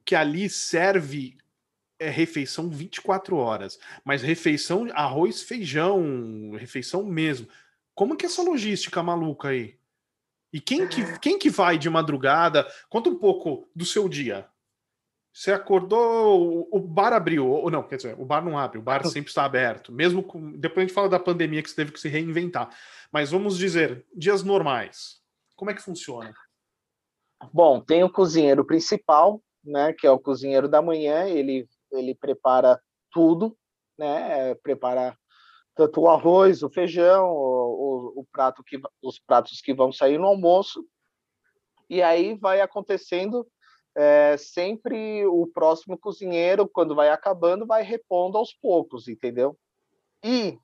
que 0.05 0.13
ali 0.13 0.49
serve 0.49 1.37
é 1.99 2.09
refeição 2.09 2.67
24 2.67 3.37
horas, 3.37 3.79
mas 4.03 4.23
refeição 4.23 4.87
arroz, 4.91 5.43
feijão, 5.43 6.51
refeição 6.57 7.03
mesmo. 7.03 7.47
Como 8.02 8.18
que 8.18 8.26
é 8.26 8.30
essa 8.30 8.41
logística 8.41 9.04
maluca 9.04 9.49
aí? 9.49 9.78
E 10.52 10.60
quem 10.60 10.88
que, 10.88 11.20
quem 11.20 11.38
que 11.38 11.52
vai 11.52 11.78
de 11.78 11.88
madrugada? 11.88 12.68
Conta 12.89 13.12
um 13.12 13.16
pouco 13.16 13.70
do 13.76 13.86
seu 13.86 14.10
dia. 14.10 14.49
Você 15.32 15.52
acordou, 15.52 16.68
o 16.72 16.80
bar 16.80 17.14
abriu, 17.14 17.47
ou 17.47 17.70
não, 17.70 17.84
quer 17.84 17.97
dizer, 17.97 18.16
o 18.18 18.26
bar 18.26 18.43
não 18.43 18.58
abre, 18.58 18.80
o 18.80 18.82
bar 18.82 19.06
sempre 19.06 19.30
está 19.30 19.45
aberto. 19.45 19.91
Mesmo 19.91 20.24
com, 20.24 20.54
depois 20.54 20.80
a 20.80 20.88
gente 20.88 20.95
fala 20.95 21.10
da 21.10 21.20
pandemia 21.20 21.62
que 21.62 21.70
você 21.70 21.76
teve 21.76 21.91
que 21.91 21.99
se 21.99 22.10
reinventar. 22.10 22.76
Mas 23.12 23.30
vamos 23.30 23.56
dizer, 23.56 24.04
dias 24.16 24.41
normais. 24.41 25.22
Como 25.56 25.70
é 25.70 25.76
que 25.76 25.84
funciona? 25.84 26.34
Bom, 27.54 27.80
tem 27.80 28.04
o 28.04 28.12
cozinheiro 28.12 28.66
principal, 28.66 29.43
né, 29.64 29.93
que 29.93 30.08
é 30.08 30.12
o 30.12 30.18
cozinheiro 30.18 30.68
da 30.68 30.82
manhã, 30.82 31.28
ele 31.28 31.70
ele 31.91 32.16
prepara 32.16 32.82
tudo, 33.12 33.56
né, 33.95 34.56
prepara 34.56 35.16
tanto 35.76 36.01
o 36.01 36.09
arroz, 36.09 36.63
o 36.63 36.69
feijão, 36.69 37.30
o, 37.30 38.13
o, 38.15 38.22
o 38.22 38.26
prato 38.32 38.63
que 38.63 38.80
os 39.01 39.19
pratos 39.19 39.61
que 39.61 39.74
vão 39.74 39.91
sair 39.91 40.17
no 40.17 40.28
almoço. 40.28 40.86
E 41.89 42.01
aí 42.01 42.36
vai 42.36 42.61
acontecendo 42.61 43.45
é, 43.95 44.38
sempre 44.38 45.26
o 45.26 45.47
próximo 45.47 45.97
cozinheiro, 45.97 46.67
quando 46.67 46.95
vai 46.95 47.09
acabando, 47.09 47.65
vai 47.65 47.84
repondo 47.84 48.38
aos 48.38 48.53
poucos, 48.53 49.07
entendeu? 49.07 49.57
E 50.24 50.57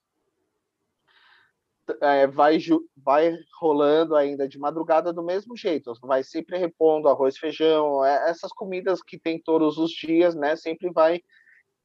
é, 2.02 2.28
vai, 2.28 2.58
vai 2.96 3.34
rolando 3.60 4.16
ainda 4.16 4.48
de 4.48 4.60
madrugada 4.60 5.14
do 5.14 5.24
mesmo 5.24 5.56
jeito, 5.56 5.94
vai 6.02 6.24
sempre 6.24 6.58
repondo 6.58 7.08
arroz, 7.08 7.38
feijão, 7.38 8.04
é, 8.04 8.30
essas 8.30 8.52
comidas 8.52 9.02
que 9.02 9.18
tem 9.18 9.42
todos 9.42 9.78
os 9.78 9.92
dias, 9.92 10.36
né? 10.36 10.56
Sempre 10.56 10.92
vai. 10.92 11.22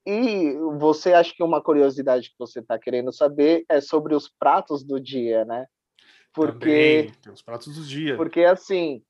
E 0.04 0.54
você 0.78 1.12
acha 1.12 1.32
que 1.32 1.42
uma 1.42 1.62
curiosidade 1.62 2.30
que 2.30 2.38
você 2.38 2.58
está 2.58 2.78
querendo 2.78 3.12
saber 3.12 3.64
é 3.68 3.80
sobre 3.80 4.14
os 4.14 4.28
pratos 4.28 4.82
do 4.82 5.00
dia, 5.00 5.44
né? 5.44 5.66
Porque 6.32 7.04
Também, 7.04 7.12
tem 7.22 7.32
os 7.32 7.42
pratos 7.42 7.76
do 7.76 7.84
dia. 7.84 8.16
Porque 8.16 8.44
assim, 8.44 9.02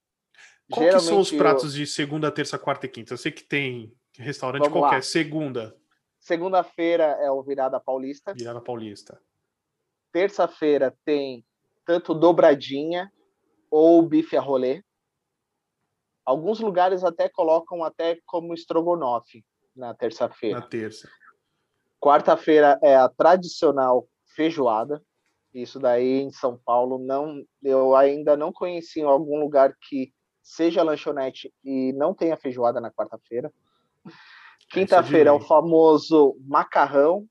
qual 0.71 0.87
que 0.87 1.01
são 1.01 1.21
os 1.21 1.31
pratos 1.31 1.75
eu... 1.75 1.81
de 1.81 1.87
segunda, 1.87 2.31
terça, 2.31 2.59
quarta 2.59 2.87
e 2.87 2.89
quinta? 2.89 3.15
Eu 3.15 3.19
sei 3.19 3.33
que 3.33 3.45
tem 3.45 3.95
restaurante 4.19 4.65
Vamos 4.65 4.81
qualquer. 4.81 4.97
Lá. 4.97 5.03
Segunda. 5.03 5.77
Segunda-feira 6.19 7.05
é 7.21 7.31
o 7.31 7.43
Virada 7.43 7.81
Paulista. 7.81 8.35
Virada 8.35 8.61
Paulista. 8.61 9.21
Terça-feira 10.13 10.97
tem 11.05 11.45
tanto 11.87 12.13
dobradinha 12.13 13.11
ou 13.71 14.03
bife 14.03 14.37
a 14.37 14.41
rolê. 14.41 14.85
Alguns 16.25 16.61
lugares 16.61 17.03
até 17.03 17.29
colocam 17.29 17.83
até 17.83 18.19
como 18.27 18.53
estrogonofe 18.53 19.43
na 19.75 19.95
terça-feira. 19.95 20.61
Na 20.61 20.67
terça. 20.67 21.09
Quarta-feira 22.01 22.79
é 22.83 22.97
a 22.97 23.09
tradicional 23.09 24.09
feijoada. 24.35 25.03
Isso 25.55 25.79
daí 25.79 26.21
em 26.21 26.31
São 26.33 26.59
Paulo 26.59 26.99
não, 26.99 27.45
eu 27.63 27.95
ainda 27.95 28.37
não 28.37 28.53
conheci 28.53 29.01
em 29.01 29.05
algum 29.05 29.39
lugar 29.39 29.77
que 29.81 30.13
seja 30.43 30.83
lanchonete 30.83 31.53
e 31.63 31.93
não 31.93 32.15
tenha 32.15 32.37
feijoada 32.37 32.81
na 32.81 32.91
quarta-feira. 32.91 33.53
Quinta-feira 34.71 35.31
é 35.31 35.33
o 35.33 35.41
famoso 35.41 36.37
macarrão 36.41 37.27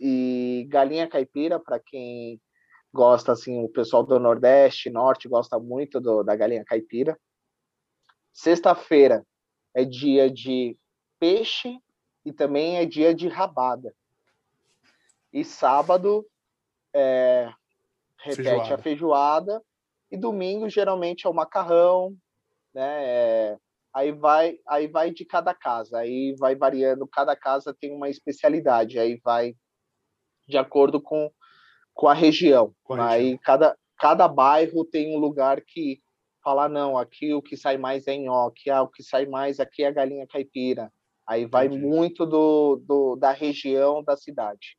e 0.00 0.66
galinha 0.68 1.08
caipira, 1.08 1.60
para 1.60 1.78
quem 1.78 2.40
gosta, 2.92 3.32
assim, 3.32 3.62
o 3.64 3.68
pessoal 3.68 4.02
do 4.02 4.18
Nordeste, 4.18 4.90
Norte, 4.90 5.28
gosta 5.28 5.58
muito 5.58 6.00
do, 6.00 6.22
da 6.24 6.34
galinha 6.34 6.64
caipira. 6.64 7.16
Sexta-feira 8.32 9.24
é 9.74 9.84
dia 9.84 10.28
de 10.28 10.76
peixe 11.22 11.78
e 12.24 12.32
também 12.32 12.78
é 12.78 12.84
dia 12.84 13.14
de 13.14 13.28
rabada. 13.28 13.94
E 15.32 15.44
sábado 15.44 16.26
é, 16.92 17.48
repete 18.18 18.42
feijoada. 18.42 18.74
a 18.74 18.78
feijoada. 18.78 19.62
E 20.10 20.16
domingo 20.16 20.68
geralmente 20.68 21.24
é 21.24 21.30
o 21.30 21.32
macarrão, 21.32 22.16
né? 22.74 23.04
É, 23.04 23.58
aí 23.94 24.10
vai, 24.10 24.58
aí 24.66 24.88
vai 24.88 25.12
de 25.12 25.24
cada 25.24 25.54
casa, 25.54 25.98
aí 25.98 26.34
vai 26.36 26.56
variando. 26.56 27.06
Cada 27.06 27.36
casa 27.36 27.72
tem 27.72 27.92
uma 27.92 28.10
especialidade, 28.10 28.98
aí 28.98 29.20
vai 29.22 29.54
de 30.48 30.58
acordo 30.58 31.00
com, 31.00 31.30
com 31.94 32.08
a 32.08 32.14
região. 32.14 32.74
Com 32.82 32.94
a 32.94 33.10
aí 33.10 33.22
região. 33.22 33.40
cada 33.44 33.78
cada 33.96 34.26
bairro 34.26 34.84
tem 34.84 35.16
um 35.16 35.20
lugar 35.20 35.60
que 35.60 36.02
fala 36.42 36.68
não, 36.68 36.98
aqui 36.98 37.32
o 37.32 37.40
que 37.40 37.56
sai 37.56 37.78
mais 37.78 38.08
é 38.08 38.16
nhoque, 38.16 38.68
ah, 38.68 38.82
o 38.82 38.88
que 38.88 39.04
sai 39.04 39.24
mais 39.24 39.60
aqui 39.60 39.84
é 39.84 39.86
a 39.86 39.92
galinha 39.92 40.26
caipira. 40.26 40.92
Aí 41.26 41.46
vai 41.46 41.66
Entendi. 41.66 41.84
muito 41.84 42.26
do, 42.26 42.82
do, 42.86 43.16
da 43.16 43.32
região 43.32 44.02
da 44.02 44.16
cidade. 44.16 44.76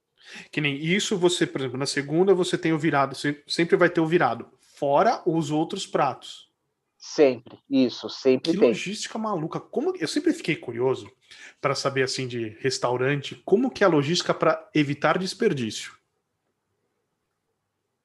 Que 0.52 0.62
nem 0.62 0.76
isso, 0.76 1.18
você, 1.18 1.46
por 1.46 1.62
exemplo, 1.62 1.78
na 1.78 1.86
segunda 1.86 2.34
você 2.34 2.58
tem 2.58 2.74
o 2.74 2.80
virado, 2.80 3.16
sempre 3.48 3.76
vai 3.76 3.90
ter 3.90 4.02
o 4.02 4.08
virado, 4.08 4.48
fora 4.60 5.22
os 5.26 5.52
outros 5.52 5.86
pratos. 5.86 6.52
Sempre, 6.98 7.60
isso, 7.70 8.10
sempre 8.10 8.54
que 8.54 8.58
tem. 8.58 8.70
logística 8.70 9.18
maluca. 9.18 9.60
Como 9.60 9.94
eu 9.98 10.08
sempre 10.08 10.32
fiquei 10.32 10.56
curioso 10.56 11.12
para 11.60 11.76
saber 11.76 12.04
assim 12.04 12.28
de 12.30 12.56
restaurante, 12.62 13.36
como 13.44 13.70
que 13.70 13.84
é 13.84 13.88
a 13.88 13.90
logística 13.90 14.34
para 14.34 14.70
evitar 14.74 15.18
desperdício? 15.18 15.94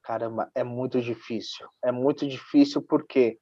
Caramba, 0.03 0.51
é 0.53 0.65
muito 0.65 1.01
difícil. 1.01 1.69
É 1.85 1.93
muito 1.93 2.27
difícil 2.27 2.83
porque 2.83 3.39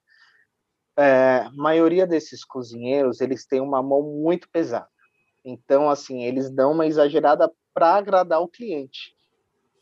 é, 0.96 1.44
a 1.46 1.50
maioria 1.52 2.06
desses 2.06 2.44
cozinheiros 2.44 3.20
eles 3.20 3.46
têm 3.46 3.60
uma 3.60 3.82
mão 3.82 4.02
muito 4.02 4.48
pesada. 4.48 4.88
Então, 5.44 5.88
assim, 5.88 6.24
eles 6.24 6.50
dão 6.50 6.72
uma 6.72 6.86
exagerada 6.86 7.50
para 7.72 7.94
agradar 7.94 8.40
o 8.40 8.48
cliente. 8.48 9.14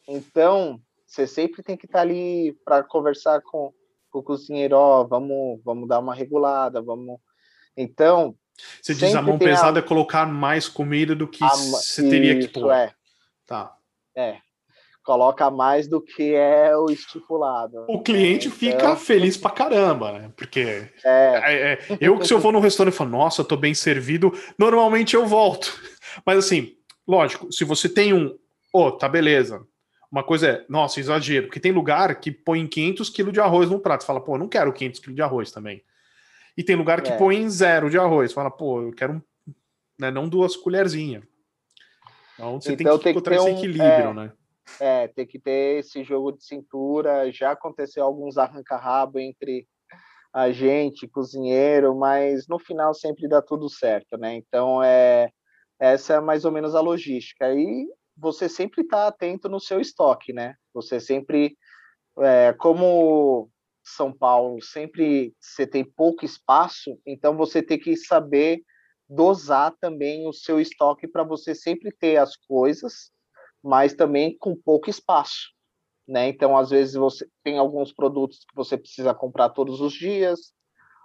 Então, 0.07 0.81
você 1.07 1.27
sempre 1.27 1.63
tem 1.63 1.77
que 1.77 1.87
estar 1.87 1.99
tá 1.99 2.03
ali 2.03 2.53
para 2.65 2.83
conversar 2.83 3.41
com, 3.41 3.73
com, 4.11 4.19
o 4.19 4.23
cozinheiro, 4.23 4.77
ó, 4.77 5.05
vamos, 5.05 5.61
vamos 5.65 5.89
dar 5.89 6.01
uma 6.01 6.15
regulada, 6.15 6.83
vamos. 6.83 7.19
Então. 7.77 8.37
Você 8.83 8.95
diz 8.95 9.15
a 9.15 9.23
mão 9.23 9.39
pesada 9.39 9.79
a... 9.79 9.83
é 9.83 9.87
colocar 9.87 10.27
mais 10.27 10.69
comida 10.69 11.15
do 11.15 11.27
que 11.27 11.41
você 11.41 12.09
teria 12.09 12.39
que 12.39 12.49
pôr. 12.49 12.71
É. 12.73 12.93
Tá. 13.47 13.77
É, 14.17 14.39
coloca 15.05 15.51
mais 15.51 15.87
do 15.87 16.01
que 16.01 16.35
é 16.35 16.75
o 16.77 16.87
estipulado. 16.87 17.85
O 17.89 18.03
cliente 18.03 18.49
então... 18.49 18.59
fica 18.59 18.97
feliz 18.97 19.37
pra 19.37 19.51
caramba, 19.51 20.13
né? 20.13 20.33
Porque 20.35 20.61
é. 20.61 20.91
É, 21.05 21.73
é, 21.73 21.79
eu, 22.01 22.25
se 22.25 22.33
eu 22.33 22.41
vou 22.41 22.51
no 22.51 22.59
restaurante 22.59 22.95
e 22.95 22.97
falo, 22.97 23.11
nossa, 23.11 23.43
eu 23.43 23.45
tô 23.45 23.57
bem 23.57 23.75
servido, 23.75 24.33
normalmente 24.59 25.15
eu 25.15 25.27
volto. 25.27 25.79
Mas 26.25 26.39
assim, 26.39 26.73
lógico, 27.07 27.53
se 27.53 27.65
você 27.65 27.89
tem 27.89 28.15
um, 28.15 28.35
oh, 28.73 28.91
tá 28.91 29.09
beleza. 29.09 29.65
Uma 30.11 30.23
coisa 30.23 30.49
é, 30.49 30.65
nossa, 30.69 31.01
exagero, 31.01 31.47
porque 31.47 31.61
tem 31.61 31.73
lugar 31.73 32.21
que 32.21 32.31
põe 32.31 32.67
500 32.67 33.11
quilos 33.11 33.33
de 33.33 33.41
arroz 33.41 33.69
no 33.69 33.81
prato. 33.81 34.03
Você 34.03 34.07
fala, 34.07 34.21
pô, 34.21 34.39
não 34.39 34.49
quero 34.49 34.73
500 34.73 35.01
quilos 35.01 35.17
de 35.17 35.23
arroz 35.23 35.51
também. 35.51 35.83
E 36.57 36.63
tem 36.63 36.77
lugar 36.77 37.03
que 37.03 37.11
é. 37.11 37.17
põe 37.17 37.49
zero 37.51 37.91
de 37.91 37.99
arroz. 37.99 38.33
Fala, 38.33 38.51
pô, 38.51 38.81
eu 38.81 38.93
quero 38.93 39.21
né, 39.99 40.13
não 40.13 40.29
duas 40.29 40.57
colherzinhas. 40.57 41.25
Então 42.35 42.61
você 42.61 42.73
então, 42.73 42.77
tem 42.77 42.99
que 42.99 43.03
tem 43.03 43.13
encontrar 43.13 43.37
esse 43.37 43.51
equilíbrio, 43.51 44.11
é, 44.11 44.15
né? 44.15 44.33
É, 44.81 45.09
tem 45.09 45.27
que 45.27 45.39
ter 45.39 45.79
esse 45.81 46.03
jogo 46.03 46.33
de 46.33 46.45
cintura. 46.45 47.31
Já 47.33 47.53
aconteceu 47.53 48.05
alguns 48.05 48.39
arranca-rabo 48.39 49.19
entre 49.19 49.67
a 50.33 50.51
gente, 50.51 51.07
cozinheiro, 51.07 51.95
mas 51.95 52.49
no 52.49 52.59
final 52.59 52.93
sempre 52.93 53.29
dá 53.29 53.41
tudo 53.41 53.69
certo, 53.69 54.17
né? 54.17 54.35
Então, 54.35 54.83
é, 54.83 55.31
essa 55.79 56.15
é 56.15 56.21
mais 56.21 56.45
ou 56.45 56.51
menos 56.51 56.75
a 56.75 56.81
logística. 56.81 57.55
E 57.55 57.87
você 58.17 58.49
sempre 58.49 58.83
está 58.83 59.07
atento 59.07 59.49
no 59.49 59.61
seu 59.61 59.81
estoque, 59.81 60.33
né? 60.33 60.57
Você 60.73 60.99
sempre, 60.99 61.57
é, 62.19 62.53
como 62.55 63.49
São 63.85 64.13
Paulo, 64.13 64.61
sempre 64.61 65.33
você 65.41 65.67
tem 65.67 65.85
pouco 65.85 66.25
espaço, 66.25 66.99
então 67.07 67.37
você 67.37 67.63
tem 67.63 67.79
que 67.79 67.97
saber 67.97 68.61
dosar 69.09 69.73
também 69.81 70.27
o 70.27 70.33
seu 70.33 70.59
estoque 70.59 71.07
para 71.07 71.23
você 71.23 71.55
sempre 71.55 71.93
ter 71.93 72.17
as 72.17 72.37
coisas 72.37 73.14
mas 73.65 73.95
também 73.95 74.37
com 74.37 74.55
pouco 74.55 74.91
espaço. 74.91 75.55
Né? 76.07 76.29
Então, 76.29 76.55
às 76.57 76.69
vezes, 76.69 76.95
você 76.95 77.27
tem 77.43 77.57
alguns 77.57 77.91
produtos 77.93 78.41
que 78.41 78.55
você 78.55 78.77
precisa 78.77 79.15
comprar 79.15 79.49
todos 79.49 79.81
os 79.81 79.95
dias, 79.95 80.53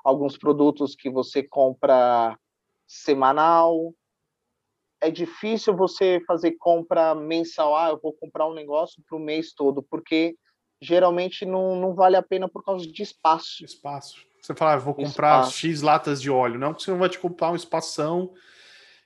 alguns 0.04 0.38
produtos 0.38 0.94
que 0.94 1.10
você 1.10 1.42
compra 1.42 2.38
semanal. 2.86 3.94
É 5.00 5.10
difícil 5.10 5.74
você 5.74 6.22
fazer 6.28 6.58
compra 6.60 7.16
mensal. 7.16 7.74
Ah, 7.74 7.90
eu 7.92 8.00
vou 8.02 8.12
comprar 8.12 8.46
um 8.46 8.54
negócio 8.54 9.02
para 9.08 9.18
o 9.18 9.22
mês 9.22 9.54
todo, 9.54 9.82
porque 9.82 10.36
geralmente 10.82 11.46
não, 11.46 11.80
não 11.80 11.96
vale 11.96 12.18
a 12.18 12.22
pena 12.22 12.50
por 12.50 12.64
causa 12.66 12.86
de 12.86 13.02
espaço. 13.02 13.64
Espaço. 13.64 14.26
Você 14.42 14.54
fala, 14.54 14.74
ah, 14.74 14.78
vou 14.78 14.94
comprar 14.94 15.42
espaço. 15.42 15.60
X 15.60 15.82
latas 15.82 16.22
de 16.22 16.30
óleo. 16.30 16.60
Não, 16.60 16.74
porque 16.74 16.84
você 16.84 16.92
não 16.92 17.00
vai 17.00 17.10
te 17.10 17.20
comprar 17.20 17.52
um 17.52 17.56
espação 17.56 18.34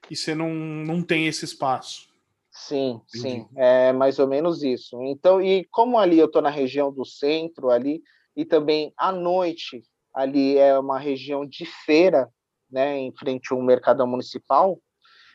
e 0.09 0.15
você 0.15 0.33
não, 0.33 0.49
não 0.49 1.03
tem 1.03 1.27
esse 1.27 1.45
espaço. 1.45 2.12
Sim, 2.53 3.01
Entendi. 3.07 3.19
sim, 3.19 3.47
é 3.55 3.91
mais 3.91 4.19
ou 4.19 4.27
menos 4.27 4.61
isso. 4.61 5.01
Então, 5.01 5.41
e 5.41 5.65
como 5.71 5.97
ali 5.97 6.19
eu 6.19 6.27
estou 6.27 6.41
na 6.41 6.51
região 6.51 6.93
do 6.93 7.03
centro 7.03 7.71
ali, 7.71 8.01
e 8.35 8.45
também 8.45 8.93
à 8.95 9.11
noite 9.11 9.83
ali 10.13 10.57
é 10.57 10.77
uma 10.77 10.99
região 10.99 11.45
de 11.45 11.65
feira, 11.65 12.29
né, 12.71 12.97
em 12.97 13.11
frente 13.15 13.51
ao 13.51 13.61
mercadão 13.61 14.05
municipal, 14.05 14.79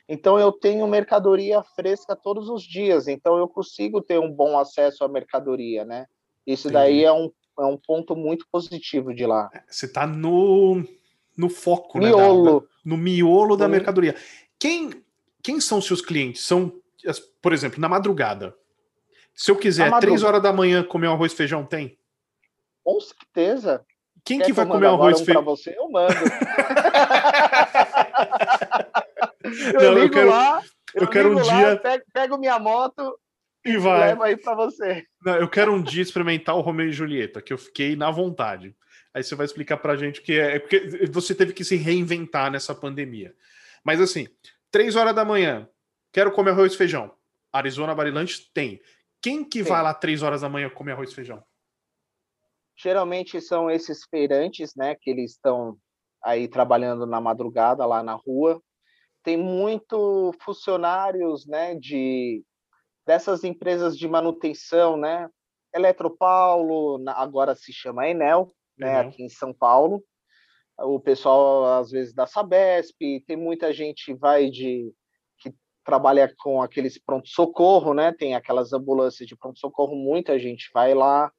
então 0.09 0.39
eu 0.39 0.53
tenho 0.53 0.87
mercadoria 0.87 1.63
fresca 1.75 2.17
todos 2.17 2.49
os 2.49 2.63
dias, 2.63 3.09
então 3.09 3.37
eu 3.37 3.49
consigo 3.49 4.01
ter 4.01 4.19
um 4.19 4.31
bom 4.31 4.59
acesso 4.59 5.05
à 5.05 5.09
mercadoria, 5.09 5.85
né? 5.85 6.07
Isso 6.47 6.69
Entendi. 6.69 6.73
daí 6.73 7.05
é 7.05 7.13
um, 7.13 7.31
é 7.59 7.65
um 7.65 7.77
ponto 7.77 8.17
muito 8.17 8.47
positivo 8.51 9.13
de 9.13 9.27
lá. 9.27 9.51
É, 9.53 9.63
você 9.69 9.85
está 9.85 10.07
no, 10.07 10.83
no 11.37 11.51
foco, 11.51 11.99
miolo. 11.99 12.55
Né, 12.55 12.61
da, 12.61 12.67
no 12.87 12.97
miolo 12.97 13.57
da 13.57 13.69
mercadoria. 13.69 14.17
Quem, 14.59 14.91
quem 15.43 15.61
são 15.61 15.81
seus 15.83 16.01
clientes? 16.01 16.43
São 16.43 16.73
por 17.41 17.53
exemplo, 17.53 17.81
na 17.81 17.89
madrugada. 17.89 18.55
Se 19.35 19.51
eu 19.51 19.57
quiser, 19.57 19.91
três 20.01 20.23
horas 20.23 20.43
da 20.43 20.53
manhã, 20.53 20.83
comer 20.83 21.09
um 21.09 21.13
arroz 21.13 21.33
e 21.33 21.37
feijão, 21.37 21.65
tem? 21.65 21.99
Com 22.83 23.01
certeza. 23.01 23.85
Quem 24.25 24.39
Quer 24.39 24.47
que 24.47 24.53
vai 24.53 24.67
comer 24.67 24.89
um 24.89 24.95
arroz 24.95 25.21
e 25.21 25.25
feijão? 25.25 25.45
Para 25.45 25.53
você, 25.53 25.77
eu 25.79 25.89
mando. 25.91 26.13
eu 29.75 29.81
Não, 29.81 29.95
ligo 29.95 30.07
eu 30.07 30.11
quero, 30.11 30.29
lá, 30.29 30.63
eu, 30.95 31.03
eu 31.03 31.09
quero 31.09 31.31
um 31.31 31.35
lá, 31.35 31.43
dia. 31.43 31.77
Pego, 31.77 32.05
pego, 32.13 32.39
minha 32.39 32.59
moto 32.59 33.17
e 33.65 33.77
vai. 33.77 34.09
Levo 34.09 34.23
aí 34.23 34.37
para 34.37 34.55
você. 34.55 35.05
Não, 35.25 35.37
eu 35.37 35.49
quero 35.49 35.73
um 35.73 35.83
dia 35.83 36.03
experimentar 36.03 36.57
o 36.57 36.61
Romeu 36.61 36.89
e 36.89 36.93
Julieta, 36.93 37.43
que 37.43 37.53
eu 37.53 37.59
fiquei 37.59 37.97
na 37.97 38.11
vontade. 38.11 38.75
Aí 39.15 39.23
você 39.23 39.35
vai 39.35 39.47
explicar 39.47 39.77
pra 39.77 39.97
gente 39.97 40.21
o 40.21 40.23
que 40.23 40.33
é. 40.33 40.57
é 40.57 40.59
porque 40.59 41.07
você 41.11 41.35
teve 41.35 41.53
que 41.53 41.65
se 41.65 41.77
reinventar 41.77 42.51
nessa 42.51 42.75
pandemia. 42.75 43.35
Mas 43.85 44.01
assim, 44.01 44.27
três 44.71 44.97
horas 44.97 45.15
da 45.15 45.25
manhã, 45.25 45.69
Quero 46.13 46.33
comer 46.33 46.51
arroz 46.51 46.73
e 46.73 46.77
feijão. 46.77 47.15
Arizona 47.53 47.95
Barilante 47.95 48.51
tem. 48.53 48.81
Quem 49.21 49.45
que 49.45 49.63
vai 49.63 49.83
lá 49.83 49.93
três 49.93 50.23
horas 50.23 50.43
da 50.43 50.49
manhã 50.49 50.71
comer 50.71 50.93
arroz 50.93 51.11
e 51.11 51.15
feijão? 51.15 51.43
Geralmente 52.77 53.41
são 53.41 53.71
esses 53.71 54.05
feirantes, 54.05 54.75
né? 54.77 54.95
Que 54.95 55.11
eles 55.11 55.33
estão 55.33 55.77
aí 56.23 56.47
trabalhando 56.47 57.07
na 57.07 57.21
madrugada 57.21 57.85
lá 57.85 58.03
na 58.03 58.15
rua. 58.15 58.63
Tem 59.23 59.37
muito 59.37 60.33
funcionários, 60.41 61.47
né? 61.47 61.75
De 61.75 62.45
dessas 63.07 63.43
empresas 63.43 63.97
de 63.97 64.07
manutenção, 64.07 64.97
né? 64.97 65.29
Eletropaulo, 65.75 67.03
agora 67.09 67.55
se 67.55 67.73
chama 67.73 68.09
Enel, 68.09 68.55
né? 68.79 69.01
Aqui 69.01 69.23
em 69.23 69.29
São 69.29 69.53
Paulo. 69.53 70.03
O 70.79 71.01
pessoal 71.01 71.81
às 71.81 71.91
vezes 71.91 72.15
da 72.15 72.27
Sabesp, 72.27 72.97
tem 73.27 73.37
muita 73.37 73.73
gente 73.73 74.15
vai 74.15 74.49
de 74.49 74.93
trabalha 75.89 76.31
com 76.39 76.61
aqueles 76.61 76.99
pronto-socorro, 76.99 77.95
né? 77.95 78.13
Tem 78.13 78.35
aquelas 78.35 78.75
ambulâncias 78.75 79.27
de 79.27 79.35
pronto-socorro, 79.35 79.97
muita 79.97 80.39
gente 80.39 80.69
vai 80.75 80.93
lá. 80.93 81.33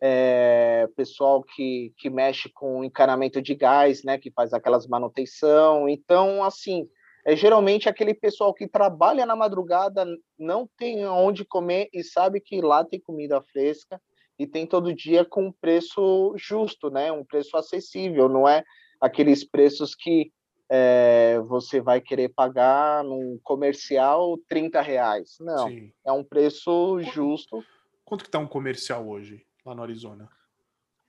É, 0.00 0.86
pessoal 0.94 1.42
que, 1.42 1.92
que 1.98 2.08
mexe 2.08 2.48
com 2.54 2.84
encanamento 2.84 3.42
de 3.42 3.52
gás, 3.56 4.04
né? 4.04 4.16
Que 4.16 4.30
faz 4.30 4.52
aquelas 4.52 4.86
manutenção. 4.86 5.88
Então, 5.88 6.44
assim, 6.44 6.88
é 7.24 7.34
geralmente 7.34 7.88
aquele 7.88 8.14
pessoal 8.14 8.54
que 8.54 8.68
trabalha 8.68 9.26
na 9.26 9.34
madrugada, 9.34 10.06
não 10.38 10.70
tem 10.78 11.04
onde 11.04 11.44
comer 11.44 11.88
e 11.92 12.04
sabe 12.04 12.40
que 12.40 12.60
lá 12.60 12.84
tem 12.84 13.00
comida 13.00 13.42
fresca 13.50 14.00
e 14.38 14.46
tem 14.46 14.68
todo 14.68 14.94
dia 14.94 15.24
com 15.24 15.46
um 15.46 15.52
preço 15.52 16.32
justo, 16.36 16.90
né? 16.90 17.10
Um 17.10 17.24
preço 17.24 17.56
acessível, 17.56 18.28
não 18.28 18.48
é 18.48 18.62
aqueles 19.00 19.42
preços 19.42 19.96
que 19.96 20.30
é, 20.68 21.38
você 21.46 21.80
vai 21.80 22.00
querer 22.00 22.28
pagar 22.30 23.04
num 23.04 23.38
comercial 23.42 24.36
30 24.48 24.80
reais. 24.80 25.36
Não, 25.40 25.68
Sim. 25.68 25.92
é 26.04 26.12
um 26.12 26.24
preço 26.24 27.00
justo. 27.02 27.64
Quanto 28.04 28.22
que 28.22 28.28
está 28.28 28.38
um 28.38 28.46
comercial 28.46 29.06
hoje, 29.08 29.44
lá 29.64 29.74
no 29.74 29.82
Arizona? 29.82 30.28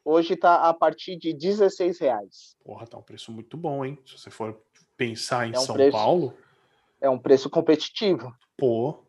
Hoje 0.04 0.36
está 0.36 0.70
a 0.70 0.74
partir 0.74 1.18
de 1.18 1.34
16 1.34 2.00
reais. 2.00 2.56
Porra, 2.64 2.88
tá 2.88 2.98
um 2.98 3.02
preço 3.02 3.32
muito 3.32 3.58
bom, 3.58 3.84
hein? 3.84 4.00
Se 4.06 4.18
você 4.18 4.32
for 4.32 4.58
pensar 4.96 5.48
em 5.48 5.54
é 5.54 5.60
um 5.60 5.62
São 5.62 5.76
preço, 5.76 5.92
Paulo. 5.92 6.34
É 7.02 7.10
um 7.10 7.20
preço 7.20 7.50
competitivo. 7.50 8.34
Pô. 8.58 9.04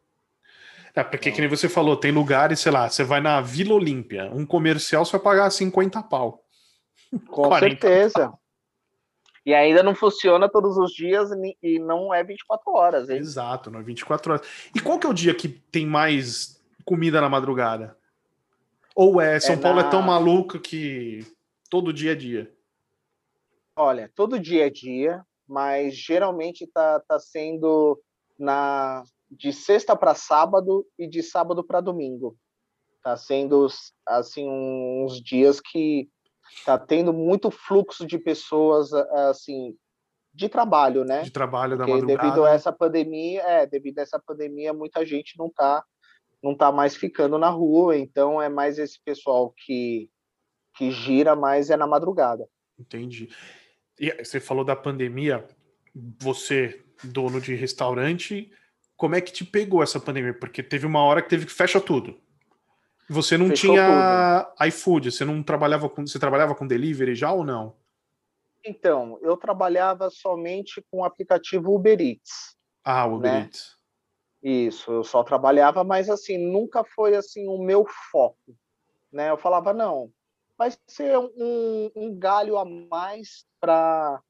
É, 0.95 1.05
porque, 1.05 1.29
é. 1.29 1.33
que 1.33 1.41
nem 1.41 1.49
você 1.49 1.69
falou, 1.69 1.97
tem 1.97 2.11
lugares, 2.11 2.59
sei 2.61 2.73
lá, 2.73 2.89
você 2.89 3.05
vai 3.05 3.21
na 3.21 3.41
Vila 3.41 3.75
Olímpia, 3.75 4.31
um 4.35 4.45
comercial 4.45 5.05
você 5.05 5.13
vai 5.13 5.21
pagar 5.21 5.51
50 5.51 6.03
pau. 6.03 6.43
Com 7.29 7.49
certeza. 7.59 8.31
Pau. 8.31 8.41
E 9.49 9.55
ainda 9.55 9.83
não 9.83 9.95
funciona 9.95 10.47
todos 10.47 10.77
os 10.77 10.93
dias 10.93 11.31
e 11.63 11.79
não 11.79 12.13
é 12.13 12.23
24 12.23 12.71
horas. 12.71 13.09
Hein? 13.09 13.17
Exato, 13.17 13.71
não 13.71 13.81
é 13.81 13.83
24 13.83 14.33
horas. 14.35 14.47
E 14.75 14.79
qual 14.79 14.99
que 14.99 15.07
é 15.07 15.09
o 15.09 15.15
dia 15.15 15.35
que 15.35 15.49
tem 15.49 15.87
mais 15.87 16.63
comida 16.85 17.19
na 17.19 17.31
madrugada? 17.31 17.97
Ou 18.95 19.23
é 19.23 19.41
São 19.41 19.55
é 19.55 19.57
Paulo 19.57 19.81
na... 19.81 19.89
é 19.89 19.91
tão 19.91 20.03
maluco 20.03 20.61
que 20.61 21.27
todo 21.71 21.95
dia 21.95 22.13
é 22.13 22.15
dia? 22.15 22.55
Olha, 23.75 24.13
todo 24.15 24.39
dia 24.39 24.67
é 24.67 24.71
dia, 24.71 25.25
mas 25.49 25.97
geralmente 25.97 26.65
está 26.65 27.01
tá 27.01 27.19
sendo 27.19 27.99
na 28.39 29.03
de 29.31 29.51
sexta 29.51 29.97
para 29.97 30.15
sábado 30.15 30.87
e 30.99 31.09
de 31.09 31.23
sábado 31.23 31.65
para 31.65 31.81
domingo. 31.81 32.37
Tá 33.03 33.17
sendo 33.17 33.67
assim 34.07 34.47
uns 34.47 35.23
dias 35.23 35.59
que 35.59 36.07
tá 36.65 36.79
tendo 36.79 37.13
muito 37.13 37.51
fluxo 37.51 38.07
de 38.07 38.19
pessoas 38.19 38.93
assim 38.93 39.77
de 40.33 40.49
trabalho, 40.49 41.05
né? 41.05 41.23
De 41.23 41.31
trabalho 41.31 41.77
da 41.77 41.85
Porque 41.85 42.01
madrugada. 42.01 42.23
devido 42.23 42.45
a 42.45 42.51
essa 42.51 42.73
pandemia, 42.73 43.43
é, 43.43 43.67
devido 43.67 43.99
a 43.99 44.03
essa 44.03 44.19
pandemia, 44.19 44.73
muita 44.73 45.05
gente 45.05 45.37
não 45.39 45.51
tá 45.51 45.85
não 46.41 46.55
tá 46.55 46.71
mais 46.71 46.95
ficando 46.95 47.37
na 47.37 47.49
rua, 47.49 47.97
então 47.97 48.41
é 48.41 48.49
mais 48.49 48.79
esse 48.79 49.01
pessoal 49.05 49.53
que 49.57 50.09
que 50.77 50.93
gira 50.93 51.35
mais 51.35 51.71
é 51.71 51.77
na 51.77 51.87
madrugada. 51.87 52.49
Entendi. 52.79 53.29
E 53.99 54.13
você 54.25 54.39
falou 54.39 54.65
da 54.65 54.77
pandemia, 54.77 55.45
você, 56.21 56.85
dono 57.03 57.41
de 57.41 57.57
restaurante, 57.57 58.53
como 58.97 59.17
é 59.17 59.21
que 59.21 59.33
te 59.33 59.45
pegou 59.45 59.83
essa 59.83 59.99
pandemia? 59.99 60.35
Porque 60.35 60.63
teve 60.63 60.87
uma 60.87 61.03
hora 61.03 61.21
que 61.21 61.29
teve 61.29 61.47
que 61.47 61.53
fecha 61.53 61.81
tudo. 61.81 62.21
Você 63.09 63.39
não 63.39 63.49
Fechou 63.49 63.75
tinha 63.75 64.53
iFood, 64.67 65.11
você 65.11 65.25
não 65.25 65.43
trabalhava 65.43 65.89
com, 65.89 66.07
você 66.07 66.19
trabalhava 66.19 66.55
com 66.55 66.67
delivery 66.67 67.15
já 67.15 67.33
ou 67.33 67.43
não? 67.45 67.75
Então, 68.65 69.19
eu 69.23 69.37
trabalhava 69.37 70.11
somente 70.11 70.85
com 70.91 70.99
o 70.99 71.05
aplicativo 71.05 71.75
Uber 71.75 71.99
Eats. 72.01 72.57
Ah, 72.85 73.07
Uber 73.07 73.31
Né? 73.33 73.41
Eats. 73.45 73.79
Isso, 74.43 74.93
eu 74.93 75.03
só 75.03 75.25
trabalhava, 75.25 75.83
mas 75.83 76.09
assim, 76.09 76.39
nunca 76.39 76.85
foi 76.85 77.17
assim 77.17 77.49
o 77.49 77.59
meu 77.59 77.85
foco, 78.11 78.55
né? 79.11 79.31
Eu 79.31 79.39
falava, 79.39 79.73
não, 79.73 80.13
vai 80.57 80.71
ser 80.87 81.19
um, 81.19 81.91
um 81.97 82.17
galho 82.17 82.57
a 82.57 82.65
mais 82.65 83.47
para 83.61 84.21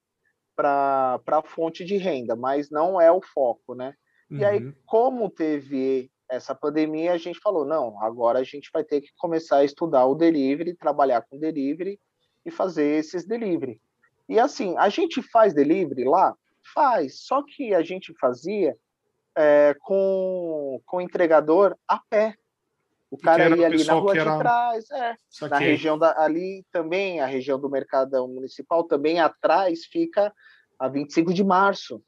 a 0.57 1.43
fonte 1.45 1.85
de 1.85 1.97
renda, 1.97 2.35
mas 2.35 2.71
não 2.71 3.01
é 3.01 3.11
o 3.13 3.21
foco, 3.21 3.75
né? 3.75 3.95
E 4.31 4.45
aí, 4.45 4.65
Uhum. 4.65 4.75
como 4.87 5.31
teve 5.31 6.11
essa 6.29 6.55
pandemia, 6.55 7.13
a 7.13 7.19
gente 7.19 7.41
falou, 7.41 7.65
não, 7.65 8.01
agora 8.03 8.39
a 8.39 8.45
gente 8.45 8.71
vai 8.73 8.85
ter 8.85 9.01
que 9.01 9.11
começar 9.17 9.59
a 9.59 9.65
estudar 9.65 10.07
o 10.07 10.15
delivery, 10.15 10.75
trabalhar 10.75 11.23
com 11.23 11.39
delivery 11.39 11.99
e 12.45 12.51
fazer 12.51 12.99
esses 12.99 13.27
delivery. 13.27 13.81
E 14.29 14.39
assim, 14.39 14.77
a 14.77 14.89
gente 14.89 15.23
faz 15.23 15.55
delivery 15.55 16.05
lá? 16.05 16.35
Faz, 16.75 17.21
só 17.21 17.43
que 17.43 17.73
a 17.75 17.83
gente 17.83 18.13
fazia 18.21 18.77
é, 19.35 19.75
com, 19.81 20.81
com 20.85 20.99
o 20.99 21.01
entregador 21.01 21.77
a 21.87 21.99
pé. 22.11 22.35
O 23.11 23.17
cara 23.17 23.45
era 23.45 23.57
ia 23.57 23.67
ali 23.67 23.85
na 23.85 23.95
rua 23.95 24.13
que 24.13 24.19
de 24.19 24.29
era- 24.29 24.39
trás, 24.39 24.91
é, 24.91 25.17
na 25.49 25.57
região 25.57 25.97
da, 25.97 26.21
ali 26.23 26.63
também, 26.71 27.21
a 27.21 27.27
região 27.27 27.59
do 27.59 27.71
Mercadão 27.71 28.29
Municipal, 28.29 28.85
também 28.85 29.19
atrás 29.19 29.87
fica 29.87 30.31
a 30.79 30.89
25 30.89 31.33
de 31.33 31.43
março. 31.43 32.03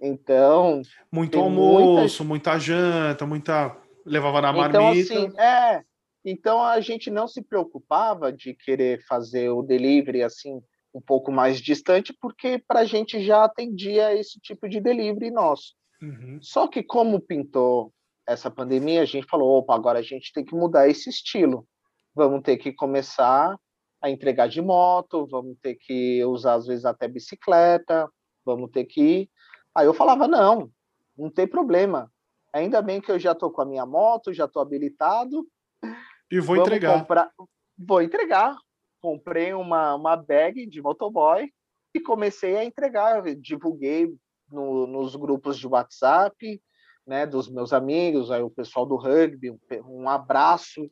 Então, 0.00 0.82
Muito 1.12 1.38
almoço, 1.38 2.24
muita 2.24 2.58
janta, 2.58 3.26
muita. 3.26 3.76
Levava 4.04 4.40
na 4.40 4.50
Então, 4.50 4.82
marmita. 4.84 5.14
assim, 5.14 5.38
é. 5.38 5.82
Então 6.24 6.62
a 6.62 6.80
gente 6.80 7.10
não 7.10 7.26
se 7.26 7.42
preocupava 7.42 8.32
de 8.32 8.54
querer 8.54 9.00
fazer 9.06 9.50
o 9.50 9.62
delivery 9.62 10.22
assim 10.22 10.60
um 10.94 11.00
pouco 11.00 11.30
mais 11.30 11.60
distante, 11.60 12.14
porque 12.20 12.62
para 12.66 12.80
a 12.80 12.84
gente 12.84 13.22
já 13.22 13.44
atendia 13.44 14.14
esse 14.14 14.40
tipo 14.40 14.68
de 14.68 14.80
delivery 14.80 15.30
nosso. 15.30 15.74
Uhum. 16.02 16.38
Só 16.40 16.66
que 16.66 16.82
como 16.82 17.20
pintou 17.20 17.92
essa 18.26 18.50
pandemia, 18.50 19.02
a 19.02 19.06
gente 19.06 19.26
falou, 19.26 19.58
opa, 19.58 19.74
agora 19.74 19.98
a 19.98 20.02
gente 20.02 20.32
tem 20.32 20.44
que 20.44 20.54
mudar 20.54 20.88
esse 20.88 21.08
estilo. 21.08 21.66
Vamos 22.14 22.42
ter 22.42 22.56
que 22.56 22.72
começar 22.72 23.56
a 24.02 24.10
entregar 24.10 24.48
de 24.48 24.60
moto, 24.60 25.26
vamos 25.26 25.56
ter 25.62 25.76
que 25.76 26.24
usar 26.24 26.54
às 26.54 26.66
vezes 26.66 26.84
até 26.84 27.08
bicicleta, 27.08 28.08
vamos 28.44 28.70
ter 28.70 28.84
que 28.84 29.28
Aí 29.78 29.86
eu 29.86 29.94
falava, 29.94 30.26
não, 30.26 30.68
não 31.16 31.30
tem 31.30 31.46
problema. 31.46 32.10
Ainda 32.52 32.82
bem 32.82 33.00
que 33.00 33.12
eu 33.12 33.18
já 33.18 33.30
estou 33.30 33.48
com 33.48 33.62
a 33.62 33.64
minha 33.64 33.86
moto, 33.86 34.32
já 34.32 34.46
estou 34.46 34.60
habilitado, 34.60 35.46
E 36.30 36.40
vou 36.40 36.56
Vamos 36.56 36.66
entregar. 36.66 36.98
comprar- 37.00 37.30
Vou 37.78 38.02
entregar. 38.02 38.56
Comprei 39.00 39.54
uma, 39.54 39.94
uma 39.94 40.16
bag 40.16 40.66
de 40.66 40.82
motoboy 40.82 41.48
e 41.94 42.00
comecei 42.00 42.56
a 42.56 42.64
entregar. 42.64 43.24
Eu 43.24 43.34
divulguei 43.36 44.12
no- 44.50 44.86
nos 44.88 45.14
grupos 45.14 45.56
de 45.56 45.68
WhatsApp, 45.68 46.60
né, 47.06 47.24
dos 47.24 47.48
meus 47.48 47.72
amigos, 47.72 48.30
aí 48.32 48.42
o 48.42 48.50
pessoal 48.50 48.84
do 48.84 48.96
rugby, 48.96 49.50
um, 49.52 49.58
um 49.86 50.08
abraço 50.08 50.90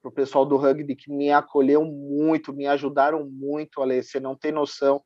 para 0.00 0.08
o 0.08 0.12
pessoal 0.12 0.46
do 0.46 0.56
rugby 0.56 0.94
que 0.94 1.10
me 1.12 1.32
acolheu 1.32 1.84
muito, 1.84 2.54
me 2.54 2.66
ajudaram 2.68 3.28
muito, 3.28 3.82
Ale, 3.82 4.00
você 4.02 4.20
não 4.20 4.36
tem 4.36 4.52
noção. 4.52 5.02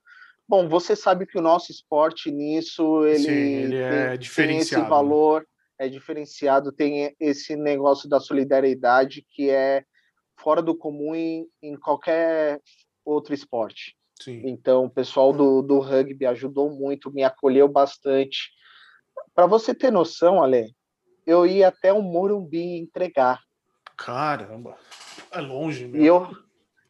Bom, 0.48 0.68
você 0.68 0.94
sabe 0.94 1.26
que 1.26 1.38
o 1.38 1.42
nosso 1.42 1.70
esporte 1.72 2.30
nisso, 2.30 3.06
ele, 3.06 3.18
Sim, 3.18 3.30
ele 3.32 3.76
é 3.76 3.88
tem- 3.88 4.08
tem 4.08 4.18
diferenciado, 4.18 4.62
esse 4.62 4.76
né? 4.76 4.88
valor, 4.88 5.46
é 5.78 5.88
diferenciado, 5.88 6.72
tem 6.72 7.14
esse 7.18 7.56
negócio 7.56 8.08
da 8.08 8.20
solidariedade 8.20 9.26
que 9.30 9.48
é 9.50 9.84
fora 10.36 10.60
do 10.60 10.76
comum 10.76 11.14
em, 11.14 11.46
em 11.62 11.76
qualquer 11.76 12.60
outro 13.04 13.32
esporte. 13.32 13.96
Sim. 14.20 14.42
Então, 14.44 14.84
o 14.84 14.90
pessoal 14.90 15.32
do, 15.32 15.62
do 15.62 15.78
rugby 15.80 16.26
ajudou 16.26 16.70
muito, 16.70 17.10
me 17.12 17.24
acolheu 17.24 17.66
bastante. 17.68 18.50
Para 19.34 19.46
você 19.46 19.74
ter 19.74 19.90
noção, 19.90 20.42
Ale, 20.42 20.74
eu 21.26 21.46
ia 21.46 21.68
até 21.68 21.92
o 21.92 22.02
Morumbi 22.02 22.76
entregar. 22.78 23.40
Caramba. 23.96 24.76
É 25.30 25.40
longe, 25.40 25.86
meu. 25.86 26.02
E 26.02 26.06
eu, 26.06 26.28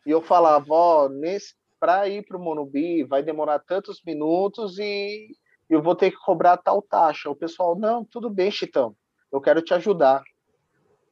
e 0.07 0.11
eu 0.11 0.20
falava, 0.20 0.66
ó, 0.72 1.09
para 1.83 2.09
ir 2.09 2.24
para 2.24 2.37
o 2.37 2.41
Morumbi 2.41 3.03
vai 3.03 3.24
demorar 3.24 3.59
tantos 3.59 4.01
minutos 4.07 4.78
e 4.78 5.35
eu 5.68 5.83
vou 5.83 5.97
ter 5.97 6.12
que 6.12 6.16
cobrar 6.18 6.57
tal 6.57 6.80
taxa. 6.80 7.28
O 7.28 7.35
pessoal, 7.35 7.74
não, 7.76 8.05
tudo 8.05 8.30
bem, 8.30 8.53
Chitão, 8.53 8.95
eu 9.33 9.41
quero 9.41 9.61
te 9.61 9.74
ajudar. 9.74 10.22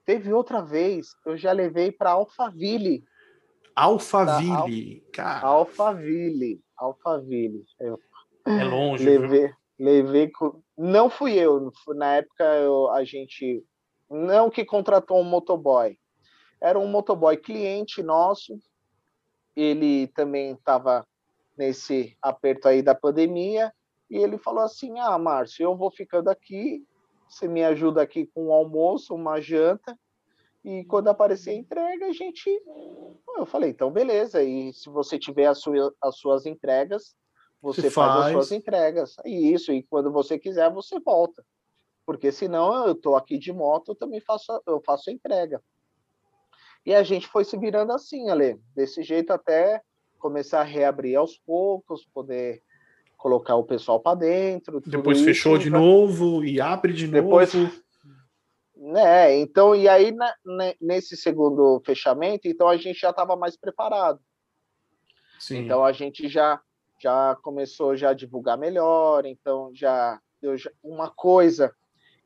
Teve 0.07 0.33
outra 0.33 0.62
vez, 0.62 1.09
eu 1.27 1.37
já 1.37 1.51
levei 1.51 1.91
para 1.91 2.12
Alphaville. 2.12 3.03
Alphaville. 3.75 5.01
Cara, 5.12 5.45
Alphaville. 5.45 6.61
Alphaville. 6.77 7.64
Eu 7.81 7.99
é 8.47 8.62
longe. 8.62 9.03
viu? 9.05 9.21
levei, 9.23 9.51
levei. 9.77 10.31
co- 10.31 10.62
Não 10.79 11.11
fui 11.11 11.33
eu. 11.35 11.73
Na 11.97 12.14
época 12.14 12.45
eu, 12.45 12.89
a 12.93 13.03
gente 13.03 13.64
não 14.09 14.49
que 14.49 14.64
contratou 14.64 15.18
um 15.18 15.25
motoboy. 15.25 15.99
Era 16.61 16.79
um 16.79 16.87
motoboy 16.87 17.37
cliente 17.37 18.05
nosso. 18.05 18.57
Ele 19.61 20.06
também 20.08 20.52
estava 20.52 21.06
nesse 21.56 22.16
aperto 22.22 22.68
aí 22.68 22.82
da 22.82 22.94
pandemia 22.94 23.72
e 24.11 24.16
ele 24.16 24.38
falou 24.38 24.62
assim: 24.64 24.98
"Ah, 24.98 25.18
Márcio, 25.18 25.64
eu 25.64 25.76
vou 25.76 25.90
ficando 25.90 26.28
aqui. 26.28 26.84
Você 27.28 27.46
me 27.46 27.62
ajuda 27.62 28.02
aqui 28.02 28.26
com 28.26 28.46
o 28.46 28.52
almoço, 28.52 29.14
uma 29.14 29.40
janta 29.40 29.96
e 30.64 30.84
quando 30.84 31.08
aparecer 31.08 31.50
a 31.50 31.54
entrega 31.54 32.06
a 32.06 32.12
gente 32.12 32.50
eu 33.36 33.46
falei, 33.46 33.70
então 33.70 33.90
beleza. 33.90 34.42
E 34.42 34.72
se 34.72 34.88
você 34.90 35.18
tiver 35.18 35.46
as, 35.46 35.58
sua- 35.58 35.94
as 36.02 36.16
suas 36.18 36.46
entregas, 36.46 37.14
você 37.61 37.90
faz. 37.90 38.12
faz. 38.12 38.26
as 38.26 38.32
suas 38.32 38.52
entregas. 38.52 39.16
E 39.24 39.52
isso, 39.52 39.72
e 39.72 39.82
quando 39.82 40.12
você 40.12 40.38
quiser, 40.38 40.70
você 40.72 40.98
volta. 41.00 41.44
Porque 42.04 42.32
senão 42.32 42.86
eu 42.86 42.92
estou 42.92 43.16
aqui 43.16 43.38
de 43.38 43.52
moto, 43.52 43.92
eu 43.92 43.94
também 43.94 44.20
faço, 44.20 44.61
eu 44.66 44.82
faço 44.84 45.11
a 45.11 45.12
entrega. 45.12 45.62
E 46.85 46.95
a 46.95 47.03
gente 47.03 47.26
foi 47.28 47.45
se 47.45 47.57
virando 47.59 47.93
assim, 47.93 48.28
Ale, 48.31 48.59
desse 48.74 49.03
jeito 49.03 49.33
até 49.33 49.83
começar 50.18 50.61
a 50.61 50.64
reabrir 50.64 51.16
aos 51.16 51.37
poucos, 51.39 52.05
poder 52.12 52.62
colocar 53.16 53.57
o 53.57 53.64
pessoal 53.64 54.01
para 54.01 54.18
dentro. 54.18 54.81
Depois 54.81 55.18
isso, 55.18 55.26
fechou 55.26 55.59
de 55.59 55.68
já- 55.68 55.78
novo 55.78 56.43
e 56.45 56.61
abre 56.61 56.93
de 56.93 57.07
Depois- 57.07 57.53
novo. 57.55 57.72
né? 58.76 59.37
Então, 59.39 59.74
e 59.76 59.87
aí 59.89 60.11
na- 60.11 60.35
nesse 60.81 61.16
segundo 61.16 61.83
fechamento, 61.85 62.49
então 62.49 62.66
a 62.68 62.76
gente 62.78 62.99
já 62.99 63.11
estava 63.11 63.37
mais 63.37 63.57
preparado. 63.57 64.18
Sim. 65.39 65.59
Então 65.64 65.85
a 65.85 65.93
gente 65.93 66.28
já 66.28 66.61
já 67.03 67.35
começou 67.43 67.97
já 67.97 68.11
a 68.11 68.14
divulgar 68.14 68.59
melhor. 68.59 69.24
Então 69.24 69.70
já, 69.74 70.20
eu 70.43 70.55
já 70.57 70.70
uma 70.83 71.11
coisa 71.11 71.74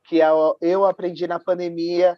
que 0.08 0.16
eu, 0.18 0.56
eu 0.60 0.84
aprendi 0.84 1.26
na 1.28 1.38
pandemia 1.38 2.16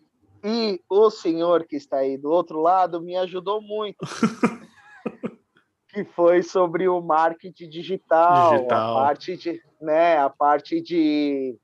e 0.49 0.81
o 0.89 1.11
senhor 1.11 1.65
que 1.67 1.75
está 1.75 1.97
aí 1.99 2.17
do 2.17 2.31
outro 2.31 2.61
lado 2.61 3.01
me 3.01 3.17
ajudou 3.17 3.61
muito. 3.61 3.99
que 5.89 6.05
foi 6.05 6.43
sobre 6.43 6.89
o 6.89 7.01
marketing 7.01 7.69
digital, 7.69 8.53
Digital. 8.53 8.97
a 8.99 9.01
parte 9.03 9.37
de, 9.37 9.61
né, 9.81 10.19
a 10.19 10.31
parte 10.31 10.81
de 10.81 11.59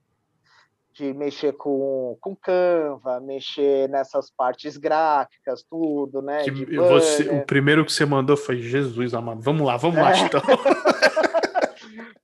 de 0.95 1.15
mexer 1.15 1.53
com, 1.55 2.19
com 2.21 2.37
Canva, 2.37 3.19
mexer 3.19 3.89
nessas 3.89 4.31
partes 4.31 4.77
gráficas, 4.77 5.65
tudo, 5.69 6.21
né? 6.21 6.43
Que 6.43 6.51
você, 6.77 7.31
o 7.31 7.47
primeiro 7.47 7.83
que 7.83 7.91
você 7.93 8.05
mandou 8.05 8.37
foi 8.37 8.59
Jesus 8.59 9.15
amado. 9.15 9.41
Vamos 9.41 9.67
lá, 9.67 9.79
vamos 9.79 9.97
lá, 9.97 10.13
É. 10.13 10.21
então. 10.21 10.43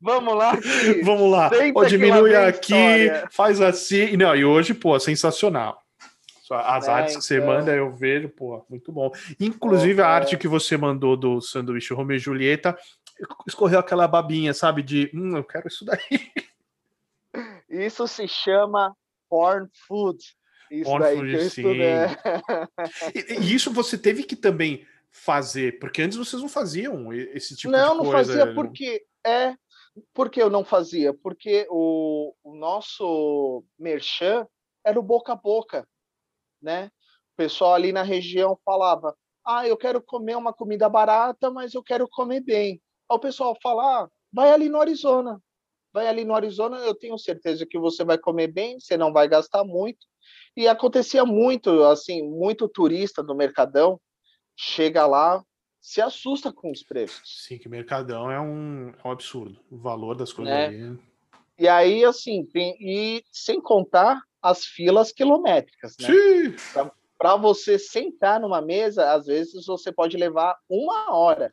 Vamos 0.00 0.34
lá, 0.36 0.56
que 0.56 1.02
vamos 1.02 1.30
lá. 1.30 1.48
Senta 1.50 1.80
que 1.80 1.86
diminui 1.88 2.34
aqui, 2.34 3.10
faz 3.32 3.60
assim. 3.60 4.16
Não, 4.16 4.34
e 4.34 4.44
hoje, 4.44 4.72
pô, 4.72 4.98
sensacional. 4.98 5.82
As 6.54 6.88
É, 6.88 6.90
artes 6.90 7.16
que 7.16 7.22
você 7.22 7.36
então. 7.36 7.46
manda, 7.46 7.74
eu 7.74 7.94
vejo, 7.94 8.28
pô, 8.28 8.64
muito 8.68 8.92
bom. 8.92 9.10
Inclusive, 9.38 10.00
a 10.00 10.06
Pô, 10.06 10.10
arte 10.10 10.36
que 10.36 10.48
você 10.48 10.76
mandou 10.76 11.16
do 11.16 11.40
sanduíche 11.40 11.94
Romeu 11.94 12.16
e 12.16 12.20
Julieta 12.20 12.76
escorreu 13.46 13.80
aquela 13.80 14.06
babinha, 14.06 14.54
sabe? 14.54 14.82
De, 14.82 15.10
hum, 15.14 15.36
eu 15.36 15.44
quero 15.44 15.68
isso 15.68 15.84
daí. 15.84 15.98
Isso 17.68 18.08
se 18.08 18.26
chama 18.26 18.96
porn 19.28 19.68
food. 19.86 20.18
Isso 20.70 20.84
porn 20.90 21.04
daí 21.04 21.16
food, 21.16 21.30
que 21.30 21.36
eu 21.36 21.46
estudei. 21.46 21.94
e, 23.14 23.34
e 23.44 23.54
isso 23.54 23.70
você 23.70 23.98
teve 23.98 24.22
que 24.22 24.34
também 24.34 24.86
fazer, 25.10 25.78
porque 25.78 26.00
antes 26.00 26.16
vocês 26.16 26.40
não 26.40 26.48
faziam 26.48 27.12
esse 27.12 27.54
tipo 27.54 27.70
não, 27.70 27.98
de 27.98 27.98
coisa. 27.98 28.02
Não, 28.02 28.04
não 28.04 28.12
fazia 28.12 28.54
porque 28.54 29.04
é 29.24 29.54
por 30.14 30.30
que 30.30 30.40
eu 30.40 30.50
não 30.50 30.64
fazia? 30.64 31.12
Porque 31.12 31.66
o, 31.70 32.34
o 32.42 32.54
nosso 32.54 33.64
merchan 33.78 34.46
era 34.84 34.98
o 34.98 35.02
boca 35.02 35.32
a 35.32 35.36
boca, 35.36 35.86
né? 36.60 36.86
O 37.34 37.36
pessoal 37.36 37.74
ali 37.74 37.92
na 37.92 38.02
região 38.02 38.58
falava: 38.64 39.14
"Ah, 39.44 39.66
eu 39.66 39.76
quero 39.76 40.02
comer 40.02 40.36
uma 40.36 40.52
comida 40.52 40.88
barata, 40.88 41.50
mas 41.50 41.74
eu 41.74 41.82
quero 41.82 42.08
comer 42.08 42.40
bem". 42.40 42.80
Aí 43.10 43.16
o 43.16 43.18
pessoal 43.18 43.56
fala: 43.62 44.02
ah, 44.02 44.08
"Vai 44.32 44.50
ali 44.50 44.68
no 44.68 44.80
Arizona. 44.80 45.40
Vai 45.92 46.06
ali 46.06 46.24
no 46.24 46.34
Arizona, 46.34 46.78
eu 46.78 46.94
tenho 46.94 47.16
certeza 47.18 47.66
que 47.66 47.78
você 47.78 48.04
vai 48.04 48.18
comer 48.18 48.48
bem, 48.48 48.78
você 48.78 48.96
não 48.96 49.12
vai 49.12 49.28
gastar 49.28 49.64
muito". 49.64 50.06
E 50.56 50.68
acontecia 50.68 51.24
muito, 51.24 51.84
assim, 51.84 52.22
muito 52.22 52.68
turista 52.68 53.22
do 53.22 53.34
Mercadão 53.34 54.00
chega 54.58 55.06
lá, 55.06 55.44
se 55.80 56.00
assusta 56.00 56.52
com 56.52 56.72
os 56.72 56.82
preços. 56.82 57.44
Sim, 57.46 57.58
que 57.58 57.68
Mercadão 57.68 58.30
é 58.30 58.40
um, 58.40 58.88
é 58.90 59.08
um 59.08 59.10
absurdo. 59.12 59.60
O 59.70 59.78
valor 59.78 60.16
das 60.16 60.32
coisas 60.32 60.52
é. 60.52 60.66
ali. 60.66 60.98
E 61.56 61.68
aí, 61.68 62.04
assim, 62.04 62.44
tem, 62.44 62.76
e 62.80 63.24
sem 63.32 63.60
contar 63.60 64.20
as 64.42 64.64
filas 64.64 65.12
quilométricas, 65.12 65.96
né? 66.00 66.08
Para 67.16 67.34
você 67.36 67.78
sentar 67.78 68.40
numa 68.40 68.62
mesa, 68.62 69.12
às 69.12 69.26
vezes 69.26 69.66
você 69.66 69.90
pode 69.90 70.16
levar 70.16 70.56
uma 70.68 71.12
hora. 71.12 71.50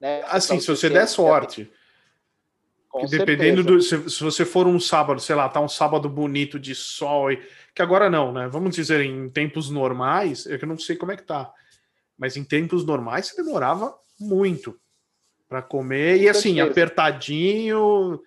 Né? 0.00 0.22
Assim, 0.26 0.54
então, 0.54 0.60
se 0.60 0.66
você 0.68 0.88
der 0.88 1.06
sorte. 1.08 1.70
Dependendo 3.08 3.62
do. 3.62 3.80
Se, 3.80 4.08
se, 4.10 4.22
você 4.22 4.44
for 4.44 4.66
um 4.66 4.80
sábado, 4.80 5.20
sei 5.20 5.36
lá, 5.36 5.48
tá 5.48 5.60
um 5.60 5.68
sábado 5.68 6.08
bonito 6.08 6.58
de 6.58 6.74
sol, 6.74 7.30
e, 7.30 7.40
que 7.72 7.82
agora 7.82 8.10
não, 8.10 8.32
né? 8.32 8.48
Vamos 8.48 8.74
dizer, 8.74 9.00
em 9.00 9.28
tempos 9.28 9.70
normais, 9.70 10.44
eu 10.46 10.58
não 10.66 10.76
sei 10.76 10.96
como 10.96 11.12
é 11.12 11.16
que 11.16 11.22
tá. 11.22 11.52
Mas 12.18 12.36
em 12.36 12.42
tempos 12.42 12.84
normais 12.84 13.28
você 13.28 13.42
demorava 13.42 13.96
muito 14.18 14.76
para 15.48 15.62
comer. 15.62 16.18
Com 16.18 16.24
e 16.24 16.28
assim, 16.28 16.54
certeza. 16.54 16.70
apertadinho. 16.70 18.20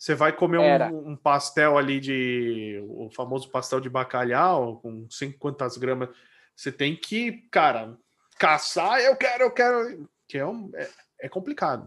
Você 0.00 0.14
vai 0.14 0.34
comer 0.34 0.56
um, 0.56 1.10
um, 1.10 1.16
pastel 1.16 1.76
ali 1.76 2.00
de. 2.00 2.82
O 2.88 3.10
famoso 3.10 3.50
pastel 3.50 3.80
de 3.80 3.90
bacalhau, 3.90 4.80
com 4.80 5.06
50 5.10 5.68
gramas. 5.78 6.08
Você 6.56 6.72
tem 6.72 6.96
que, 6.96 7.46
cara, 7.50 7.98
caçar, 8.38 8.98
eu 9.00 9.14
quero, 9.14 9.44
eu 9.44 9.50
quero. 9.50 10.08
Que 10.26 10.38
é, 10.38 10.46
um, 10.46 10.70
é, 10.74 10.88
é 11.20 11.28
complicado. 11.28 11.86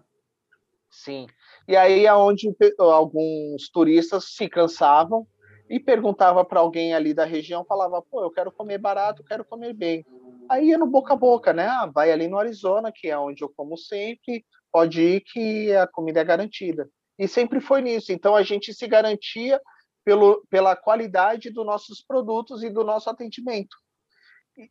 Sim. 0.91 1.25
E 1.67 1.75
aí 1.75 2.05
é 2.05 2.13
onde 2.13 2.55
alguns 2.77 3.67
turistas 3.69 4.25
se 4.25 4.47
cansavam 4.47 5.25
e 5.67 5.79
perguntava 5.79 6.45
para 6.45 6.59
alguém 6.59 6.93
ali 6.93 7.15
da 7.15 7.25
região, 7.25 7.65
falava, 7.65 7.99
pô, 7.99 8.21
eu 8.21 8.29
quero 8.29 8.51
comer 8.51 8.77
barato, 8.77 9.23
quero 9.23 9.43
comer 9.43 9.73
bem. 9.73 10.05
Aí 10.47 10.67
ia 10.67 10.77
no 10.77 10.85
boca 10.85 11.13
a 11.13 11.17
boca, 11.17 11.51
né? 11.51 11.65
Ah, 11.65 11.87
vai 11.91 12.11
ali 12.11 12.27
no 12.27 12.37
Arizona, 12.37 12.91
que 12.93 13.07
é 13.07 13.17
onde 13.17 13.43
eu 13.43 13.49
como 13.49 13.75
sempre, 13.75 14.45
pode 14.71 15.01
ir 15.01 15.21
que 15.21 15.73
a 15.73 15.87
comida 15.87 16.19
é 16.19 16.23
garantida. 16.23 16.87
E 17.17 17.27
sempre 17.27 17.59
foi 17.59 17.81
nisso. 17.81 18.11
Então 18.11 18.35
a 18.35 18.43
gente 18.43 18.73
se 18.73 18.87
garantia 18.87 19.61
pelo, 20.03 20.45
pela 20.49 20.75
qualidade 20.75 21.49
dos 21.49 21.65
nossos 21.65 22.01
produtos 22.01 22.63
e 22.63 22.69
do 22.69 22.83
nosso 22.83 23.09
atendimento. 23.09 23.75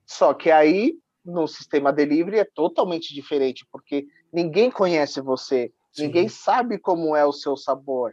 Só 0.06 0.34
que 0.34 0.50
aí 0.50 0.96
no 1.24 1.46
sistema 1.46 1.92
delivery 1.92 2.38
é 2.38 2.44
totalmente 2.44 3.14
diferente, 3.14 3.66
porque 3.70 4.06
ninguém 4.32 4.70
conhece 4.70 5.20
você, 5.20 5.72
Sim. 5.92 6.06
ninguém 6.06 6.28
sabe 6.28 6.78
como 6.78 7.14
é 7.14 7.24
o 7.24 7.32
seu 7.32 7.56
sabor. 7.56 8.12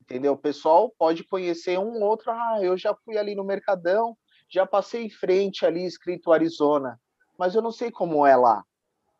Entendeu? 0.00 0.32
O 0.32 0.38
pessoal 0.38 0.92
pode 0.96 1.24
conhecer 1.24 1.78
um 1.78 2.02
outro, 2.02 2.30
ah, 2.30 2.58
eu 2.62 2.76
já 2.76 2.94
fui 2.94 3.18
ali 3.18 3.34
no 3.34 3.44
Mercadão, 3.44 4.16
já 4.48 4.64
passei 4.64 5.04
em 5.04 5.10
frente 5.10 5.66
ali 5.66 5.84
escrito 5.84 6.32
Arizona, 6.32 7.00
mas 7.36 7.54
eu 7.54 7.62
não 7.62 7.72
sei 7.72 7.90
como 7.90 8.24
é 8.24 8.36
lá. 8.36 8.64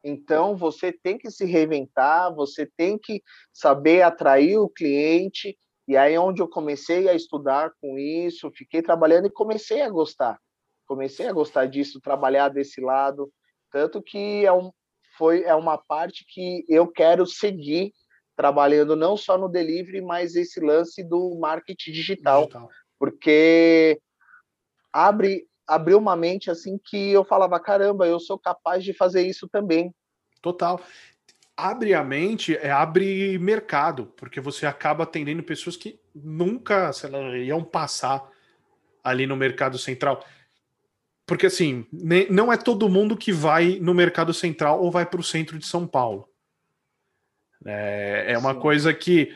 Então 0.09 0.57
você 0.57 0.93
tem 0.93 1.19
que 1.19 1.29
se 1.33 1.45
reinventar, 1.45 2.33
você 2.33 2.65
tem 2.77 2.97
que 2.97 3.21
saber 3.53 4.03
atrair 4.03 4.57
o 4.57 4.69
cliente. 4.69 5.59
E 5.89 5.97
aí 5.97 6.15
é 6.15 6.21
onde 6.21 6.41
eu 6.41 6.49
comecei 6.49 7.09
a 7.09 7.15
estudar 7.15 7.73
com 7.81 7.99
isso, 7.99 8.49
fiquei 8.53 8.81
trabalhando 8.81 9.27
e 9.27 9.33
comecei 9.33 9.83
a 9.83 9.91
gostar. 9.91 10.39
Comecei 10.87 11.27
a 11.27 11.33
gostar 11.33 11.67
disso, 11.67 12.01
trabalhar 12.01 12.51
desse 12.51 12.81
lado, 12.81 13.33
tanto 13.73 14.01
que 14.01 14.47
é 14.47 14.53
um, 14.53 14.71
foi 15.19 15.43
é 15.43 15.57
uma 15.57 15.77
parte 15.77 16.25
que 16.29 16.65
eu 16.69 16.87
quero 16.87 17.27
seguir 17.27 17.93
trabalhando 18.37 18.95
não 18.95 19.17
só 19.17 19.37
no 19.37 19.49
delivery, 19.49 20.03
mas 20.03 20.37
esse 20.37 20.61
lance 20.61 21.03
do 21.03 21.37
marketing 21.41 21.91
digital, 21.91 22.43
digital. 22.43 22.69
porque 22.97 24.01
abre 24.93 25.49
abriu 25.67 25.99
uma 25.99 26.17
mente 26.17 26.51
assim 26.51 26.79
que 26.79 27.11
eu 27.11 27.25
falava 27.25 27.59
caramba 27.59 28.07
eu 28.07 28.21
sou 28.21 28.39
capaz 28.39 28.85
de 28.85 28.93
fazer 28.93 29.27
isso 29.27 29.49
também 29.49 29.95
total 30.41 30.81
abre 31.57 31.95
a 31.95 32.05
mente 32.05 32.57
é 32.57 32.71
abre 32.71 33.39
mercado 33.39 34.13
porque 34.17 34.41
você 34.41 34.67
acaba 34.67 35.05
atendendo 35.05 35.43
pessoas 35.43 35.77
que 35.77 35.99
nunca 36.15 36.93
sei 36.93 37.11
lá, 37.11 37.37
iam 37.39 37.65
passar 37.65 38.23
ali 39.03 39.27
no 39.27 39.37
mercado 39.37 39.79
central 39.79 40.25
porque 41.27 41.47
assim 41.47 41.87
não 42.31 42.53
é 42.53 42.57
todo 42.57 42.89
mundo 42.89 43.17
que 43.17 43.33
vai 43.33 43.79
no 43.81 43.95
mercado 43.95 44.33
central 44.33 44.83
ou 44.83 44.91
vai 44.91 45.05
para 45.05 45.21
o 45.21 45.25
centro 45.25 45.59
de 45.59 45.67
São 45.67 45.87
Paulo 45.87 46.29
é, 47.65 48.33
é 48.33 48.39
uma 48.39 48.55
Sim. 48.55 48.61
coisa 48.61 48.95
que 48.95 49.35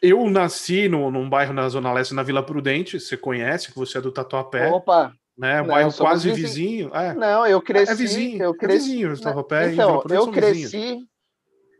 eu 0.00 0.28
nasci 0.30 0.88
no, 0.88 1.10
num 1.10 1.28
bairro 1.28 1.52
na 1.52 1.68
Zona 1.68 1.92
Leste, 1.92 2.14
na 2.14 2.22
Vila 2.22 2.42
Prudente, 2.42 3.00
você 3.00 3.16
conhece, 3.16 3.72
que 3.72 3.78
você 3.78 3.98
é 3.98 4.00
do 4.00 4.12
Tatuapé. 4.12 4.68
Opa! 4.68 5.12
Né, 5.38 5.62
um 5.62 5.66
não, 5.66 5.74
bairro 5.74 5.94
quase 5.94 6.28
vizinho. 6.32 6.88
vizinho. 6.88 6.94
É. 6.94 7.14
Não, 7.14 7.46
eu 7.46 7.62
cresci. 7.62 7.92
É 7.92 7.94
vizinho, 7.94 8.42
eu 8.42 8.54
cresci, 8.54 8.74
é 8.76 9.08
vizinho, 9.08 9.14
então, 9.14 10.02
eu 10.10 10.30
cresci, 10.32 10.60
vizinhos. 10.62 11.04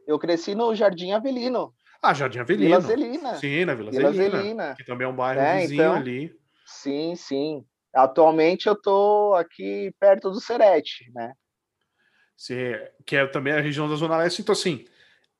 eu 0.06 0.18
cresci 0.18 0.54
no 0.54 0.74
Jardim 0.74 1.10
Avelino. 1.10 1.74
Ah, 2.00 2.14
Jardim 2.14 2.38
Avelino. 2.38 2.68
Vila 2.68 2.80
Zelina. 2.80 3.34
Sim, 3.34 3.64
na 3.64 3.74
Vila, 3.74 3.90
Vila 3.90 4.12
Zelina, 4.12 4.36
Zelina. 4.38 4.74
Que 4.76 4.84
também 4.84 5.04
é 5.04 5.10
um 5.10 5.16
bairro 5.16 5.40
é, 5.40 5.60
vizinho 5.62 5.80
então, 5.82 5.94
ali. 5.94 6.32
Sim, 6.64 7.16
sim. 7.16 7.64
Atualmente 7.92 8.68
eu 8.68 8.80
tô 8.80 9.34
aqui 9.34 9.92
perto 9.98 10.30
do 10.30 10.40
Serete, 10.40 11.10
né? 11.12 11.32
Sim, 12.36 12.74
que 13.04 13.16
é 13.16 13.26
também 13.26 13.52
a 13.52 13.60
região 13.60 13.88
da 13.88 13.96
Zona 13.96 14.18
Leste. 14.18 14.40
Então, 14.40 14.52
assim, 14.52 14.84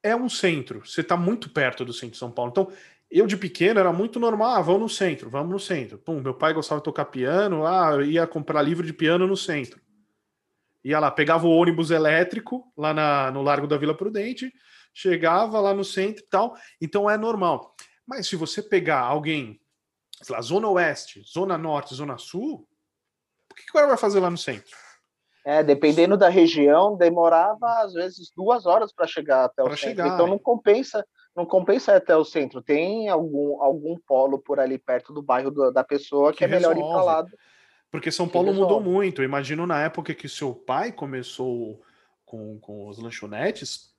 é 0.03 0.16
um 0.16 0.29
centro. 0.29 0.85
Você 0.85 1.03
está 1.03 1.16
muito 1.16 1.51
perto 1.51 1.85
do 1.85 1.93
centro 1.93 2.12
de 2.12 2.19
São 2.19 2.33
Paulo. 2.33 2.51
Então, 2.51 2.73
eu 3.11 3.27
de 3.27 3.37
pequeno 3.37 3.81
era 3.81 3.93
muito 3.93 4.21
normal, 4.21 4.57
ah, 4.57 4.61
vamos 4.61 4.81
no 4.81 4.89
centro, 4.89 5.31
vamos 5.31 5.51
no 5.51 5.59
centro. 5.59 5.99
Pum, 5.99 6.21
meu 6.21 6.35
pai 6.35 6.53
gostava 6.53 6.81
de 6.81 6.85
tocar 6.85 7.07
piano, 7.07 7.67
ah, 7.67 8.03
ia 8.05 8.27
comprar 8.27 8.63
livro 8.63 8.87
de 8.87 8.93
piano 8.93 9.27
no 9.27 9.37
centro. 9.37 9.81
Ia 10.85 11.01
lá, 11.01 11.11
pegava 11.11 11.47
o 11.47 11.51
ônibus 11.51 11.91
elétrico 11.91 12.71
lá 12.77 12.95
na, 12.95 13.31
no 13.31 13.43
Largo 13.43 13.67
da 13.67 13.77
Vila 13.77 13.97
Prudente, 13.97 14.53
chegava 14.93 15.59
lá 15.61 15.75
no 15.75 15.85
centro 15.85 16.23
e 16.23 16.27
tal. 16.29 16.55
Então 16.81 17.09
é 17.09 17.17
normal. 17.17 17.75
Mas 18.07 18.29
se 18.29 18.37
você 18.37 18.63
pegar 18.63 19.01
alguém, 19.01 19.61
sei 20.23 20.35
lá, 20.35 20.41
Zona 20.41 20.69
Oeste, 20.69 21.23
Zona 21.23 21.59
Norte, 21.59 21.95
Zona 21.95 22.19
Sul, 22.19 22.67
o 23.51 23.55
que 23.55 23.71
o 23.71 23.73
cara 23.73 23.89
vai 23.89 23.97
fazer 23.97 24.21
lá 24.21 24.31
no 24.31 24.39
centro? 24.39 24.77
É, 25.45 25.63
dependendo 25.63 26.17
da 26.17 26.29
região, 26.29 26.97
demorava 26.97 27.67
às 27.83 27.95
vezes 27.95 28.31
duas 28.37 28.67
horas 28.67 28.93
para 28.93 29.07
chegar 29.07 29.45
até 29.45 29.63
pra 29.63 29.73
o 29.73 29.77
centro. 29.77 29.89
Chegar, 29.89 30.15
então 30.15 30.27
não 30.27 30.39
compensa, 30.39 31.05
não 31.39 31.47
compensa 31.47 31.95
até 31.95 32.16
o 32.16 32.24
centro. 32.24 32.61
Tem 32.61 33.09
algum, 33.09 33.62
algum 33.62 33.97
polo 33.97 34.41
por 34.41 34.59
ali 34.59 34.76
perto 34.76 35.12
do 35.12 35.22
bairro 35.22 35.51
do, 35.53 35.70
da 35.70 35.84
pessoa 35.84 36.32
que, 36.32 36.39
que 36.39 36.45
é 36.45 36.49
melhor 36.49 36.76
ir 36.76 36.80
para 36.80 37.03
lá. 37.03 37.26
Porque 37.91 38.11
São 38.11 38.28
Paulo 38.28 38.53
mudou 38.53 38.80
muito. 38.80 39.22
Eu 39.22 39.24
imagino 39.24 39.66
na 39.66 39.80
época 39.80 40.14
que 40.14 40.28
seu 40.28 40.53
pai 40.53 40.91
começou 40.91 41.80
com, 42.26 42.59
com 42.59 42.89
os 42.89 42.99
lanchonetes, 42.99 43.95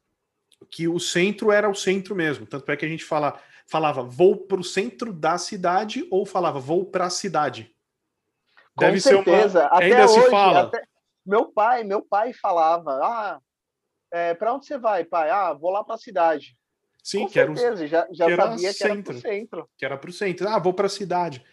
que 0.70 0.88
o 0.88 1.00
centro 1.00 1.50
era 1.52 1.70
o 1.70 1.74
centro 1.74 2.14
mesmo. 2.14 2.46
Tanto 2.46 2.70
é 2.70 2.76
que 2.76 2.86
a 2.86 2.90
gente 2.90 3.06
fala, 3.06 3.40
falava 3.66 4.04
vou 4.04 4.36
para 4.36 4.60
o 4.60 4.64
centro 4.64 5.14
da 5.14 5.38
cidade 5.38 6.06
ou 6.12 6.26
falava 6.26 6.60
vou 6.60 6.86
para 6.86 7.06
a 7.06 7.10
cidade. 7.10 7.74
Com 8.76 8.86
Deve 8.86 9.00
certeza. 9.00 9.62
ser 9.62 9.66
uma. 9.66 9.78
Até 9.78 9.86
Ainda 9.86 10.06
hoje, 10.06 10.22
se 10.22 10.30
fala. 10.30 10.60
Até 10.64 10.84
meu 11.26 11.52
pai, 11.52 11.84
meu 11.86 12.02
pai 12.02 12.34
falava: 12.34 12.92
"Ah, 13.02 13.40
é, 14.12 14.34
para 14.34 14.54
onde 14.54 14.66
você 14.66 14.78
vai, 14.78 15.06
pai? 15.06 15.30
Ah, 15.30 15.54
vou 15.54 15.72
lá 15.72 15.86
para 15.86 15.96
a 15.96 16.00
cidade." 16.00 16.59
Sim, 17.04 17.22
Com 17.22 17.28
que 17.28 17.34
certeza, 17.34 17.66
era, 17.66 17.88
já, 17.88 18.08
já 18.12 18.26
que 18.26 18.36
sabia 18.36 18.74
que 18.74 18.84
era 18.84 19.04
para 19.04 19.14
o 19.14 19.22
centro. 19.22 19.70
Que 19.78 19.86
era 19.86 19.98
para 19.98 20.10
o 20.10 20.14
centro. 20.14 20.48
Ah, 20.48 20.60
vou 20.60 20.74
para 20.74 20.88
a 20.88 20.90
cidade. 20.90 21.44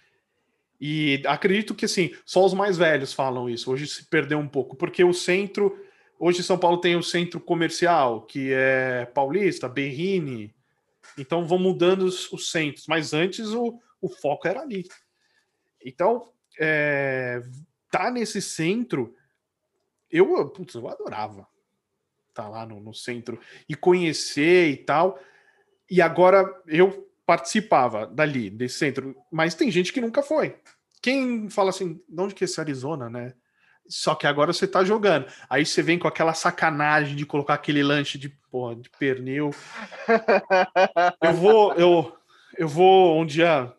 E 0.81 1.23
acredito 1.27 1.75
que 1.75 1.87
assim, 1.87 2.15
só 2.25 2.45
os 2.45 2.53
mais 2.53 2.77
velhos 2.77 3.13
falam 3.13 3.49
isso. 3.49 3.71
Hoje 3.71 3.87
se 3.87 4.05
perdeu 4.07 4.39
um 4.39 4.49
pouco, 4.49 4.77
porque 4.77 5.03
o 5.03 5.13
centro, 5.13 5.79
hoje 6.19 6.43
São 6.43 6.59
Paulo 6.59 6.79
tem 6.79 6.97
o 6.97 7.03
centro 7.03 7.41
comercial, 7.41 8.23
que 8.23 8.53
é 8.53 9.07
Paulista, 9.07 9.69
Berrini. 9.69 10.55
Então 11.17 11.47
vão 11.47 11.59
mudando 11.59 12.03
os, 12.03 12.31
os 12.33 12.51
centros, 12.51 12.87
mas 12.87 13.15
antes 13.15 13.49
o, 13.49 13.81
o 14.01 14.09
foco 14.09 14.47
era 14.47 14.61
ali. 14.61 14.85
Então, 15.83 16.31
é, 16.59 17.41
tá 17.91 18.11
nesse 18.11 18.43
centro 18.43 19.15
eu, 20.11 20.49
putz, 20.49 20.75
eu 20.75 20.89
adorava 20.89 21.47
estar 22.29 22.45
tá 22.45 22.49
lá 22.49 22.67
no, 22.67 22.81
no 22.81 22.95
centro 22.95 23.39
e 23.69 23.75
conhecer 23.75 24.71
e 24.71 24.77
tal. 24.77 25.19
E 25.91 26.03
agora 26.03 26.45
eu 26.67 27.07
participava 27.25 28.07
dali, 28.07 28.51
desse 28.51 28.79
centro, 28.79 29.17
mas 29.33 29.55
tem 29.55 29.71
gente 29.71 29.93
que 29.93 30.01
nunca 30.01 30.23
foi. 30.23 30.57
quem 31.03 31.51
fala 31.51 31.71
assim, 31.71 32.01
de 32.09 32.21
onde 32.21 32.35
que 32.35 32.45
é 32.45 32.47
esse 32.47 32.61
Arizona, 32.61 33.11
né? 33.11 33.35
Só 33.89 34.15
que 34.15 34.27
agora 34.27 34.53
você 34.53 34.67
tá 34.67 34.85
jogando. 34.85 35.27
Aí 35.49 35.65
você 35.65 35.83
vem 35.83 35.99
com 35.99 36.09
aquela 36.09 36.35
sacanagem 36.35 37.15
de 37.15 37.25
colocar 37.25 37.55
aquele 37.55 37.83
lanche 37.83 38.19
de, 38.19 38.29
porra, 38.29 38.77
de 38.77 38.91
pernil. 38.91 39.51
eu 41.23 41.33
vou, 41.35 41.73
eu, 41.75 42.17
eu 42.59 42.69
vou 42.69 43.21
um 43.21 43.27
dia 43.27 43.73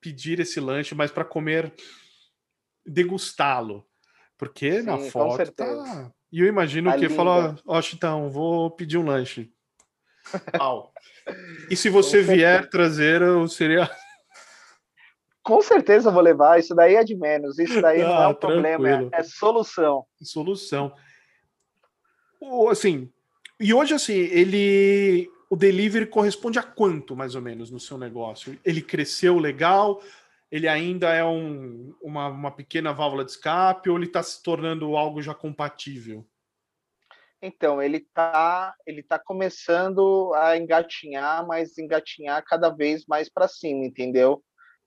pedir 0.00 0.40
esse 0.40 0.58
lanche, 0.60 0.94
mas 0.94 1.10
para 1.10 1.24
comer, 1.24 1.72
degustá-lo. 2.86 3.86
Porque 4.38 4.80
Sim, 4.80 4.86
na 4.86 4.98
foto 4.98 5.52
tá. 5.52 6.10
E 6.32 6.40
eu 6.40 6.46
imagino 6.46 6.90
tá 6.90 6.98
que 6.98 7.08
fala, 7.08 7.54
ó, 7.66 7.78
oh, 7.78 7.82
Chitão, 7.82 8.30
vou 8.30 8.70
pedir 8.70 8.96
um 8.96 9.04
lanche. 9.04 9.52
Pau. 10.56 10.91
E 11.70 11.76
se 11.76 11.88
você 11.88 12.22
vier 12.22 12.68
trazer, 12.68 13.22
eu 13.22 13.46
seria 13.48 13.90
com 15.42 15.60
certeza 15.60 16.10
vou 16.10 16.22
levar, 16.22 16.58
isso 16.60 16.74
daí 16.74 16.94
é 16.94 17.02
de 17.02 17.16
menos, 17.16 17.58
isso 17.58 17.80
daí 17.82 18.00
ah, 18.00 18.08
não 18.08 18.22
é 18.22 18.28
um 18.28 18.34
problema, 18.34 18.88
é, 18.88 19.08
é, 19.12 19.22
solução. 19.24 20.06
Solução. 20.22 20.94
Assim, 22.70 23.10
e 23.58 23.74
hoje 23.74 23.94
assim, 23.94 24.14
ele 24.14 25.28
o 25.50 25.56
delivery 25.56 26.06
corresponde 26.06 26.58
a 26.58 26.62
quanto, 26.62 27.14
mais 27.14 27.34
ou 27.34 27.42
menos, 27.42 27.70
no 27.70 27.78
seu 27.78 27.98
negócio? 27.98 28.58
Ele 28.64 28.80
cresceu 28.80 29.38
legal? 29.38 30.00
Ele 30.50 30.66
ainda 30.66 31.12
é 31.12 31.24
um, 31.24 31.94
uma, 32.00 32.28
uma 32.28 32.50
pequena 32.50 32.92
válvula 32.92 33.24
de 33.24 33.32
escape 33.32 33.90
ou 33.90 33.96
ele 33.96 34.06
está 34.06 34.22
se 34.22 34.42
tornando 34.42 34.96
algo 34.96 35.20
já 35.20 35.34
compatível? 35.34 36.26
Então, 37.42 37.82
ele 37.82 37.96
está 37.96 38.72
ele 38.86 39.02
tá 39.02 39.18
começando 39.18 40.32
a 40.34 40.56
engatinhar, 40.56 41.44
mas 41.46 41.76
engatinhar 41.76 42.44
cada 42.46 42.70
vez 42.70 43.04
mais 43.06 43.28
para 43.28 43.48
cima, 43.48 43.84
entendeu? 43.84 44.42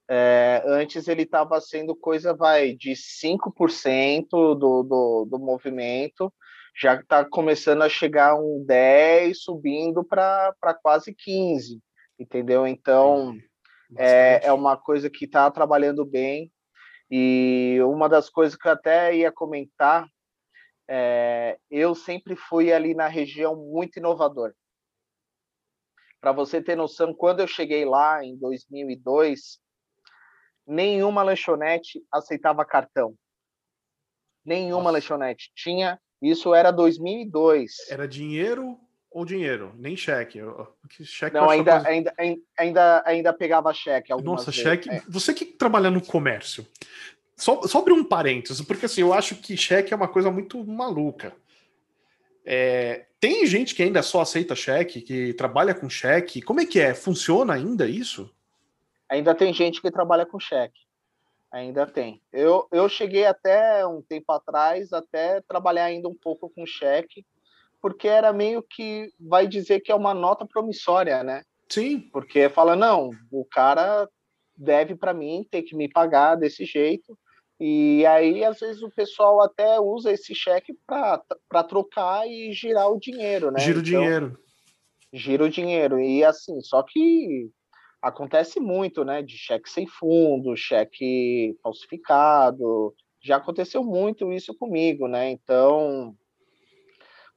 É, 0.08 0.64
antes 0.66 1.08
ele 1.08 1.24
estava 1.24 1.60
sendo 1.60 1.95
coisa 1.95 2.34
vai 2.34 2.74
de 2.74 2.93
5% 2.93 4.30
do, 4.30 4.56
do, 4.56 5.28
do 5.30 5.39
movimento, 5.39 6.32
já 6.80 6.95
está 6.95 7.26
começando 7.26 7.82
a 7.82 7.89
chegar 7.89 8.36
um 8.36 8.64
10, 8.66 9.41
subindo 9.41 10.03
para 10.03 10.53
quase 10.82 11.14
15, 11.14 11.82
entendeu? 12.18 12.66
Então 12.66 13.36
é, 13.97 14.47
é 14.47 14.53
uma 14.53 14.78
coisa 14.78 15.10
que 15.10 15.26
está 15.26 15.49
trabalhando 15.51 16.06
bem. 16.06 16.51
E 17.10 17.78
uma 17.84 18.10
das 18.10 18.30
coisas 18.30 18.58
que 18.58 18.68
eu 18.68 18.72
até 18.72 19.16
ia 19.16 19.32
comentar, 19.32 20.08
é, 20.88 21.57
eu 21.69 21.95
sempre 21.95 22.36
fui 22.36 22.71
ali 22.71 22.93
na 22.93 23.07
região 23.07 23.55
muito 23.55 23.97
inovador. 23.97 24.53
Para 26.19 26.31
você 26.31 26.61
ter 26.61 26.75
noção, 26.75 27.13
quando 27.13 27.39
eu 27.39 27.47
cheguei 27.47 27.86
lá 27.86 28.23
em 28.23 28.36
2002, 28.38 29.59
nenhuma 30.65 31.21
lanchonete 31.21 32.03
aceitava 32.11 32.65
cartão. 32.65 33.15
Nenhuma 34.43 34.83
Nossa. 34.83 34.93
lanchonete. 34.93 35.51
Tinha. 35.55 35.99
Isso 36.21 36.53
era 36.55 36.71
2002. 36.71 37.89
Era 37.89 38.07
dinheiro 38.07 38.79
ou 39.11 39.25
dinheiro? 39.25 39.73
Nem 39.77 39.95
cheque. 39.95 40.39
cheque 41.03 41.36
Não, 41.36 41.49
ainda, 41.49 41.83
coisa... 41.83 41.88
ainda, 41.88 42.13
ainda, 42.57 43.03
ainda 43.05 43.33
pegava 43.33 43.73
cheque. 43.73 44.13
Nossa, 44.21 44.51
vezes. 44.51 44.61
cheque. 44.61 44.89
É. 44.89 45.03
Você 45.07 45.33
que 45.33 45.45
trabalha 45.45 45.89
no 45.89 46.01
comércio. 46.01 46.65
Só, 47.36 47.61
abrir 47.77 47.93
um 47.93 48.03
parênteses, 48.03 48.61
porque 48.65 48.86
assim, 48.86 49.01
eu 49.01 49.13
acho 49.13 49.36
que 49.36 49.57
cheque 49.57 49.93
é 49.93 49.97
uma 49.97 50.07
coisa 50.07 50.31
muito 50.31 50.63
maluca. 50.65 51.36
É, 52.45 53.07
tem 53.19 53.45
gente 53.45 53.75
que 53.75 53.83
ainda 53.83 54.01
só 54.01 54.21
aceita 54.21 54.55
cheque, 54.55 55.01
que 55.01 55.33
trabalha 55.33 55.73
com 55.73 55.89
cheque. 55.89 56.41
Como 56.41 56.61
é 56.61 56.65
que 56.65 56.79
é? 56.79 56.93
Funciona 56.93 57.53
ainda 57.53 57.88
isso? 57.88 58.31
ainda 59.09 59.36
tem 59.36 59.53
gente 59.53 59.81
que 59.81 59.91
trabalha 59.91 60.25
com 60.25 60.39
cheque. 60.39 60.79
Ainda 61.51 61.86
tem. 61.86 62.21
Eu, 62.33 62.67
eu 62.71 62.89
cheguei 62.89 63.25
até 63.25 63.86
um 63.86 64.01
tempo 64.01 64.31
atrás, 64.31 64.91
até 64.91 65.41
trabalhar 65.41 65.86
ainda 65.86 66.09
um 66.09 66.15
pouco 66.15 66.49
com 66.49 66.65
cheque, 66.65 67.25
porque 67.81 68.07
era 68.07 68.33
meio 68.33 68.61
que 68.61 69.09
vai 69.19 69.47
dizer 69.47 69.79
que 69.79 69.91
é 69.91 69.95
uma 69.95 70.13
nota 70.13 70.45
promissória, 70.45 71.23
né? 71.23 71.43
Sim. 71.69 71.99
Porque 72.11 72.49
fala, 72.49 72.75
não, 72.75 73.11
o 73.31 73.45
cara 73.45 74.07
deve 74.57 74.95
para 74.95 75.13
mim, 75.13 75.47
ter 75.49 75.61
que 75.61 75.75
me 75.75 75.89
pagar 75.89 76.36
desse 76.36 76.65
jeito. 76.65 77.17
E 77.60 78.06
aí, 78.06 78.43
às 78.43 78.60
vezes, 78.60 78.82
o 78.82 78.89
pessoal 78.89 79.41
até 79.41 79.80
usa 79.80 80.12
esse 80.12 80.36
cheque 80.36 80.78
para 80.86 81.64
trocar 81.64 82.28
e 82.28 82.51
girar 82.51 82.91
o 82.91 82.99
dinheiro, 82.99 83.49
né? 83.49 83.60
Gira 83.60 83.78
o 83.78 83.82
então, 83.82 84.01
dinheiro. 84.01 84.39
Gira 85.14 85.43
o 85.45 85.49
dinheiro. 85.49 85.99
E 85.99 86.24
assim, 86.24 86.60
só 86.62 86.84
que 86.84 87.49
acontece 88.01 88.60
muito, 88.60 89.06
né? 89.06 89.22
De 89.22 89.38
cheque 89.38 89.70
sem 89.70 89.88
fundo, 89.88 90.56
cheque 90.58 91.58
falsificado. 91.64 92.93
Já 93.24 93.38
aconteceu 93.38 93.84
muito 93.84 94.34
isso 94.34 94.53
comigo, 94.56 95.08
né? 95.08 95.32
Então, 95.32 96.14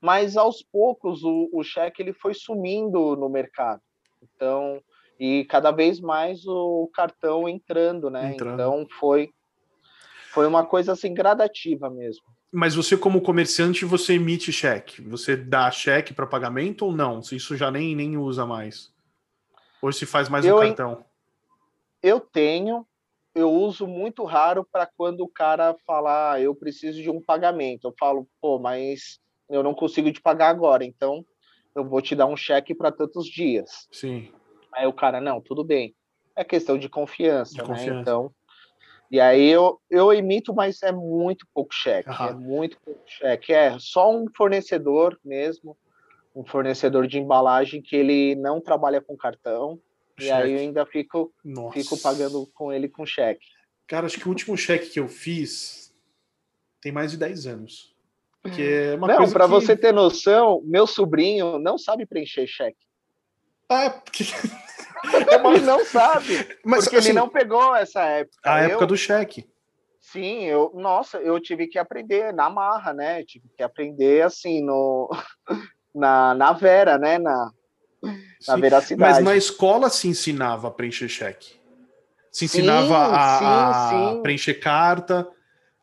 mas 0.00 0.36
aos 0.36 0.62
poucos 0.62 1.22
o, 1.22 1.48
o 1.52 1.62
cheque 1.62 2.02
ele 2.02 2.12
foi 2.12 2.34
sumindo 2.34 3.14
no 3.14 3.28
mercado. 3.28 3.80
Então, 4.20 4.82
e 5.18 5.44
cada 5.44 5.70
vez 5.70 6.00
mais 6.00 6.46
o 6.46 6.88
cartão 6.92 7.48
entrando, 7.48 8.10
né? 8.10 8.32
Entrando. 8.32 8.54
Então 8.54 8.86
foi 8.98 9.30
foi 10.32 10.46
uma 10.46 10.64
coisa 10.64 10.92
assim 10.92 11.12
gradativa 11.12 11.90
mesmo. 11.90 12.24
Mas 12.50 12.74
você 12.74 12.96
como 12.96 13.20
comerciante 13.20 13.84
você 13.84 14.14
emite 14.14 14.52
cheque, 14.52 15.02
você 15.02 15.36
dá 15.36 15.70
cheque 15.70 16.14
para 16.14 16.26
pagamento 16.26 16.86
ou 16.86 16.92
não? 16.92 17.20
Isso 17.20 17.56
já 17.56 17.70
nem 17.70 17.94
nem 17.94 18.16
usa 18.16 18.46
mais? 18.46 18.92
Ou 19.82 19.92
se 19.92 20.06
faz 20.06 20.28
mais 20.28 20.44
eu, 20.44 20.56
um 20.56 20.60
cartão? 20.60 21.04
Eu 22.02 22.20
tenho, 22.20 22.86
eu 23.34 23.50
uso 23.52 23.86
muito 23.86 24.24
raro 24.24 24.66
para 24.70 24.86
quando 24.86 25.20
o 25.20 25.28
cara 25.28 25.76
falar, 25.86 26.32
ah, 26.34 26.40
eu 26.40 26.54
preciso 26.54 27.02
de 27.02 27.10
um 27.10 27.20
pagamento. 27.20 27.88
Eu 27.88 27.94
falo, 27.98 28.26
pô, 28.40 28.58
mas 28.58 29.20
eu 29.48 29.62
não 29.62 29.74
consigo 29.74 30.10
te 30.10 30.20
pagar 30.20 30.48
agora, 30.48 30.84
então 30.84 31.24
eu 31.74 31.84
vou 31.84 32.02
te 32.02 32.14
dar 32.14 32.26
um 32.26 32.36
cheque 32.36 32.74
para 32.74 32.90
tantos 32.90 33.26
dias. 33.26 33.86
Sim. 33.92 34.32
Aí 34.72 34.86
o 34.86 34.92
cara, 34.92 35.20
não, 35.20 35.40
tudo 35.40 35.62
bem. 35.62 35.94
É 36.34 36.44
questão 36.44 36.78
de 36.78 36.88
confiança, 36.88 37.52
de 37.52 37.58
né? 37.58 37.66
Confiança. 37.66 38.00
Então, 38.00 38.34
e 39.10 39.20
aí 39.20 39.48
eu, 39.48 39.80
eu 39.90 40.12
emito, 40.12 40.54
mas 40.54 40.82
é 40.82 40.92
muito 40.92 41.46
pouco 41.54 41.74
cheque. 41.74 42.10
Uhum. 42.10 42.26
É 42.26 42.34
muito 42.34 42.78
pouco 42.84 43.02
cheque. 43.06 43.52
É 43.52 43.76
só 43.78 44.10
um 44.10 44.26
fornecedor 44.36 45.18
mesmo 45.24 45.76
um 46.38 46.44
fornecedor 46.44 47.08
de 47.08 47.18
embalagem 47.18 47.82
que 47.82 47.96
ele 47.96 48.36
não 48.36 48.60
trabalha 48.60 49.00
com 49.00 49.16
cartão. 49.16 49.80
Cheque. 50.16 50.28
E 50.28 50.30
aí 50.30 50.52
eu 50.52 50.60
ainda 50.60 50.86
fico, 50.86 51.32
fico 51.72 51.98
pagando 51.98 52.46
com 52.54 52.72
ele 52.72 52.88
com 52.88 53.04
cheque. 53.04 53.44
Cara, 53.88 54.06
acho 54.06 54.18
que 54.18 54.26
o 54.26 54.28
último 54.28 54.56
cheque 54.56 54.90
que 54.90 55.00
eu 55.00 55.08
fiz 55.08 55.92
tem 56.80 56.92
mais 56.92 57.10
de 57.10 57.16
10 57.16 57.46
anos. 57.46 57.96
Porque 58.40 58.62
é 58.62 58.94
uma 58.94 59.08
não, 59.08 59.30
para 59.30 59.46
que... 59.46 59.50
você 59.50 59.76
ter 59.76 59.92
noção, 59.92 60.62
meu 60.64 60.86
sobrinho 60.86 61.58
não 61.58 61.76
sabe 61.76 62.06
preencher 62.06 62.46
cheque. 62.46 62.78
Ah, 63.68 63.90
é 65.30 65.54
ele 65.54 65.64
não 65.64 65.84
sabe. 65.84 66.58
Mas, 66.64 66.84
porque 66.84 66.96
assim, 66.96 67.10
ele 67.10 67.18
não 67.18 67.28
pegou 67.28 67.74
essa 67.74 68.02
época. 68.02 68.38
A 68.44 68.62
eu... 68.62 68.70
época 68.70 68.86
do 68.86 68.96
cheque. 68.96 69.48
Sim, 70.00 70.44
eu, 70.44 70.72
nossa, 70.74 71.18
eu 71.18 71.38
tive 71.38 71.66
que 71.66 71.78
aprender 71.78 72.32
na 72.32 72.48
marra, 72.48 72.94
né? 72.94 73.22
Tive 73.24 73.46
que 73.54 73.62
aprender 73.62 74.24
assim 74.24 74.64
no 74.64 75.10
na, 75.94 76.34
na 76.34 76.52
Vera, 76.52 76.96
né? 76.96 77.18
Na, 77.18 77.50
na 78.46 78.56
veracidade. 78.56 79.00
Mas 79.12 79.24
na 79.24 79.36
escola 79.36 79.90
se 79.90 80.08
ensinava 80.08 80.68
a 80.68 80.70
preencher 80.70 81.08
cheque. 81.08 81.58
Se 82.30 82.44
ensinava 82.44 82.86
sim, 82.86 83.14
a, 83.14 83.38
sim, 83.38 83.44
a 83.44 84.12
sim. 84.12 84.22
preencher 84.22 84.54
carta. 84.54 85.28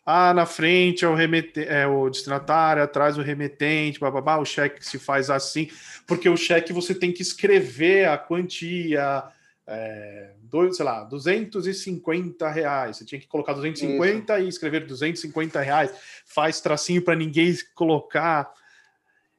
Ah, 0.05 0.33
na 0.33 0.45
frente 0.45 1.03
é 1.03 1.07
o, 1.07 1.15
remete, 1.15 1.61
é 1.61 1.87
o 1.87 2.09
destinatário, 2.09 2.83
atrás 2.83 3.17
o 3.17 3.23
remetente, 3.23 3.99
bababá, 3.99 4.37
o 4.37 4.45
cheque 4.45 4.85
se 4.85 4.99
faz 4.99 5.31
assim, 5.31 5.67
porque 6.05 6.29
o 6.29 6.37
cheque 6.37 6.71
você 6.71 6.93
tem 6.93 7.11
que 7.11 7.23
escrever 7.23 8.07
a 8.07 8.15
quantia, 8.15 9.23
é, 9.65 10.33
dois, 10.43 10.77
sei 10.77 10.85
lá, 10.85 11.03
250 11.05 12.47
reais. 12.49 12.97
Você 12.97 13.05
tinha 13.05 13.19
que 13.19 13.27
colocar 13.27 13.53
250 13.53 14.37
Isso. 14.37 14.45
e 14.45 14.49
escrever 14.49 14.85
250 14.85 15.59
reais. 15.59 15.91
Faz 16.25 16.61
tracinho 16.61 17.01
para 17.01 17.15
ninguém 17.15 17.55
colocar. 17.73 18.53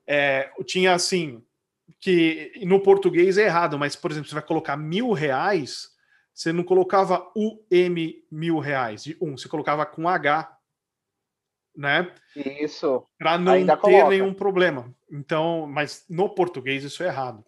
É, 0.04 0.50
tinha 0.64 0.94
assim, 0.94 1.42
que 2.00 2.52
no 2.64 2.80
português 2.80 3.38
é 3.38 3.44
errado, 3.44 3.78
mas, 3.78 3.96
por 3.96 4.10
exemplo, 4.10 4.28
você 4.28 4.34
vai 4.34 4.42
colocar 4.42 4.76
mil 4.76 5.12
reais, 5.12 5.90
você 6.34 6.52
não 6.52 6.64
colocava 6.64 7.30
UM 7.34 8.22
mil 8.30 8.58
reais 8.58 9.04
de 9.04 9.16
um, 9.20 9.36
você 9.36 9.48
colocava 9.48 9.86
com 9.86 10.08
H, 10.08 10.55
né? 11.76 12.12
Isso. 12.34 13.06
Para 13.18 13.38
não 13.38 13.52
Ainda 13.52 13.76
ter 13.76 13.82
coloca. 13.82 14.08
nenhum 14.08 14.32
problema. 14.32 14.94
Então, 15.10 15.66
mas 15.66 16.04
no 16.08 16.28
português 16.28 16.82
isso 16.82 17.02
é 17.02 17.06
errado. 17.06 17.44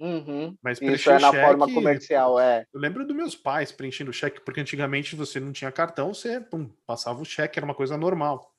Uhum. 0.00 0.56
Mas 0.62 0.80
isso 0.80 1.10
é 1.10 1.18
na 1.18 1.30
cheque, 1.30 1.46
forma 1.46 1.72
comercial, 1.72 2.38
é. 2.38 2.66
Eu 2.72 2.80
lembro 2.80 3.06
dos 3.06 3.16
meus 3.16 3.36
pais 3.36 3.70
preenchendo 3.70 4.12
cheque, 4.12 4.40
porque 4.40 4.60
antigamente 4.60 5.14
você 5.16 5.38
não 5.38 5.52
tinha 5.52 5.70
cartão, 5.70 6.12
você 6.12 6.40
pum, 6.40 6.68
passava 6.86 7.20
o 7.20 7.24
cheque, 7.24 7.58
era 7.58 7.64
uma 7.64 7.74
coisa 7.74 7.96
normal. 7.96 8.52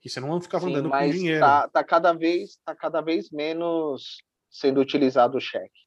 Que 0.00 0.08
você 0.08 0.20
não 0.20 0.40
ficava 0.40 0.64
Sim, 0.64 0.72
andando 0.72 0.90
com 0.90 1.10
dinheiro. 1.10 1.40
Tá, 1.40 1.68
tá, 1.68 1.84
cada 1.84 2.12
vez, 2.12 2.58
tá 2.64 2.74
cada 2.74 3.00
vez 3.02 3.30
menos 3.30 4.22
sendo 4.50 4.80
utilizado 4.80 5.36
o 5.36 5.40
cheque. 5.40 5.80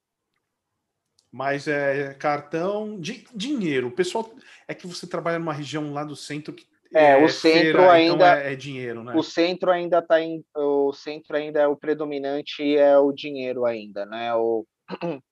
Mas 1.31 1.67
é 1.67 2.13
cartão, 2.13 2.99
de 2.99 3.25
dinheiro. 3.33 3.87
O 3.87 3.91
pessoal 3.91 4.31
é 4.67 4.75
que 4.75 4.85
você 4.85 5.07
trabalha 5.07 5.39
numa 5.39 5.51
região 5.51 5.91
lá 5.91 6.03
do 6.03 6.15
centro 6.15 6.53
que 6.53 6.67
é, 6.93 7.11
é 7.11 7.17
o 7.23 7.27
centro 7.27 7.59
feira, 7.59 7.69
então 7.69 7.89
ainda 7.89 8.13
então 8.13 8.27
é, 8.27 8.53
é, 8.53 8.55
dinheiro, 8.55 9.03
né? 9.03 9.13
O 9.15 9.23
centro 9.23 9.71
ainda 9.71 9.99
está 9.99 10.21
em 10.21 10.43
o 10.55 10.93
centro 10.93 11.35
ainda 11.35 11.59
é 11.59 11.67
o 11.67 11.75
predominante 11.75 12.77
é 12.77 12.97
o 12.97 13.11
dinheiro 13.11 13.65
ainda, 13.65 14.05
né? 14.05 14.33
O 14.35 14.65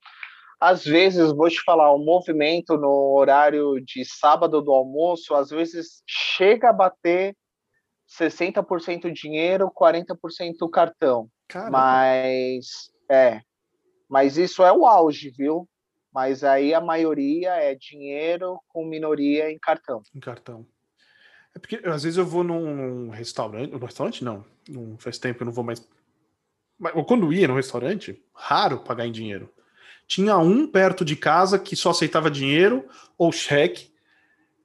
às 0.60 0.84
vezes 0.84 1.32
vou 1.32 1.48
te 1.48 1.60
falar, 1.62 1.92
o 1.92 1.98
movimento 1.98 2.76
no 2.76 3.14
horário 3.16 3.80
de 3.84 4.04
sábado 4.04 4.60
do 4.62 4.72
almoço, 4.72 5.34
às 5.34 5.50
vezes 5.50 6.02
chega 6.06 6.70
a 6.70 6.72
bater 6.72 7.36
60% 8.08 9.12
dinheiro, 9.12 9.70
40% 9.70 10.70
cartão. 10.70 11.28
Caramba. 11.48 11.70
Mas 11.70 12.90
é, 13.10 13.40
mas 14.08 14.36
isso 14.36 14.62
é 14.62 14.72
o 14.72 14.86
auge, 14.86 15.30
viu? 15.30 15.68
Mas 16.12 16.44
aí 16.44 16.74
a 16.74 16.80
maioria 16.80 17.54
é 17.54 17.74
dinheiro 17.74 18.60
com 18.68 18.84
minoria 18.84 19.50
em 19.50 19.58
cartão. 19.58 20.02
Em 20.14 20.20
cartão. 20.20 20.66
É 21.54 21.58
porque 21.58 21.76
às 21.84 22.02
vezes 22.02 22.16
eu 22.16 22.26
vou 22.26 22.42
num 22.42 23.10
restaurante, 23.10 23.70
no 23.70 23.78
restaurante 23.78 24.24
não, 24.24 24.44
não 24.68 24.96
faz 24.98 25.18
tempo 25.18 25.38
que 25.38 25.42
eu 25.42 25.46
não 25.46 25.52
vou 25.52 25.64
mais. 25.64 25.86
Mas 26.78 26.92
quando 27.06 27.32
ia 27.32 27.46
no 27.46 27.56
restaurante, 27.56 28.22
raro 28.34 28.80
pagar 28.80 29.06
em 29.06 29.12
dinheiro. 29.12 29.52
Tinha 30.06 30.36
um 30.38 30.66
perto 30.66 31.04
de 31.04 31.14
casa 31.14 31.58
que 31.58 31.76
só 31.76 31.90
aceitava 31.90 32.30
dinheiro 32.30 32.86
ou 33.16 33.30
cheque, 33.30 33.92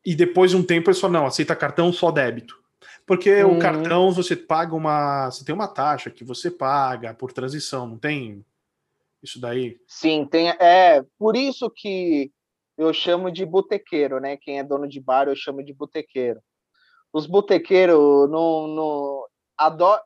e 0.04 0.16
depois 0.16 0.52
de 0.52 0.58
um 0.58 0.64
tempo 0.64 0.90
ele 0.90 0.98
só 0.98 1.10
não, 1.10 1.26
aceita 1.26 1.56
cartão 1.56 1.92
só 1.92 2.12
débito. 2.12 2.58
Porque 3.06 3.44
uhum. 3.44 3.58
o 3.58 3.60
cartão 3.60 4.12
você 4.12 4.36
paga 4.36 4.76
uma. 4.76 5.32
Você 5.32 5.46
tem 5.46 5.56
uma 5.56 5.68
taxa 5.68 6.10
que 6.10 6.24
você 6.24 6.52
paga 6.52 7.14
por 7.14 7.32
transição, 7.32 7.88
não 7.88 7.98
tem 7.98 8.46
isso 9.24 9.40
daí? 9.40 9.80
Sim, 9.88 10.26
tem. 10.26 10.50
É 10.50 11.04
por 11.18 11.36
isso 11.36 11.70
que 11.70 12.32
eu 12.78 12.94
chamo 12.94 13.32
de 13.32 13.46
botequeiro, 13.46 14.20
né? 14.20 14.38
Quem 14.38 14.60
é 14.60 14.64
dono 14.64 14.88
de 14.88 15.00
bar 15.00 15.28
eu 15.28 15.36
chamo 15.36 15.64
de 15.64 15.74
botequeiro. 15.74 16.42
Os 17.14 17.26
botequeiros 17.26 18.30
não, 18.30 18.68
não 18.68 19.26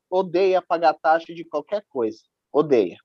odeia 0.09 0.61
pagar 0.61 0.93
taxa 0.93 1.33
de 1.33 1.43
qualquer 1.43 1.83
coisa, 1.89 2.19
odeia. 2.51 2.97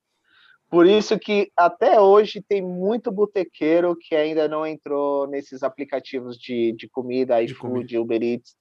Por 0.68 0.86
isso 0.86 1.18
que 1.18 1.50
até 1.56 2.00
hoje 2.00 2.42
tem 2.42 2.60
muito 2.60 3.12
botequeiro 3.12 3.96
que 3.96 4.16
ainda 4.16 4.48
não 4.48 4.66
entrou 4.66 5.26
nesses 5.26 5.62
aplicativos 5.62 6.36
de, 6.36 6.72
de 6.72 6.88
comida, 6.88 7.40
iFood, 7.42 7.98
Uber 7.98 8.22
Eats, 8.22 8.56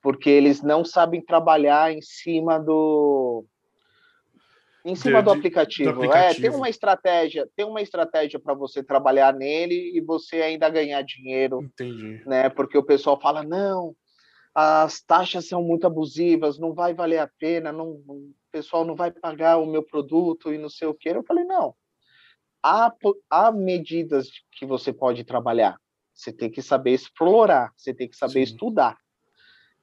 porque 0.00 0.30
eles 0.30 0.62
não 0.62 0.84
sabem 0.84 1.20
trabalhar 1.20 1.92
em 1.92 2.00
cima 2.00 2.58
do, 2.58 3.44
em 4.84 4.94
cima 4.94 5.18
de, 5.18 5.24
do, 5.24 5.30
aplicativo. 5.32 5.92
do, 5.92 5.96
aplicativo. 5.98 6.46
É, 6.46 6.48
tem 6.48 6.56
uma 6.56 6.68
estratégia, 6.70 7.48
tem 7.56 7.66
uma 7.66 7.82
estratégia 7.82 8.38
para 8.38 8.54
você 8.54 8.82
trabalhar 8.82 9.34
nele 9.34 9.92
e 9.94 10.00
você 10.00 10.36
ainda 10.36 10.68
ganhar 10.68 11.02
dinheiro. 11.02 11.62
Entendi. 11.62 12.22
Né? 12.24 12.48
Porque 12.48 12.78
o 12.78 12.82
pessoal 12.82 13.20
fala: 13.20 13.42
não, 13.42 13.94
as 14.60 15.00
taxas 15.00 15.46
são 15.46 15.62
muito 15.62 15.86
abusivas, 15.86 16.58
não 16.58 16.74
vai 16.74 16.92
valer 16.92 17.18
a 17.18 17.30
pena, 17.38 17.70
não, 17.70 17.90
o 17.90 18.32
pessoal 18.50 18.84
não 18.84 18.96
vai 18.96 19.08
pagar 19.08 19.58
o 19.58 19.66
meu 19.66 19.84
produto 19.84 20.52
e 20.52 20.58
não 20.58 20.68
sei 20.68 20.88
o 20.88 20.94
que. 20.94 21.08
Eu 21.08 21.22
falei: 21.22 21.44
não. 21.44 21.76
Há, 22.60 22.92
há 23.30 23.52
medidas 23.52 24.28
que 24.50 24.66
você 24.66 24.92
pode 24.92 25.22
trabalhar. 25.22 25.78
Você 26.12 26.32
tem 26.32 26.50
que 26.50 26.60
saber 26.60 26.90
explorar, 26.90 27.72
você 27.76 27.94
tem 27.94 28.08
que 28.08 28.16
saber 28.16 28.44
Sim. 28.44 28.54
estudar. 28.54 28.96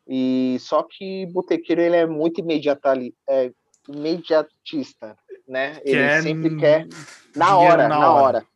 E 0.05 0.57
só 0.59 0.84
que 0.84 1.26
botequeiro 1.28 1.82
ele 1.82 1.95
é 1.95 2.05
muito 2.05 2.41
imediata, 2.41 2.95
é, 3.30 3.53
imediatista, 3.88 5.17
né? 5.47 5.80
Ele 5.86 6.21
sempre 6.21 6.57
quer 6.57 6.86
na 7.34 7.57
hora, 7.57 7.88
na, 7.88 7.99
na 7.99 8.13
hora. 8.13 8.21
hora, 8.21 8.47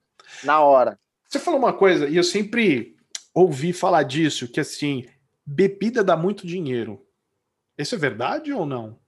na 0.44 0.62
hora. 0.62 1.00
Você 1.30 1.40
falou 1.40 1.58
uma 1.58 1.72
coisa 1.72 2.10
e 2.10 2.18
eu 2.18 2.26
sempre 2.26 2.98
ouvi 3.34 3.72
falar 3.72 4.04
disso, 4.04 4.52
que 4.52 4.60
assim, 4.60 5.06
bebida 5.50 6.04
dá 6.04 6.16
muito 6.16 6.46
dinheiro. 6.46 7.06
Isso 7.78 7.96
é 7.96 7.98
verdade 7.98 8.52
ou 8.52 8.66
não? 8.66 9.00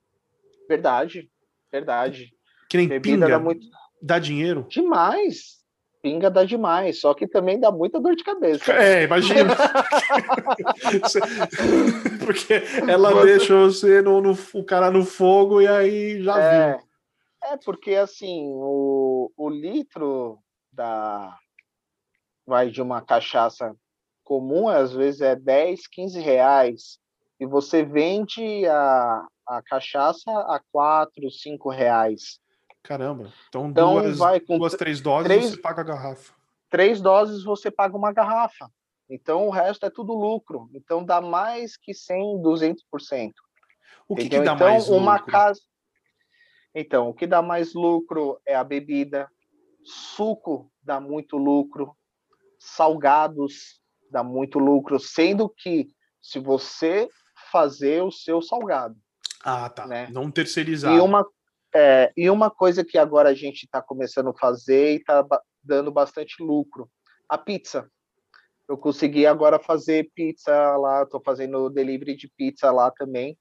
Verdade, 0.67 1.29
verdade. 1.71 2.33
Que 2.69 2.77
nem 2.77 2.87
bebida 2.87 3.25
pinga, 3.25 3.29
dá, 3.29 3.39
muito... 3.39 3.67
dá 4.01 4.19
dinheiro? 4.19 4.65
Demais 4.69 5.61
pinga 6.01 6.29
dá 6.29 6.43
demais, 6.43 6.99
só 6.99 7.13
que 7.13 7.27
também 7.27 7.59
dá 7.59 7.71
muita 7.71 7.99
dor 7.99 8.15
de 8.15 8.23
cabeça. 8.23 8.73
É, 8.73 9.03
imagina. 9.03 9.55
Porque 12.25 12.63
ela 12.89 13.23
deixa 13.23 13.55
você 13.55 14.01
no, 14.01 14.21
no, 14.21 14.37
o 14.53 14.63
cara 14.63 14.89
no 14.89 15.05
fogo 15.05 15.61
e 15.61 15.67
aí 15.67 16.23
já 16.23 16.39
é, 16.39 16.71
viu. 16.71 16.79
É, 17.43 17.57
porque 17.57 17.95
assim, 17.95 18.51
o, 18.53 19.31
o 19.35 19.49
litro 19.49 20.39
da 20.71 21.37
vai 22.45 22.69
de 22.69 22.81
uma 22.81 23.01
cachaça 23.01 23.75
comum, 24.23 24.67
às 24.67 24.93
vezes 24.93 25.21
é 25.21 25.35
10, 25.35 25.87
15 25.87 26.19
reais. 26.19 26.99
E 27.39 27.45
você 27.45 27.83
vende 27.83 28.65
a, 28.67 29.25
a 29.47 29.61
cachaça 29.63 30.31
a 30.31 30.61
4, 30.71 31.29
5 31.29 31.69
reais. 31.69 32.39
Caramba. 32.83 33.31
Então, 33.49 33.69
então 33.69 33.93
duas, 34.01 34.17
vai 34.17 34.39
com 34.39 34.57
duas, 34.57 34.73
três 34.73 35.01
doses 35.01 35.27
três, 35.27 35.51
você 35.51 35.57
paga 35.57 35.81
a 35.81 35.83
garrafa. 35.83 36.33
Três 36.69 37.01
doses 37.01 37.43
você 37.43 37.69
paga 37.69 37.95
uma 37.95 38.11
garrafa. 38.11 38.69
Então 39.09 39.47
o 39.47 39.51
resto 39.51 39.85
é 39.85 39.89
tudo 39.89 40.13
lucro. 40.13 40.69
Então 40.73 41.03
dá 41.03 41.21
mais 41.21 41.77
que 41.77 41.93
100, 41.93 42.41
200%. 42.41 43.31
O 44.07 44.15
que, 44.15 44.29
que 44.29 44.39
dá 44.41 44.53
então, 44.53 44.67
mais 44.67 44.89
uma 44.89 45.17
lucro? 45.17 45.31
Casa... 45.31 45.61
Então, 46.73 47.09
o 47.09 47.13
que 47.13 47.27
dá 47.27 47.41
mais 47.41 47.73
lucro 47.73 48.39
é 48.45 48.55
a 48.55 48.63
bebida, 48.63 49.29
suco 49.83 50.71
dá 50.81 50.99
muito 50.99 51.37
lucro, 51.37 51.95
salgados 52.57 53.80
dá 54.11 54.23
muito 54.23 54.59
lucro, 54.59 54.99
sendo 54.99 55.49
que 55.49 55.87
se 56.21 56.39
você 56.39 57.09
fazer 57.51 58.03
o 58.03 58.11
seu 58.11 58.41
salgado. 58.41 58.95
Ah, 59.43 59.69
tá. 59.69 59.87
Né? 59.87 60.07
Não 60.11 60.29
terceirizar. 60.29 60.93
E 60.93 60.99
uma, 60.99 61.25
é, 61.73 62.11
e 62.15 62.29
uma 62.29 62.51
coisa 62.51 62.83
que 62.83 62.97
agora 62.97 63.29
a 63.29 63.33
gente 63.33 63.63
está 63.63 63.81
começando 63.81 64.29
a 64.29 64.37
fazer 64.37 64.93
e 64.93 64.95
está 64.97 65.25
dando 65.63 65.91
bastante 65.91 66.43
lucro, 66.43 66.89
a 67.27 67.37
pizza. 67.37 67.89
Eu 68.67 68.77
consegui 68.77 69.25
agora 69.25 69.59
fazer 69.59 70.09
pizza 70.13 70.77
lá, 70.77 71.03
estou 71.03 71.21
fazendo 71.23 71.69
delivery 71.69 72.15
de 72.15 72.29
pizza 72.37 72.71
lá 72.71 72.91
também. 72.91 73.37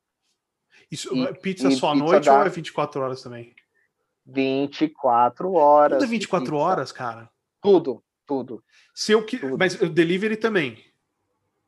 Isso, 0.90 1.14
e, 1.14 1.34
pizza 1.34 1.68
e 1.68 1.76
só 1.76 1.90
à 1.90 1.94
noite 1.94 2.24
dá... 2.24 2.38
ou 2.38 2.46
é 2.46 2.48
24 2.48 3.00
horas 3.00 3.22
também? 3.22 3.54
24 4.26 5.52
horas. 5.52 5.98
Tudo 5.98 6.04
é 6.04 6.10
24 6.10 6.56
horas, 6.56 6.92
cara? 6.92 7.30
Tudo, 7.60 8.02
tudo. 8.30 8.62
Se 8.94 9.10
eu 9.10 9.26
que... 9.26 9.38
Tudo. 9.38 9.58
Mas 9.58 9.74
o 9.82 9.88
delivery 9.88 10.36
também? 10.36 10.78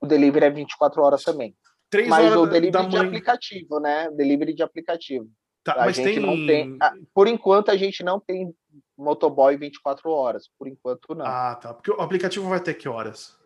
O 0.00 0.06
delivery 0.06 0.46
é 0.46 0.50
24 0.50 1.02
horas 1.02 1.24
também. 1.24 1.56
Três 1.90 2.08
Mas 2.08 2.24
horas 2.24 2.38
o 2.38 2.46
delivery 2.46 2.88
de 2.88 2.96
aplicativo, 2.96 3.80
né? 3.80 4.08
Delivery 4.12 4.54
de 4.54 4.62
aplicativo. 4.62 5.28
Tá, 5.64 5.72
a 5.72 5.86
mas 5.86 5.96
gente 5.96 6.14
tem... 6.14 6.20
não 6.20 6.46
tem. 6.46 6.78
Por 7.12 7.26
enquanto, 7.26 7.70
a 7.70 7.76
gente 7.76 8.04
não 8.04 8.20
tem 8.20 8.54
motoboy 8.96 9.56
24 9.56 10.08
horas. 10.08 10.48
Por 10.56 10.68
enquanto, 10.68 11.16
não. 11.16 11.26
Ah, 11.26 11.56
tá. 11.56 11.74
Porque 11.74 11.90
o 11.90 12.00
aplicativo 12.00 12.48
vai 12.48 12.60
ter 12.60 12.74
que 12.74 12.88
horas? 12.88 13.36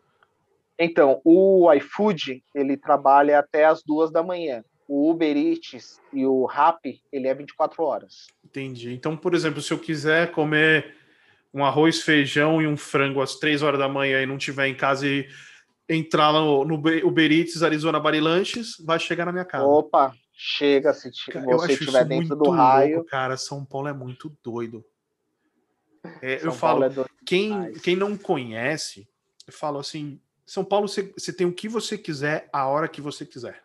Então, 0.79 1.23
o 1.25 1.73
iFood, 1.73 2.45
ele 2.55 2.77
trabalha 2.77 3.39
até 3.39 3.65
as 3.65 3.83
duas 3.83 4.13
da 4.13 4.23
manhã. 4.23 4.63
O 4.87 5.11
Uber 5.11 5.37
Eats 5.37 6.01
e 6.13 6.27
o 6.27 6.45
Rappi, 6.45 7.03
ele 7.11 7.27
é 7.27 7.35
24 7.35 7.83
horas. 7.83 8.27
Entendi. 8.45 8.93
Então, 8.93 9.17
por 9.17 9.35
exemplo, 9.35 9.63
se 9.63 9.73
eu 9.73 9.79
quiser 9.79 10.33
comer 10.33 11.06
um 11.57 11.65
arroz, 11.65 12.03
feijão 12.03 12.61
e 12.61 12.67
um 12.67 12.77
frango 12.77 13.23
às 13.23 13.37
três 13.37 13.63
horas 13.63 13.81
da 13.81 13.89
manhã 13.89 14.23
e 14.23 14.27
não 14.27 14.37
tiver 14.37 14.69
em 14.69 14.75
casa 14.75 15.09
e 15.09 15.27
entrar 15.89 16.31
no, 16.31 16.67
no 16.67 16.75
Uber 16.75 17.33
Eats, 17.33 17.63
Arizona 17.63 17.99
Barilanches, 17.99 18.77
vai 18.85 19.01
chegar 19.01 19.25
na 19.25 19.33
minha 19.33 19.45
casa. 19.45 19.65
Opa, 19.65 20.13
chega 20.35 20.93
se 20.93 21.11
cara, 21.33 21.47
você 21.47 21.73
estiver 21.73 22.05
dentro 22.05 22.37
do 22.37 22.51
raio. 22.51 22.97
Louco, 22.97 23.11
cara, 23.11 23.39
São 23.39 23.65
Paulo 23.65 23.89
é 23.89 23.95
muito 23.95 24.37
doido. 24.45 24.85
É, 26.21 26.45
eu 26.47 26.53
falo, 26.53 26.85
é 26.85 26.91
quem, 27.25 27.73
quem 27.83 27.97
não 27.97 28.19
conhece, 28.19 29.09
eu 29.47 29.53
falo 29.53 29.79
assim: 29.79 30.21
São 30.45 30.63
Paulo, 30.63 30.87
você, 30.87 31.11
você 31.17 31.33
tem 31.33 31.47
o 31.47 31.53
que 31.55 31.71
você 31.71 31.97
quiser, 31.97 32.51
a 32.53 32.67
hora 32.67 32.87
que 32.87 33.01
você 33.01 33.25
quiser. 33.25 33.63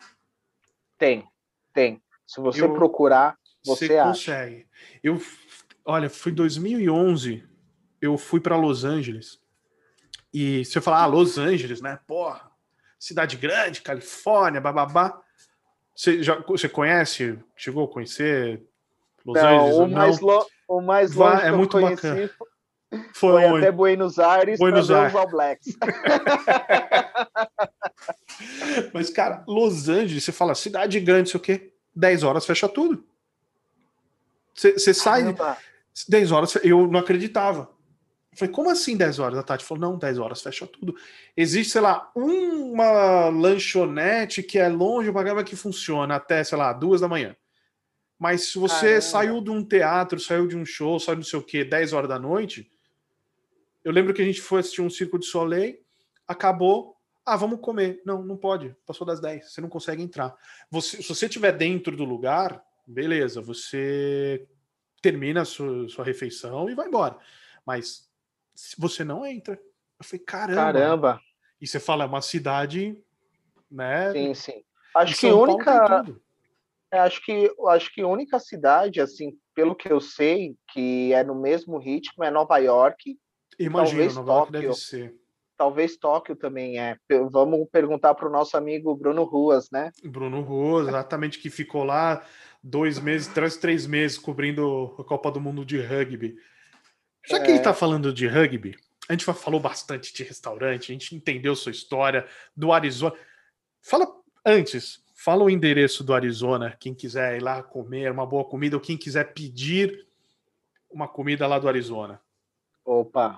Tem, 0.97 1.27
tem. 1.73 2.01
Se 2.25 2.39
você 2.39 2.63
eu, 2.63 2.73
procurar, 2.73 3.37
você, 3.65 3.87
você 3.87 4.01
consegue. 4.01 4.65
Eu, 5.03 5.21
olha, 5.83 6.09
foi 6.09 6.31
2011, 6.31 7.50
eu 8.01 8.17
fui 8.17 8.39
para 8.39 8.55
Los 8.55 8.83
Angeles. 8.83 9.39
E 10.33 10.65
se 10.65 10.75
eu 10.77 10.81
falar, 10.81 11.03
ah, 11.03 11.05
Los 11.05 11.37
Angeles, 11.37 11.81
né? 11.81 11.99
Porra, 12.07 12.49
cidade 12.97 13.37
grande, 13.37 13.81
Califórnia, 13.81 14.61
bababá. 14.61 15.21
Você, 15.95 16.23
já, 16.23 16.39
você 16.39 16.67
conhece? 16.67 17.37
Chegou 17.55 17.85
a 17.85 17.87
conhecer 17.87 18.63
Los 19.25 19.41
não, 19.41 19.47
Angeles? 19.47 19.77
O 19.77 19.87
mais, 19.87 20.19
lo, 20.19 20.45
o 20.67 20.81
mais 20.81 21.13
longe 21.13 21.45
é 21.45 21.51
muito 21.51 21.79
bacana. 21.79 22.29
Foi, 23.13 23.13
foi 23.13 23.45
até 23.45 23.71
Buenos 23.71 24.19
Aires 24.19 24.59
Buenos 24.59 24.91
Aires. 24.91 25.15
All 25.15 25.29
Blacks. 25.29 25.77
Mas, 28.93 29.09
cara, 29.09 29.45
Los 29.47 29.87
Angeles, 29.87 30.25
você 30.25 30.33
fala 30.33 30.53
cidade 30.55 30.99
grande, 30.99 31.29
sei 31.29 31.37
o 31.37 31.41
quê, 31.41 31.71
10 31.95 32.23
horas 32.23 32.45
fecha 32.45 32.67
tudo. 32.67 33.05
Você, 34.53 34.73
você 34.73 34.93
sai. 34.93 35.33
10 36.07 36.31
horas, 36.31 36.55
eu 36.63 36.87
não 36.87 36.99
acreditava. 36.99 37.69
Eu 38.32 38.38
falei, 38.38 38.53
como 38.53 38.69
assim 38.69 38.95
10 38.95 39.19
horas? 39.19 39.38
A 39.38 39.43
Tati 39.43 39.65
falou, 39.65 39.82
não, 39.82 39.97
10 39.97 40.17
horas, 40.17 40.41
fecha 40.41 40.65
tudo. 40.65 40.95
Existe, 41.36 41.73
sei 41.73 41.82
lá, 41.82 42.09
uma 42.15 43.27
lanchonete 43.29 44.41
que 44.41 44.57
é 44.57 44.69
longe 44.69 45.11
pra 45.11 45.23
caramba 45.23 45.43
que 45.43 45.55
funciona 45.55 46.15
até, 46.15 46.43
sei 46.43 46.57
lá, 46.57 46.71
duas 46.71 47.01
da 47.01 47.09
manhã. 47.09 47.36
Mas 48.17 48.49
se 48.49 48.59
você 48.59 48.86
Caramba. 48.86 49.01
saiu 49.01 49.41
de 49.41 49.49
um 49.49 49.63
teatro, 49.63 50.19
saiu 50.19 50.47
de 50.47 50.55
um 50.55 50.63
show, 50.63 50.99
saiu 50.99 51.17
não 51.17 51.23
sei 51.23 51.39
o 51.39 51.43
quê, 51.43 51.65
10 51.65 51.91
horas 51.91 52.07
da 52.07 52.19
noite, 52.19 52.71
eu 53.84 53.91
lembro 53.91 54.13
que 54.13 54.21
a 54.21 54.25
gente 54.25 54.39
foi 54.39 54.59
assistir 54.59 54.82
um 54.82 54.89
Circo 54.89 55.17
de 55.17 55.25
Soleil, 55.25 55.77
acabou, 56.27 56.95
ah, 57.25 57.36
vamos 57.36 57.59
comer. 57.59 58.01
Não, 58.05 58.23
não 58.23 58.38
pode. 58.38 58.75
Passou 58.86 59.05
das 59.05 59.19
10. 59.19 59.51
Você 59.51 59.61
não 59.61 59.69
consegue 59.69 60.01
entrar. 60.01 60.36
Você, 60.69 61.01
se 61.01 61.09
você 61.09 61.25
estiver 61.25 61.51
dentro 61.51 61.95
do 61.95 62.03
lugar, 62.03 62.63
beleza, 62.86 63.41
você 63.41 64.47
termina 65.01 65.41
a 65.41 65.45
sua, 65.45 65.88
sua 65.89 66.05
refeição 66.05 66.69
e 66.69 66.75
vai 66.75 66.88
embora. 66.88 67.17
Mas 67.65 68.11
você 68.77 69.03
não 69.03 69.25
entra. 69.25 69.59
Eu 69.99 70.05
falei, 70.05 70.25
caramba. 70.25 70.55
Caramba. 70.55 71.21
E 71.59 71.67
você 71.67 71.79
fala, 71.79 72.03
é 72.03 72.07
uma 72.07 72.21
cidade, 72.21 72.97
né? 73.69 74.11
Sim, 74.11 74.33
sim. 74.33 74.63
Acho 74.95 75.17
que 75.17 75.27
a 75.27 75.35
única. 75.35 76.05
É, 76.91 76.99
acho 76.99 77.23
que 77.23 77.49
acho 77.69 77.93
que 77.93 78.01
a 78.01 78.07
única 78.07 78.37
cidade, 78.37 78.99
assim, 78.99 79.37
pelo 79.55 79.75
que 79.75 79.91
eu 79.91 80.01
sei, 80.01 80.55
que 80.73 81.13
é 81.13 81.23
no 81.23 81.35
mesmo 81.35 81.77
ritmo 81.77 82.23
é 82.23 82.31
Nova 82.31 82.57
York. 82.57 83.17
Imagina, 83.57 84.13
Nova 84.13 84.33
York 84.33 84.51
deve 84.51 84.73
ser. 84.73 85.15
Talvez 85.55 85.95
Tóquio 85.95 86.35
também 86.35 86.79
é. 86.79 86.97
Vamos 87.29 87.69
perguntar 87.71 88.15
para 88.15 88.27
o 88.27 88.31
nosso 88.31 88.57
amigo 88.57 88.95
Bruno 88.95 89.23
Ruas, 89.23 89.69
né? 89.71 89.91
Bruno 90.03 90.41
Ruas, 90.41 90.87
exatamente, 90.87 91.39
que 91.39 91.49
ficou 91.49 91.83
lá 91.83 92.25
dois 92.63 92.99
meses, 92.99 93.27
três, 93.27 93.57
três 93.57 93.85
meses 93.85 94.17
cobrindo 94.17 94.95
a 94.97 95.03
Copa 95.03 95.31
do 95.31 95.39
Mundo 95.39 95.63
de 95.63 95.79
rugby. 95.79 96.35
Já 97.28 97.39
que 97.39 97.49
ele 97.49 97.57
está 97.57 97.72
é. 97.72 97.74
falando 97.74 98.13
de 98.13 98.28
rugby, 98.28 98.78
a 99.07 99.13
gente 99.13 99.26
falou 99.26 99.59
bastante 99.59 100.13
de 100.13 100.24
restaurante, 100.24 100.91
a 100.91 100.93
gente 100.93 101.15
entendeu 101.15 101.55
sua 101.55 101.72
história 101.72 102.26
do 102.55 102.72
Arizona. 102.72 103.13
Fala 103.82 104.07
antes, 104.45 105.03
fala 105.13 105.43
o 105.43 105.49
endereço 105.49 106.03
do 106.03 106.13
Arizona, 106.13 106.76
quem 106.80 106.93
quiser 106.93 107.38
ir 107.38 107.43
lá 107.43 107.61
comer 107.61 108.11
uma 108.11 108.26
boa 108.26 108.45
comida 108.45 108.76
ou 108.76 108.82
quem 108.82 108.97
quiser 108.97 109.34
pedir 109.34 110.07
uma 110.89 111.07
comida 111.07 111.47
lá 111.47 111.59
do 111.59 111.67
Arizona. 111.67 112.22
Opa, 112.84 113.38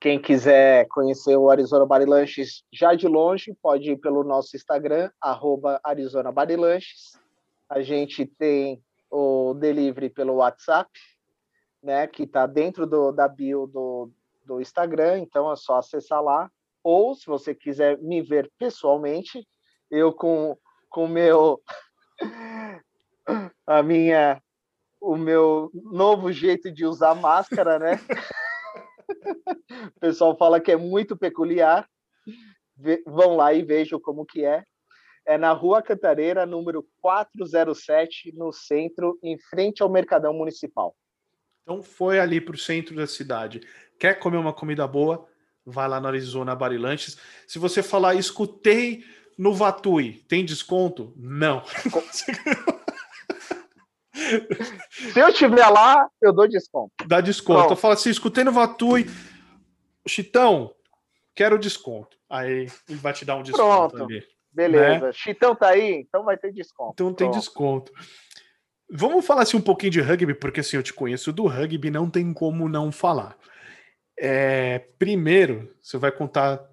quem 0.00 0.20
quiser 0.20 0.86
conhecer 0.88 1.36
o 1.36 1.50
Arizona 1.50 1.84
Barilanches 1.84 2.62
já 2.72 2.94
de 2.94 3.08
longe, 3.08 3.56
pode 3.60 3.90
ir 3.90 3.96
pelo 3.96 4.22
nosso 4.22 4.56
Instagram, 4.56 5.10
arroba 5.20 5.80
Arizona 5.82 6.30
Barilanches. 6.30 7.18
A 7.68 7.82
gente 7.82 8.24
tem 8.24 8.82
o 9.10 9.54
delivery 9.54 10.08
pelo 10.08 10.34
WhatsApp, 10.34 10.90
né, 11.82 12.06
que 12.06 12.24
está 12.24 12.46
dentro 12.46 12.86
do, 12.86 13.12
da 13.12 13.28
bio 13.28 13.66
do, 13.66 14.10
do 14.44 14.60
Instagram, 14.60 15.18
então 15.18 15.50
é 15.50 15.56
só 15.56 15.78
acessar 15.78 16.22
lá. 16.22 16.50
Ou, 16.82 17.14
se 17.14 17.26
você 17.26 17.54
quiser 17.54 17.98
me 17.98 18.22
ver 18.22 18.50
pessoalmente, 18.58 19.46
eu 19.90 20.12
com 20.12 20.56
o 20.96 21.06
meu 21.08 21.60
a 23.66 23.82
minha 23.82 24.42
o 25.00 25.16
meu 25.16 25.70
novo 25.74 26.32
jeito 26.32 26.72
de 26.72 26.84
usar 26.84 27.14
máscara, 27.14 27.78
né? 27.78 28.00
o 29.96 30.00
pessoal 30.00 30.36
fala 30.36 30.60
que 30.60 30.72
é 30.72 30.76
muito 30.76 31.16
peculiar. 31.16 31.88
vão 33.06 33.36
lá 33.36 33.52
e 33.52 33.62
vejam 33.62 34.00
como 34.00 34.26
que 34.26 34.44
é. 34.44 34.64
É 35.24 35.36
na 35.36 35.52
Rua 35.52 35.82
Cantareira, 35.82 36.46
número 36.46 36.86
407, 37.00 38.32
no 38.34 38.52
centro, 38.52 39.18
em 39.22 39.38
frente 39.38 39.82
ao 39.82 39.88
Mercadão 39.88 40.32
Municipal. 40.32 40.96
Então 41.68 41.82
foi 41.82 42.18
ali 42.18 42.40
para 42.40 42.54
o 42.54 42.58
centro 42.58 42.96
da 42.96 43.06
cidade. 43.06 43.60
Quer 43.98 44.18
comer 44.18 44.38
uma 44.38 44.54
comida 44.54 44.86
boa? 44.86 45.28
Vai 45.66 45.86
lá 45.86 46.00
na 46.00 46.08
Arizona 46.08 46.56
Barilanches. 46.56 47.18
Se 47.46 47.58
você 47.58 47.82
falar, 47.82 48.14
escutei 48.14 49.04
no 49.36 49.52
Vatui, 49.52 50.24
tem 50.26 50.46
desconto? 50.46 51.12
Não. 51.14 51.62
Se 55.12 55.20
eu 55.20 55.28
estiver 55.28 55.68
lá, 55.68 56.08
eu 56.22 56.32
dou 56.32 56.48
desconto. 56.48 56.90
Dá 57.06 57.20
desconto. 57.20 57.58
Pronto. 57.58 57.72
Eu 57.72 57.76
falo 57.76 57.92
assim, 57.92 58.08
escutei 58.08 58.44
no 58.44 58.52
Vatui, 58.52 59.04
Chitão, 60.08 60.74
quero 61.34 61.58
desconto. 61.58 62.16
Aí 62.30 62.66
ele 62.88 62.98
vai 62.98 63.12
te 63.12 63.26
dar 63.26 63.36
um 63.36 63.42
desconto 63.42 63.94
Pronto. 63.94 64.04
ali. 64.04 64.24
Beleza. 64.50 65.06
Né? 65.06 65.12
Chitão 65.12 65.54
tá 65.54 65.68
aí, 65.68 65.96
então 65.96 66.24
vai 66.24 66.38
ter 66.38 66.50
desconto. 66.50 66.92
Então 66.94 67.12
tem 67.12 67.28
Pronto. 67.28 67.38
desconto. 67.38 67.92
Vamos 68.90 69.26
falar 69.26 69.42
assim 69.42 69.56
um 69.56 69.62
pouquinho 69.62 69.92
de 69.92 70.00
rugby, 70.00 70.34
porque 70.34 70.60
assim 70.60 70.76
eu 70.76 70.82
te 70.82 70.94
conheço 70.94 71.32
do 71.32 71.46
rugby, 71.46 71.90
não 71.90 72.10
tem 72.10 72.32
como 72.32 72.68
não 72.68 72.90
falar. 72.90 73.36
É, 74.18 74.78
primeiro, 74.98 75.74
você 75.80 75.98
vai 75.98 76.10
contar 76.10 76.66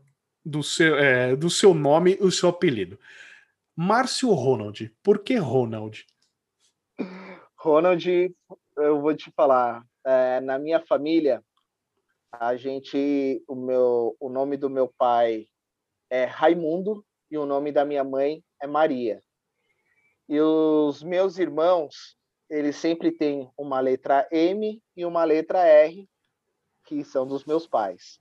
do 0.43 0.63
seu, 0.63 0.97
é, 0.97 1.36
do 1.36 1.49
seu 1.49 1.74
nome 1.74 2.18
e 2.20 2.24
o 2.24 2.32
seu 2.32 2.49
apelido. 2.49 2.97
Márcio 3.76 4.32
Ronald. 4.32 4.91
Por 5.03 5.20
que 5.20 5.36
Ronald? 5.36 6.05
Ronald, 7.57 8.34
eu 8.78 9.01
vou 9.01 9.16
te 9.16 9.32
falar. 9.36 9.84
É, 10.05 10.39
na 10.39 10.57
minha 10.57 10.80
família, 10.80 11.43
a 12.32 12.55
gente, 12.55 13.43
o 13.47 13.55
meu, 13.55 14.16
o 14.20 14.30
nome 14.30 14.55
do 14.55 14.70
meu 14.70 14.91
pai 14.97 15.47
é 16.09 16.26
Raimundo 16.26 17.03
e 17.30 17.38
o 17.38 17.45
nome 17.45 17.72
da 17.72 17.84
minha 17.84 18.03
mãe 18.03 18.43
é 18.61 18.68
Maria. 18.68 19.22
E 20.28 20.40
os 20.40 21.04
meus 21.04 21.38
irmãos, 21.38 22.18
eles 22.50 22.76
sempre 22.76 23.12
têm 23.12 23.50
uma 23.58 23.80
letra 23.80 24.28
M 24.32 24.82
e 24.96 25.06
uma 25.06 25.24
letra 25.24 25.66
R, 25.66 26.08
que 26.86 27.04
são 27.04 27.28
dos 27.28 27.46
meus 27.46 27.68
pais. 27.68 28.20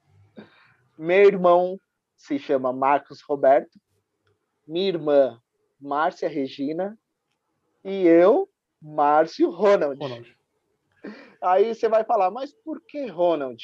Meu 0.99 1.27
irmão 1.27 1.79
se 2.17 2.39
chama 2.39 2.73
Marcos 2.73 3.21
Roberto, 3.23 3.79
minha 4.67 4.89
irmã 4.89 5.41
Márcia 5.81 6.29
Regina 6.29 6.99
e 7.85 8.07
eu, 8.07 8.49
Márcio 8.81 9.51
Ronald. 9.51 9.99
Ronald. 9.99 10.37
Aí 11.43 11.75
você 11.75 11.89
vai 11.89 12.05
falar, 12.05 12.31
mas 12.31 12.55
por 12.65 12.81
que 12.81 13.07
Ronald? 13.07 13.63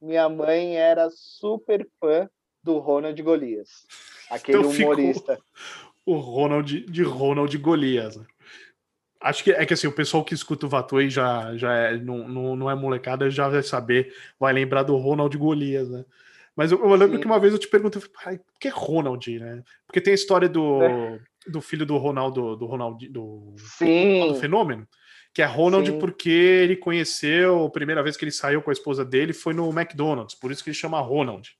Minha 0.00 0.28
mãe 0.28 0.76
era 0.76 1.08
super 1.10 1.88
fã 1.98 2.28
do 2.62 2.78
Ronald 2.78 3.22
Golias, 3.22 3.86
aquele 4.30 4.58
então 4.58 4.70
humorista 4.70 5.38
o 6.06 6.16
Ronald 6.16 6.86
de 6.86 7.02
Ronald 7.02 7.56
Golias. 7.58 8.20
Acho 9.20 9.42
que 9.42 9.52
é 9.52 9.64
que 9.64 9.72
assim, 9.72 9.86
o 9.86 9.92
pessoal 9.92 10.24
que 10.24 10.34
escuta 10.34 10.66
o 10.66 10.68
Vatoi 10.68 11.08
já, 11.08 11.56
já 11.56 11.72
é, 11.72 11.96
não, 11.96 12.28
não, 12.28 12.56
não 12.56 12.70
é 12.70 12.74
molecada, 12.74 13.30
já 13.30 13.48
vai 13.48 13.62
saber, 13.62 14.12
vai 14.38 14.52
lembrar 14.52 14.82
do 14.82 14.96
Ronald 14.96 15.36
Golias, 15.38 15.88
né? 15.88 16.04
Mas 16.54 16.70
eu, 16.70 16.78
eu 16.78 16.90
lembro 16.94 17.16
Sim. 17.16 17.20
que 17.20 17.26
uma 17.26 17.40
vez 17.40 17.52
eu 17.52 17.58
te 17.58 17.66
perguntei, 17.66 18.02
por 18.02 18.58
que 18.60 18.68
Ronald, 18.68 19.38
né? 19.38 19.62
Porque 19.86 20.00
tem 20.00 20.12
a 20.12 20.14
história 20.14 20.48
do, 20.48 20.82
é. 20.82 21.20
do 21.48 21.60
filho 21.60 21.86
do 21.86 21.96
Ronaldo, 21.96 22.54
do 22.54 22.66
Ronald, 22.66 23.08
do, 23.08 23.54
do 23.56 24.34
fenômeno, 24.34 24.86
que 25.32 25.42
é 25.42 25.46
Ronald 25.46 25.90
Sim. 25.90 25.98
porque 25.98 26.30
ele 26.30 26.76
conheceu, 26.76 27.64
a 27.64 27.70
primeira 27.70 28.02
vez 28.02 28.16
que 28.16 28.24
ele 28.24 28.30
saiu 28.30 28.62
com 28.62 28.70
a 28.70 28.74
esposa 28.74 29.04
dele 29.04 29.32
foi 29.32 29.52
no 29.54 29.68
McDonald's, 29.70 30.38
por 30.38 30.52
isso 30.52 30.62
que 30.62 30.70
ele 30.70 30.76
chama 30.76 31.00
Ronald. 31.00 31.56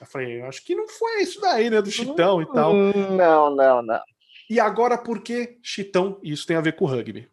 Eu 0.00 0.06
falei, 0.06 0.40
acho 0.42 0.64
que 0.64 0.74
não 0.74 0.88
foi 0.88 1.22
isso 1.22 1.40
daí, 1.40 1.70
né? 1.70 1.82
Do 1.82 1.90
Chitão 1.90 2.40
e 2.40 2.46
tal. 2.46 2.72
Não, 2.72 3.54
não, 3.54 3.82
não. 3.82 4.00
E 4.48 4.60
agora, 4.60 4.96
por 4.96 5.22
que 5.22 5.58
Chitão? 5.62 6.18
Isso 6.22 6.46
tem 6.46 6.56
a 6.56 6.60
ver 6.60 6.76
com 6.76 6.84
o 6.84 6.88
rugby. 6.88 7.28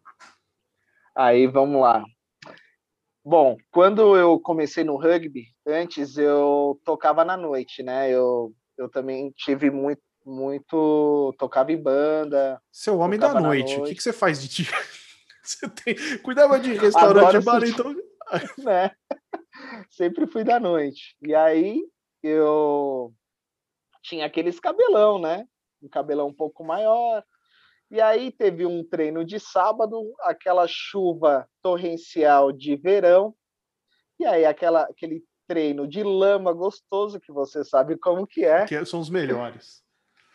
Aí, 1.14 1.46
vamos 1.46 1.80
lá. 1.80 2.04
Bom, 3.24 3.56
quando 3.70 4.16
eu 4.16 4.38
comecei 4.38 4.84
no 4.84 4.96
rugby, 4.96 5.46
antes 5.66 6.18
eu 6.18 6.80
tocava 6.84 7.24
na 7.24 7.36
noite, 7.36 7.82
né? 7.82 8.10
Eu, 8.10 8.52
eu 8.76 8.88
também 8.88 9.32
tive 9.36 9.70
muito, 9.70 10.02
muito. 10.24 11.34
tocava 11.38 11.72
em 11.72 11.82
banda. 11.82 12.60
Seu 12.70 12.98
homem 12.98 13.18
da 13.18 13.32
noite. 13.32 13.76
noite, 13.76 13.80
o 13.80 13.84
que, 13.84 13.94
que 13.94 14.02
você 14.02 14.12
faz 14.12 14.40
de 14.40 14.48
dia? 14.48 14.70
Você 15.46 15.68
tem. 15.68 15.94
Cuidava 16.24 16.58
de 16.58 16.72
restaurante, 16.72 17.44
bar, 17.44 17.62
então. 17.62 17.94
né? 18.58 18.90
Sempre 19.88 20.26
fui 20.26 20.42
da 20.42 20.58
noite. 20.58 21.16
E 21.22 21.32
aí, 21.36 21.84
eu 22.26 23.12
tinha 24.02 24.26
aqueles 24.26 24.60
cabelão, 24.60 25.18
né? 25.18 25.46
Um 25.82 25.88
cabelão 25.88 26.28
um 26.28 26.34
pouco 26.34 26.64
maior. 26.64 27.24
E 27.90 28.00
aí 28.00 28.32
teve 28.32 28.66
um 28.66 28.84
treino 28.84 29.24
de 29.24 29.38
sábado, 29.38 30.12
aquela 30.22 30.66
chuva 30.66 31.48
torrencial 31.62 32.50
de 32.50 32.76
verão. 32.76 33.34
E 34.18 34.26
aí 34.26 34.44
aquela, 34.44 34.82
aquele 34.82 35.22
treino 35.46 35.86
de 35.86 36.02
lama 36.02 36.52
gostoso 36.52 37.20
que 37.20 37.30
você 37.30 37.62
sabe 37.64 37.96
como 37.96 38.26
que 38.26 38.44
é. 38.44 38.64
Que 38.64 38.84
são 38.84 39.00
os 39.00 39.10
melhores. 39.10 39.82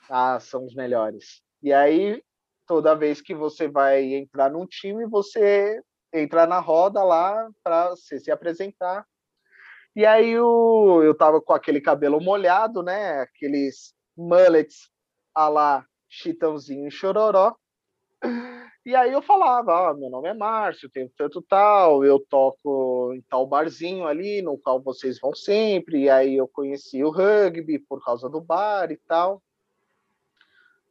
Ah, 0.09 0.39
são 0.39 0.65
os 0.65 0.73
melhores. 0.73 1.41
E 1.61 1.73
aí 1.73 2.23
toda 2.65 2.95
vez 2.95 3.21
que 3.21 3.35
você 3.35 3.67
vai 3.67 4.13
entrar 4.13 4.49
num 4.49 4.65
time, 4.65 5.05
você 5.05 5.81
entra 6.13 6.47
na 6.47 6.59
roda 6.59 7.03
lá 7.03 7.49
para 7.61 7.93
se 7.97 8.31
apresentar 8.31 9.05
e 9.95 10.05
aí 10.05 10.39
o, 10.39 11.01
eu 11.03 11.15
tava 11.15 11.41
com 11.41 11.53
aquele 11.53 11.81
cabelo 11.81 12.21
molhado, 12.21 12.81
né? 12.81 13.19
Aqueles 13.21 13.93
mullets 14.15 14.89
a 15.33 15.47
lá 15.49 15.85
Chitãozinho 16.09 16.87
e 16.87 16.91
Chororó. 16.91 17.55
E 18.83 18.95
aí 18.95 19.11
eu 19.11 19.21
falava, 19.21 19.89
ah, 19.89 19.93
meu 19.93 20.09
nome 20.09 20.27
é 20.29 20.33
Márcio, 20.33 20.89
tenho 20.89 21.07
tanto 21.15 21.39
tal, 21.43 22.03
eu 22.03 22.19
toco 22.19 23.13
em 23.13 23.21
tal 23.21 23.45
barzinho 23.45 24.07
ali, 24.07 24.41
no 24.41 24.57
qual 24.57 24.81
vocês 24.81 25.19
vão 25.19 25.35
sempre, 25.35 26.03
e 26.03 26.09
aí 26.09 26.35
eu 26.35 26.47
conheci 26.47 27.03
o 27.03 27.11
rugby 27.11 27.77
por 27.77 28.03
causa 28.03 28.27
do 28.27 28.41
bar 28.41 28.91
e 28.91 28.97
tal. 29.07 29.41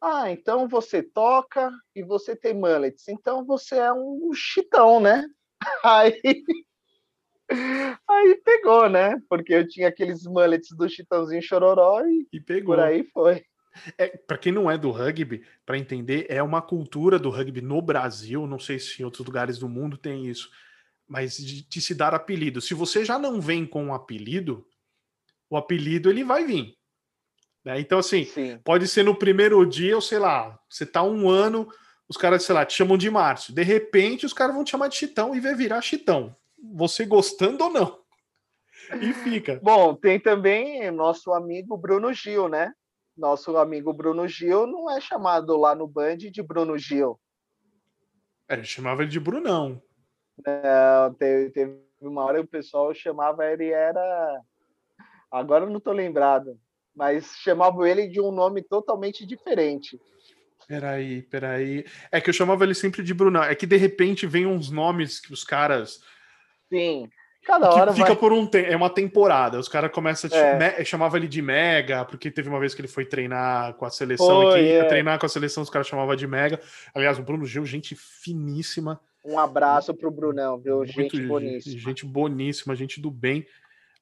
Ah, 0.00 0.30
então 0.30 0.68
você 0.68 1.02
toca 1.02 1.70
e 1.94 2.02
você 2.02 2.36
tem 2.36 2.54
mullets, 2.54 3.08
então 3.08 3.44
você 3.44 3.76
é 3.76 3.92
um 3.92 4.32
chitão, 4.32 5.00
né? 5.00 5.26
Aí, 5.84 6.20
aí 8.08 8.40
pegou, 8.44 8.88
né? 8.88 9.16
Porque 9.28 9.52
eu 9.52 9.66
tinha 9.66 9.88
aqueles 9.88 10.24
mullets 10.24 10.70
do 10.76 10.88
Chitãozinho 10.88 11.42
Chororó 11.42 12.04
e, 12.04 12.26
e 12.32 12.40
pegou. 12.40 12.76
por 12.76 12.84
aí 12.84 13.04
foi. 13.12 13.44
É, 13.96 14.08
para 14.08 14.38
quem 14.38 14.52
não 14.52 14.70
é 14.70 14.76
do 14.76 14.90
rugby, 14.90 15.44
para 15.64 15.78
entender, 15.78 16.26
é 16.28 16.42
uma 16.42 16.60
cultura 16.60 17.18
do 17.18 17.30
rugby 17.30 17.60
no 17.60 17.80
Brasil, 17.80 18.46
não 18.46 18.58
sei 18.58 18.78
se 18.78 19.00
em 19.00 19.04
outros 19.04 19.24
lugares 19.24 19.58
do 19.58 19.68
mundo 19.68 19.96
tem 19.96 20.26
isso, 20.26 20.50
mas 21.06 21.36
de, 21.36 21.66
de 21.68 21.80
se 21.80 21.94
dar 21.94 22.14
apelido. 22.14 22.60
Se 22.60 22.74
você 22.74 23.04
já 23.04 23.18
não 23.18 23.40
vem 23.40 23.64
com 23.64 23.86
um 23.86 23.94
apelido, 23.94 24.66
o 25.48 25.56
apelido 25.56 26.10
ele 26.10 26.24
vai 26.24 26.44
vir. 26.44 26.74
Né? 27.64 27.80
Então, 27.80 27.98
assim, 27.98 28.24
Sim. 28.24 28.58
pode 28.64 28.88
ser 28.88 29.04
no 29.04 29.14
primeiro 29.14 29.64
dia, 29.66 29.94
ou 29.94 30.02
sei 30.02 30.18
lá, 30.18 30.58
você 30.68 30.84
tá 30.84 31.02
um 31.02 31.28
ano, 31.28 31.68
os 32.08 32.16
caras, 32.16 32.42
sei 32.42 32.54
lá, 32.54 32.64
te 32.64 32.74
chamam 32.74 32.98
de 32.98 33.10
Márcio. 33.10 33.54
De 33.54 33.62
repente, 33.62 34.26
os 34.26 34.32
caras 34.32 34.54
vão 34.54 34.64
te 34.64 34.70
chamar 34.70 34.88
de 34.88 34.96
Chitão 34.96 35.34
e 35.34 35.40
vai 35.40 35.54
virar 35.54 35.80
Chitão. 35.80 36.36
Você 36.74 37.04
gostando 37.04 37.64
ou 37.64 37.70
não. 37.70 38.00
E 39.00 39.12
fica. 39.12 39.60
Bom, 39.62 39.94
tem 39.94 40.18
também 40.18 40.90
nosso 40.90 41.32
amigo 41.32 41.76
Bruno 41.76 42.12
Gil, 42.12 42.48
né? 42.48 42.72
nosso 43.20 43.56
amigo 43.58 43.92
Bruno 43.92 44.26
Gil 44.26 44.66
não 44.66 44.90
é 44.90 45.00
chamado 45.00 45.56
lá 45.56 45.74
no 45.74 45.86
Band 45.86 46.16
de 46.16 46.42
Bruno 46.42 46.76
Gil. 46.78 47.20
É, 48.48 48.54
ele 48.54 48.64
chamava 48.64 49.02
ele 49.02 49.10
de 49.10 49.20
Brunão. 49.20 49.80
Não, 50.44 51.14
teve, 51.14 51.50
teve 51.50 51.78
uma 52.00 52.24
hora 52.24 52.38
que 52.38 52.46
o 52.46 52.48
pessoal 52.48 52.92
chamava 52.94 53.46
ele 53.46 53.68
era. 53.68 54.40
Agora 55.30 55.64
eu 55.64 55.70
não 55.70 55.76
estou 55.76 55.92
lembrado, 55.92 56.58
mas 56.96 57.36
chamavam 57.36 57.86
ele 57.86 58.08
de 58.08 58.20
um 58.20 58.32
nome 58.32 58.62
totalmente 58.62 59.26
diferente. 59.26 60.00
Peraí, 60.66 61.22
peraí. 61.22 61.84
É 62.10 62.20
que 62.20 62.30
eu 62.30 62.34
chamava 62.34 62.64
ele 62.64 62.74
sempre 62.74 63.02
de 63.02 63.12
Brunão. 63.12 63.42
É 63.42 63.54
que 63.54 63.66
de 63.66 63.76
repente 63.76 64.26
vem 64.26 64.46
uns 64.46 64.70
nomes 64.70 65.20
que 65.20 65.32
os 65.32 65.44
caras. 65.44 66.00
Sim. 66.70 67.10
Cada 67.44 67.70
hora 67.70 67.92
fica 67.92 68.08
vai... 68.08 68.16
por 68.16 68.32
um 68.32 68.46
tempo, 68.46 68.70
é 68.70 68.76
uma 68.76 68.90
temporada. 68.90 69.58
Os 69.58 69.68
caras 69.68 69.90
começam 69.90 70.30
a 70.32 70.36
é. 70.36 70.84
chamava 70.84 71.16
ele 71.16 71.26
de 71.26 71.40
Mega, 71.40 72.04
porque 72.04 72.30
teve 72.30 72.48
uma 72.48 72.60
vez 72.60 72.74
que 72.74 72.80
ele 72.80 72.88
foi 72.88 73.04
treinar 73.04 73.74
com 73.74 73.86
a 73.86 73.90
seleção 73.90 74.42
foi, 74.42 74.60
e 74.60 74.62
que 74.62 74.72
é. 74.72 74.84
treinar 74.84 75.18
com 75.18 75.26
a 75.26 75.28
seleção 75.28 75.62
os 75.62 75.70
caras 75.70 75.88
chamavam 75.88 76.14
de 76.14 76.26
Mega. 76.26 76.60
Aliás, 76.94 77.18
o 77.18 77.22
Bruno 77.22 77.46
Gil, 77.46 77.64
gente 77.64 77.96
finíssima. 77.96 79.00
Um 79.24 79.38
abraço 79.38 79.92
pro 79.94 80.10
Brunão, 80.10 80.58
viu? 80.58 80.78
Muito, 80.78 80.92
gente 80.92 81.20
boníssima. 81.20 81.78
Gente 81.78 82.06
boníssima, 82.06 82.76
gente 82.76 83.00
do 83.00 83.10
bem. 83.10 83.46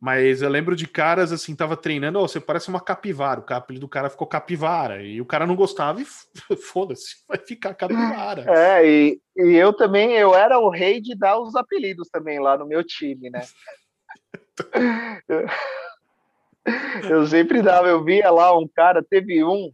Mas 0.01 0.43
eu 0.43 0.49
lembro 0.49 0.77
de 0.77 0.87
caras 0.87 1.33
assim, 1.33 1.57
tava 1.57 1.77
treinando, 1.77 2.21
oh, 2.21 2.29
você 2.29 2.39
parece 2.39 2.69
uma 2.69 2.81
capivara. 2.81 3.41
O 3.41 3.53
apelido 3.53 3.87
do 3.87 3.91
cara 3.91 4.09
ficou 4.09 4.29
capivara. 4.29 5.03
E 5.03 5.21
o 5.21 5.27
cara 5.27 5.47
não 5.47 5.57
gostava 5.57 6.01
e 6.01 6.05
foda-se, 6.57 7.17
vai 7.27 7.39
ficar 7.39 7.75
capivara. 7.75 8.45
É, 8.49 8.89
e, 8.89 9.21
e 9.37 9.57
eu 9.57 9.73
também, 9.73 10.13
eu 10.13 10.37
era 10.37 10.59
o 10.59 10.71
rei 10.71 11.01
de 11.01 11.17
dar 11.17 11.41
os 11.41 11.57
apelidos 11.57 12.09
também 12.09 12.39
lá 12.39 12.57
no 12.57 12.67
meu 12.67 12.85
time, 12.85 13.29
né? 13.29 13.43
eu, 17.11 17.27
sempre 17.27 17.61
dava, 17.61 17.89
eu 17.89 18.05
via 18.05 18.31
lá 18.31 18.57
um 18.57 18.69
cara, 18.69 19.03
teve 19.03 19.43
um 19.43 19.73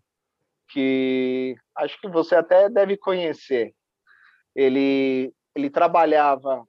que 0.68 1.54
acho 1.76 2.00
que 2.00 2.08
você 2.08 2.34
até 2.34 2.70
deve 2.70 2.96
conhecer. 2.96 3.74
Ele, 4.56 5.34
ele 5.54 5.68
trabalhava 5.68 6.64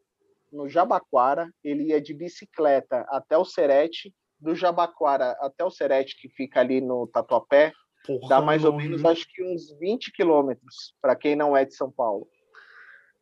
no 0.56 0.70
Jabaquara, 0.70 1.50
ele 1.64 1.90
ia 1.90 2.02
de 2.02 2.14
bicicleta 2.14 3.06
até 3.10 3.38
o 3.38 3.44
Serete, 3.46 4.14
do 4.40 4.56
Jabaquara 4.56 5.32
até 5.42 5.64
o 5.64 5.70
Serete, 5.70 6.20
que 6.20 6.30
fica 6.30 6.62
ali 6.62 6.80
no 6.82 7.08
Tatuapé, 7.08 7.74
Porra, 8.06 8.30
dá 8.30 8.42
mais 8.42 8.64
ou 8.64 8.74
menos, 8.74 9.04
acho 9.04 9.28
que 9.28 9.44
uns 9.44 9.78
20 9.80 10.12
quilômetros, 10.12 10.96
para 11.02 11.16
quem 11.16 11.36
não 11.36 11.58
é 11.58 11.66
de 11.66 11.76
São 11.76 11.92
Paulo. 11.92 12.28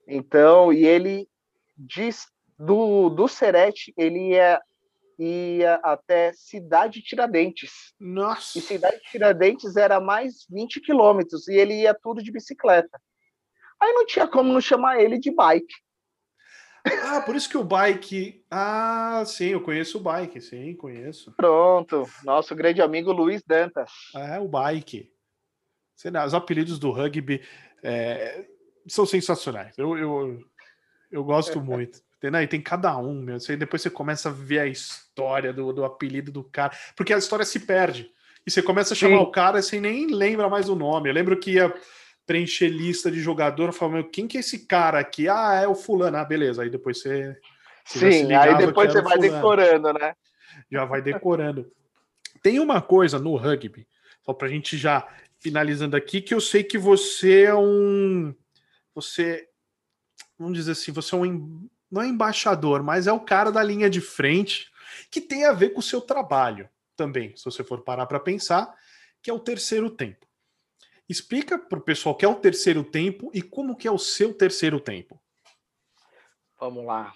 Então, 0.07 0.71
e 0.73 0.85
ele 0.85 1.27
diz 1.77 2.27
do, 2.59 3.09
do 3.09 3.27
Serete, 3.27 3.93
ele 3.97 4.31
ia, 4.31 4.61
ia 5.17 5.75
até 5.75 6.33
Cidade 6.33 7.01
Tiradentes. 7.01 7.93
Nossa! 7.99 8.59
E 8.59 8.61
Cidade 8.61 8.99
Tiradentes 9.09 9.77
era 9.77 9.99
mais 9.99 10.45
20 10.49 10.81
quilômetros, 10.81 11.47
e 11.47 11.55
ele 11.55 11.81
ia 11.81 11.93
tudo 11.93 12.21
de 12.21 12.31
bicicleta. 12.31 13.01
Aí 13.79 13.91
não 13.93 14.05
tinha 14.05 14.27
como 14.27 14.51
não 14.51 14.61
chamar 14.61 15.01
ele 15.01 15.17
de 15.17 15.31
bike. 15.31 15.73
Ah, 16.85 17.21
por 17.21 17.35
isso 17.35 17.49
que 17.49 17.57
o 17.57 17.63
bike. 17.63 18.43
Ah, 18.51 19.23
sim, 19.25 19.49
eu 19.49 19.61
conheço 19.61 19.97
o 19.97 20.01
bike, 20.01 20.41
sim, 20.41 20.75
conheço. 20.75 21.31
Pronto, 21.31 22.07
nosso 22.23 22.53
grande 22.55 22.81
amigo 22.81 23.11
Luiz 23.11 23.41
Dantas. 23.43 23.89
É, 24.15 24.39
o 24.39 24.47
bike. 24.47 25.11
Os 26.25 26.33
apelidos 26.33 26.77
do 26.79 26.91
rugby 26.91 27.41
é, 27.81 28.45
são 28.87 29.05
sensacionais. 29.05 29.77
Eu, 29.77 29.97
eu, 29.97 30.39
eu 31.11 31.23
gosto 31.23 31.59
muito. 31.61 32.01
E 32.21 32.47
tem 32.47 32.61
cada 32.61 32.97
um, 32.97 33.21
meu. 33.21 33.39
Você, 33.39 33.57
depois 33.57 33.81
você 33.81 33.89
começa 33.89 34.29
a 34.29 34.31
ver 34.31 34.59
a 34.59 34.65
história 34.65 35.51
do, 35.51 35.73
do 35.73 35.83
apelido 35.83 36.31
do 36.31 36.43
cara. 36.43 36.73
Porque 36.95 37.13
a 37.13 37.17
história 37.17 37.45
se 37.45 37.59
perde. 37.59 38.09
E 38.45 38.51
você 38.51 38.61
começa 38.61 38.93
a 38.93 38.97
chamar 38.97 39.17
sim. 39.17 39.23
o 39.23 39.31
cara 39.31 39.59
e 39.59 39.63
você 39.63 39.79
nem 39.79 40.07
lembra 40.07 40.49
mais 40.49 40.69
o 40.69 40.75
nome. 40.75 41.09
Eu 41.09 41.13
lembro 41.13 41.37
que 41.37 41.51
ia 41.51 41.73
preencher 42.25 42.69
lista 42.69 43.11
de 43.11 43.19
jogador, 43.19 43.71
falando, 43.73 44.09
quem 44.09 44.27
que 44.27 44.37
é 44.37 44.39
esse 44.39 44.65
cara 44.65 44.99
aqui? 44.99 45.27
Ah, 45.27 45.59
é 45.63 45.67
o 45.67 45.75
fulano. 45.75 46.17
Ah, 46.17 46.25
beleza. 46.25 46.63
Aí 46.63 46.69
depois 46.69 47.01
você. 47.01 47.37
você 47.85 48.11
Sim, 48.11 48.33
aí 48.33 48.57
depois 48.57 48.91
você 48.91 49.01
vai 49.01 49.15
fulano. 49.15 49.33
decorando, 49.33 49.93
né? 49.93 50.15
Já 50.71 50.85
vai 50.85 51.01
decorando. 51.01 51.71
Tem 52.41 52.59
uma 52.59 52.81
coisa 52.81 53.19
no 53.19 53.35
rugby, 53.35 53.87
só 54.25 54.33
pra 54.33 54.47
gente 54.47 54.77
já 54.77 55.07
finalizando 55.39 55.95
aqui, 55.95 56.21
que 56.21 56.33
eu 56.33 56.41
sei 56.41 56.63
que 56.63 56.77
você 56.77 57.43
é 57.43 57.55
um. 57.55 58.33
Você. 58.95 59.47
Vamos 60.37 60.57
dizer 60.57 60.71
assim, 60.71 60.91
você 60.91 61.15
é 61.15 61.17
um. 61.17 61.67
Não 61.91 62.01
é 62.01 62.07
embaixador, 62.07 62.81
mas 62.81 63.05
é 63.05 63.13
o 63.13 63.19
cara 63.19 63.51
da 63.51 63.61
linha 63.61 63.89
de 63.89 64.01
frente 64.01 64.71
que 65.11 65.21
tem 65.21 65.45
a 65.45 65.53
ver 65.53 65.69
com 65.69 65.79
o 65.79 65.83
seu 65.83 66.01
trabalho 66.01 66.67
também, 66.95 67.35
se 67.35 67.45
você 67.45 67.63
for 67.63 67.81
parar 67.81 68.05
para 68.05 68.19
pensar, 68.19 68.73
que 69.21 69.29
é 69.29 69.33
o 69.33 69.39
terceiro 69.39 69.89
tempo. 69.89 70.25
Explica 71.09 71.59
para 71.59 71.79
o 71.79 71.83
pessoal 71.83 72.15
o 72.15 72.17
que 72.17 72.25
é 72.25 72.27
o 72.27 72.35
terceiro 72.35 72.83
tempo 72.83 73.29
e 73.33 73.41
como 73.41 73.75
que 73.75 73.87
é 73.87 73.91
o 73.91 73.97
seu 73.97 74.33
terceiro 74.33 74.79
tempo. 74.79 75.21
Vamos 76.59 76.85
lá. 76.85 77.13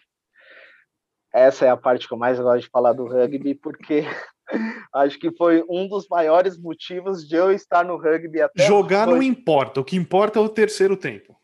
Essa 1.34 1.66
é 1.66 1.70
a 1.70 1.78
parte 1.78 2.08
que 2.08 2.14
eu 2.14 2.18
mais 2.18 2.40
gosto 2.40 2.64
de 2.64 2.70
falar 2.70 2.94
do 2.94 3.06
rugby, 3.06 3.56
porque 3.56 4.04
acho 4.94 5.18
que 5.20 5.32
foi 5.32 5.64
um 5.70 5.88
dos 5.88 6.08
maiores 6.10 6.58
motivos 6.58 7.28
de 7.28 7.36
eu 7.36 7.52
estar 7.52 7.86
no 7.86 7.98
rugby 7.98 8.42
até 8.42 8.66
Jogar 8.66 9.08
não 9.08 9.22
importa, 9.22 9.80
o 9.80 9.86
que 9.86 9.96
importa 9.96 10.40
é 10.40 10.42
o 10.42 10.50
terceiro 10.50 10.98
tempo. 10.98 11.38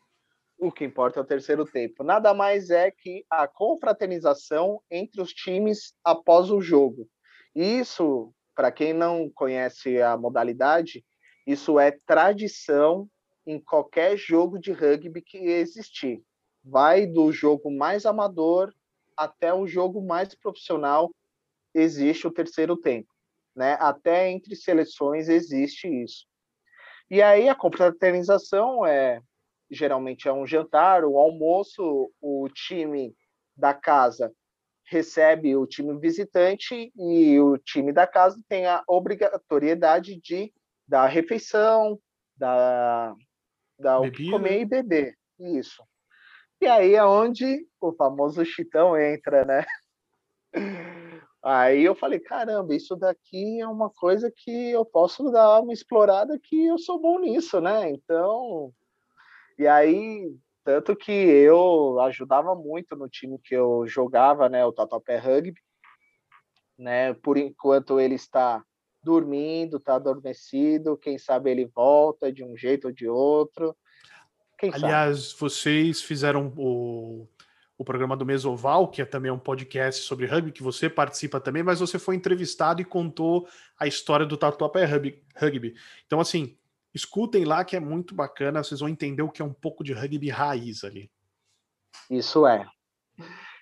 O 0.57 0.71
que 0.71 0.85
importa 0.85 1.19
é 1.19 1.23
o 1.23 1.25
terceiro 1.25 1.65
tempo. 1.65 2.03
Nada 2.03 2.33
mais 2.33 2.69
é 2.69 2.89
que 2.89 3.25
a 3.29 3.47
confraternização 3.47 4.81
entre 4.89 5.21
os 5.21 5.33
times 5.33 5.93
após 6.03 6.49
o 6.49 6.61
jogo. 6.61 7.07
Isso, 7.53 8.33
para 8.55 8.71
quem 8.71 8.93
não 8.93 9.29
conhece 9.29 10.01
a 10.01 10.17
modalidade, 10.17 11.03
isso 11.45 11.79
é 11.79 11.91
tradição 12.05 13.09
em 13.45 13.59
qualquer 13.59 14.17
jogo 14.17 14.57
de 14.57 14.71
rugby 14.71 15.21
que 15.21 15.37
existir. 15.37 16.23
Vai 16.63 17.05
do 17.05 17.31
jogo 17.31 17.69
mais 17.69 18.05
amador 18.05 18.73
até 19.17 19.53
o 19.53 19.67
jogo 19.67 20.01
mais 20.01 20.33
profissional, 20.33 21.11
existe 21.73 22.25
o 22.25 22.31
terceiro 22.31 22.77
tempo. 22.77 23.09
Né? 23.55 23.77
Até 23.79 24.31
entre 24.31 24.55
seleções 24.55 25.29
existe 25.29 25.87
isso. 25.87 26.25
E 27.09 27.21
aí 27.21 27.47
a 27.49 27.55
confraternização 27.55 28.85
é 28.85 29.21
geralmente 29.69 30.27
é 30.27 30.33
um 30.33 30.45
jantar, 30.45 31.03
um 31.03 31.17
almoço, 31.17 32.11
o 32.21 32.47
time 32.49 33.15
da 33.55 33.73
casa 33.73 34.31
recebe 34.85 35.55
o 35.55 35.65
time 35.65 35.97
visitante 35.97 36.91
e 36.95 37.39
o 37.39 37.57
time 37.57 37.91
da 37.91 38.05
casa 38.05 38.39
tem 38.47 38.67
a 38.67 38.83
obrigatoriedade 38.87 40.19
de 40.19 40.53
da 40.93 41.07
refeição, 41.07 41.99
da, 42.37 43.15
da 43.79 43.99
o 43.99 44.11
que 44.11 44.29
comer 44.29 44.61
e 44.61 44.65
beber. 44.65 45.17
Isso. 45.39 45.83
E 46.61 46.67
aí 46.67 46.93
é 46.93 47.03
onde 47.03 47.67
o 47.81 47.91
famoso 47.93 48.45
chitão 48.45 48.95
entra, 48.95 49.43
né? 49.43 49.65
Aí 51.41 51.83
eu 51.83 51.95
falei, 51.95 52.19
caramba, 52.19 52.75
isso 52.75 52.95
daqui 52.95 53.59
é 53.59 53.67
uma 53.67 53.89
coisa 53.89 54.31
que 54.31 54.69
eu 54.69 54.85
posso 54.85 55.31
dar 55.31 55.61
uma 55.61 55.73
explorada 55.73 56.39
que 56.39 56.67
eu 56.67 56.77
sou 56.77 57.01
bom 57.01 57.17
nisso, 57.17 57.59
né? 57.59 57.89
Então, 57.89 58.71
e 59.57 59.65
aí, 59.65 60.31
tanto 60.63 60.95
que 60.95 61.11
eu 61.11 61.99
ajudava 62.01 62.53
muito 62.53 62.95
no 62.95 63.09
time 63.09 63.39
que 63.43 63.55
eu 63.55 63.87
jogava, 63.87 64.47
né, 64.47 64.63
o 64.63 64.71
Tatuapé 64.71 65.17
Rugby, 65.17 65.59
né? 66.77 67.15
Por 67.15 67.35
enquanto 67.35 67.99
ele 67.99 68.13
está 68.13 68.63
dormindo, 69.03 69.80
tá 69.80 69.95
adormecido, 69.95 70.97
quem 70.97 71.17
sabe 71.17 71.51
ele 71.51 71.65
volta 71.65 72.31
de 72.31 72.43
um 72.43 72.55
jeito 72.55 72.85
ou 72.85 72.93
de 72.93 73.07
outro. 73.07 73.75
Quem 74.57 74.71
Aliás, 74.73 75.30
sabe? 75.30 75.39
vocês 75.39 76.01
fizeram 76.01 76.53
o, 76.57 77.27
o 77.77 77.84
programa 77.84 78.15
do 78.15 78.25
Mesoval, 78.25 78.88
que 78.88 79.01
é 79.01 79.05
também 79.05 79.31
um 79.31 79.39
podcast 79.39 80.01
sobre 80.03 80.25
rugby, 80.25 80.51
que 80.51 80.63
você 80.63 80.89
participa 80.89 81.39
também, 81.39 81.63
mas 81.63 81.80
você 81.80 81.99
foi 81.99 82.15
entrevistado 82.15 82.81
e 82.81 82.85
contou 82.85 83.47
a 83.77 83.85
história 83.85 84.25
do 84.25 84.38
Tatuapé 84.38 84.85
Rugby. 84.85 85.75
Então, 86.05 86.19
assim, 86.19 86.57
escutem 86.93 87.43
lá 87.43 87.65
que 87.65 87.75
é 87.75 87.80
muito 87.80 88.15
bacana, 88.15 88.63
vocês 88.63 88.80
vão 88.80 88.89
entender 88.89 89.21
o 89.21 89.30
que 89.30 89.41
é 89.41 89.45
um 89.45 89.53
pouco 89.53 89.84
de 89.84 89.91
rugby 89.91 90.30
raiz 90.30 90.84
ali. 90.84 91.11
Isso 92.09 92.47
é. 92.47 92.65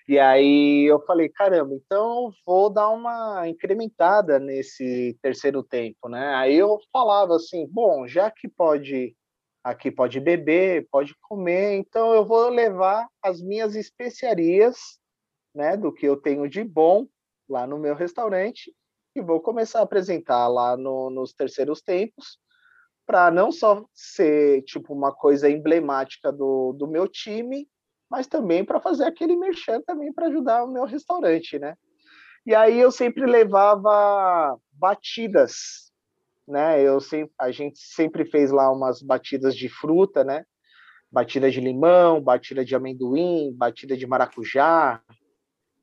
E 0.08 0.18
aí 0.18 0.84
eu 0.84 1.00
falei, 1.04 1.28
caramba, 1.28 1.74
então 1.74 2.32
vou 2.44 2.68
dar 2.68 2.88
uma 2.90 3.48
incrementada 3.48 4.38
nesse 4.38 5.16
terceiro 5.22 5.62
tempo, 5.62 6.08
né? 6.08 6.34
Aí 6.34 6.54
eu 6.54 6.78
falava 6.92 7.36
assim, 7.36 7.66
bom, 7.70 8.06
já 8.06 8.30
que 8.30 8.48
pode 8.48 9.16
aqui 9.62 9.90
pode 9.92 10.18
beber, 10.18 10.88
pode 10.90 11.14
comer, 11.20 11.74
então 11.74 12.12
eu 12.12 12.26
vou 12.26 12.48
levar 12.48 13.08
as 13.22 13.40
minhas 13.40 13.76
especiarias, 13.76 14.98
né, 15.54 15.76
do 15.76 15.92
que 15.92 16.04
eu 16.04 16.16
tenho 16.16 16.48
de 16.48 16.64
bom 16.64 17.06
lá 17.48 17.66
no 17.66 17.78
meu 17.78 17.94
restaurante 17.94 18.74
e 19.14 19.20
vou 19.20 19.40
começar 19.40 19.80
a 19.80 19.82
apresentar 19.82 20.48
lá 20.48 20.76
no, 20.76 21.10
nos 21.10 21.32
terceiros 21.32 21.80
tempos 21.80 22.38
para 23.06 23.30
não 23.30 23.52
só 23.52 23.84
ser 23.92 24.62
tipo 24.62 24.94
uma 24.94 25.12
coisa 25.12 25.50
emblemática 25.50 26.32
do, 26.32 26.72
do 26.72 26.86
meu 26.86 27.06
time, 27.06 27.68
mas 28.12 28.26
também 28.26 28.62
para 28.62 28.78
fazer 28.78 29.04
aquele 29.04 29.34
merchan 29.34 29.80
também 29.86 30.12
para 30.12 30.26
ajudar 30.26 30.64
o 30.64 30.70
meu 30.70 30.84
restaurante, 30.84 31.58
né? 31.58 31.74
E 32.44 32.54
aí 32.54 32.78
eu 32.78 32.90
sempre 32.90 33.24
levava 33.24 34.58
batidas, 34.70 35.90
né? 36.46 36.78
Eu 36.82 37.00
sempre, 37.00 37.32
a 37.38 37.50
gente 37.50 37.78
sempre 37.78 38.26
fez 38.26 38.50
lá 38.50 38.70
umas 38.70 39.00
batidas 39.00 39.56
de 39.56 39.66
fruta, 39.70 40.22
né? 40.22 40.44
Batida 41.10 41.50
de 41.50 41.58
limão, 41.58 42.20
batida 42.20 42.62
de 42.62 42.74
amendoim, 42.74 43.50
batida 43.54 43.96
de 43.96 44.06
maracujá. 44.06 45.02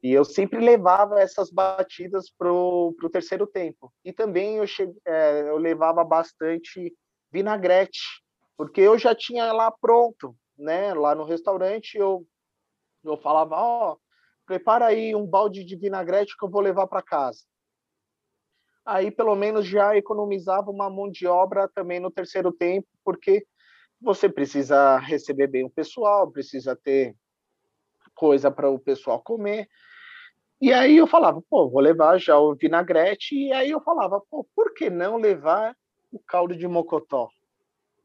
E 0.04 0.12
eu 0.12 0.24
sempre 0.24 0.60
levava 0.60 1.20
essas 1.20 1.50
batidas 1.50 2.30
pro, 2.30 2.94
pro 3.00 3.10
terceiro 3.10 3.48
tempo. 3.48 3.92
E 4.06 4.14
também 4.14 4.58
eu, 4.58 4.66
é, 5.04 5.50
eu 5.50 5.58
levava 5.58 6.04
bastante 6.04 6.94
vinagrete, 7.32 8.22
porque 8.56 8.82
eu 8.82 9.00
já 9.00 9.16
tinha 9.16 9.52
lá 9.52 9.72
pronto 9.72 10.36
né, 10.60 10.94
lá 10.94 11.16
no 11.16 11.24
restaurante, 11.24 11.98
eu, 11.98 12.28
eu 13.04 13.18
falava, 13.18 13.56
ó, 13.56 13.94
oh, 13.94 13.98
prepara 14.46 14.88
aí 14.88 15.16
um 15.16 15.26
balde 15.26 15.64
de 15.64 15.76
vinagrete 15.76 16.36
que 16.38 16.44
eu 16.44 16.50
vou 16.50 16.62
levar 16.62 16.86
para 16.88 17.02
casa. 17.02 17.44
Aí, 18.86 19.12
pelo 19.12 19.36
menos, 19.36 19.66
já 19.66 19.96
economizava 19.96 20.72
uma 20.72 20.90
mão 20.90 21.10
de 21.10 21.28
obra 21.28 21.68
também 21.68 22.00
no 22.00 22.12
terceiro 22.12 22.52
tempo, 22.52 22.88
porque 23.04 23.46
você 24.02 24.28
precisa 24.28 24.98
receber 24.98 25.48
bem 25.48 25.66
o 25.66 25.70
pessoal, 25.70 26.32
precisa 26.32 26.76
ter 26.76 27.16
coisa 28.16 28.50
para 28.50 28.70
o 28.70 28.80
pessoal 28.80 29.22
comer. 29.22 29.70
E 30.62 30.74
aí 30.74 30.98
eu 30.98 31.08
falava, 31.08 31.42
pô, 31.50 31.70
vou 31.70 31.80
levar 31.80 32.20
já 32.20 32.38
o 32.38 32.56
vinagrete. 32.56 33.36
E 33.36 33.54
aí 33.54 33.70
eu 33.70 33.80
falava, 33.82 34.22
pô, 34.30 34.46
por 34.56 34.74
que 34.74 34.90
não 34.90 35.18
levar 35.18 35.76
o 36.12 36.20
caldo 36.20 36.56
de 36.56 36.68
mocotó? 36.68 37.30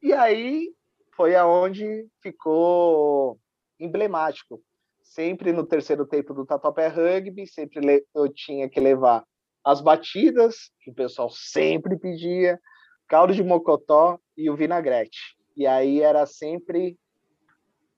E 0.01 0.13
aí 0.13 0.73
foi 1.15 1.35
aonde 1.35 2.07
ficou 2.21 3.39
emblemático. 3.79 4.61
Sempre 5.03 5.51
no 5.53 5.65
terceiro 5.65 6.05
tempo 6.05 6.33
do 6.33 6.45
Tatuapé 6.45 6.87
Rugby, 6.87 7.47
sempre 7.47 8.05
eu 8.13 8.31
tinha 8.31 8.69
que 8.69 8.79
levar 8.79 9.23
as 9.63 9.81
batidas, 9.81 10.71
que 10.81 10.91
o 10.91 10.93
pessoal 10.93 11.29
sempre 11.29 11.97
pedia, 11.97 12.59
caldo 13.07 13.33
de 13.33 13.43
mocotó 13.43 14.19
e 14.37 14.49
o 14.49 14.55
vinagrete. 14.55 15.35
E 15.55 15.65
aí 15.65 16.01
era 16.01 16.25
sempre 16.25 16.97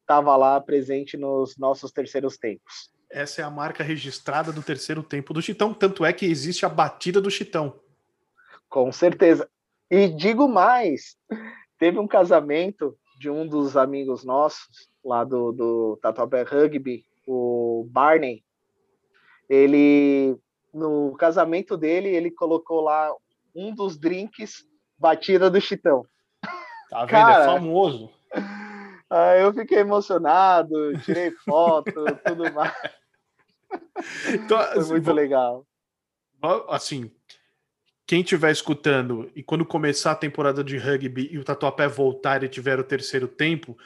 estava 0.01 0.37
lá 0.37 0.61
presente 0.61 1.17
nos 1.17 1.57
nossos 1.57 1.91
terceiros 1.91 2.37
tempos. 2.37 2.89
Essa 3.11 3.41
é 3.41 3.43
a 3.43 3.49
marca 3.49 3.83
registrada 3.83 4.53
do 4.53 4.61
terceiro 4.61 5.03
tempo 5.03 5.33
do 5.33 5.41
Chitão, 5.41 5.73
tanto 5.73 6.05
é 6.05 6.13
que 6.13 6.25
existe 6.25 6.65
a 6.65 6.69
batida 6.69 7.19
do 7.19 7.31
Chitão. 7.31 7.79
Com 8.69 8.91
certeza. 8.91 9.49
E 9.89 10.07
digo 10.07 10.47
mais, 10.47 11.17
teve 11.77 11.99
um 11.99 12.07
casamento 12.07 12.97
de 13.17 13.29
um 13.29 13.47
dos 13.47 13.75
amigos 13.75 14.23
nossos 14.23 14.89
lá 15.03 15.23
do, 15.23 15.51
do 15.51 15.97
Tatuapé 16.01 16.43
Rugby, 16.43 17.03
o 17.25 17.87
Barney, 17.89 18.43
ele 19.49 20.37
no 20.73 21.15
casamento 21.15 21.75
dele 21.75 22.09
ele 22.09 22.29
colocou 22.29 22.81
lá 22.81 23.11
um 23.55 23.73
dos 23.73 23.97
drinks 23.97 24.65
batida 24.97 25.49
do 25.49 25.59
Chitão. 25.59 26.05
Tá 26.89 26.99
vendo? 26.99 27.07
É 27.07 27.07
Cara, 27.07 27.43
é 27.43 27.45
famoso. 27.45 28.09
Aí 29.09 29.41
eu 29.41 29.53
fiquei 29.53 29.79
emocionado, 29.79 30.97
tirei 30.99 31.31
foto, 31.31 31.93
tudo 32.25 32.51
mais. 32.53 32.73
Então, 34.33 34.57
Foi 34.59 34.79
assim, 34.79 34.91
muito 34.91 35.05
vou, 35.05 35.13
legal. 35.13 35.65
Assim, 36.69 37.11
quem 38.07 38.21
estiver 38.21 38.51
escutando 38.51 39.29
e 39.35 39.43
quando 39.43 39.65
começar 39.65 40.13
a 40.13 40.15
temporada 40.15 40.63
de 40.63 40.77
rugby 40.77 41.27
e 41.29 41.37
o 41.37 41.43
Tatuapé 41.43 41.89
voltar 41.89 42.41
e 42.41 42.47
tiver 42.47 42.79
o 42.79 42.83
terceiro 42.83 43.27
tempo, 43.27 43.77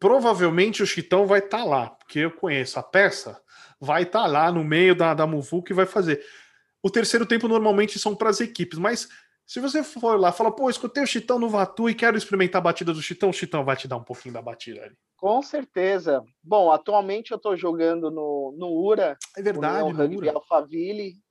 provavelmente 0.00 0.82
o 0.82 0.86
Chitão 0.86 1.24
vai 1.24 1.38
estar 1.38 1.58
tá 1.58 1.64
lá, 1.64 1.90
porque 1.90 2.18
eu 2.18 2.32
conheço 2.32 2.80
a 2.80 2.82
peça, 2.82 3.40
vai 3.80 4.02
estar 4.02 4.22
tá 4.22 4.26
lá 4.26 4.50
no 4.50 4.64
meio 4.64 4.96
da, 4.96 5.14
da 5.14 5.24
Muvuca 5.24 5.72
e 5.72 5.76
vai 5.76 5.86
fazer. 5.86 6.20
O 6.82 6.90
terceiro 6.90 7.24
tempo 7.24 7.46
normalmente 7.46 7.96
são 7.96 8.16
para 8.16 8.28
as 8.28 8.40
equipes, 8.40 8.76
mas 8.76 9.08
se 9.46 9.60
você 9.60 9.84
for 9.84 10.18
lá 10.18 10.30
e 10.30 10.32
falar, 10.32 10.50
pô, 10.50 10.68
escutei 10.68 11.04
o 11.04 11.06
Chitão 11.06 11.38
no 11.38 11.48
Vatu 11.48 11.88
e 11.88 11.94
quero 11.94 12.16
experimentar 12.16 12.60
a 12.60 12.64
batida 12.64 12.92
do 12.92 13.00
Chitão, 13.00 13.30
o 13.30 13.32
Chitão 13.32 13.64
vai 13.64 13.76
te 13.76 13.86
dar 13.86 13.98
um 13.98 14.02
pouquinho 14.02 14.34
da 14.34 14.42
batida 14.42 14.82
ali. 14.82 14.96
Com 15.16 15.40
certeza. 15.42 16.24
Bom, 16.42 16.72
atualmente 16.72 17.30
eu 17.30 17.36
estou 17.36 17.56
jogando 17.56 18.10
no, 18.10 18.54
no 18.58 18.68
URA. 18.68 19.16
É 19.36 19.42
verdade, 19.42 19.92
no 19.92 19.96
Rugby 19.96 20.28
Alphaville. 20.28 21.23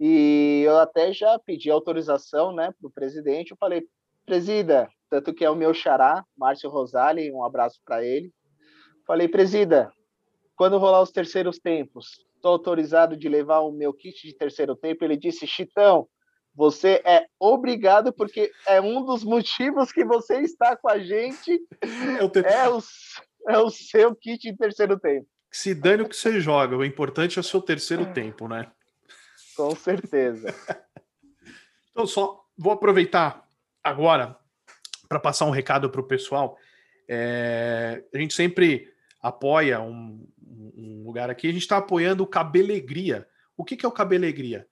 E 0.00 0.62
eu 0.64 0.78
até 0.78 1.12
já 1.12 1.38
pedi 1.38 1.70
autorização 1.70 2.54
né, 2.54 2.72
para 2.80 2.88
o 2.88 2.90
presidente. 2.90 3.50
Eu 3.50 3.56
falei, 3.58 3.86
presida, 4.24 4.88
tanto 5.10 5.34
que 5.34 5.44
é 5.44 5.50
o 5.50 5.54
meu 5.54 5.74
xará, 5.74 6.24
Márcio 6.34 6.70
Rosali, 6.70 7.30
um 7.30 7.44
abraço 7.44 7.78
para 7.84 8.02
ele. 8.02 8.32
Falei, 9.06 9.28
presida, 9.28 9.92
quando 10.56 10.78
rolar 10.78 11.02
os 11.02 11.10
terceiros 11.10 11.58
tempos, 11.58 12.24
estou 12.34 12.52
autorizado 12.52 13.14
de 13.14 13.28
levar 13.28 13.60
o 13.60 13.70
meu 13.70 13.92
kit 13.92 14.26
de 14.26 14.34
terceiro 14.34 14.74
tempo. 14.74 15.04
Ele 15.04 15.18
disse, 15.18 15.46
Chitão, 15.46 16.08
você 16.54 17.02
é 17.04 17.26
obrigado, 17.38 18.10
porque 18.10 18.50
é 18.66 18.80
um 18.80 19.04
dos 19.04 19.22
motivos 19.22 19.92
que 19.92 20.04
você 20.04 20.40
está 20.40 20.76
com 20.76 20.88
a 20.88 20.98
gente. 20.98 21.60
É 22.46 22.68
o, 22.68 22.80
é 23.48 23.58
o 23.58 23.68
seu 23.68 24.14
kit 24.14 24.50
de 24.50 24.56
terceiro 24.56 24.98
tempo. 24.98 25.26
Se 25.50 25.74
dane 25.74 26.04
o 26.04 26.08
que 26.08 26.16
você 26.16 26.40
joga, 26.40 26.76
o 26.76 26.84
importante 26.84 27.38
é 27.38 27.40
o 27.40 27.44
seu 27.44 27.60
terceiro 27.60 28.12
tempo, 28.14 28.48
né? 28.48 28.70
Com 29.60 29.76
certeza. 29.76 30.54
então, 31.92 32.06
só 32.06 32.42
vou 32.56 32.72
aproveitar 32.72 33.46
agora 33.84 34.34
para 35.06 35.20
passar 35.20 35.44
um 35.44 35.50
recado 35.50 35.90
para 35.90 36.00
o 36.00 36.06
pessoal. 36.06 36.56
É, 37.06 38.02
a 38.14 38.18
gente 38.18 38.32
sempre 38.32 38.90
apoia 39.20 39.80
um, 39.82 40.26
um 40.40 41.02
lugar 41.04 41.28
aqui, 41.28 41.46
a 41.46 41.52
gente 41.52 41.62
está 41.62 41.76
apoiando 41.76 42.22
o 42.22 42.26
Cabelegria. 42.26 43.28
O 43.54 43.64
que, 43.64 43.76
que 43.76 43.84
é 43.84 43.88
o 43.88 43.92
Cabelegria? 43.92 44.66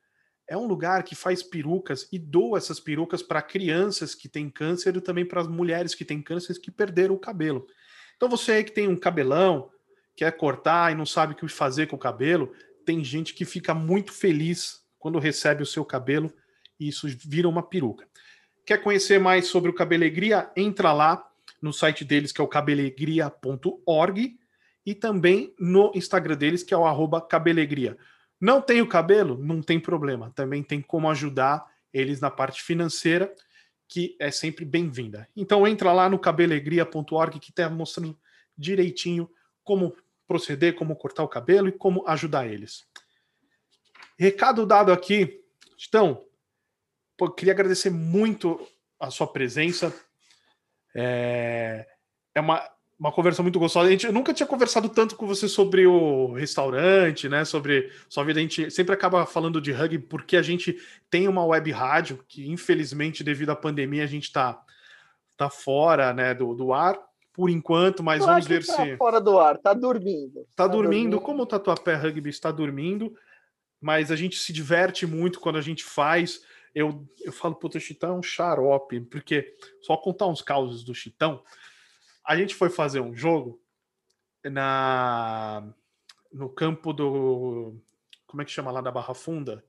É 0.47 0.57
um 0.57 0.67
lugar 0.67 1.03
que 1.03 1.15
faz 1.15 1.43
perucas 1.43 2.09
e 2.11 2.19
doa 2.19 2.57
essas 2.57 2.81
perucas 2.81 3.23
para 3.23 3.43
crianças 3.43 4.15
que 4.15 4.27
têm 4.27 4.49
câncer 4.49 4.97
e 4.97 5.01
também 5.03 5.27
para 5.27 5.43
as 5.43 5.47
mulheres 5.47 5.95
que 5.95 6.05
têm 6.07 6.23
câncer 6.23 6.59
que 6.59 6.71
perderam 6.71 7.15
o 7.15 7.19
cabelo. 7.19 7.67
Então 8.17 8.31
você 8.31 8.53
aí 8.53 8.65
que 8.65 8.73
tem 8.73 8.89
um 8.89 8.97
cabelão, 8.97 9.71
quer 10.17 10.35
cortar 10.35 10.91
e 10.91 10.95
não 10.95 11.05
sabe 11.05 11.35
o 11.35 11.37
que 11.37 11.47
fazer 11.47 11.87
com 11.87 11.97
o 11.97 11.99
cabelo, 11.99 12.55
tem 12.89 13.05
gente 13.05 13.35
que 13.35 13.45
fica 13.45 13.75
muito 13.75 14.15
feliz 14.15 14.83
quando 14.99 15.19
recebe 15.19 15.63
o 15.63 15.67
seu 15.67 15.85
cabelo 15.85 16.33
e 16.81 16.89
isso 16.89 17.07
vira 17.23 17.47
uma 17.47 17.63
peruca. 17.63 18.09
Quer 18.65 18.83
conhecer 18.83 19.21
mais 19.21 19.47
sobre 19.49 19.71
o 19.71 19.75
Cabelegria? 19.75 20.51
Entra 20.57 20.91
lá 20.95 21.31
no 21.61 21.71
site 21.71 22.03
deles, 22.03 22.33
que 22.33 22.41
é 22.41 22.45
o 22.45 22.49
cabelegria.org, 22.49 24.39
e 24.87 24.95
também 24.95 25.55
no 25.61 25.93
Instagram 25.95 26.37
deles, 26.39 26.63
que 26.63 26.73
é 26.73 26.79
o 26.79 27.21
cabelegria. 27.21 27.95
Não 28.41 28.63
tem 28.63 28.81
o 28.81 28.89
cabelo? 28.89 29.37
Não 29.37 29.61
tem 29.61 29.79
problema. 29.79 30.33
Também 30.35 30.63
tem 30.63 30.81
como 30.81 31.11
ajudar 31.11 31.67
eles 31.93 32.23
na 32.23 32.31
parte 32.31 32.63
financeira, 32.63 33.31
que 33.87 34.17
é 34.19 34.31
sempre 34.31 34.65
bem-vinda. 34.65 35.29
Então 35.37 35.67
entra 35.67 35.93
lá 35.93 36.09
no 36.09 36.19
cabelegria.org, 36.19 37.39
que 37.39 37.51
está 37.51 37.69
mostrando 37.69 38.19
direitinho 38.57 39.29
como 39.63 39.95
proceder, 40.29 40.75
como 40.75 40.95
cortar 40.95 41.25
o 41.25 41.29
cabelo 41.29 41.69
e 41.69 41.73
como 41.73 42.07
ajudar 42.07 42.47
eles. 42.47 42.87
Recado 44.19 44.67
dado 44.67 44.93
aqui. 44.93 45.41
Então, 45.89 46.25
pô, 47.17 47.31
queria 47.31 47.55
agradecer 47.55 47.91
muito 47.91 48.61
a 49.01 49.11
sua 49.11 49.27
presença. 49.27 49.95
É, 50.95 51.87
é 52.35 52.41
uma, 52.41 52.63
uma 52.99 53.11
conversa 53.11 53.43
muito 53.43 53.59
gostosa. 53.59 53.89
A 53.89 53.91
gente, 53.91 54.07
eu 54.07 54.13
nunca 54.13 54.35
tinha 54.35 54.47
conversado 54.47 54.89
tanto 54.89 55.17
com 55.17 55.27
você 55.27 55.49
sobre 55.49 55.87
o 55.87 56.35
restaurante, 56.35 57.29
né? 57.29 57.45
Sobre 57.45 57.91
sua 58.09 58.25
vida. 58.25 58.39
A 58.39 58.43
gente 58.43 58.71
sempre 58.71 58.95
acaba 58.95 59.25
falando 59.25 59.61
de 59.61 59.73
rugby 59.73 59.99
porque 59.99 60.37
a 60.37 60.43
gente 60.43 60.77
tem 61.09 61.27
uma 61.27 61.45
web 61.45 61.71
rádio 61.71 62.23
que, 62.29 62.51
infelizmente, 62.51 63.25
devido 63.25 63.51
à 63.51 63.57
pandemia, 63.57 64.05
a 64.05 64.09
gente 64.09 64.25
está 64.25 64.63
tá 65.37 65.49
fora 65.49 66.13
né, 66.13 66.35
do, 66.35 66.55
do 66.55 66.73
ar 66.73 67.08
por 67.39 67.51
enquanto, 67.51 68.03
mas 68.03 68.27
vamos 68.27 68.49
ver 68.49 68.67
tá 68.67 68.75
se. 68.75 68.97
Fora 68.97 69.21
do 69.21 69.39
ar, 69.39 69.59
tá 69.59 69.73
dormindo. 69.73 70.45
Tá, 70.57 70.65
tá 70.65 70.67
dormindo. 70.67 71.13
dormindo, 71.13 71.21
como 71.21 71.45
o 71.45 71.47
Tatuapé 71.47 71.95
Rugby 71.95 72.31
está 72.31 72.51
dormindo, 72.51 73.17
mas 73.81 74.11
a 74.11 74.17
gente 74.17 74.37
se 74.37 74.53
diverte 74.53 75.07
muito 75.07 75.39
quando 75.39 75.55
a 75.55 75.61
gente 75.61 75.85
faz. 75.85 76.43
Eu, 76.75 77.09
eu 77.21 77.31
falo, 77.31 77.55
puta, 77.55 77.79
o 77.79 77.81
Chitão 77.81 78.17
é 78.17 78.19
um 78.19 78.23
xarope, 78.25 79.03
porque 79.03 79.57
só 79.83 79.97
contar 79.97 80.27
uns 80.27 80.43
causos 80.43 80.83
do 80.83 80.93
Chitão. 80.93 81.41
A 82.27 82.37
gente 82.37 82.57
foi 82.57 82.71
fazer 82.71 82.99
um 82.99 83.15
jogo 83.15 83.63
na 84.45 85.63
no 86.33 86.49
campo 86.49 86.93
do. 86.93 87.77
Como 88.27 88.43
é 88.43 88.45
que 88.45 88.51
chama 88.51 88.73
lá 88.73 88.81
da 88.81 88.91
Barra 88.91 89.15
Funda? 89.15 89.65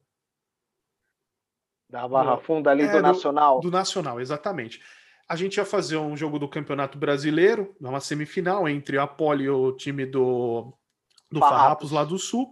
Da 1.88 2.08
Barra 2.08 2.40
Funda 2.40 2.72
ali 2.72 2.82
é, 2.82 2.92
do 2.92 3.00
Nacional. 3.00 3.60
Do, 3.60 3.70
do 3.70 3.78
Nacional, 3.78 4.20
exatamente. 4.20 4.82
A 5.30 5.36
gente 5.36 5.58
ia 5.58 5.66
fazer 5.66 5.98
um 5.98 6.18
jogo 6.18 6.40
do 6.40 6.50
Campeonato 6.50 6.98
Brasileiro, 6.98 7.76
uma 7.80 8.00
semifinal 8.00 8.68
entre 8.68 8.98
a 8.98 9.06
Poli 9.06 9.44
e 9.44 9.50
o 9.50 9.72
time 9.74 10.04
do, 10.04 10.74
do 11.32 11.40
Farrapos. 11.40 11.62
Farrapos 11.62 11.92
lá 11.92 12.04
do 12.04 12.18
Sul. 12.18 12.52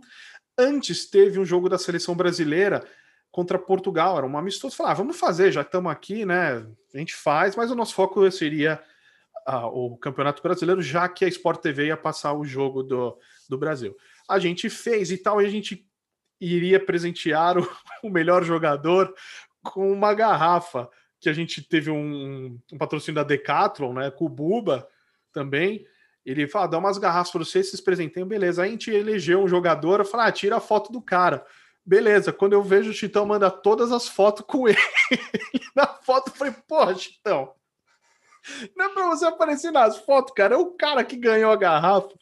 Antes 0.55 1.09
teve 1.09 1.39
um 1.39 1.45
jogo 1.45 1.67
da 1.67 1.79
seleção 1.79 2.15
brasileira 2.15 2.87
contra 3.31 3.57
Portugal, 3.57 4.17
era 4.17 4.25
uma 4.25 4.39
amistoso. 4.39 4.75
Falar, 4.75 4.91
ah, 4.91 4.95
vamos 4.95 5.19
fazer, 5.19 5.51
já 5.51 5.61
estamos 5.61 5.91
aqui, 5.91 6.23
né? 6.23 6.67
A 6.93 6.97
gente 6.97 7.15
faz, 7.15 7.55
mas 7.55 7.71
o 7.71 7.75
nosso 7.75 7.95
foco 7.95 8.29
seria 8.29 8.79
ah, 9.45 9.67
o 9.67 9.97
Campeonato 9.97 10.43
Brasileiro, 10.43 10.81
já 10.81 11.09
que 11.09 11.25
a 11.25 11.27
Sport 11.27 11.61
TV 11.61 11.87
ia 11.87 11.97
passar 11.97 12.33
o 12.33 12.45
jogo 12.45 12.83
do, 12.83 13.17
do 13.49 13.57
Brasil. 13.57 13.95
A 14.29 14.37
gente 14.37 14.69
fez 14.69 15.09
e 15.09 15.17
tal, 15.17 15.41
e 15.41 15.45
a 15.45 15.49
gente 15.49 15.83
iria 16.39 16.79
presentear 16.79 17.57
o, 17.57 17.67
o 18.03 18.09
melhor 18.09 18.43
jogador 18.43 19.11
com 19.63 19.91
uma 19.91 20.13
garrafa 20.13 20.87
que 21.19 21.29
a 21.29 21.33
gente 21.33 21.61
teve 21.61 21.89
um, 21.89 22.59
um 22.71 22.77
patrocínio 22.77 23.15
da 23.15 23.23
Decathlon, 23.23 23.93
né, 23.93 24.11
com 24.11 24.25
o 24.25 24.29
Buba 24.29 24.87
também. 25.31 25.85
Ele 26.25 26.47
fala, 26.47 26.67
dá 26.67 26.77
umas 26.77 26.97
garrafas 26.97 27.31
para 27.31 27.43
vocês, 27.43 27.67
esses 27.67 27.81
presenteiam, 27.81 28.27
beleza. 28.27 28.61
Aí 28.61 28.69
a 28.69 28.71
gente 28.71 28.91
elegeu 28.91 29.41
um 29.41 29.47
jogador, 29.47 29.99
eu 29.99 30.05
falei, 30.05 30.27
ah, 30.27 30.31
tira 30.31 30.57
a 30.57 30.61
foto 30.61 30.91
do 30.91 31.01
cara. 31.01 31.45
Beleza, 31.85 32.33
quando 32.33 32.53
eu 32.53 32.61
vejo 32.61 32.89
o 32.89 32.93
Chitão 32.93 33.25
manda 33.25 33.49
todas 33.49 33.91
as 33.91 34.09
fotos 34.09 34.45
com 34.45 34.67
ele. 34.69 34.77
Na 35.73 35.87
foto 35.87 36.29
eu 36.29 36.35
falei, 36.35 36.53
pô, 36.67 36.93
Chitão, 36.95 37.53
não 38.75 38.85
é 38.85 38.89
pra 38.89 39.07
você 39.07 39.25
aparecer 39.25 39.71
nas 39.71 39.97
fotos, 39.97 40.33
cara, 40.33 40.55
é 40.55 40.57
o 40.57 40.71
cara 40.71 41.03
que 41.03 41.15
ganhou 41.15 41.51
a 41.51 41.55
garrafa. 41.55 42.13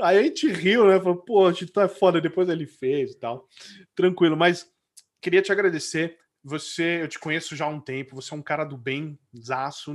Aí 0.00 0.18
a 0.18 0.22
gente 0.22 0.48
riu, 0.50 0.86
né? 0.86 0.98
Falou, 0.98 1.16
pô, 1.16 1.52
Tito 1.52 1.80
é 1.80 1.88
foda, 1.88 2.20
depois 2.20 2.48
ele 2.48 2.66
fez 2.66 3.12
e 3.12 3.18
tal. 3.18 3.48
Tranquilo, 3.94 4.36
mas 4.36 4.68
queria 5.20 5.42
te 5.42 5.52
agradecer. 5.52 6.18
Você, 6.44 7.02
eu 7.02 7.08
te 7.08 7.18
conheço 7.18 7.56
já 7.56 7.64
há 7.64 7.68
um 7.68 7.80
tempo, 7.80 8.14
você 8.14 8.34
é 8.34 8.36
um 8.36 8.42
cara 8.42 8.64
do 8.64 8.76
bem, 8.76 9.18
zaço. 9.36 9.92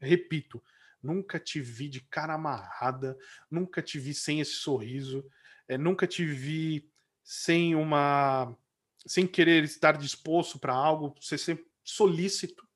Repito, 0.00 0.62
nunca 1.02 1.38
te 1.38 1.60
vi 1.60 1.88
de 1.88 2.00
cara 2.00 2.34
amarrada, 2.34 3.18
nunca 3.50 3.82
te 3.82 3.98
vi 3.98 4.14
sem 4.14 4.40
esse 4.40 4.52
sorriso, 4.52 5.28
é, 5.66 5.76
nunca 5.76 6.06
te 6.06 6.24
vi 6.24 6.88
sem 7.24 7.74
uma. 7.74 8.56
sem 9.04 9.26
querer 9.26 9.64
estar 9.64 9.98
disposto 9.98 10.58
para 10.58 10.72
algo, 10.72 11.14
você 11.20 11.36
sempre 11.36 11.66
solícito, 11.82 12.66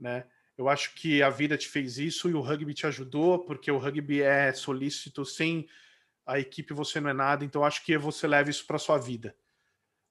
né? 0.00 0.26
Eu 0.56 0.70
acho 0.70 0.94
que 0.94 1.22
a 1.22 1.28
vida 1.28 1.58
te 1.58 1.68
fez 1.68 1.98
isso 1.98 2.30
e 2.30 2.34
o 2.34 2.40
rugby 2.40 2.72
te 2.72 2.86
ajudou, 2.86 3.44
porque 3.44 3.70
o 3.70 3.76
rugby 3.76 4.22
é 4.22 4.52
solícito, 4.54 5.24
sem 5.24 5.68
a 6.24 6.38
equipe 6.38 6.72
você 6.72 6.98
não 6.98 7.10
é 7.10 7.12
nada, 7.12 7.44
então 7.44 7.62
acho 7.62 7.84
que 7.84 7.96
você 7.98 8.26
leva 8.26 8.48
isso 8.48 8.66
para 8.66 8.78
sua 8.78 8.98
vida. 8.98 9.36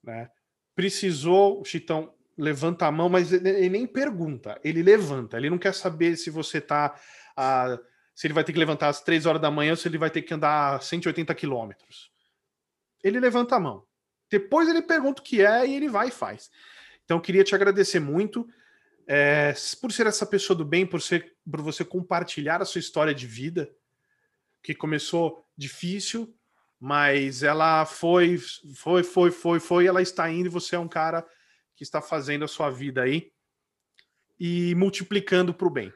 Né? 0.04 0.30
Precisou, 0.76 1.62
o 1.62 1.66
Chitão 1.66 2.14
levanta 2.38 2.86
a 2.86 2.92
mão, 2.92 3.08
mas 3.08 3.32
ele 3.32 3.70
nem 3.70 3.88
pergunta, 3.88 4.60
ele 4.64 4.84
levanta, 4.84 5.38
ele 5.38 5.50
não 5.50 5.58
quer 5.58 5.74
saber 5.74 6.18
se 6.18 6.30
você 6.30 6.60
tá 6.60 7.00
a, 7.36 7.80
se 8.14 8.28
ele 8.28 8.34
vai 8.34 8.44
ter 8.44 8.54
que 8.54 8.60
levantar 8.60 8.90
às 8.90 9.02
três 9.02 9.26
horas 9.26 9.42
da 9.42 9.50
manhã 9.50 9.72
ou 9.72 9.78
se 9.78 9.88
ele 9.88 9.98
vai 9.98 10.10
ter 10.10 10.22
que 10.22 10.34
andar 10.34 10.82
180 10.82 11.34
quilômetros. 11.36 12.12
Ele 13.04 13.20
levanta 13.20 13.56
a 13.56 13.60
mão. 13.60 13.86
Depois 14.30 14.68
ele 14.68 14.82
pergunta 14.82 15.22
o 15.22 15.26
que 15.26 15.42
é 15.42 15.68
e 15.68 15.76
ele 15.76 15.88
vai 15.88 16.08
e 16.08 16.12
faz. 16.12 16.50
Então, 17.04 17.20
queria 17.20 17.44
te 17.44 17.54
agradecer 17.54 18.00
muito 18.00 18.48
é, 19.08 19.54
por 19.80 19.92
ser 19.92 20.08
essa 20.08 20.26
pessoa 20.26 20.58
do 20.58 20.66
bem, 20.66 20.86
por, 20.86 21.02
ser, 21.02 21.36
por 21.50 21.62
você 21.62 21.86
compartilhar 21.86 22.62
a 22.62 22.66
sua 22.66 22.80
história 22.80 23.14
de 23.14 23.28
vida, 23.28 23.70
que 24.64 24.74
começou 24.74 25.46
difícil, 25.56 26.36
mas 26.86 27.42
ela 27.42 27.84
foi, 27.84 28.38
foi, 28.76 29.02
foi, 29.02 29.32
foi, 29.32 29.60
foi, 29.60 29.88
ela 29.88 30.04
está 30.04 30.30
indo 30.30 30.46
e 30.46 30.52
você 30.52 30.76
é 30.76 30.80
um 30.80 30.88
cara 30.88 31.26
que 31.76 31.84
está 31.84 32.00
fazendo 32.00 32.46
a 32.46 32.48
sua 32.48 32.70
vida 32.70 33.02
aí 33.02 33.32
e 34.40 34.76
multiplicando 34.76 35.52
para 35.52 35.66
o 35.66 35.72
bem. 35.72 35.92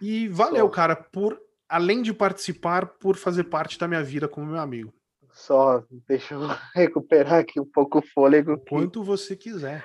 E 0.00 0.26
valeu, 0.28 0.64
Só. 0.64 0.72
cara, 0.72 0.96
por 0.96 1.38
além 1.68 2.00
de 2.00 2.14
participar, 2.14 2.86
por 2.86 3.14
fazer 3.14 3.44
parte 3.44 3.78
da 3.78 3.86
minha 3.86 4.02
vida 4.02 4.26
como 4.26 4.46
meu 4.46 4.60
amigo. 4.60 4.90
Só 5.34 5.84
deixa 6.08 6.32
eu 6.32 6.40
recuperar 6.74 7.40
aqui 7.40 7.60
um 7.60 7.70
pouco 7.70 7.98
o 7.98 8.02
fôlego. 8.02 8.56
Quanto 8.66 9.04
você 9.04 9.36
quiser 9.36 9.84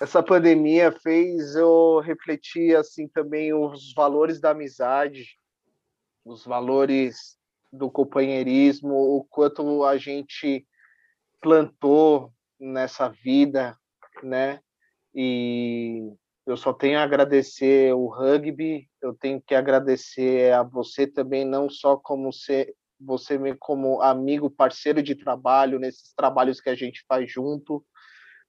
essa 0.00 0.22
pandemia 0.22 0.92
fez 0.92 1.56
eu 1.56 2.00
refletir 2.00 2.76
assim 2.76 3.08
também 3.08 3.54
os 3.54 3.94
valores 3.94 4.38
da 4.38 4.50
amizade, 4.50 5.38
os 6.22 6.44
valores 6.44 7.35
do 7.72 7.90
companheirismo, 7.90 8.94
o 8.94 9.24
quanto 9.24 9.84
a 9.84 9.96
gente 9.96 10.66
plantou 11.40 12.32
nessa 12.58 13.08
vida, 13.08 13.76
né? 14.22 14.60
E 15.14 16.12
eu 16.46 16.56
só 16.56 16.72
tenho 16.72 16.98
a 16.98 17.02
agradecer 17.02 17.92
o 17.94 18.06
rugby, 18.06 18.88
eu 19.02 19.14
tenho 19.14 19.40
que 19.40 19.54
agradecer 19.54 20.52
a 20.52 20.62
você 20.62 21.06
também, 21.06 21.44
não 21.44 21.68
só 21.68 21.96
como 21.96 22.32
ser 22.32 22.74
você 22.98 23.38
como 23.58 24.00
amigo, 24.00 24.50
parceiro 24.50 25.02
de 25.02 25.14
trabalho 25.14 25.78
nesses 25.78 26.14
trabalhos 26.14 26.60
que 26.60 26.70
a 26.70 26.74
gente 26.74 27.04
faz 27.06 27.30
junto, 27.30 27.84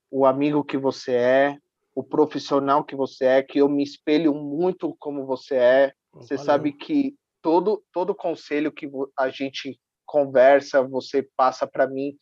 o 0.10 0.26
amigo 0.26 0.64
que 0.64 0.78
você 0.78 1.14
é, 1.14 1.58
o 1.94 2.04
profissional 2.04 2.84
que 2.84 2.96
você 2.96 3.26
é, 3.26 3.44
que 3.44 3.60
eu 3.60 3.68
me 3.68 3.84
espelho 3.84 4.34
muito 4.34 4.96
como 5.00 5.26
você 5.26 5.56
é. 5.56 5.94
Você 6.14 6.36
Valeu. 6.36 6.46
sabe 6.46 6.72
que 6.72 7.16
todo 7.48 7.82
todo 7.94 8.14
conselho 8.14 8.74
que 8.74 8.92
a 9.18 9.30
gente 9.30 9.80
conversa, 10.06 10.84
você 10.84 11.26
passa 11.38 11.66
para 11.66 11.88
mim, 11.88 12.14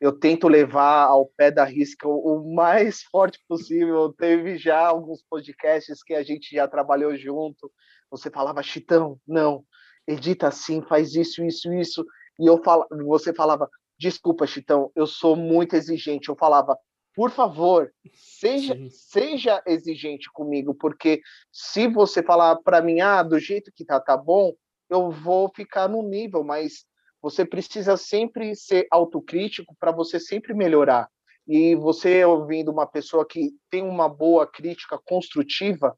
eu 0.00 0.12
tento 0.12 0.46
levar 0.46 1.06
ao 1.06 1.26
pé 1.26 1.50
da 1.50 1.64
risca 1.64 2.06
o 2.06 2.54
mais 2.54 3.02
forte 3.10 3.40
possível. 3.48 4.12
Teve 4.12 4.56
já 4.56 4.86
alguns 4.86 5.20
podcasts 5.28 6.00
que 6.04 6.14
a 6.14 6.22
gente 6.22 6.54
já 6.54 6.68
trabalhou 6.68 7.16
junto. 7.16 7.72
Você 8.08 8.30
falava, 8.30 8.62
Chitão, 8.62 9.18
não, 9.26 9.64
edita 10.06 10.46
assim, 10.46 10.80
faz 10.82 11.12
isso, 11.16 11.44
isso, 11.44 11.72
isso. 11.74 12.06
E 12.38 12.46
eu 12.46 12.62
fala, 12.62 12.86
você 13.04 13.34
falava, 13.34 13.68
desculpa, 13.98 14.46
Chitão, 14.46 14.92
eu 14.94 15.08
sou 15.08 15.34
muito 15.34 15.74
exigente. 15.74 16.28
Eu 16.28 16.36
falava, 16.36 16.78
por 17.16 17.32
favor, 17.32 17.92
seja, 18.14 18.78
seja 18.92 19.60
exigente 19.66 20.30
comigo, 20.32 20.72
porque 20.72 21.20
se 21.50 21.88
você 21.88 22.22
falar 22.22 22.54
para 22.62 22.80
mim, 22.80 23.00
ah, 23.00 23.24
do 23.24 23.40
jeito 23.40 23.72
que 23.74 23.84
tá, 23.84 23.98
tá 23.98 24.16
bom, 24.16 24.54
eu 24.88 25.10
vou 25.10 25.50
ficar 25.54 25.88
no 25.88 26.02
nível, 26.02 26.42
mas 26.42 26.84
você 27.20 27.44
precisa 27.44 27.96
sempre 27.96 28.54
ser 28.54 28.86
autocrítico 28.90 29.74
para 29.78 29.92
você 29.92 30.20
sempre 30.20 30.54
melhorar. 30.54 31.08
E 31.46 31.74
você 31.74 32.24
ouvindo 32.24 32.70
uma 32.70 32.86
pessoa 32.86 33.26
que 33.26 33.50
tem 33.70 33.82
uma 33.82 34.08
boa 34.08 34.46
crítica 34.46 34.98
construtiva, 35.04 35.96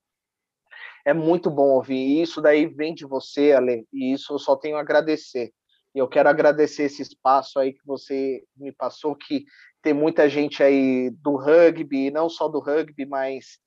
é 1.04 1.12
muito 1.12 1.50
bom 1.50 1.70
ouvir. 1.70 1.96
E 1.96 2.22
isso 2.22 2.40
daí 2.40 2.66
vem 2.66 2.94
de 2.94 3.04
você, 3.04 3.52
Ale, 3.52 3.86
e 3.92 4.12
isso 4.12 4.32
eu 4.32 4.38
só 4.38 4.56
tenho 4.56 4.76
a 4.76 4.80
agradecer. 4.80 5.52
E 5.94 5.98
eu 5.98 6.08
quero 6.08 6.28
agradecer 6.28 6.84
esse 6.84 7.02
espaço 7.02 7.58
aí 7.58 7.72
que 7.72 7.84
você 7.84 8.44
me 8.56 8.70
passou, 8.70 9.14
que 9.16 9.44
tem 9.82 9.92
muita 9.92 10.28
gente 10.28 10.62
aí 10.62 11.10
do 11.10 11.36
rugby, 11.36 12.10
não 12.10 12.28
só 12.28 12.48
do 12.48 12.60
rugby, 12.60 13.06
mas 13.06 13.58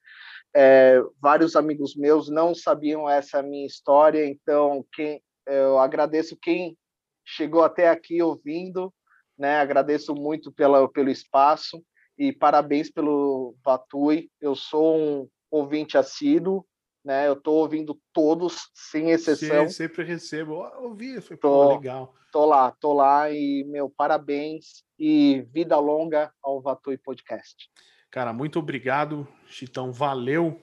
é, 0.55 1.01
vários 1.19 1.55
amigos 1.55 1.95
meus 1.95 2.29
não 2.29 2.53
sabiam 2.53 3.09
essa 3.09 3.41
minha 3.41 3.65
história, 3.65 4.25
então 4.25 4.85
quem, 4.93 5.21
eu 5.47 5.79
agradeço 5.79 6.37
quem 6.39 6.77
chegou 7.25 7.63
até 7.63 7.89
aqui 7.89 8.21
ouvindo, 8.21 8.93
né? 9.37 9.57
Agradeço 9.57 10.13
muito 10.13 10.51
pela, 10.51 10.87
pelo 10.89 11.09
espaço 11.09 11.83
e 12.17 12.31
parabéns 12.31 12.91
pelo 12.91 13.55
Vatui. 13.63 14.29
Eu 14.39 14.55
sou 14.55 14.97
um 14.97 15.29
ouvinte 15.49 15.97
assíduo, 15.97 16.65
né? 17.03 17.27
Eu 17.27 17.33
estou 17.33 17.55
ouvindo 17.55 17.99
todos, 18.11 18.69
sem 18.73 19.09
exceção. 19.09 19.67
Sim, 19.67 19.73
sempre 19.73 20.03
recebo. 20.03 20.55
Ouvi, 20.81 21.19
foi 21.21 21.37
tô, 21.37 21.75
legal. 21.75 22.13
Tô 22.31 22.45
lá, 22.45 22.71
tô 22.79 22.93
lá 22.93 23.31
e, 23.31 23.63
meu, 23.65 23.89
parabéns 23.89 24.83
e 24.99 25.41
vida 25.51 25.77
longa 25.77 26.31
ao 26.41 26.61
Vatui 26.61 26.97
Podcast. 26.97 27.69
Cara, 28.13 28.31
muito 28.31 28.59
obrigado, 28.59 29.27
Chitão, 29.49 29.91
valeu. 29.91 30.61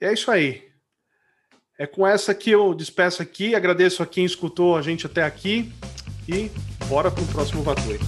E 0.00 0.04
é 0.04 0.12
isso 0.12 0.30
aí. 0.30 0.70
É 1.76 1.88
com 1.88 2.06
essa 2.06 2.32
que 2.32 2.52
eu 2.52 2.72
despeço 2.72 3.20
aqui, 3.20 3.56
agradeço 3.56 4.00
a 4.00 4.06
quem 4.06 4.24
escutou 4.24 4.76
a 4.76 4.80
gente 4.80 5.06
até 5.06 5.24
aqui 5.24 5.72
e 6.28 6.48
bora 6.86 7.10
para 7.10 7.24
o 7.24 7.26
próximo 7.26 7.64
Vatui. 7.64 7.98